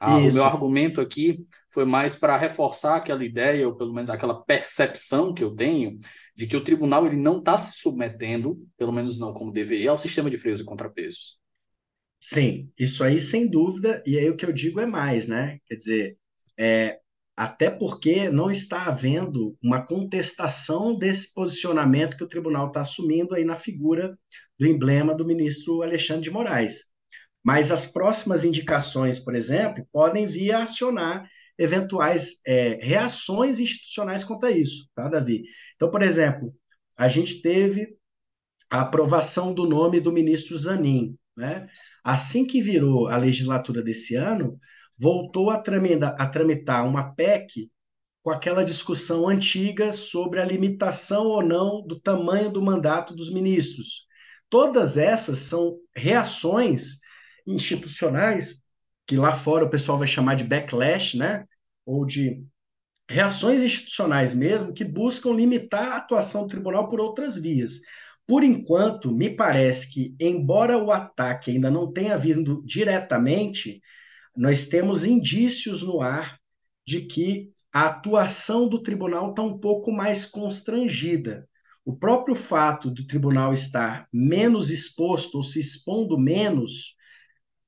Ah, 0.00 0.16
o 0.18 0.32
meu 0.32 0.44
argumento 0.44 1.00
aqui 1.00 1.46
foi 1.70 1.84
mais 1.84 2.16
para 2.16 2.36
reforçar 2.36 2.96
aquela 2.96 3.24
ideia, 3.24 3.66
ou 3.66 3.74
pelo 3.74 3.92
menos 3.92 4.10
aquela 4.10 4.42
percepção 4.42 5.32
que 5.32 5.42
eu 5.42 5.54
tenho, 5.54 5.98
de 6.34 6.46
que 6.46 6.56
o 6.56 6.64
tribunal 6.64 7.06
ele 7.06 7.16
não 7.16 7.38
está 7.38 7.56
se 7.56 7.78
submetendo, 7.78 8.58
pelo 8.76 8.92
menos 8.92 9.18
não 9.18 9.32
como 9.32 9.52
deveria, 9.52 9.90
ao 9.90 9.98
sistema 9.98 10.28
de 10.28 10.36
freios 10.36 10.60
e 10.60 10.64
contrapesos. 10.64 11.38
Sim, 12.26 12.72
isso 12.78 13.04
aí 13.04 13.20
sem 13.20 13.46
dúvida, 13.46 14.02
e 14.06 14.18
aí 14.18 14.30
o 14.30 14.36
que 14.36 14.46
eu 14.46 14.52
digo 14.52 14.80
é 14.80 14.86
mais, 14.86 15.28
né? 15.28 15.58
Quer 15.66 15.74
dizer, 15.76 16.18
é, 16.58 16.98
até 17.36 17.68
porque 17.68 18.30
não 18.30 18.50
está 18.50 18.84
havendo 18.86 19.54
uma 19.62 19.84
contestação 19.84 20.96
desse 20.98 21.34
posicionamento 21.34 22.16
que 22.16 22.24
o 22.24 22.28
tribunal 22.28 22.68
está 22.68 22.80
assumindo 22.80 23.34
aí 23.34 23.44
na 23.44 23.54
figura 23.54 24.18
do 24.58 24.66
emblema 24.66 25.14
do 25.14 25.26
ministro 25.26 25.82
Alexandre 25.82 26.22
de 26.22 26.30
Moraes. 26.30 26.84
Mas 27.44 27.70
as 27.70 27.86
próximas 27.86 28.42
indicações, 28.42 29.18
por 29.18 29.34
exemplo, 29.34 29.86
podem 29.92 30.24
vir 30.24 30.52
a 30.52 30.62
acionar 30.62 31.28
eventuais 31.58 32.40
é, 32.46 32.78
reações 32.82 33.60
institucionais 33.60 34.24
quanto 34.24 34.46
a 34.46 34.50
isso, 34.50 34.88
tá, 34.94 35.10
Davi? 35.10 35.42
Então, 35.76 35.90
por 35.90 36.00
exemplo, 36.00 36.54
a 36.96 37.06
gente 37.06 37.42
teve 37.42 37.98
a 38.70 38.80
aprovação 38.80 39.52
do 39.52 39.66
nome 39.68 40.00
do 40.00 40.12
ministro 40.12 40.56
Zanin, 40.58 41.16
né? 41.36 41.68
Assim 42.04 42.46
que 42.46 42.60
virou 42.60 43.08
a 43.08 43.16
legislatura 43.16 43.82
desse 43.82 44.14
ano, 44.14 44.58
voltou 44.98 45.50
a 45.50 45.58
tramitar, 45.58 46.14
a 46.18 46.26
tramitar 46.28 46.86
uma 46.86 47.14
PEC 47.14 47.70
com 48.22 48.30
aquela 48.30 48.62
discussão 48.64 49.28
antiga 49.28 49.90
sobre 49.90 50.40
a 50.40 50.44
limitação 50.44 51.26
ou 51.26 51.42
não 51.42 51.86
do 51.86 51.98
tamanho 51.98 52.50
do 52.50 52.62
mandato 52.62 53.14
dos 53.14 53.32
ministros. 53.32 54.06
Todas 54.50 54.96
essas 54.98 55.38
são 55.38 55.78
reações 55.96 57.00
institucionais 57.46 58.62
que 59.06 59.16
lá 59.16 59.32
fora 59.32 59.64
o 59.64 59.70
pessoal 59.70 59.98
vai 59.98 60.06
chamar 60.06 60.34
de 60.34 60.44
backlash, 60.44 61.16
né? 61.16 61.44
Ou 61.84 62.06
de 62.06 62.42
reações 63.08 63.62
institucionais 63.62 64.34
mesmo 64.34 64.72
que 64.72 64.84
buscam 64.84 65.32
limitar 65.32 65.92
a 65.92 65.96
atuação 65.96 66.42
do 66.42 66.48
tribunal 66.48 66.88
por 66.88 67.00
outras 67.00 67.38
vias. 67.38 67.80
Por 68.26 68.42
enquanto, 68.42 69.12
me 69.12 69.28
parece 69.30 69.92
que, 69.92 70.14
embora 70.18 70.78
o 70.78 70.90
ataque 70.90 71.50
ainda 71.50 71.70
não 71.70 71.92
tenha 71.92 72.16
vindo 72.16 72.62
diretamente, 72.64 73.80
nós 74.36 74.66
temos 74.66 75.04
indícios 75.04 75.82
no 75.82 76.00
ar 76.00 76.38
de 76.86 77.02
que 77.02 77.50
a 77.72 77.86
atuação 77.86 78.68
do 78.68 78.82
tribunal 78.82 79.30
está 79.30 79.42
um 79.42 79.58
pouco 79.58 79.92
mais 79.92 80.24
constrangida. 80.24 81.48
O 81.84 81.94
próprio 81.94 82.34
fato 82.34 82.90
do 82.90 83.06
tribunal 83.06 83.52
estar 83.52 84.08
menos 84.12 84.70
exposto 84.70 85.36
ou 85.36 85.42
se 85.42 85.60
expondo 85.60 86.18
menos, 86.18 86.94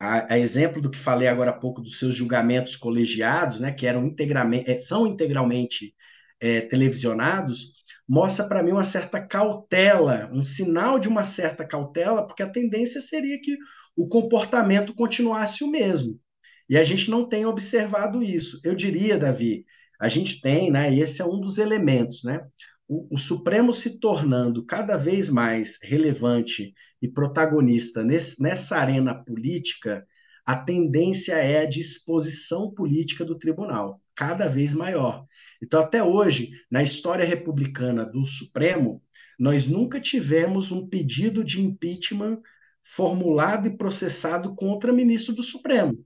a, 0.00 0.34
a, 0.34 0.38
exemplo 0.38 0.80
do 0.80 0.90
que 0.90 0.98
falei 0.98 1.28
agora 1.28 1.50
há 1.50 1.58
pouco 1.58 1.80
dos 1.82 1.98
seus 1.98 2.14
julgamentos 2.14 2.76
colegiados, 2.76 3.60
né, 3.60 3.72
que 3.72 3.86
eram 3.86 4.06
integralmente, 4.06 4.70
eh, 4.70 4.78
são 4.78 5.06
integralmente 5.06 5.94
é, 6.40 6.60
televisionados, 6.62 7.72
mostra 8.08 8.46
para 8.46 8.62
mim 8.62 8.72
uma 8.72 8.84
certa 8.84 9.20
cautela, 9.20 10.30
um 10.32 10.44
sinal 10.44 10.98
de 10.98 11.08
uma 11.08 11.24
certa 11.24 11.66
cautela, 11.66 12.26
porque 12.26 12.42
a 12.42 12.50
tendência 12.50 13.00
seria 13.00 13.40
que 13.40 13.56
o 13.96 14.08
comportamento 14.08 14.94
continuasse 14.94 15.64
o 15.64 15.70
mesmo. 15.70 16.20
E 16.68 16.76
a 16.76 16.84
gente 16.84 17.10
não 17.10 17.28
tem 17.28 17.46
observado 17.46 18.22
isso. 18.22 18.60
Eu 18.62 18.74
diria, 18.74 19.18
Davi, 19.18 19.64
a 20.00 20.08
gente 20.08 20.40
tem, 20.40 20.70
né? 20.70 20.92
E 20.92 21.00
esse 21.00 21.22
é 21.22 21.24
um 21.24 21.40
dos 21.40 21.58
elementos, 21.58 22.22
né? 22.24 22.40
O, 22.88 23.14
o 23.14 23.18
Supremo 23.18 23.74
se 23.74 23.98
tornando 23.98 24.64
cada 24.64 24.96
vez 24.96 25.28
mais 25.28 25.78
relevante 25.82 26.72
e 27.00 27.08
protagonista 27.08 28.04
nesse, 28.04 28.40
nessa 28.42 28.76
arena 28.76 29.14
política, 29.14 30.06
a 30.44 30.54
tendência 30.56 31.34
é 31.34 31.62
a 31.62 31.66
de 31.66 31.80
exposição 31.80 32.72
política 32.72 33.24
do 33.24 33.36
tribunal, 33.36 34.00
cada 34.14 34.48
vez 34.48 34.74
maior. 34.74 35.24
Então, 35.62 35.80
até 35.80 36.02
hoje, 36.02 36.50
na 36.70 36.82
história 36.82 37.24
republicana 37.24 38.04
do 38.04 38.26
Supremo, 38.26 39.02
nós 39.38 39.66
nunca 39.66 40.00
tivemos 40.00 40.72
um 40.72 40.86
pedido 40.86 41.44
de 41.44 41.60
impeachment 41.60 42.40
formulado 42.82 43.66
e 43.66 43.76
processado 43.76 44.54
contra 44.54 44.92
ministro 44.92 45.34
do 45.34 45.42
Supremo. 45.42 45.98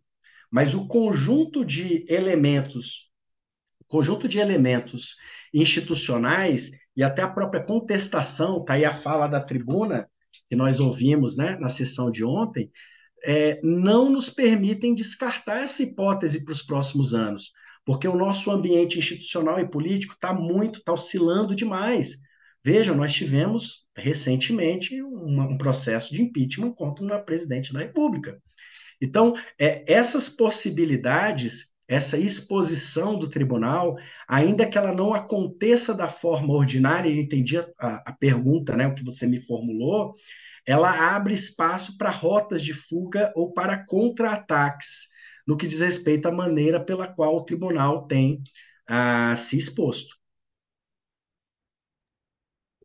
Mas 0.51 0.74
o 0.74 0.89
conjunto 0.89 1.64
de 1.64 2.05
elementos, 2.09 3.10
conjunto 3.86 4.27
de 4.27 4.39
elementos 4.39 5.16
institucionais 5.52 6.72
e 6.97 7.02
até 7.02 7.22
a 7.22 7.28
própria 7.28 7.62
contestação, 7.62 8.60
está 8.60 8.74
aí 8.74 8.85
a 8.85 8.93
fala 8.93 9.27
da 9.27 9.40
tribuna 9.40 10.09
que 10.48 10.56
nós 10.56 10.81
ouvimos 10.81 11.36
né, 11.36 11.56
na 11.60 11.68
sessão 11.68 12.10
de 12.10 12.24
ontem, 12.24 12.70
é, 13.22 13.60
não 13.62 14.10
nos 14.10 14.31
permitem 14.31 14.94
descartar 14.94 15.62
essa 15.62 15.82
hipótese 15.82 16.44
para 16.44 16.52
os 16.52 16.62
próximos 16.62 17.14
anos, 17.14 17.52
porque 17.85 18.07
o 18.07 18.16
nosso 18.16 18.51
ambiente 18.51 18.98
institucional 18.98 19.59
e 19.59 19.69
político 19.69 20.15
está 20.15 20.32
muito, 20.32 20.78
está 20.78 20.93
oscilando 20.93 21.55
demais. 21.55 22.16
Vejam, 22.65 22.94
nós 22.94 23.12
tivemos 23.12 23.86
recentemente 23.97 25.02
um 25.02 25.57
processo 25.57 26.12
de 26.12 26.23
impeachment 26.23 26.73
contra 26.73 27.05
uma 27.05 27.19
presidente 27.19 27.73
da 27.73 27.81
República. 27.81 28.39
Então, 29.01 29.35
é, 29.59 29.90
essas 29.90 30.28
possibilidades, 30.28 31.73
essa 31.89 32.19
exposição 32.19 33.19
do 33.19 33.28
tribunal, 33.28 33.97
ainda 34.28 34.66
que 34.66 34.77
ela 34.77 34.94
não 34.94 35.15
aconteça 35.15 35.94
da 35.94 36.07
forma 36.07 36.52
ordinária, 36.52 37.09
eu 37.09 37.16
entendi 37.16 37.57
a, 37.57 37.65
a 37.78 38.12
pergunta, 38.12 38.77
né, 38.77 38.86
o 38.86 38.94
que 38.94 39.05
você 39.05 39.27
me 39.27 39.40
formulou, 39.40 40.15
ela 40.66 41.15
abre 41.15 41.32
espaço 41.32 41.97
para 41.97 42.11
rotas 42.11 42.62
de 42.62 42.74
fuga 42.74 43.32
ou 43.35 43.52
para 43.52 43.85
contra-ataques, 43.86 45.09
no 45.51 45.56
que 45.56 45.66
diz 45.66 45.81
respeito 45.81 46.28
à 46.28 46.31
maneira 46.31 46.78
pela 46.78 47.12
qual 47.12 47.35
o 47.35 47.44
tribunal 47.44 48.06
tem 48.06 48.40
ah, 48.86 49.35
se 49.35 49.59
exposto. 49.59 50.16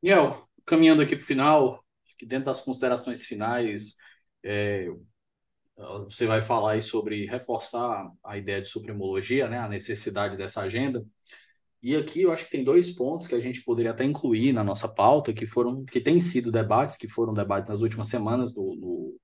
Daniel, 0.01 0.49
caminhando 0.65 1.03
aqui 1.03 1.15
para 1.15 1.21
o 1.21 1.25
final, 1.25 1.85
que 2.17 2.25
dentro 2.25 2.45
das 2.45 2.63
considerações 2.63 3.23
finais, 3.23 3.95
é, 4.43 4.87
você 6.05 6.25
vai 6.25 6.41
falar 6.41 6.71
aí 6.71 6.81
sobre 6.81 7.27
reforçar 7.27 8.11
a 8.23 8.35
ideia 8.35 8.63
de 8.63 8.67
supremologia, 8.67 9.47
né, 9.47 9.59
a 9.59 9.69
necessidade 9.69 10.35
dessa 10.35 10.61
agenda. 10.61 11.05
E 11.83 11.95
aqui 11.95 12.23
eu 12.23 12.31
acho 12.31 12.45
que 12.45 12.51
tem 12.51 12.63
dois 12.63 12.89
pontos 12.89 13.27
que 13.27 13.35
a 13.35 13.39
gente 13.39 13.63
poderia 13.63 13.91
até 13.91 14.03
incluir 14.03 14.53
na 14.53 14.63
nossa 14.63 14.87
pauta, 14.87 15.31
que 15.31 15.45
foram, 15.45 15.85
que 15.85 16.01
têm 16.01 16.19
sido 16.19 16.51
debates, 16.51 16.97
que 16.97 17.07
foram 17.07 17.31
debates 17.31 17.69
nas 17.69 17.81
últimas 17.81 18.07
semanas 18.07 18.55
do, 18.55 18.75
do 18.75 19.21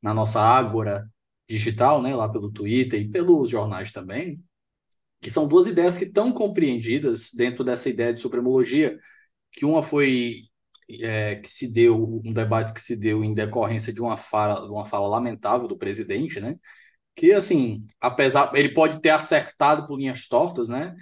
na 0.00 0.14
nossa 0.14 0.40
ágora 0.40 1.10
digital, 1.52 2.02
né, 2.02 2.14
lá 2.14 2.28
pelo 2.30 2.50
Twitter 2.50 3.00
e 3.00 3.08
pelos 3.08 3.50
jornais 3.50 3.92
também, 3.92 4.42
que 5.20 5.30
são 5.30 5.46
duas 5.46 5.66
ideias 5.66 5.98
que 5.98 6.04
estão 6.04 6.32
compreendidas 6.32 7.30
dentro 7.34 7.64
dessa 7.64 7.88
ideia 7.88 8.12
de 8.14 8.20
supremologia, 8.20 8.98
que 9.52 9.64
uma 9.64 9.82
foi 9.82 10.42
é, 11.00 11.36
que 11.36 11.48
se 11.48 11.72
deu, 11.72 12.20
um 12.24 12.32
debate 12.32 12.72
que 12.74 12.80
se 12.80 12.96
deu 12.96 13.22
em 13.24 13.34
decorrência 13.34 13.92
de 13.92 14.00
uma 14.00 14.16
fala, 14.16 14.66
uma 14.70 14.84
fala 14.86 15.08
lamentável 15.08 15.68
do 15.68 15.78
presidente, 15.78 16.40
né? 16.40 16.56
Que, 17.14 17.32
assim, 17.32 17.86
apesar, 18.00 18.50
ele 18.54 18.70
pode 18.74 19.00
ter 19.00 19.10
acertado 19.10 19.86
por 19.86 19.98
linhas 19.98 20.28
tortas, 20.28 20.68
né? 20.68 20.94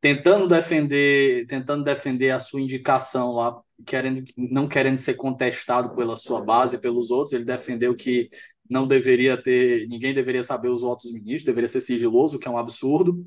Tentando 0.00 0.48
defender, 0.48 1.46
tentando 1.46 1.84
defender 1.84 2.30
a 2.30 2.40
sua 2.40 2.60
indicação 2.60 3.32
lá, 3.32 3.60
querendo, 3.86 4.24
não 4.36 4.68
querendo 4.68 4.98
ser 4.98 5.14
contestado 5.14 5.94
pela 5.94 6.16
sua 6.16 6.44
base, 6.44 6.78
pelos 6.78 7.10
outros, 7.10 7.32
ele 7.32 7.44
defendeu 7.44 7.94
que 7.96 8.30
não 8.68 8.86
deveria 8.86 9.36
ter, 9.40 9.86
ninguém 9.88 10.14
deveria 10.14 10.42
saber 10.42 10.68
os 10.68 10.80
votos 10.80 11.12
ministros, 11.12 11.44
deveria 11.44 11.68
ser 11.68 11.80
sigiloso, 11.80 12.38
que 12.38 12.48
é 12.48 12.50
um 12.50 12.58
absurdo, 12.58 13.26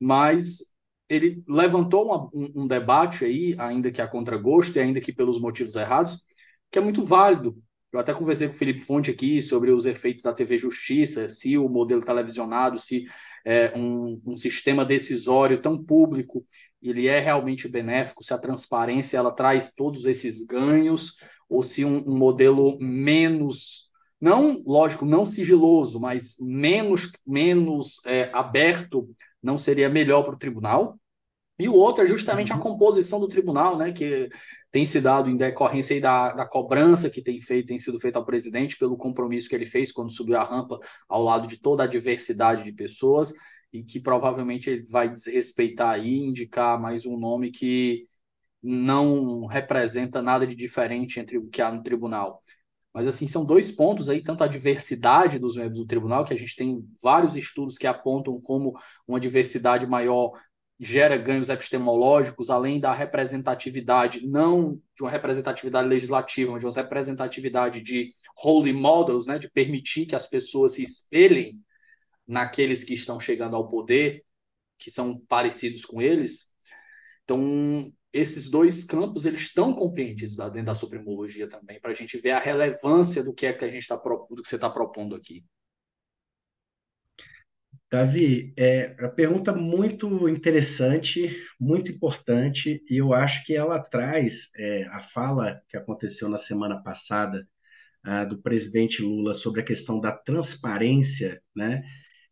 mas 0.00 0.58
ele 1.08 1.42
levantou 1.48 2.06
uma, 2.06 2.24
um, 2.34 2.62
um, 2.62 2.66
debate 2.66 3.24
aí, 3.24 3.54
ainda 3.58 3.90
que 3.90 4.00
a 4.00 4.08
contragosto 4.08 4.78
e 4.78 4.80
ainda 4.80 5.00
que 5.00 5.12
pelos 5.12 5.40
motivos 5.40 5.74
errados, 5.74 6.24
que 6.70 6.78
é 6.78 6.82
muito 6.82 7.04
válido. 7.04 7.56
Eu 7.92 8.00
até 8.00 8.14
conversei 8.14 8.48
com 8.48 8.54
o 8.54 8.56
Felipe 8.56 8.80
Fonte 8.80 9.10
aqui 9.10 9.42
sobre 9.42 9.70
os 9.70 9.84
efeitos 9.84 10.24
da 10.24 10.32
TV 10.32 10.56
Justiça, 10.56 11.28
se 11.28 11.58
o 11.58 11.68
modelo 11.68 12.02
televisionado, 12.02 12.78
se 12.78 13.04
é, 13.44 13.76
um, 13.76 14.20
um 14.24 14.36
sistema 14.36 14.84
decisório 14.84 15.60
tão 15.60 15.82
público 15.82 16.46
ele 16.82 17.06
é 17.06 17.20
realmente 17.20 17.68
benéfico, 17.68 18.24
se 18.24 18.34
a 18.34 18.38
transparência 18.38 19.16
ela 19.16 19.30
traz 19.30 19.72
todos 19.74 20.04
esses 20.04 20.44
ganhos, 20.44 21.16
ou 21.48 21.62
se 21.62 21.84
um, 21.84 21.98
um 22.08 22.16
modelo 22.16 22.76
menos 22.80 23.91
não, 24.22 24.62
lógico, 24.64 25.04
não 25.04 25.26
sigiloso, 25.26 25.98
mas 25.98 26.36
menos, 26.38 27.10
menos 27.26 28.00
é, 28.06 28.30
aberto 28.32 29.10
não 29.42 29.58
seria 29.58 29.88
melhor 29.88 30.22
para 30.22 30.34
o 30.34 30.38
tribunal. 30.38 30.96
E 31.58 31.68
o 31.68 31.74
outro 31.74 32.04
é 32.04 32.06
justamente 32.06 32.52
a 32.52 32.54
uhum. 32.54 32.60
composição 32.60 33.18
do 33.18 33.26
tribunal, 33.26 33.76
né, 33.76 33.90
que 33.90 34.30
tem 34.70 34.86
se 34.86 35.00
dado 35.00 35.28
em 35.28 35.36
decorrência 35.36 36.00
da, 36.00 36.32
da 36.34 36.46
cobrança 36.46 37.10
que 37.10 37.20
tem, 37.20 37.40
feito, 37.40 37.66
tem 37.66 37.80
sido 37.80 37.98
feita 37.98 38.16
ao 38.20 38.24
presidente 38.24 38.78
pelo 38.78 38.96
compromisso 38.96 39.48
que 39.48 39.56
ele 39.56 39.66
fez 39.66 39.90
quando 39.90 40.12
subiu 40.12 40.36
a 40.38 40.44
rampa 40.44 40.78
ao 41.08 41.22
lado 41.24 41.48
de 41.48 41.60
toda 41.60 41.82
a 41.82 41.88
diversidade 41.88 42.62
de 42.62 42.72
pessoas 42.72 43.34
e 43.72 43.82
que 43.82 43.98
provavelmente 43.98 44.70
ele 44.70 44.84
vai 44.88 45.08
desrespeitar 45.08 45.90
aí, 45.90 46.18
indicar 46.18 46.80
mais 46.80 47.04
um 47.04 47.18
nome 47.18 47.50
que 47.50 48.06
não 48.62 49.46
representa 49.46 50.22
nada 50.22 50.46
de 50.46 50.54
diferente 50.54 51.18
entre 51.18 51.38
o 51.38 51.48
que 51.48 51.60
há 51.60 51.72
no 51.72 51.82
tribunal. 51.82 52.40
Mas, 52.94 53.06
assim, 53.06 53.26
são 53.26 53.44
dois 53.44 53.70
pontos 53.70 54.08
aí, 54.08 54.22
tanto 54.22 54.44
a 54.44 54.46
diversidade 54.46 55.38
dos 55.38 55.56
membros 55.56 55.78
do 55.78 55.86
tribunal, 55.86 56.24
que 56.24 56.34
a 56.34 56.36
gente 56.36 56.54
tem 56.54 56.84
vários 57.02 57.36
estudos 57.36 57.78
que 57.78 57.86
apontam 57.86 58.40
como 58.40 58.78
uma 59.06 59.18
diversidade 59.18 59.86
maior 59.86 60.32
gera 60.78 61.16
ganhos 61.16 61.48
epistemológicos, 61.48 62.50
além 62.50 62.80
da 62.80 62.92
representatividade, 62.92 64.26
não 64.26 64.80
de 64.96 65.02
uma 65.02 65.10
representatividade 65.10 65.88
legislativa, 65.88 66.50
mas 66.50 66.60
de 66.60 66.66
uma 66.66 66.74
representatividade 66.74 67.80
de 67.80 68.12
holy 68.42 68.72
models, 68.72 69.26
né, 69.26 69.38
de 69.38 69.48
permitir 69.48 70.06
que 70.06 70.16
as 70.16 70.26
pessoas 70.26 70.72
se 70.72 70.82
espelhem 70.82 71.60
naqueles 72.26 72.82
que 72.82 72.94
estão 72.94 73.20
chegando 73.20 73.54
ao 73.54 73.68
poder, 73.68 74.24
que 74.76 74.90
são 74.90 75.20
parecidos 75.28 75.84
com 75.84 76.02
eles. 76.02 76.52
Então, 77.24 77.92
esses 78.12 78.50
dois 78.50 78.84
campos 78.84 79.24
eles 79.24 79.40
estão 79.40 79.74
compreendidos 79.74 80.36
dentro 80.36 80.64
da 80.64 80.74
supremologia 80.74 81.48
também, 81.48 81.80
para 81.80 81.92
a 81.92 81.94
gente 81.94 82.18
ver 82.18 82.32
a 82.32 82.38
relevância 82.38 83.24
do 83.24 83.32
que 83.32 83.46
é 83.46 83.52
que 83.52 83.64
a 83.64 83.68
gente 83.68 83.82
está 83.82 83.96
do 83.96 84.42
que 84.42 84.48
você 84.48 84.56
está 84.56 84.68
propondo 84.68 85.14
aqui. 85.14 85.44
Davi, 87.90 88.54
é 88.56 88.96
uma 88.98 89.10
pergunta 89.10 89.52
muito 89.52 90.26
interessante, 90.26 91.36
muito 91.60 91.92
importante, 91.92 92.82
e 92.88 92.96
eu 92.96 93.12
acho 93.12 93.44
que 93.44 93.54
ela 93.54 93.78
traz 93.78 94.50
é, 94.56 94.84
a 94.84 95.02
fala 95.02 95.60
que 95.68 95.76
aconteceu 95.76 96.26
na 96.30 96.38
semana 96.38 96.82
passada 96.82 97.46
ah, 98.02 98.24
do 98.24 98.40
presidente 98.40 99.02
Lula 99.02 99.34
sobre 99.34 99.60
a 99.60 99.64
questão 99.64 100.00
da 100.00 100.10
transparência, 100.10 101.42
né? 101.54 101.82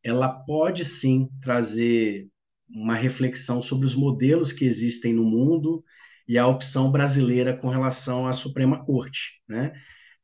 Ela 0.03 0.31
pode 0.45 0.83
sim 0.83 1.29
trazer 1.43 2.27
uma 2.75 2.95
reflexão 2.95 3.63
sobre 3.63 3.87
os 3.87 3.95
modelos 3.95 4.53
que 4.53 4.65
existem 4.65 5.13
no 5.13 5.25
mundo 5.25 5.85
e 6.29 6.39
a 6.39 6.47
opção 6.47 6.91
brasileira 6.93 7.57
com 7.57 7.69
relação 7.69 8.27
à 8.27 8.33
Suprema 8.33 8.85
Corte. 8.85 9.41
Né? 9.49 9.73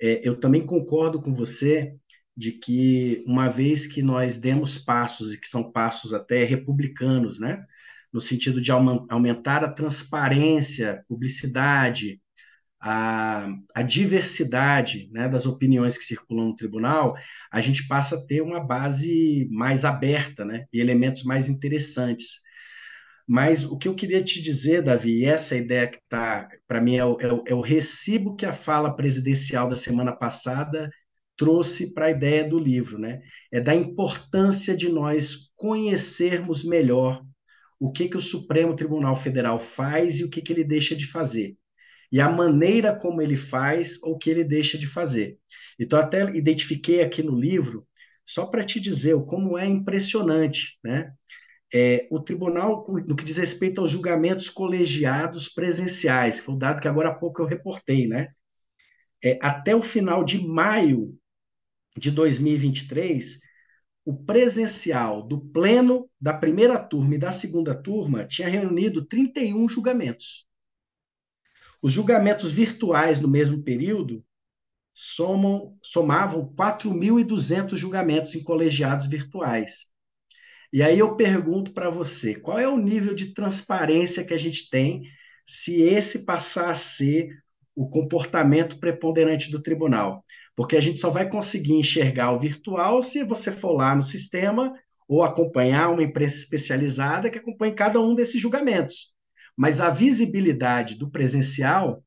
É, 0.00 0.26
eu 0.26 0.38
também 0.38 0.64
concordo 0.64 1.20
com 1.20 1.34
você 1.34 1.94
de 2.36 2.52
que, 2.52 3.24
uma 3.26 3.48
vez 3.48 3.86
que 3.86 4.02
nós 4.02 4.38
demos 4.38 4.78
passos, 4.78 5.32
e 5.32 5.40
que 5.40 5.48
são 5.48 5.72
passos 5.72 6.12
até 6.12 6.44
republicanos, 6.44 7.40
né? 7.40 7.64
no 8.12 8.20
sentido 8.20 8.60
de 8.60 8.70
aumentar 8.70 9.64
a 9.64 9.72
transparência, 9.72 11.04
publicidade, 11.08 12.20
a, 12.80 13.48
a 13.74 13.82
diversidade 13.82 15.08
né, 15.12 15.28
das 15.28 15.46
opiniões 15.46 15.96
que 15.96 16.04
circulam 16.04 16.48
no 16.48 16.56
tribunal, 16.56 17.16
a 17.50 17.60
gente 17.60 17.86
passa 17.88 18.16
a 18.16 18.26
ter 18.26 18.42
uma 18.42 18.60
base 18.60 19.48
mais 19.50 19.84
aberta 19.84 20.44
né, 20.44 20.66
e 20.72 20.80
elementos 20.80 21.24
mais 21.24 21.48
interessantes. 21.48 22.40
Mas 23.26 23.64
o 23.64 23.76
que 23.76 23.88
eu 23.88 23.94
queria 23.94 24.22
te 24.22 24.40
dizer, 24.40 24.82
Davi, 24.82 25.22
e 25.22 25.24
essa 25.24 25.56
ideia 25.56 25.88
que 25.88 25.98
está, 25.98 26.48
para 26.68 26.80
mim, 26.80 26.96
é 26.96 27.04
o, 27.04 27.20
é, 27.20 27.32
o, 27.32 27.44
é 27.48 27.54
o 27.54 27.60
recibo 27.60 28.36
que 28.36 28.46
a 28.46 28.52
fala 28.52 28.94
presidencial 28.94 29.68
da 29.68 29.76
semana 29.76 30.12
passada 30.12 30.88
trouxe 31.36 31.92
para 31.92 32.06
a 32.06 32.10
ideia 32.10 32.48
do 32.48 32.58
livro, 32.58 32.98
né? 32.98 33.20
É 33.52 33.60
da 33.60 33.74
importância 33.74 34.76
de 34.76 34.88
nós 34.88 35.50
conhecermos 35.56 36.64
melhor 36.64 37.22
o 37.78 37.92
que, 37.92 38.08
que 38.08 38.16
o 38.16 38.22
Supremo 38.22 38.74
Tribunal 38.74 39.16
Federal 39.16 39.58
faz 39.58 40.20
e 40.20 40.24
o 40.24 40.30
que, 40.30 40.40
que 40.40 40.52
ele 40.52 40.64
deixa 40.64 40.94
de 40.96 41.06
fazer 41.06 41.56
e 42.16 42.20
a 42.20 42.30
maneira 42.30 42.96
como 42.96 43.20
ele 43.20 43.36
faz 43.36 44.02
ou 44.02 44.16
que 44.16 44.30
ele 44.30 44.42
deixa 44.42 44.78
de 44.78 44.86
fazer. 44.86 45.38
Então, 45.78 45.98
até 45.98 46.22
identifiquei 46.34 47.02
aqui 47.02 47.22
no 47.22 47.38
livro, 47.38 47.86
só 48.24 48.46
para 48.46 48.64
te 48.64 48.80
dizer 48.80 49.14
como 49.26 49.58
é 49.58 49.66
impressionante, 49.66 50.78
né? 50.82 51.12
É, 51.74 52.08
o 52.10 52.18
tribunal, 52.18 52.86
no 53.06 53.14
que 53.14 53.22
diz 53.22 53.36
respeito 53.36 53.82
aos 53.82 53.90
julgamentos 53.90 54.48
colegiados 54.48 55.46
presenciais, 55.50 56.40
foi 56.40 56.54
um 56.54 56.58
dado 56.58 56.80
que 56.80 56.88
agora 56.88 57.10
há 57.10 57.14
pouco 57.14 57.42
eu 57.42 57.46
reportei, 57.46 58.08
né? 58.08 58.28
É, 59.22 59.38
até 59.42 59.76
o 59.76 59.82
final 59.82 60.24
de 60.24 60.38
maio 60.42 61.14
de 61.98 62.10
2023, 62.10 63.40
o 64.06 64.16
presencial 64.16 65.22
do 65.22 65.38
pleno 65.38 66.08
da 66.18 66.32
primeira 66.32 66.78
turma 66.78 67.14
e 67.14 67.18
da 67.18 67.30
segunda 67.30 67.74
turma 67.74 68.24
tinha 68.24 68.48
reunido 68.48 69.04
31 69.04 69.68
julgamentos. 69.68 70.45
Os 71.82 71.92
julgamentos 71.92 72.52
virtuais 72.52 73.20
no 73.20 73.28
mesmo 73.28 73.62
período 73.62 74.24
somam, 74.94 75.76
somavam 75.82 76.52
4.200 76.54 77.76
julgamentos 77.76 78.34
em 78.34 78.42
colegiados 78.42 79.06
virtuais. 79.06 79.94
E 80.72 80.82
aí 80.82 80.98
eu 80.98 81.16
pergunto 81.16 81.72
para 81.72 81.90
você, 81.90 82.34
qual 82.34 82.58
é 82.58 82.66
o 82.68 82.78
nível 82.78 83.14
de 83.14 83.32
transparência 83.32 84.24
que 84.24 84.34
a 84.34 84.38
gente 84.38 84.68
tem 84.68 85.02
se 85.46 85.82
esse 85.82 86.24
passar 86.24 86.70
a 86.70 86.74
ser 86.74 87.28
o 87.74 87.88
comportamento 87.88 88.78
preponderante 88.78 89.50
do 89.50 89.62
tribunal? 89.62 90.24
Porque 90.56 90.76
a 90.76 90.80
gente 90.80 90.98
só 90.98 91.10
vai 91.10 91.28
conseguir 91.28 91.74
enxergar 91.74 92.32
o 92.32 92.38
virtual 92.38 93.02
se 93.02 93.22
você 93.22 93.52
for 93.52 93.72
lá 93.72 93.94
no 93.94 94.02
sistema 94.02 94.72
ou 95.06 95.22
acompanhar 95.22 95.90
uma 95.90 96.02
imprensa 96.02 96.36
especializada 96.38 97.30
que 97.30 97.38
acompanhe 97.38 97.74
cada 97.74 98.00
um 98.00 98.14
desses 98.14 98.40
julgamentos. 98.40 99.14
Mas 99.56 99.80
a 99.80 99.90
visibilidade 99.90 100.96
do 100.96 101.10
presencial 101.10 102.04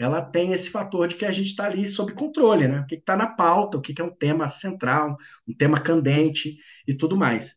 ela 0.00 0.22
tem 0.22 0.52
esse 0.54 0.70
fator 0.70 1.06
de 1.06 1.14
que 1.14 1.26
a 1.26 1.30
gente 1.30 1.48
está 1.48 1.66
ali 1.66 1.86
sob 1.86 2.14
controle, 2.14 2.66
né? 2.66 2.80
O 2.80 2.86
que 2.86 2.94
está 2.94 3.14
na 3.14 3.26
pauta, 3.26 3.76
o 3.76 3.82
que, 3.82 4.00
é 4.00 4.04
um 4.04 4.14
tema 4.14 4.48
central, 4.48 5.14
um 5.46 5.54
tema 5.54 5.78
candente 5.78 6.56
e 6.88 6.94
tudo 6.94 7.18
mais. 7.18 7.56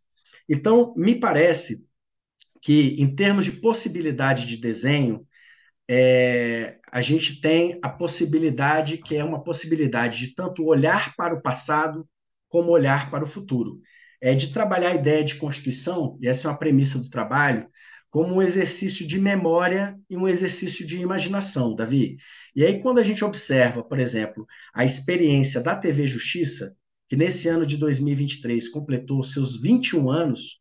Então, 0.49 0.93
me 0.97 1.15
parece 1.15 1.87
que, 2.61 3.01
em 3.01 3.15
termos 3.15 3.45
de 3.45 3.53
possibilidade 3.53 4.45
de 4.45 4.57
desenho, 4.57 5.25
é, 5.89 6.79
a 6.91 7.01
gente 7.01 7.39
tem 7.39 7.79
a 7.81 7.87
possibilidade, 7.87 8.97
que 8.97 9.15
é 9.15 9.23
uma 9.23 9.41
possibilidade 9.41 10.19
de 10.19 10.35
tanto 10.35 10.65
olhar 10.65 11.15
para 11.15 11.33
o 11.33 11.41
passado 11.41 12.07
como 12.49 12.71
olhar 12.71 13.09
para 13.09 13.23
o 13.23 13.27
futuro. 13.27 13.79
É 14.21 14.35
de 14.35 14.49
trabalhar 14.51 14.89
a 14.89 14.95
ideia 14.95 15.23
de 15.23 15.35
constituição, 15.35 16.17
e 16.21 16.27
essa 16.27 16.47
é 16.47 16.51
uma 16.51 16.57
premissa 16.57 16.99
do 16.99 17.09
trabalho, 17.09 17.67
como 18.13 18.35
um 18.35 18.43
exercício 18.43 19.07
de 19.07 19.19
memória 19.19 19.99
e 20.07 20.15
um 20.15 20.27
exercício 20.27 20.85
de 20.85 20.99
imaginação, 20.99 21.73
Davi. 21.73 22.15
E 22.55 22.63
aí, 22.63 22.79
quando 22.79 22.99
a 22.99 23.03
gente 23.03 23.25
observa, 23.25 23.83
por 23.83 23.97
exemplo, 23.97 24.45
a 24.71 24.85
experiência 24.85 25.59
da 25.59 25.75
TV 25.75 26.05
Justiça, 26.05 26.77
que 27.09 27.15
nesse 27.15 27.47
ano 27.47 27.65
de 27.65 27.75
2023 27.75 28.69
completou 28.69 29.23
seus 29.23 29.59
21 29.59 30.11
anos, 30.11 30.59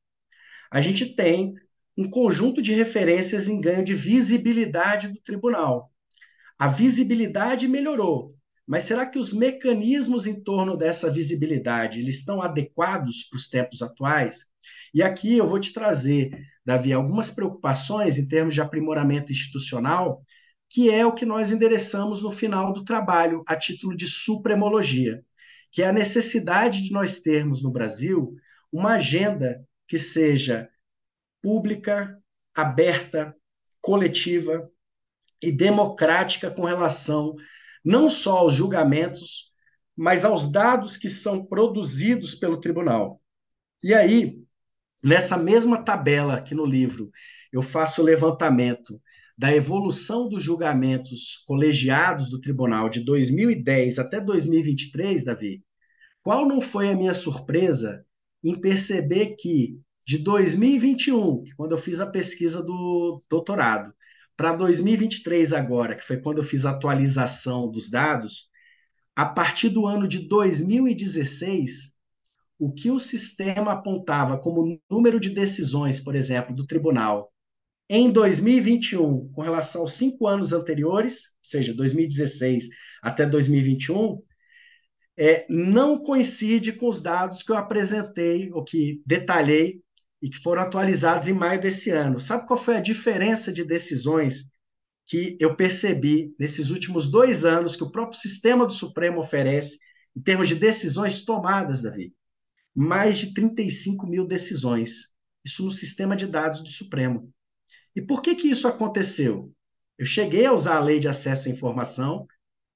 a 0.70 0.80
gente 0.80 1.14
tem 1.14 1.52
um 1.94 2.08
conjunto 2.08 2.62
de 2.62 2.72
referências 2.72 3.50
em 3.50 3.60
ganho 3.60 3.84
de 3.84 3.92
visibilidade 3.92 5.08
do 5.08 5.20
tribunal. 5.20 5.92
A 6.58 6.68
visibilidade 6.68 7.68
melhorou, 7.68 8.34
mas 8.66 8.84
será 8.84 9.04
que 9.06 9.18
os 9.18 9.32
mecanismos 9.32 10.26
em 10.26 10.42
torno 10.42 10.76
dessa 10.76 11.10
visibilidade 11.10 12.00
eles 12.00 12.16
estão 12.16 12.40
adequados 12.40 13.24
para 13.24 13.36
os 13.36 13.48
tempos 13.48 13.82
atuais? 13.82 14.52
E 14.94 15.02
aqui 15.02 15.36
eu 15.36 15.46
vou 15.46 15.58
te 15.58 15.72
trazer 15.72 16.30
Davi, 16.64 16.92
algumas 16.92 17.30
preocupações 17.30 18.18
em 18.18 18.28
termos 18.28 18.54
de 18.54 18.60
aprimoramento 18.60 19.32
institucional, 19.32 20.22
que 20.68 20.90
é 20.90 21.04
o 21.04 21.12
que 21.12 21.26
nós 21.26 21.50
endereçamos 21.52 22.22
no 22.22 22.30
final 22.30 22.72
do 22.72 22.84
trabalho, 22.84 23.42
a 23.46 23.56
título 23.56 23.96
de 23.96 24.06
supremologia, 24.06 25.22
que 25.70 25.82
é 25.82 25.86
a 25.86 25.92
necessidade 25.92 26.82
de 26.82 26.92
nós 26.92 27.20
termos 27.20 27.62
no 27.62 27.70
Brasil 27.70 28.36
uma 28.70 28.94
agenda 28.94 29.66
que 29.86 29.98
seja 29.98 30.68
pública, 31.42 32.16
aberta, 32.54 33.34
coletiva 33.80 34.70
e 35.42 35.50
democrática 35.50 36.50
com 36.50 36.64
relação 36.64 37.34
não 37.84 38.08
só 38.10 38.38
aos 38.38 38.54
julgamentos, 38.54 39.50
mas 39.96 40.24
aos 40.24 40.50
dados 40.50 40.96
que 40.96 41.08
são 41.08 41.44
produzidos 41.44 42.34
pelo 42.34 42.56
tribunal. 42.56 43.20
E 43.82 43.92
aí, 43.92 44.42
Nessa 45.02 45.36
mesma 45.36 45.82
tabela 45.82 46.34
aqui 46.34 46.54
no 46.54 46.64
livro, 46.64 47.10
eu 47.52 47.60
faço 47.60 48.00
o 48.00 48.04
levantamento 48.04 49.00
da 49.36 49.52
evolução 49.52 50.28
dos 50.28 50.44
julgamentos 50.44 51.42
colegiados 51.44 52.30
do 52.30 52.40
tribunal 52.40 52.88
de 52.88 53.00
2010 53.04 53.98
até 53.98 54.20
2023, 54.20 55.24
Davi. 55.24 55.64
Qual 56.22 56.46
não 56.46 56.60
foi 56.60 56.88
a 56.88 56.94
minha 56.94 57.14
surpresa 57.14 58.04
em 58.44 58.54
perceber 58.60 59.34
que 59.36 59.80
de 60.06 60.18
2021, 60.18 61.42
quando 61.56 61.72
eu 61.72 61.78
fiz 61.78 62.00
a 62.00 62.10
pesquisa 62.10 62.62
do 62.62 63.20
doutorado, 63.28 63.92
para 64.42 64.56
2023 64.56 65.52
agora, 65.52 65.94
que 65.94 66.02
foi 66.02 66.16
quando 66.16 66.38
eu 66.38 66.42
fiz 66.42 66.66
a 66.66 66.72
atualização 66.72 67.70
dos 67.70 67.88
dados, 67.88 68.50
a 69.14 69.24
partir 69.24 69.68
do 69.68 69.86
ano 69.86 70.08
de 70.08 70.26
2016, 70.26 71.92
o 72.58 72.72
que 72.72 72.90
o 72.90 72.98
sistema 72.98 73.70
apontava 73.70 74.36
como 74.36 74.80
número 74.90 75.20
de 75.20 75.30
decisões, 75.30 76.00
por 76.00 76.16
exemplo, 76.16 76.52
do 76.52 76.66
tribunal 76.66 77.32
em 77.88 78.10
2021, 78.10 79.30
com 79.30 79.42
relação 79.42 79.82
aos 79.82 79.92
cinco 79.92 80.26
anos 80.26 80.52
anteriores, 80.52 81.18
ou 81.18 81.44
seja, 81.44 81.72
2016 81.72 82.66
até 83.00 83.24
2021, 83.24 84.20
é, 85.16 85.46
não 85.48 86.02
coincide 86.02 86.72
com 86.72 86.88
os 86.88 87.00
dados 87.00 87.44
que 87.44 87.52
eu 87.52 87.56
apresentei, 87.56 88.50
ou 88.52 88.64
que 88.64 89.02
detalhei, 89.06 89.80
e 90.22 90.30
que 90.30 90.38
foram 90.38 90.62
atualizados 90.62 91.28
em 91.28 91.32
maio 91.32 91.60
desse 91.60 91.90
ano. 91.90 92.20
Sabe 92.20 92.46
qual 92.46 92.58
foi 92.58 92.76
a 92.76 92.80
diferença 92.80 93.52
de 93.52 93.64
decisões 93.64 94.52
que 95.06 95.36
eu 95.40 95.56
percebi 95.56 96.34
nesses 96.38 96.70
últimos 96.70 97.10
dois 97.10 97.44
anos 97.44 97.74
que 97.74 97.84
o 97.84 97.90
próprio 97.90 98.18
sistema 98.18 98.64
do 98.64 98.72
Supremo 98.72 99.20
oferece 99.20 99.78
em 100.16 100.22
termos 100.22 100.48
de 100.48 100.54
decisões 100.54 101.24
tomadas, 101.24 101.82
Davi? 101.82 102.14
mais 102.74 103.18
de 103.18 103.34
35 103.34 104.06
mil 104.06 104.26
decisões. 104.26 105.12
Isso 105.44 105.64
no 105.64 105.70
sistema 105.70 106.16
de 106.16 106.26
dados 106.26 106.62
do 106.62 106.68
Supremo. 106.68 107.32
E 107.94 108.00
por 108.00 108.22
que, 108.22 108.34
que 108.34 108.48
isso 108.48 108.66
aconteceu? 108.66 109.52
Eu 109.98 110.06
cheguei 110.06 110.46
a 110.46 110.52
usar 110.52 110.76
a 110.76 110.80
lei 110.80 110.98
de 110.98 111.08
acesso 111.08 111.48
à 111.48 111.52
informação 111.52 112.26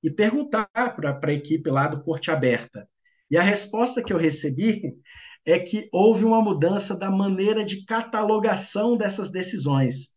e 0.02 0.10
perguntar 0.10 0.68
para 0.73 1.18
a 1.23 1.32
equipe 1.32 1.70
lá 1.70 1.89
do 1.89 2.02
Corte 2.02 2.31
Aberta. 2.31 2.89
E 3.31 3.36
a 3.36 3.43
resposta 3.43 4.02
que 4.02 4.12
eu 4.12 4.18
recebi 4.18 4.94
é 5.47 5.60
que 5.60 5.89
houve 5.93 6.24
uma 6.24 6.43
mudança 6.43 6.98
da 6.98 7.09
maneira 7.09 7.64
de 7.64 7.85
catalogação 7.85 8.97
dessas 8.97 9.31
decisões. 9.31 10.16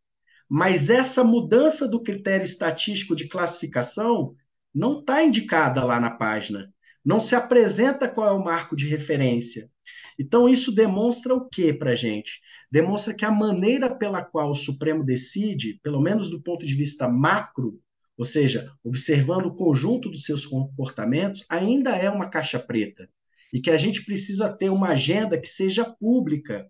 Mas 0.49 0.89
essa 0.89 1.23
mudança 1.23 1.88
do 1.88 2.01
critério 2.01 2.43
estatístico 2.43 3.15
de 3.15 3.27
classificação 3.27 4.35
não 4.73 4.99
está 4.99 5.23
indicada 5.23 5.84
lá 5.84 5.99
na 5.99 6.10
página. 6.10 6.73
Não 7.06 7.19
se 7.19 7.35
apresenta 7.35 8.10
qual 8.10 8.27
é 8.27 8.31
o 8.31 8.43
marco 8.43 8.76
de 8.76 8.88
referência. 8.88 9.69
Então, 10.18 10.49
isso 10.49 10.73
demonstra 10.73 11.34
o 11.34 11.47
que 11.47 11.72
para 11.72 11.91
a 11.91 11.95
gente? 11.95 12.41
Demonstra 12.72 13.14
que 13.14 13.23
a 13.23 13.31
maneira 13.31 13.95
pela 13.95 14.23
qual 14.23 14.51
o 14.51 14.56
Supremo 14.56 15.03
decide, 15.03 15.80
pelo 15.84 16.01
menos 16.01 16.30
do 16.30 16.41
ponto 16.41 16.65
de 16.65 16.73
vista 16.73 17.07
macro, 17.07 17.80
ou 18.18 18.26
seja, 18.26 18.69
observando 18.84 19.45
o 19.45 19.56
conjunto 19.56 20.10
dos 20.10 20.23
seus 20.23 20.45
comportamentos, 20.45 21.45
ainda 21.49 21.95
é 21.95 22.10
uma 22.10 22.30
caixa 22.30 22.60
preta. 22.60 23.07
E 23.53 23.59
que 23.59 23.71
a 23.71 23.77
gente 23.77 24.05
precisa 24.05 24.55
ter 24.55 24.69
uma 24.69 24.89
agenda 24.89 25.39
que 25.39 25.47
seja 25.47 25.85
pública. 25.85 26.69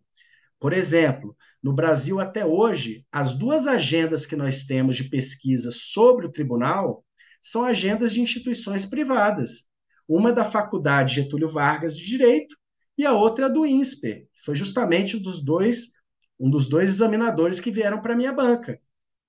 Por 0.60 0.74
exemplo, 0.74 1.36
no 1.64 1.74
Brasil 1.74 2.20
até 2.20 2.46
hoje, 2.46 3.06
as 3.12 3.34
duas 3.34 3.68
agendas 3.68 4.26
que 4.26 4.36
nós 4.36 4.64
temos 4.64 4.96
de 4.96 5.06
pesquisa 5.06 5.72
sobre 5.72 6.26
o 6.26 6.32
tribunal 6.32 7.06
são 7.42 7.64
agendas 7.64 8.14
de 8.14 8.22
instituições 8.22 8.86
privadas. 8.86 9.70
Uma 10.08 10.34
da 10.34 10.44
Faculdade 10.44 11.16
Getúlio 11.16 11.48
Vargas 11.48 11.96
de 11.96 12.06
Direito 12.06 12.56
e 12.98 13.06
a 13.06 13.14
outra 13.14 13.50
do 13.50 13.66
INSPER, 13.66 14.28
que 14.34 14.44
foi 14.44 14.56
justamente 14.56 15.16
um 15.16 15.22
dos 15.22 15.42
dois, 15.42 15.94
um 16.38 16.50
dos 16.50 16.68
dois 16.68 16.90
examinadores 16.90 17.60
que 17.62 17.72
vieram 17.72 18.02
para 18.02 18.14
a 18.14 18.18
minha 18.18 18.34
banca. 18.34 18.80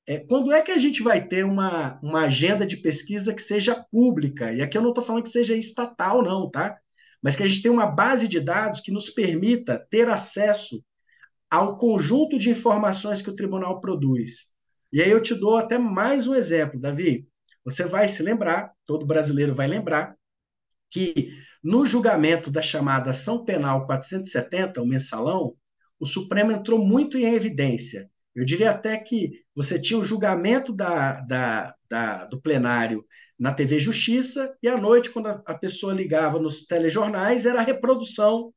É, 0.08 0.18
quando 0.18 0.52
é 0.52 0.62
que 0.62 0.72
a 0.72 0.78
gente 0.78 1.02
vai 1.02 1.24
ter 1.24 1.44
uma, 1.44 2.00
uma 2.02 2.22
agenda 2.22 2.66
de 2.66 2.76
pesquisa 2.76 3.32
que 3.32 3.42
seja 3.42 3.76
pública? 3.92 4.52
E 4.52 4.60
aqui 4.60 4.76
eu 4.76 4.82
não 4.82 4.88
estou 4.88 5.04
falando 5.04 5.22
que 5.22 5.28
seja 5.28 5.54
estatal, 5.54 6.22
não, 6.22 6.50
tá? 6.50 6.76
Mas 7.22 7.36
que 7.36 7.42
a 7.42 7.48
gente 7.48 7.62
tenha 7.62 7.72
uma 7.72 7.86
base 7.86 8.26
de 8.26 8.40
dados 8.40 8.80
que 8.80 8.90
nos 8.90 9.10
permita 9.10 9.78
ter 9.90 10.08
acesso 10.08 10.82
ao 11.50 11.76
conjunto 11.76 12.38
de 12.38 12.50
informações 12.50 13.20
que 13.20 13.30
o 13.30 13.34
tribunal 13.34 13.80
produz. 13.80 14.50
E 14.92 15.02
aí 15.02 15.10
eu 15.10 15.20
te 15.20 15.34
dou 15.34 15.56
até 15.56 15.78
mais 15.78 16.26
um 16.26 16.34
exemplo, 16.34 16.80
Davi. 16.80 17.28
Você 17.64 17.84
vai 17.84 18.08
se 18.08 18.22
lembrar, 18.22 18.72
todo 18.86 19.06
brasileiro 19.06 19.54
vai 19.54 19.66
lembrar, 19.66 20.16
que 20.90 21.30
no 21.62 21.86
julgamento 21.86 22.50
da 22.50 22.62
chamada 22.62 23.10
ação 23.10 23.44
penal 23.44 23.86
470, 23.86 24.80
o 24.80 24.86
mensalão, 24.86 25.54
o 25.98 26.06
Supremo 26.06 26.50
entrou 26.52 26.78
muito 26.78 27.18
em 27.18 27.34
evidência. 27.34 28.10
Eu 28.34 28.44
diria 28.44 28.70
até 28.70 28.96
que 28.96 29.44
você 29.54 29.78
tinha 29.78 29.98
o 29.98 30.04
julgamento 30.04 30.72
da, 30.72 31.20
da, 31.20 31.74
da, 31.88 32.24
do 32.24 32.40
plenário 32.40 33.04
na 33.40 33.54
TV 33.54 33.80
Justiça, 33.80 34.54
e 34.62 34.68
à 34.68 34.76
noite, 34.76 35.08
quando 35.08 35.28
a, 35.28 35.54
pessoa 35.54 35.94
ligava 35.94 36.38
nos 36.38 36.66
telejornais, 36.66 37.46
era 37.46 37.60
a 37.60 37.64
reprodução 37.64 38.52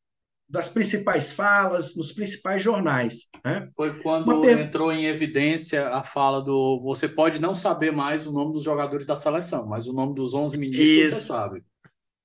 das 0.49 0.67
principais 0.67 1.31
falas, 1.31 1.95
nos 1.95 2.11
principais 2.11 2.61
jornais. 2.61 3.29
Né? 3.45 3.69
Foi 3.77 3.97
quando 4.01 4.41
per... 4.41 4.59
entrou 4.59 4.91
em 4.91 5.05
evidência 5.05 5.87
a 5.87 6.03
fala 6.03 6.41
do 6.41 6.81
você 6.83 7.07
pode 7.07 7.39
não 7.39 7.55
saber 7.55 7.91
mais 7.93 8.27
o 8.27 8.33
nome 8.33 8.51
dos 8.51 8.63
jogadores 8.63 9.07
da 9.07 9.15
seleção, 9.15 9.65
mas 9.65 9.87
o 9.87 9.93
nome 9.93 10.13
dos 10.13 10.33
11 10.33 10.57
ministros 10.57 10.85
Isso. 10.85 11.15
você 11.15 11.27
sabe. 11.27 11.63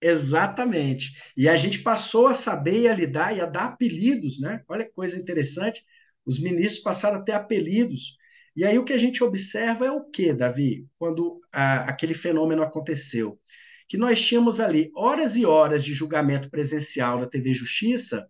Exatamente. 0.03 1.13
E 1.37 1.49
a 1.49 1.57
gente 1.57 1.79
passou 1.79 2.27
a 2.27 2.35
saber 2.35 2.83
e 2.83 2.89
a 2.89 2.95
lidar 2.95 3.37
e 3.37 3.41
a 3.41 3.47
dar 3.47 3.67
apelidos, 3.67 4.41
né? 4.41 4.63
Olha 4.69 4.85
que 4.85 4.93
coisa 4.93 5.19
interessante. 5.19 5.85
Os 6.27 6.41
ministros 6.41 6.83
passaram 6.83 7.19
a 7.19 7.23
ter 7.23 7.33
apelidos. 7.33 8.18
E 8.59 8.65
aí 8.65 8.77
o 8.77 8.85
que 8.85 8.93
a 8.93 8.99
gente 8.99 9.23
observa 9.23 9.87
é 9.87 9.93
o 9.93 10.03
que, 10.03 10.33
Davi, 10.33 10.85
quando 10.99 11.41
a, 11.53 11.89
aquele 11.89 12.13
fenômeno 12.13 12.61
aconteceu? 12.61 13.39
Que 13.87 13.97
nós 13.97 14.21
tínhamos 14.21 14.59
ali 14.59 14.91
horas 14.97 15.37
e 15.37 15.47
horas 15.47 15.85
de 15.85 15.95
julgamento 15.95 16.51
presencial 16.51 17.21
da 17.21 17.29
TV 17.29 17.55
Justiça 17.55 18.29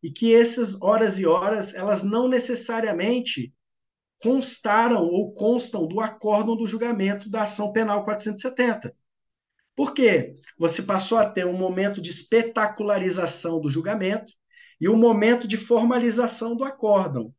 e 0.00 0.12
que 0.12 0.32
essas 0.32 0.80
horas 0.80 1.18
e 1.18 1.26
horas 1.26 1.74
elas 1.74 2.04
não 2.04 2.28
necessariamente 2.28 3.52
constaram 4.22 5.02
ou 5.08 5.34
constam 5.34 5.88
do 5.88 5.98
acórdão 5.98 6.56
do 6.56 6.68
julgamento 6.68 7.28
da 7.28 7.42
ação 7.42 7.72
penal 7.72 8.04
470. 8.04 8.94
Por 9.74 9.92
quê? 9.92 10.36
Você 10.56 10.84
passou 10.84 11.18
a 11.18 11.28
ter 11.28 11.46
um 11.46 11.58
momento 11.58 12.00
de 12.00 12.10
espetacularização 12.10 13.60
do 13.60 13.68
julgamento 13.68 14.32
e 14.80 14.88
um 14.88 14.96
momento 14.96 15.48
de 15.48 15.56
formalização 15.56 16.56
do 16.56 16.62
acórdão. 16.62 17.34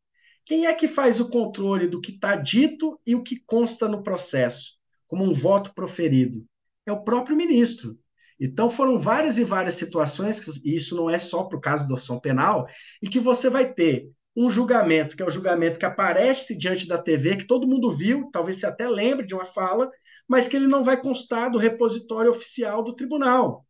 Quem 0.46 0.66
é 0.66 0.72
que 0.72 0.86
faz 0.86 1.20
o 1.20 1.28
controle 1.28 1.88
do 1.88 2.00
que 2.00 2.12
está 2.12 2.36
dito 2.36 3.00
e 3.04 3.16
o 3.16 3.22
que 3.22 3.42
consta 3.44 3.88
no 3.88 4.04
processo, 4.04 4.78
como 5.08 5.24
um 5.24 5.34
voto 5.34 5.74
proferido? 5.74 6.46
É 6.86 6.92
o 6.92 7.02
próprio 7.02 7.36
ministro. 7.36 7.98
Então 8.38 8.70
foram 8.70 8.96
várias 8.96 9.38
e 9.38 9.44
várias 9.44 9.74
situações, 9.74 10.40
e 10.64 10.72
isso 10.72 10.94
não 10.94 11.10
é 11.10 11.18
só 11.18 11.42
para 11.42 11.58
o 11.58 11.60
caso 11.60 11.84
do 11.84 11.96
ação 11.96 12.20
penal, 12.20 12.64
e 13.02 13.08
que 13.08 13.18
você 13.18 13.50
vai 13.50 13.74
ter 13.74 14.08
um 14.36 14.48
julgamento, 14.48 15.16
que 15.16 15.22
é 15.22 15.26
o 15.26 15.30
julgamento 15.30 15.80
que 15.80 15.84
aparece 15.84 16.56
diante 16.56 16.86
da 16.86 16.98
TV, 16.98 17.38
que 17.38 17.46
todo 17.46 17.66
mundo 17.66 17.90
viu, 17.90 18.30
talvez 18.30 18.60
você 18.60 18.66
até 18.66 18.86
lembre 18.88 19.26
de 19.26 19.34
uma 19.34 19.44
fala, 19.44 19.90
mas 20.28 20.46
que 20.46 20.54
ele 20.54 20.68
não 20.68 20.84
vai 20.84 21.00
constar 21.00 21.50
do 21.50 21.58
repositório 21.58 22.30
oficial 22.30 22.84
do 22.84 22.94
tribunal. 22.94 23.66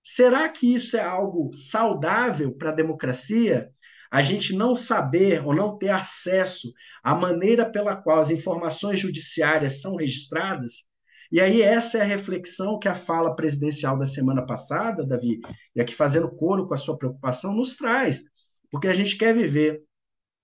Será 0.00 0.48
que 0.48 0.72
isso 0.72 0.96
é 0.96 1.02
algo 1.02 1.50
saudável 1.52 2.52
para 2.52 2.70
a 2.70 2.74
democracia? 2.74 3.72
A 4.10 4.22
gente 4.22 4.52
não 4.52 4.74
saber 4.74 5.46
ou 5.46 5.54
não 5.54 5.78
ter 5.78 5.90
acesso 5.90 6.72
à 7.02 7.14
maneira 7.14 7.70
pela 7.70 7.96
qual 7.96 8.18
as 8.18 8.30
informações 8.30 8.98
judiciárias 8.98 9.80
são 9.80 9.96
registradas? 9.96 10.84
E 11.30 11.40
aí, 11.40 11.62
essa 11.62 11.98
é 11.98 12.00
a 12.00 12.04
reflexão 12.04 12.78
que 12.78 12.88
a 12.88 12.94
fala 12.94 13.36
presidencial 13.36 13.96
da 13.96 14.04
semana 14.04 14.44
passada, 14.44 15.06
Davi, 15.06 15.38
e 15.76 15.80
aqui 15.80 15.94
fazendo 15.94 16.28
coro 16.28 16.66
com 16.66 16.74
a 16.74 16.76
sua 16.76 16.98
preocupação, 16.98 17.54
nos 17.54 17.76
traz. 17.76 18.24
Porque 18.68 18.88
a 18.88 18.94
gente 18.94 19.16
quer 19.16 19.32
viver 19.32 19.80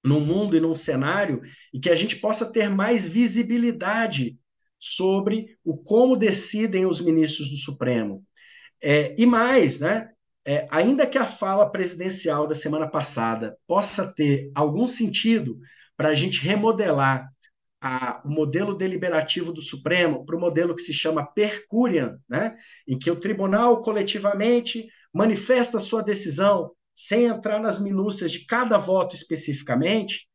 num 0.05 0.20
mundo 0.20 0.56
e 0.56 0.60
num 0.60 0.74
cenário 0.74 1.43
e 1.74 1.80
que 1.80 1.90
a 1.90 1.94
gente 1.97 2.16
possa 2.16 2.52
ter 2.52 2.70
mais 2.70 3.09
visibilidade 3.09 4.38
sobre 4.78 5.59
o 5.64 5.76
como 5.76 6.16
decidem 6.16 6.86
os 6.86 7.01
ministros 7.01 7.51
do 7.51 7.56
Supremo. 7.56 8.24
É, 8.80 9.16
e 9.18 9.26
mais, 9.26 9.80
né? 9.80 10.10
É, 10.47 10.64
ainda 10.70 11.06
que 11.06 11.18
a 11.18 11.27
fala 11.27 11.68
presidencial 11.68 12.47
da 12.47 12.55
semana 12.55 12.89
passada 12.89 13.59
possa 13.66 14.12
ter 14.14 14.51
algum 14.55 14.86
sentido 14.86 15.59
para 15.97 16.10
a 16.10 16.14
gente 16.14 16.40
remodelar 16.40 17.28
a, 17.81 18.23
o 18.24 18.28
modelo 18.28 18.74
deliberativo 18.74 19.52
do 19.52 19.60
Supremo 19.60 20.24
para 20.24 20.36
o 20.36 20.40
modelo 20.40 20.74
que 20.74 20.82
se 20.82 20.93
chama 20.93 21.27
percurian, 21.27 22.18
né? 22.28 22.56
em 22.86 22.98
que 22.98 23.10
o 23.10 23.18
tribunal 23.18 23.81
coletivamente 23.81 24.86
manifesta 25.12 25.81
sua 25.81 26.02
decisão 26.02 26.70
sem 26.94 27.27
entrar 27.27 27.60
nas 27.60 27.78
minúcias 27.78 28.32
de 28.32 28.47
cada 28.47 28.78
voto 28.78 29.14
especificamente, 29.14 30.28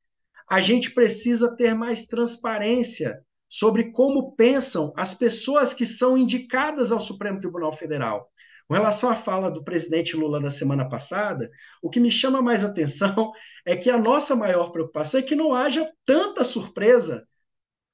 a 0.49 0.61
gente 0.61 0.91
precisa 0.91 1.55
ter 1.55 1.73
mais 1.73 2.05
transparência 2.05 3.19
sobre 3.49 3.91
como 3.91 4.35
pensam 4.35 4.93
as 4.95 5.13
pessoas 5.13 5.73
que 5.73 5.85
são 5.85 6.17
indicadas 6.17 6.91
ao 6.91 7.01
Supremo 7.01 7.39
Tribunal 7.39 7.73
Federal. 7.73 8.30
Com 8.71 8.75
relação 8.75 9.09
à 9.09 9.15
fala 9.15 9.51
do 9.51 9.65
presidente 9.65 10.15
Lula 10.15 10.39
da 10.39 10.49
semana 10.49 10.87
passada, 10.87 11.51
o 11.81 11.89
que 11.89 11.99
me 11.99 12.09
chama 12.09 12.41
mais 12.41 12.63
atenção 12.63 13.33
é 13.67 13.75
que 13.75 13.89
a 13.89 13.97
nossa 13.97 14.33
maior 14.33 14.71
preocupação 14.71 15.19
é 15.19 15.23
que 15.23 15.35
não 15.35 15.53
haja 15.53 15.91
tanta 16.05 16.45
surpresa 16.45 17.27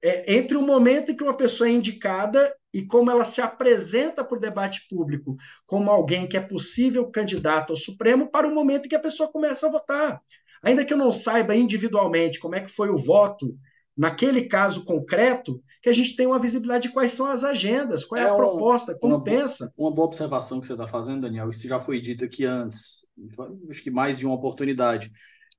é, 0.03 0.35
entre 0.35 0.55
o 0.55 0.61
momento 0.61 1.11
em 1.11 1.15
que 1.15 1.23
uma 1.23 1.35
pessoa 1.35 1.67
é 1.67 1.71
indicada 1.71 2.55
e 2.71 2.85
como 2.85 3.09
ela 3.09 3.25
se 3.25 3.41
apresenta 3.41 4.23
para 4.23 4.37
o 4.37 4.39
debate 4.39 4.85
público 4.87 5.35
como 5.65 5.89
alguém 5.89 6.27
que 6.27 6.37
é 6.37 6.41
possível 6.41 7.09
candidato 7.09 7.73
ao 7.73 7.77
Supremo 7.77 8.29
para 8.29 8.47
o 8.47 8.53
momento 8.53 8.85
em 8.85 8.89
que 8.89 8.95
a 8.95 8.99
pessoa 8.99 9.31
começa 9.31 9.65
a 9.65 9.71
votar. 9.71 10.21
Ainda 10.61 10.85
que 10.85 10.93
eu 10.93 10.97
não 10.97 11.11
saiba 11.11 11.55
individualmente 11.55 12.39
como 12.39 12.53
é 12.53 12.61
que 12.61 12.69
foi 12.69 12.91
o 12.91 12.97
voto 12.97 13.57
naquele 13.97 14.43
caso 14.43 14.85
concreto, 14.85 15.61
que 15.81 15.89
a 15.89 15.93
gente 15.93 16.15
tem 16.15 16.27
uma 16.27 16.39
visibilidade 16.39 16.87
de 16.87 16.93
quais 16.93 17.13
são 17.13 17.25
as 17.25 17.43
agendas, 17.43 18.05
qual 18.05 18.21
é, 18.21 18.25
é 18.25 18.29
a 18.29 18.35
proposta, 18.35 18.97
como 18.99 19.15
uma 19.15 19.23
pensa. 19.23 19.73
Boa, 19.75 19.89
uma 19.89 19.95
boa 19.95 20.07
observação 20.07 20.61
que 20.61 20.67
você 20.67 20.73
está 20.73 20.87
fazendo, 20.87 21.21
Daniel, 21.21 21.49
isso 21.49 21.67
já 21.67 21.79
foi 21.79 21.99
dito 21.99 22.23
aqui 22.23 22.45
antes, 22.45 23.07
acho 23.69 23.81
que 23.81 23.89
mais 23.89 24.19
de 24.19 24.25
uma 24.25 24.35
oportunidade, 24.35 25.11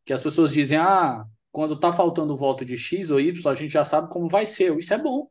que 0.05 0.13
as 0.13 0.23
pessoas 0.23 0.53
dizem, 0.53 0.79
ah, 0.79 1.25
quando 1.51 1.75
está 1.75 1.93
faltando 1.93 2.37
voto 2.37 2.65
de 2.65 2.79
X 2.79 3.11
ou 3.11 3.21
Y, 3.21 3.51
a 3.51 3.55
gente 3.55 3.73
já 3.73 3.85
sabe 3.85 4.09
como 4.09 4.29
vai 4.29 4.47
ser, 4.47 4.77
isso 4.79 4.95
é 4.95 4.99
bom. 4.99 5.29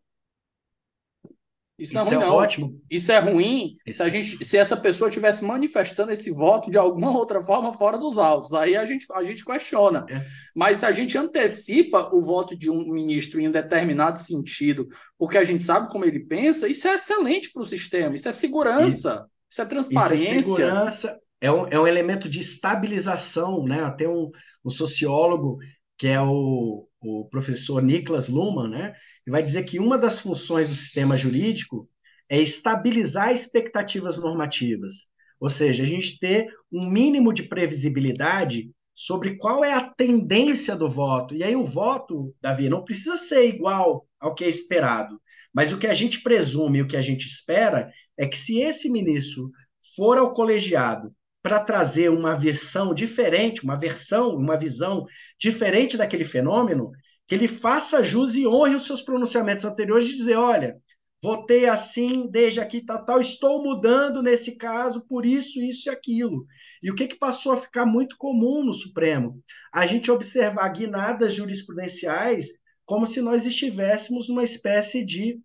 Isso, 1.77 1.93
isso 1.93 2.13
é, 2.13 2.15
ruim, 2.15 2.25
é 2.25 2.27
ótimo. 2.27 2.81
Isso 2.89 3.11
é 3.11 3.19
ruim 3.19 3.77
se, 3.87 4.01
a 4.01 4.09
gente, 4.09 4.43
se 4.43 4.57
essa 4.57 4.75
pessoa 4.75 5.09
estivesse 5.09 5.45
manifestando 5.45 6.11
esse 6.11 6.31
voto 6.31 6.71
de 6.71 6.77
alguma 6.77 7.15
outra 7.15 7.39
forma 7.39 7.71
fora 7.71 7.99
dos 7.99 8.17
autos. 8.17 8.53
Aí 8.55 8.75
a 8.75 8.83
gente, 8.83 9.05
a 9.13 9.23
gente 9.23 9.45
questiona. 9.45 10.03
É. 10.09 10.25
Mas 10.55 10.79
se 10.79 10.87
a 10.87 10.91
gente 10.91 11.15
antecipa 11.15 12.09
o 12.11 12.21
voto 12.21 12.57
de 12.57 12.67
um 12.67 12.91
ministro 12.91 13.39
em 13.39 13.47
um 13.47 13.51
determinado 13.51 14.19
sentido, 14.19 14.87
porque 15.19 15.37
a 15.37 15.43
gente 15.43 15.61
sabe 15.61 15.91
como 15.91 16.03
ele 16.03 16.21
pensa, 16.21 16.67
isso 16.67 16.87
é 16.87 16.95
excelente 16.95 17.51
para 17.51 17.61
o 17.61 17.67
sistema. 17.67 18.15
Isso 18.15 18.27
é 18.27 18.31
segurança. 18.31 19.27
E, 19.27 19.53
isso 19.53 19.61
é 19.61 19.65
transparência. 19.65 20.15
Isso 20.15 20.33
é 20.33 20.41
segurança. 20.41 21.19
É 21.39 21.51
um, 21.51 21.67
é 21.67 21.79
um 21.79 21.85
elemento 21.85 22.27
de 22.27 22.39
estabilização, 22.39 23.63
né? 23.63 23.83
Até 23.83 24.09
um, 24.09 24.31
um 24.65 24.69
sociólogo 24.71 25.59
que 25.95 26.07
é 26.07 26.19
o, 26.19 26.86
o 27.01 27.25
professor 27.29 27.81
Niklas 27.81 28.27
Luhmann, 28.27 28.69
né? 28.69 28.93
e 29.25 29.31
vai 29.31 29.43
dizer 29.43 29.63
que 29.63 29.79
uma 29.79 29.97
das 29.97 30.19
funções 30.19 30.67
do 30.67 30.75
sistema 30.75 31.15
jurídico 31.15 31.89
é 32.29 32.41
estabilizar 32.41 33.31
expectativas 33.31 34.17
normativas, 34.17 35.07
ou 35.39 35.49
seja, 35.49 35.83
a 35.83 35.85
gente 35.85 36.19
ter 36.19 36.47
um 36.71 36.89
mínimo 36.89 37.31
de 37.31 37.43
previsibilidade 37.43 38.71
sobre 38.93 39.37
qual 39.37 39.63
é 39.63 39.73
a 39.73 39.87
tendência 39.87 40.75
do 40.75 40.89
voto. 40.89 41.35
E 41.35 41.43
aí 41.43 41.55
o 41.55 41.63
voto, 41.63 42.35
Davi, 42.41 42.67
não 42.67 42.83
precisa 42.83 43.15
ser 43.15 43.47
igual 43.47 44.07
ao 44.19 44.33
que 44.33 44.43
é 44.43 44.49
esperado, 44.49 45.21
mas 45.53 45.71
o 45.71 45.77
que 45.77 45.87
a 45.87 45.93
gente 45.93 46.21
presume, 46.21 46.81
o 46.81 46.87
que 46.87 46.97
a 46.97 47.01
gente 47.01 47.27
espera 47.27 47.91
é 48.17 48.25
que 48.25 48.37
se 48.37 48.59
esse 48.59 48.89
ministro 48.89 49.51
for 49.95 50.17
ao 50.17 50.33
colegiado 50.33 51.15
para 51.47 51.61
trazer 51.61 52.09
uma 52.09 52.35
versão 52.35 52.93
diferente, 52.93 53.63
uma 53.63 53.79
versão, 53.79 54.35
uma 54.35 54.57
visão 54.57 55.05
diferente 55.39 55.95
daquele 55.95 56.25
fenômeno, 56.25 56.91
que 57.25 57.33
ele 57.33 57.47
faça 57.47 58.03
jus 58.03 58.35
e 58.35 58.45
honre 58.45 58.75
os 58.75 58.85
seus 58.85 59.01
pronunciamentos 59.01 59.63
anteriores 59.63 60.09
de 60.09 60.13
dizer, 60.13 60.35
olha, 60.35 60.75
votei 61.23 61.65
assim 61.65 62.29
desde 62.29 62.59
aqui, 62.59 62.83
tal, 62.83 63.05
tal, 63.05 63.21
estou 63.21 63.63
mudando 63.63 64.21
nesse 64.21 64.57
caso 64.57 65.07
por 65.07 65.25
isso, 65.25 65.61
isso 65.61 65.87
e 65.87 65.89
aquilo. 65.89 66.45
E 66.83 66.91
o 66.91 66.95
que, 66.95 67.07
que 67.07 67.17
passou 67.17 67.53
a 67.53 67.57
ficar 67.57 67.85
muito 67.85 68.17
comum 68.17 68.65
no 68.65 68.73
Supremo? 68.73 69.41
A 69.73 69.85
gente 69.85 70.11
observar 70.11 70.67
guinadas 70.67 71.33
jurisprudenciais 71.33 72.49
como 72.85 73.07
se 73.07 73.21
nós 73.21 73.45
estivéssemos 73.45 74.27
numa 74.27 74.43
espécie 74.43 75.05
de 75.05 75.39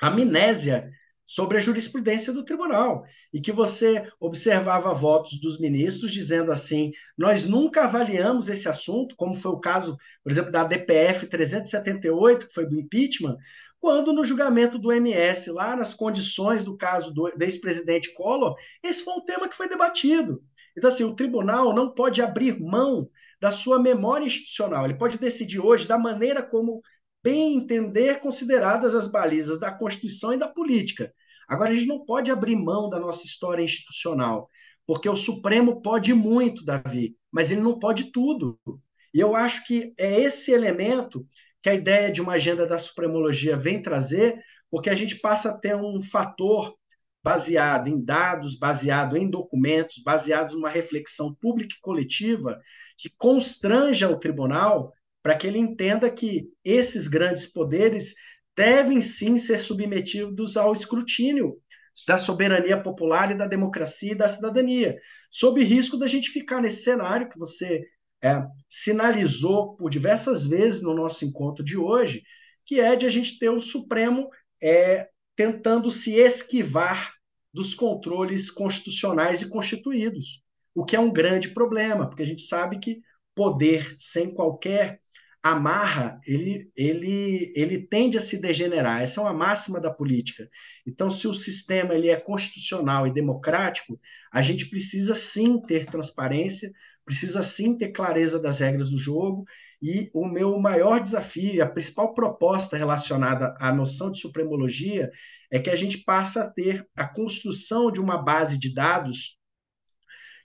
amnésia 0.00 0.88
sobre 1.26 1.56
a 1.56 1.60
jurisprudência 1.60 2.32
do 2.32 2.44
tribunal 2.44 3.04
e 3.32 3.40
que 3.40 3.52
você 3.52 4.06
observava 4.20 4.92
votos 4.92 5.40
dos 5.40 5.58
ministros 5.58 6.12
dizendo 6.12 6.52
assim: 6.52 6.90
nós 7.16 7.46
nunca 7.46 7.84
avaliamos 7.84 8.48
esse 8.48 8.68
assunto, 8.68 9.16
como 9.16 9.34
foi 9.34 9.52
o 9.52 9.60
caso, 9.60 9.96
por 10.22 10.30
exemplo, 10.30 10.50
da 10.50 10.64
DPF 10.64 11.26
378, 11.26 12.48
que 12.48 12.54
foi 12.54 12.66
do 12.66 12.78
impeachment, 12.78 13.36
quando 13.80 14.12
no 14.12 14.24
julgamento 14.24 14.78
do 14.78 14.92
MS, 14.92 15.50
lá 15.50 15.76
nas 15.76 15.92
condições 15.92 16.64
do 16.64 16.76
caso 16.76 17.12
do, 17.12 17.30
ex-presidente 17.42 18.12
Collor, 18.14 18.56
esse 18.82 19.04
foi 19.04 19.14
um 19.14 19.24
tema 19.24 19.48
que 19.48 19.56
foi 19.56 19.68
debatido. 19.68 20.42
Então, 20.76 20.88
assim, 20.88 21.04
o 21.04 21.14
tribunal 21.14 21.74
não 21.74 21.92
pode 21.94 22.20
abrir 22.20 22.58
mão 22.60 23.08
da 23.40 23.50
sua 23.50 23.78
memória 23.78 24.24
institucional. 24.24 24.84
Ele 24.84 24.96
pode 24.96 25.18
decidir 25.18 25.60
hoje 25.60 25.86
da 25.86 25.98
maneira 25.98 26.42
como 26.42 26.80
bem 27.24 27.56
entender, 27.56 28.20
consideradas 28.20 28.94
as 28.94 29.08
balizas 29.08 29.58
da 29.58 29.72
Constituição 29.72 30.34
e 30.34 30.38
da 30.38 30.46
política. 30.46 31.10
Agora, 31.48 31.70
a 31.70 31.74
gente 31.74 31.88
não 31.88 32.04
pode 32.04 32.30
abrir 32.30 32.54
mão 32.54 32.90
da 32.90 33.00
nossa 33.00 33.24
história 33.24 33.62
institucional, 33.62 34.50
porque 34.86 35.08
o 35.08 35.16
Supremo 35.16 35.80
pode 35.80 36.12
muito, 36.12 36.62
Davi, 36.62 37.16
mas 37.32 37.50
ele 37.50 37.62
não 37.62 37.78
pode 37.78 38.12
tudo. 38.12 38.58
E 39.12 39.20
eu 39.20 39.34
acho 39.34 39.66
que 39.66 39.94
é 39.98 40.20
esse 40.20 40.52
elemento 40.52 41.26
que 41.62 41.70
a 41.70 41.74
ideia 41.74 42.12
de 42.12 42.20
uma 42.20 42.34
agenda 42.34 42.66
da 42.66 42.78
supremologia 42.78 43.56
vem 43.56 43.80
trazer, 43.80 44.38
porque 44.70 44.90
a 44.90 44.94
gente 44.94 45.16
passa 45.16 45.48
a 45.48 45.58
ter 45.58 45.74
um 45.74 46.02
fator 46.02 46.74
baseado 47.22 47.88
em 47.88 48.04
dados, 48.04 48.54
baseado 48.54 49.16
em 49.16 49.30
documentos, 49.30 50.02
baseado 50.04 50.52
numa 50.52 50.68
reflexão 50.68 51.34
pública 51.34 51.74
e 51.74 51.80
coletiva 51.80 52.60
que 52.98 53.08
constranja 53.16 54.10
o 54.10 54.18
tribunal 54.18 54.92
para 55.24 55.34
que 55.34 55.46
ele 55.46 55.58
entenda 55.58 56.10
que 56.10 56.50
esses 56.62 57.08
grandes 57.08 57.46
poderes 57.46 58.14
devem 58.54 59.00
sim 59.00 59.38
ser 59.38 59.58
submetidos 59.58 60.58
ao 60.58 60.74
escrutínio 60.74 61.58
da 62.06 62.18
soberania 62.18 62.80
popular 62.80 63.30
e 63.30 63.34
da 63.34 63.46
democracia 63.46 64.12
e 64.12 64.14
da 64.14 64.28
cidadania, 64.28 64.98
sob 65.30 65.64
risco 65.64 65.96
da 65.96 66.06
gente 66.06 66.28
ficar 66.28 66.60
nesse 66.60 66.84
cenário 66.84 67.30
que 67.30 67.38
você 67.38 67.82
é, 68.22 68.44
sinalizou 68.68 69.74
por 69.76 69.88
diversas 69.88 70.46
vezes 70.46 70.82
no 70.82 70.94
nosso 70.94 71.24
encontro 71.24 71.64
de 71.64 71.78
hoje, 71.78 72.22
que 72.66 72.78
é 72.78 72.94
de 72.94 73.06
a 73.06 73.10
gente 73.10 73.38
ter 73.38 73.48
o 73.48 73.62
Supremo 73.62 74.28
é, 74.62 75.08
tentando 75.34 75.90
se 75.90 76.12
esquivar 76.12 77.14
dos 77.50 77.72
controles 77.72 78.50
constitucionais 78.50 79.40
e 79.40 79.48
constituídos, 79.48 80.42
o 80.74 80.84
que 80.84 80.96
é 80.96 81.00
um 81.00 81.10
grande 81.10 81.48
problema, 81.48 82.06
porque 82.06 82.22
a 82.22 82.26
gente 82.26 82.42
sabe 82.42 82.78
que 82.78 83.00
poder 83.34 83.96
sem 83.98 84.30
qualquer 84.34 85.00
amarra, 85.44 86.18
ele, 86.26 86.72
ele, 86.74 87.52
ele 87.54 87.86
tende 87.86 88.16
a 88.16 88.20
se 88.20 88.40
degenerar. 88.40 89.02
Essa 89.02 89.20
é 89.20 89.24
uma 89.24 89.34
máxima 89.34 89.78
da 89.78 89.92
política. 89.92 90.48
Então, 90.86 91.10
se 91.10 91.28
o 91.28 91.34
sistema 91.34 91.94
ele 91.94 92.08
é 92.08 92.16
constitucional 92.16 93.06
e 93.06 93.12
democrático, 93.12 94.00
a 94.32 94.40
gente 94.40 94.70
precisa 94.70 95.14
sim 95.14 95.60
ter 95.60 95.84
transparência, 95.84 96.72
precisa 97.04 97.42
sim 97.42 97.76
ter 97.76 97.92
clareza 97.92 98.40
das 98.40 98.60
regras 98.60 98.88
do 98.88 98.96
jogo. 98.96 99.44
E 99.82 100.08
o 100.14 100.26
meu 100.26 100.58
maior 100.58 100.98
desafio, 100.98 101.62
a 101.62 101.66
principal 101.66 102.14
proposta 102.14 102.78
relacionada 102.78 103.54
à 103.60 103.70
noção 103.70 104.10
de 104.10 104.20
supremologia, 104.20 105.10
é 105.52 105.58
que 105.58 105.68
a 105.68 105.76
gente 105.76 105.98
passa 105.98 106.44
a 106.44 106.50
ter 106.50 106.88
a 106.96 107.06
construção 107.06 107.92
de 107.92 108.00
uma 108.00 108.16
base 108.16 108.58
de 108.58 108.72
dados 108.72 109.36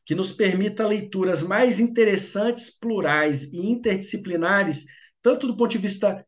que 0.09 0.15
nos 0.15 0.31
permita 0.31 0.87
leituras 0.87 1.43
mais 1.43 1.79
interessantes, 1.79 2.75
plurais 2.75 3.43
e 3.53 3.69
interdisciplinares, 3.69 4.85
tanto 5.21 5.45
do 5.45 5.55
ponto 5.55 5.69
de 5.69 5.77
vista 5.77 6.25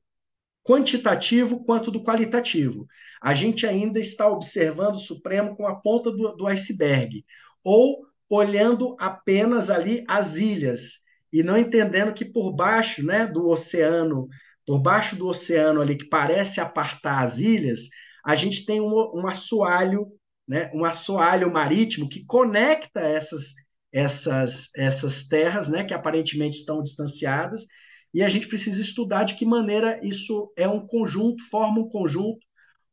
quantitativo 0.63 1.65
quanto 1.65 1.89
do 1.89 2.03
qualitativo. 2.03 2.85
A 3.19 3.33
gente 3.33 3.65
ainda 3.65 3.99
está 3.99 4.29
observando 4.29 4.97
o 4.97 4.99
Supremo 4.99 5.55
com 5.55 5.65
a 5.65 5.81
ponta 5.81 6.11
do, 6.11 6.31
do 6.35 6.45
iceberg, 6.45 7.25
ou 7.63 8.05
olhando 8.29 8.95
apenas 8.99 9.71
ali 9.71 10.03
as 10.07 10.37
ilhas 10.37 10.99
e 11.33 11.41
não 11.41 11.57
entendendo 11.57 12.13
que 12.13 12.23
por 12.23 12.53
baixo, 12.53 13.03
né, 13.03 13.25
do 13.25 13.49
oceano, 13.49 14.27
por 14.63 14.77
baixo 14.77 15.15
do 15.15 15.25
oceano 15.25 15.81
ali 15.81 15.97
que 15.97 16.05
parece 16.05 16.61
apartar 16.61 17.23
as 17.23 17.39
ilhas, 17.39 17.89
a 18.23 18.35
gente 18.35 18.63
tem 18.63 18.79
um, 18.79 18.93
um 19.15 19.25
assoalho, 19.25 20.05
né, 20.47 20.69
um 20.71 20.85
assoalho 20.85 21.51
marítimo 21.51 22.07
que 22.07 22.23
conecta 22.27 22.99
essas 22.99 23.55
essas, 23.91 24.69
essas 24.75 25.27
terras, 25.27 25.69
né, 25.69 25.83
que 25.83 25.93
aparentemente 25.93 26.57
estão 26.57 26.81
distanciadas, 26.81 27.65
e 28.13 28.23
a 28.23 28.29
gente 28.29 28.47
precisa 28.47 28.81
estudar 28.81 29.23
de 29.23 29.35
que 29.35 29.45
maneira 29.45 29.99
isso 30.05 30.51
é 30.57 30.67
um 30.67 30.85
conjunto, 30.85 31.43
forma 31.49 31.79
um 31.79 31.89
conjunto, 31.89 32.45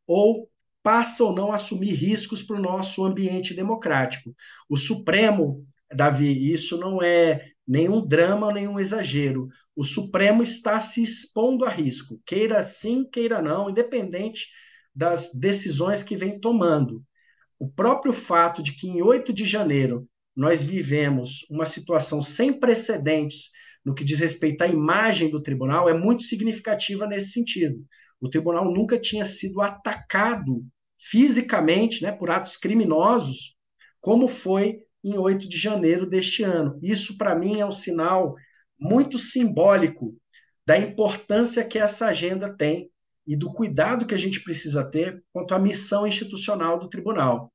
ou 0.06 0.48
passa 0.82 1.24
ou 1.24 1.34
não 1.34 1.52
a 1.52 1.56
assumir 1.56 1.92
riscos 1.92 2.42
para 2.42 2.56
o 2.56 2.62
nosso 2.62 3.04
ambiente 3.04 3.52
democrático. 3.52 4.34
O 4.68 4.76
Supremo, 4.76 5.66
Davi, 5.92 6.52
isso 6.52 6.78
não 6.78 7.02
é 7.02 7.50
nenhum 7.66 8.06
drama, 8.06 8.52
nenhum 8.52 8.80
exagero. 8.80 9.48
O 9.76 9.84
Supremo 9.84 10.42
está 10.42 10.80
se 10.80 11.02
expondo 11.02 11.64
a 11.64 11.68
risco, 11.68 12.20
queira 12.24 12.62
sim, 12.62 13.04
queira 13.04 13.42
não, 13.42 13.68
independente 13.68 14.46
das 14.94 15.32
decisões 15.34 16.02
que 16.02 16.16
vem 16.16 16.40
tomando. 16.40 17.04
O 17.58 17.68
próprio 17.68 18.12
fato 18.12 18.62
de 18.62 18.72
que 18.72 18.88
em 18.88 19.02
8 19.02 19.32
de 19.32 19.44
janeiro 19.44 20.08
nós 20.38 20.62
vivemos 20.62 21.44
uma 21.50 21.66
situação 21.66 22.22
sem 22.22 22.52
precedentes 22.52 23.50
no 23.84 23.92
que 23.92 24.04
diz 24.04 24.20
respeito 24.20 24.62
à 24.62 24.68
imagem 24.68 25.28
do 25.28 25.42
tribunal 25.42 25.88
é 25.88 25.92
muito 25.92 26.22
significativa 26.22 27.08
nesse 27.08 27.32
sentido. 27.32 27.84
O 28.20 28.30
tribunal 28.30 28.72
nunca 28.72 28.96
tinha 28.96 29.24
sido 29.24 29.60
atacado 29.60 30.64
fisicamente 30.96 32.04
né, 32.04 32.12
por 32.12 32.30
atos 32.30 32.56
criminosos, 32.56 33.56
como 34.00 34.28
foi 34.28 34.78
em 35.02 35.18
8 35.18 35.48
de 35.48 35.58
janeiro 35.58 36.08
deste 36.08 36.44
ano. 36.44 36.78
Isso, 36.80 37.18
para 37.18 37.34
mim, 37.34 37.58
é 37.58 37.66
um 37.66 37.72
sinal 37.72 38.36
muito 38.78 39.18
simbólico 39.18 40.14
da 40.64 40.78
importância 40.78 41.64
que 41.64 41.80
essa 41.80 42.06
agenda 42.06 42.56
tem 42.56 42.92
e 43.26 43.36
do 43.36 43.52
cuidado 43.52 44.06
que 44.06 44.14
a 44.14 44.18
gente 44.18 44.40
precisa 44.44 44.88
ter 44.88 45.20
quanto 45.32 45.52
à 45.52 45.58
missão 45.58 46.06
institucional 46.06 46.78
do 46.78 46.88
tribunal. 46.88 47.52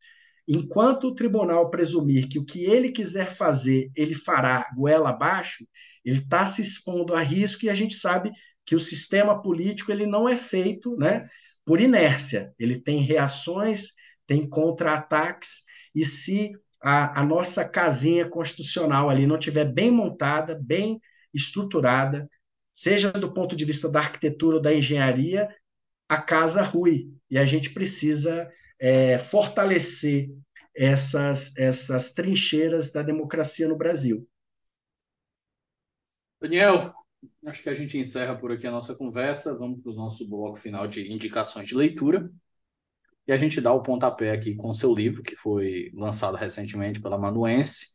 Enquanto 0.47 1.05
o 1.07 1.15
tribunal 1.15 1.69
presumir 1.69 2.27
que 2.27 2.37
o 2.37 2.45
que 2.45 2.65
ele 2.65 2.91
quiser 2.91 3.33
fazer, 3.33 3.89
ele 3.95 4.13
fará 4.13 4.69
goela 4.75 5.09
abaixo, 5.09 5.65
ele 6.03 6.19
está 6.19 6.45
se 6.45 6.61
expondo 6.61 7.13
a 7.13 7.21
risco 7.21 7.65
e 7.65 7.69
a 7.69 7.73
gente 7.73 7.95
sabe 7.95 8.31
que 8.65 8.75
o 8.75 8.79
sistema 8.79 9.41
político 9.41 9.91
ele 9.91 10.05
não 10.05 10.27
é 10.27 10.35
feito 10.35 10.97
né, 10.97 11.27
por 11.65 11.79
inércia. 11.79 12.53
Ele 12.59 12.79
tem 12.79 13.01
reações, 13.01 13.89
tem 14.27 14.47
contra-ataques, 14.47 15.63
e 15.95 16.03
se 16.03 16.51
a, 16.81 17.21
a 17.21 17.23
nossa 17.23 17.67
casinha 17.67 18.27
constitucional 18.27 19.09
ali 19.09 19.25
não 19.25 19.37
estiver 19.37 19.65
bem 19.65 19.89
montada, 19.89 20.59
bem 20.61 20.99
estruturada, 21.33 22.29
seja 22.73 23.11
do 23.11 23.33
ponto 23.33 23.55
de 23.55 23.63
vista 23.63 23.89
da 23.89 23.99
arquitetura 23.99 24.57
ou 24.57 24.61
da 24.61 24.73
engenharia, 24.73 25.47
a 26.09 26.21
casa 26.21 26.61
rui. 26.61 27.07
E 27.29 27.37
a 27.37 27.45
gente 27.45 27.69
precisa 27.69 28.49
é, 28.83 29.17
fortalecer 29.17 30.29
essas, 30.75 31.55
essas 31.55 32.13
trincheiras 32.13 32.91
da 32.91 33.01
democracia 33.01 33.65
no 33.65 33.77
Brasil. 33.77 34.27
Daniel, 36.41 36.93
acho 37.45 37.63
que 37.63 37.69
a 37.69 37.73
gente 37.73 37.97
encerra 37.97 38.35
por 38.35 38.51
aqui 38.51 38.67
a 38.67 38.71
nossa 38.71 38.93
conversa. 38.93 39.57
Vamos 39.57 39.81
para 39.81 39.93
o 39.93 39.95
nosso 39.95 40.27
bloco 40.27 40.57
final 40.57 40.85
de 40.85 41.09
indicações 41.09 41.65
de 41.65 41.75
leitura. 41.75 42.29
E 43.25 43.31
a 43.31 43.37
gente 43.37 43.61
dá 43.61 43.71
o 43.71 43.81
pontapé 43.81 44.31
aqui 44.31 44.53
com 44.53 44.69
o 44.71 44.75
seu 44.75 44.93
livro, 44.93 45.23
que 45.23 45.37
foi 45.37 45.89
lançado 45.93 46.35
recentemente 46.35 47.01
pela 47.01 47.17
Manuense. 47.17 47.87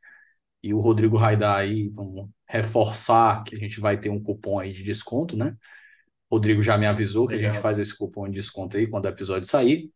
E 0.63 0.73
o 0.73 0.81
Rodrigo 0.81 1.19
Raidar 1.19 1.59
aí, 1.59 1.91
vamos 1.91 2.31
reforçar 2.49 3.45
que 3.45 3.55
a 3.55 3.59
gente 3.59 3.79
vai 3.79 4.01
ter 4.01 4.09
um 4.09 4.23
cupom 4.23 4.59
aí 4.59 4.73
de 4.73 4.83
desconto, 4.83 5.37
né? 5.37 5.55
O 6.31 6.37
Rodrigo 6.37 6.63
já 6.63 6.79
me 6.79 6.87
avisou 6.87 7.27
Legal. 7.27 7.39
que 7.39 7.47
a 7.47 7.53
gente 7.53 7.63
faz 7.63 7.79
esse 7.79 7.95
cupom 7.95 8.27
de 8.27 8.37
desconto 8.37 8.79
aí 8.79 8.87
quando 8.87 9.05
o 9.05 9.09
episódio 9.09 9.47
sair. 9.47 9.93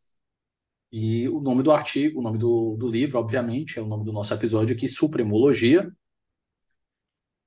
E 0.93 1.27
o 1.31 1.41
nome 1.41 1.63
do 1.63 1.73
artigo, 1.73 2.21
o 2.21 2.23
nome 2.23 2.37
do, 2.37 2.77
do 2.77 2.87
livro, 2.87 3.19
obviamente, 3.19 3.79
é 3.79 3.83
o 3.83 3.87
nome 3.87 4.05
do 4.05 4.13
nosso 4.13 4.35
episódio 4.35 4.77
aqui, 4.77 4.87
Supremologia. 4.87 5.91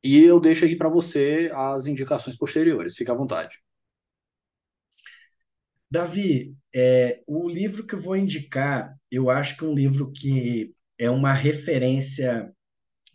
E 0.04 0.18
eu 0.18 0.40
deixo 0.40 0.66
aqui 0.66 0.76
para 0.76 0.90
você 0.90 1.52
as 1.54 1.86
indicações 1.86 2.36
posteriores. 2.36 2.96
Fique 2.96 3.12
à 3.12 3.14
vontade. 3.14 3.56
Davi, 5.90 6.56
é, 6.74 7.22
o 7.28 7.48
livro 7.48 7.86
que 7.86 7.94
eu 7.94 8.02
vou 8.02 8.18
indicar, 8.18 8.98
eu 9.12 9.30
acho 9.30 9.56
que 9.56 9.64
é 9.64 9.68
um 9.68 9.76
livro 9.76 10.12
que 10.12 10.74
é 10.98 11.10
uma 11.10 11.32
referência. 11.32 12.52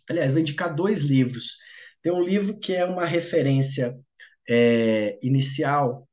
Aliás, 0.09 0.31
vou 0.31 0.39
indicar 0.41 0.73
dois 0.73 1.01
livros. 1.01 1.57
Tem 2.01 2.11
um 2.11 2.23
livro 2.23 2.57
que 2.57 2.73
é 2.73 2.85
uma 2.85 3.05
referência 3.05 3.99
é, 4.49 5.19
inicial 5.21 6.07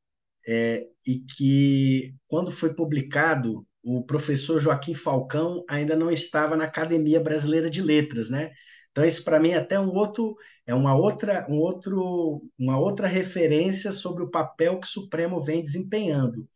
é, 0.46 0.86
e 1.06 1.20
que, 1.20 2.14
quando 2.26 2.50
foi 2.50 2.74
publicado, 2.74 3.66
o 3.82 4.04
professor 4.04 4.60
Joaquim 4.60 4.94
Falcão 4.94 5.64
ainda 5.68 5.96
não 5.96 6.10
estava 6.10 6.56
na 6.56 6.64
Academia 6.64 7.20
Brasileira 7.20 7.70
de 7.70 7.82
Letras, 7.82 8.30
né? 8.30 8.50
Então 8.90 9.04
isso 9.04 9.24
para 9.24 9.38
mim 9.40 9.50
é 9.50 9.56
até 9.58 9.78
um 9.78 9.94
outro 9.94 10.36
é 10.66 10.74
uma 10.74 10.94
outra 10.96 11.46
um 11.48 11.58
outro 11.58 12.42
uma 12.58 12.78
outra 12.78 13.06
referência 13.06 13.92
sobre 13.92 14.22
o 14.24 14.30
papel 14.30 14.80
que 14.80 14.86
o 14.86 14.90
Supremo 14.90 15.40
vem 15.40 15.62
desempenhando. 15.62 16.48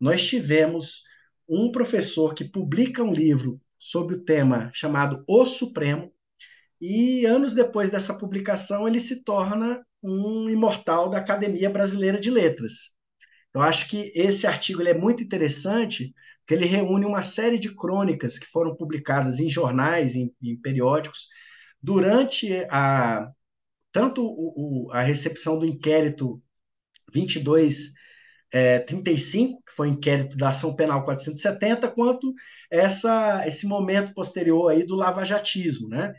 Nós 0.00 0.26
tivemos 0.26 1.02
um 1.48 1.70
professor 1.70 2.34
que 2.34 2.44
publica 2.44 3.02
um 3.02 3.12
livro 3.12 3.60
sobre 3.78 4.16
o 4.16 4.24
tema 4.24 4.70
chamado 4.72 5.22
O 5.28 5.44
Supremo 5.46 6.12
e 6.80 7.24
anos 7.26 7.54
depois 7.54 7.90
dessa 7.90 8.18
publicação 8.18 8.88
ele 8.88 9.00
se 9.00 9.24
torna 9.24 9.84
um 10.02 10.48
imortal 10.50 11.08
da 11.08 11.18
Academia 11.18 11.70
Brasileira 11.70 12.20
de 12.20 12.30
Letras. 12.30 12.93
Eu 13.54 13.62
acho 13.62 13.88
que 13.88 14.12
esse 14.16 14.46
artigo 14.46 14.82
é 14.82 14.94
muito 14.94 15.22
interessante, 15.22 16.12
porque 16.40 16.54
ele 16.54 16.66
reúne 16.66 17.06
uma 17.06 17.22
série 17.22 17.58
de 17.58 17.74
crônicas 17.74 18.38
que 18.38 18.46
foram 18.46 18.74
publicadas 18.74 19.38
em 19.40 19.48
jornais, 19.48 20.16
em, 20.16 20.34
em 20.42 20.56
periódicos, 20.60 21.28
durante 21.80 22.66
a 22.70 23.30
tanto 23.92 24.24
o, 24.24 24.88
o, 24.88 24.92
a 24.92 25.02
recepção 25.02 25.58
do 25.58 25.66
inquérito 25.66 26.42
2235, 27.12 27.94
é, 28.52 28.78
35, 28.80 29.62
que 29.64 29.72
foi 29.72 29.88
o 29.88 29.92
inquérito 29.92 30.36
da 30.36 30.48
ação 30.50 30.74
penal 30.76 31.04
470, 31.04 31.88
quanto 31.90 32.32
essa, 32.70 33.46
esse 33.46 33.66
momento 33.66 34.14
posterior 34.14 34.70
aí 34.70 34.84
do 34.84 34.96
lavajatismo, 34.96 35.88
né? 35.88 36.12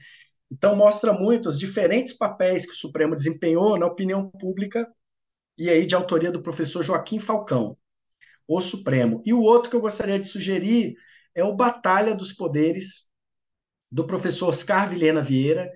Então 0.51 0.75
mostra 0.75 1.11
muito 1.13 1.49
os 1.49 1.59
diferentes 1.59 2.13
papéis 2.13 2.65
que 2.65 2.73
o 2.73 2.75
Supremo 2.75 3.15
desempenhou 3.15 3.77
na 3.77 3.87
opinião 3.87 4.29
pública 4.29 4.87
e 5.57 5.69
aí 5.69 5.85
de 5.85 5.95
autoria 5.95 6.31
do 6.31 6.41
professor 6.41 6.83
Joaquim 6.83 7.19
Falcão, 7.19 7.77
O 8.47 8.61
Supremo. 8.61 9.21
E 9.25 9.33
o 9.33 9.41
outro 9.41 9.69
que 9.69 9.75
eu 9.75 9.81
gostaria 9.81 10.19
de 10.19 10.27
sugerir 10.27 10.95
é 11.33 11.43
o 11.43 11.55
Batalha 11.55 12.13
dos 12.13 12.33
Poderes, 12.33 13.09
do 13.91 14.05
professor 14.05 14.49
Oscar 14.49 14.89
Vilhena 14.89 15.21
Vieira, 15.21 15.71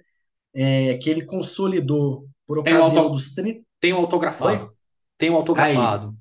é, 0.54 0.98
que 0.98 1.10
ele 1.10 1.26
consolidou 1.26 2.28
por 2.46 2.60
ocasião 2.60 3.04
tem 3.04 3.12
dos 3.12 3.34
30. 3.34 3.62
Tem 3.80 3.94
um 3.94 3.98
autografado. 3.98 4.66
Oi? 4.66 4.70
Tem 5.18 5.30
um 5.30 5.36
autografado. 5.36 6.08
Aí, 6.08 6.14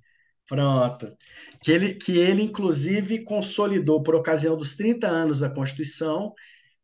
pronto. 0.46 1.16
que 1.62 1.72
ele, 1.72 1.94
que 1.94 2.18
ele 2.18 2.42
inclusive 2.42 3.24
consolidou 3.24 4.02
por 4.02 4.14
ocasião 4.14 4.56
dos 4.56 4.76
30 4.76 5.06
anos 5.06 5.40
da 5.40 5.50
Constituição, 5.50 6.32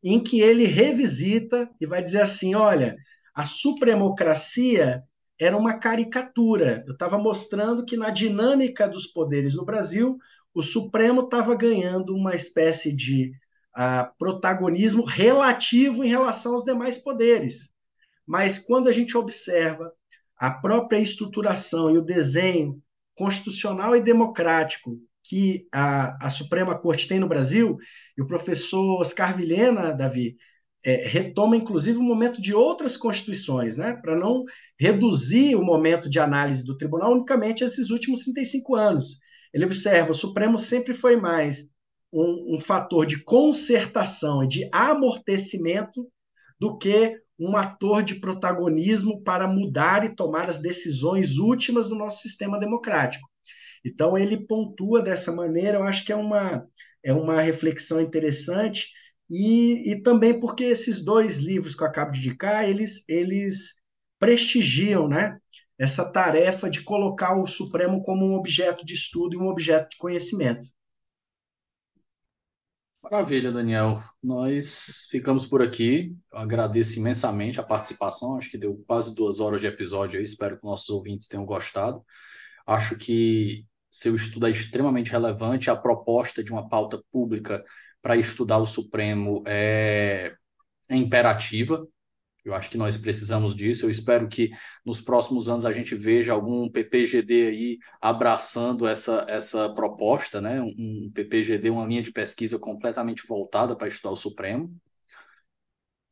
em 0.03 0.23
que 0.23 0.41
ele 0.41 0.65
revisita 0.65 1.69
e 1.81 1.87
vai 1.87 2.03
dizer 2.03 2.23
assim: 2.23 2.55
olha, 2.55 2.97
a 3.35 3.45
supremocracia 3.45 5.03
era 5.39 5.57
uma 5.57 5.79
caricatura. 5.79 6.85
Eu 6.87 6.93
estava 6.93 7.19
mostrando 7.19 7.85
que 7.85 7.97
na 7.97 8.11
dinâmica 8.11 8.89
dos 8.89 9.07
poderes 9.07 9.55
no 9.55 9.65
Brasil, 9.65 10.19
o 10.55 10.63
Supremo 10.63 11.23
estava 11.23 11.55
ganhando 11.55 12.15
uma 12.15 12.35
espécie 12.35 12.95
de 12.95 13.33
uh, 13.77 14.13
protagonismo 14.19 15.05
relativo 15.05 16.05
em 16.05 16.09
relação 16.09 16.53
aos 16.53 16.65
demais 16.65 16.99
poderes. 16.99 17.71
Mas 18.27 18.59
quando 18.59 18.89
a 18.89 18.93
gente 18.93 19.17
observa 19.17 19.93
a 20.37 20.51
própria 20.51 20.99
estruturação 20.99 21.91
e 21.91 21.99
o 21.99 22.05
desenho 22.05 22.81
constitucional 23.15 23.95
e 23.95 24.01
democrático 24.01 24.99
que 25.23 25.67
a, 25.73 26.27
a 26.27 26.31
Suprema 26.31 26.77
Corte 26.79 27.09
tem 27.09 27.19
no 27.19 27.29
Brasil, 27.29 27.79
e 28.17 28.23
o 28.23 28.27
professor 28.27 29.01
Oscar 29.01 29.35
Vilhena, 29.35 29.93
Davi, 29.93 30.37
é, 30.85 31.09
retoma 31.09 31.57
inclusive 31.57 31.99
o 31.99 32.03
momento 32.03 32.41
de 32.41 32.55
outras 32.55 32.97
constituições, 32.97 33.77
né, 33.77 33.95
para 33.95 34.15
não 34.15 34.45
reduzir 34.79 35.57
o 35.57 35.65
momento 35.65 36.11
de 36.11 36.19
análise 36.19 36.65
do 36.65 36.77
tribunal 36.77 37.13
unicamente 37.13 37.63
a 37.63 37.67
esses 37.67 37.91
últimos 37.91 38.21
35 38.21 38.75
anos. 38.75 39.19
Ele 39.53 39.65
observa: 39.65 40.13
o 40.13 40.15
Supremo 40.15 40.59
sempre 40.59 40.93
foi 40.93 41.17
mais 41.17 41.71
um, 42.13 42.57
um 42.57 42.61
fator 42.61 43.07
de 43.07 43.23
concertação 43.25 44.45
e 44.45 44.49
de 44.49 44.69
amortecimento 44.73 46.07
do 46.61 46.77
que 46.77 47.19
um 47.39 47.57
ator 47.57 48.03
de 48.03 48.17
protagonismo 48.17 49.23
para 49.23 49.49
mudar 49.49 50.05
e 50.05 50.15
tomar 50.15 50.49
as 50.49 50.61
decisões 50.61 51.39
últimas 51.39 51.89
do 51.89 51.97
nosso 51.97 52.23
sistema 52.23 52.59
democrático. 52.59 53.29
Então, 53.85 54.17
ele 54.17 54.47
pontua 54.47 55.03
dessa 55.03 55.33
maneira, 55.33 55.79
eu 55.79 55.83
acho 55.83 56.05
que 56.05 56.13
é 56.13 56.17
uma, 56.17 56.67
é 57.05 57.13
uma 57.13 57.41
reflexão 57.41 58.01
interessante, 58.01 58.89
e, 59.31 59.93
e 59.93 60.03
também 60.03 60.39
porque 60.39 60.65
esses 60.65 61.05
dois 61.05 61.39
livros 61.39 61.75
que 61.75 61.83
eu 61.83 61.87
acabo 61.87 62.13
de 62.13 62.19
indicar, 62.21 62.69
eles, 62.69 63.09
eles 63.09 63.81
prestigiam 64.19 65.09
né, 65.09 65.39
essa 65.79 66.13
tarefa 66.13 66.69
de 66.69 66.83
colocar 66.83 67.37
o 67.37 67.47
Supremo 67.47 68.03
como 68.03 68.27
um 68.27 68.35
objeto 68.35 68.85
de 68.85 68.95
estudo 68.95 69.35
e 69.35 69.39
um 69.39 69.49
objeto 69.49 69.91
de 69.91 69.97
conhecimento. 69.97 70.69
Maravilha, 73.03 73.53
Daniel. 73.53 74.03
Nós 74.23 75.07
ficamos 75.11 75.45
por 75.45 75.61
aqui. 75.61 76.17
Eu 76.33 76.39
agradeço 76.39 76.99
imensamente 76.99 77.61
a 77.61 77.63
participação. 77.63 78.39
Acho 78.39 78.51
que 78.51 78.57
deu 78.57 78.83
quase 78.87 79.15
duas 79.15 79.41
horas 79.41 79.61
de 79.61 79.67
episódio 79.67 80.19
aí. 80.19 80.25
Espero 80.25 80.59
que 80.59 80.65
nossos 80.65 80.89
ouvintes 80.89 81.29
tenham 81.29 81.45
gostado. 81.45 82.03
Acho 82.67 82.97
que 82.97 83.67
seu 83.91 84.17
estudo 84.17 84.47
é 84.47 84.51
extremamente 84.51 85.11
relevante. 85.11 85.69
A 85.69 85.77
proposta 85.77 86.43
de 86.43 86.51
uma 86.51 86.67
pauta 86.67 87.03
pública 87.13 87.63
para 88.05 88.19
estudar 88.19 88.59
o 88.59 88.67
Supremo 88.67 89.43
é, 89.47 90.35
é 90.91 90.95
imperativa. 90.95 91.89
Eu 92.45 92.53
acho 92.53 92.69
que 92.69 92.77
nós 92.77 92.99
precisamos 92.99 93.57
disso. 93.57 93.87
Eu 93.87 93.91
espero 93.91 94.29
que 94.29 94.51
nos 94.85 95.01
próximos 95.01 95.49
anos 95.49 95.65
a 95.65 95.73
gente 95.73 95.95
veja 95.95 96.35
algum 96.35 96.69
PPGD 96.69 97.47
aí 97.47 97.79
abraçando 98.03 98.87
essa, 98.87 99.25
essa 99.27 99.75
proposta, 99.75 100.39
né? 100.39 100.61
Um, 100.61 101.11
PPGD, 101.15 101.71
uma 101.71 101.87
linha 101.87 102.03
de 102.03 102.13
pesquisa 102.13 102.59
completamente 102.59 103.27
voltada 103.27 103.75
para 103.75 103.89
estudar 103.89 104.13
o 104.13 104.17
Supremo. 104.19 104.77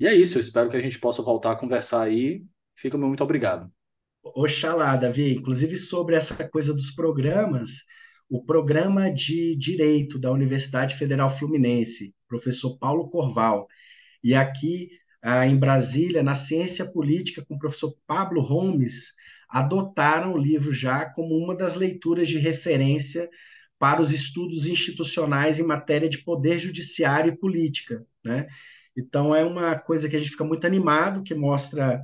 E 0.01 0.07
é 0.07 0.15
isso. 0.15 0.39
Eu 0.39 0.41
espero 0.41 0.71
que 0.71 0.77
a 0.79 0.81
gente 0.81 0.99
possa 0.99 1.21
voltar 1.21 1.53
a 1.53 1.57
conversar 1.57 2.01
aí. 2.01 2.43
Fica 2.75 2.97
muito 2.97 3.23
obrigado. 3.23 3.71
Oxalá, 4.23 4.97
Davi. 4.97 5.35
Inclusive 5.35 5.77
sobre 5.77 6.17
essa 6.17 6.49
coisa 6.49 6.73
dos 6.73 6.91
programas, 6.91 7.85
o 8.29 8.45
programa 8.45 9.11
de 9.11 9.57
Direito 9.57 10.19
da 10.19 10.31
Universidade 10.31 10.97
Federal 10.97 11.31
Fluminense, 11.31 12.15
professor 12.27 12.79
Paulo 12.79 13.11
Corval, 13.11 13.67
e 14.23 14.35
aqui 14.35 14.91
ah, 15.23 15.47
em 15.47 15.57
Brasília, 15.57 16.23
na 16.23 16.35
Ciência 16.35 16.91
Política, 16.91 17.45
com 17.47 17.55
o 17.55 17.59
professor 17.59 17.95
Pablo 18.07 18.41
Holmes, 18.41 19.13
adotaram 19.49 20.33
o 20.33 20.39
livro 20.39 20.73
já 20.73 21.05
como 21.05 21.37
uma 21.37 21.55
das 21.55 21.75
leituras 21.75 22.27
de 22.29 22.39
referência 22.39 23.29
para 23.79 24.01
os 24.01 24.13
estudos 24.13 24.67
institucionais 24.67 25.59
em 25.59 25.65
matéria 25.65 26.09
de 26.09 26.19
poder 26.19 26.59
judiciário 26.59 27.33
e 27.33 27.37
política. 27.37 28.05
Né? 28.25 28.47
Então, 28.97 29.35
é 29.35 29.45
uma 29.45 29.79
coisa 29.79 30.09
que 30.09 30.17
a 30.17 30.19
gente 30.19 30.31
fica 30.31 30.45
muito 30.45 30.67
animado, 30.67 31.23
que 31.23 31.35
mostra 31.35 32.01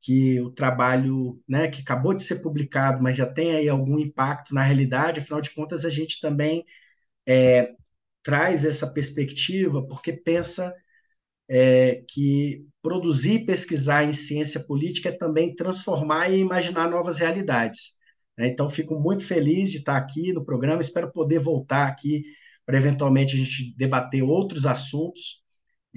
que 0.00 0.40
o 0.40 0.50
trabalho, 0.50 1.40
né, 1.48 1.68
que 1.68 1.82
acabou 1.82 2.14
de 2.14 2.22
ser 2.22 2.36
publicado, 2.36 3.02
mas 3.02 3.16
já 3.16 3.26
tem 3.26 3.56
aí 3.56 3.68
algum 3.68 3.98
impacto 3.98 4.54
na 4.54 4.62
realidade, 4.62 5.20
afinal 5.20 5.40
de 5.40 5.50
contas, 5.50 5.84
a 5.84 5.90
gente 5.90 6.20
também 6.20 6.64
é, 7.26 7.72
traz 8.22 8.64
essa 8.64 8.86
perspectiva, 8.92 9.86
porque 9.86 10.12
pensa 10.12 10.74
é, 11.48 12.02
que 12.08 12.66
produzir 12.82 13.34
e 13.42 13.46
pesquisar 13.46 14.04
em 14.04 14.12
ciência 14.12 14.60
política 14.60 15.10
é 15.10 15.12
também 15.12 15.54
transformar 15.54 16.30
e 16.30 16.38
imaginar 16.40 16.90
novas 16.90 17.18
realidades. 17.18 17.98
Né? 18.36 18.48
Então, 18.48 18.68
fico 18.68 18.98
muito 18.98 19.24
feliz 19.24 19.70
de 19.70 19.78
estar 19.78 19.96
aqui 19.96 20.32
no 20.32 20.44
programa, 20.44 20.80
espero 20.80 21.12
poder 21.12 21.38
voltar 21.40 21.88
aqui 21.88 22.22
para 22.64 22.76
eventualmente 22.76 23.34
a 23.34 23.38
gente 23.38 23.74
debater 23.76 24.22
outros 24.22 24.66
assuntos. 24.66 25.42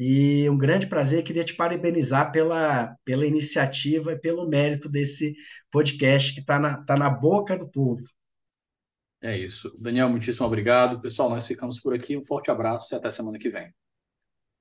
E 0.03 0.49
um 0.49 0.57
grande 0.57 0.87
prazer, 0.87 1.21
queria 1.21 1.43
te 1.43 1.53
parabenizar 1.53 2.31
pela, 2.31 2.95
pela 3.05 3.23
iniciativa 3.23 4.13
e 4.13 4.19
pelo 4.19 4.49
mérito 4.49 4.89
desse 4.89 5.35
podcast 5.69 6.33
que 6.33 6.39
está 6.39 6.57
na, 6.57 6.83
tá 6.83 6.97
na 6.97 7.07
boca 7.07 7.55
do 7.55 7.69
povo. 7.69 8.01
É 9.21 9.37
isso. 9.37 9.71
Daniel, 9.79 10.09
muitíssimo 10.09 10.47
obrigado. 10.47 10.99
Pessoal, 10.99 11.29
nós 11.29 11.45
ficamos 11.45 11.79
por 11.79 11.93
aqui. 11.93 12.17
Um 12.17 12.25
forte 12.25 12.49
abraço 12.49 12.91
e 12.91 12.97
até 12.97 13.11
semana 13.11 13.37
que 13.37 13.51
vem. 13.51 13.71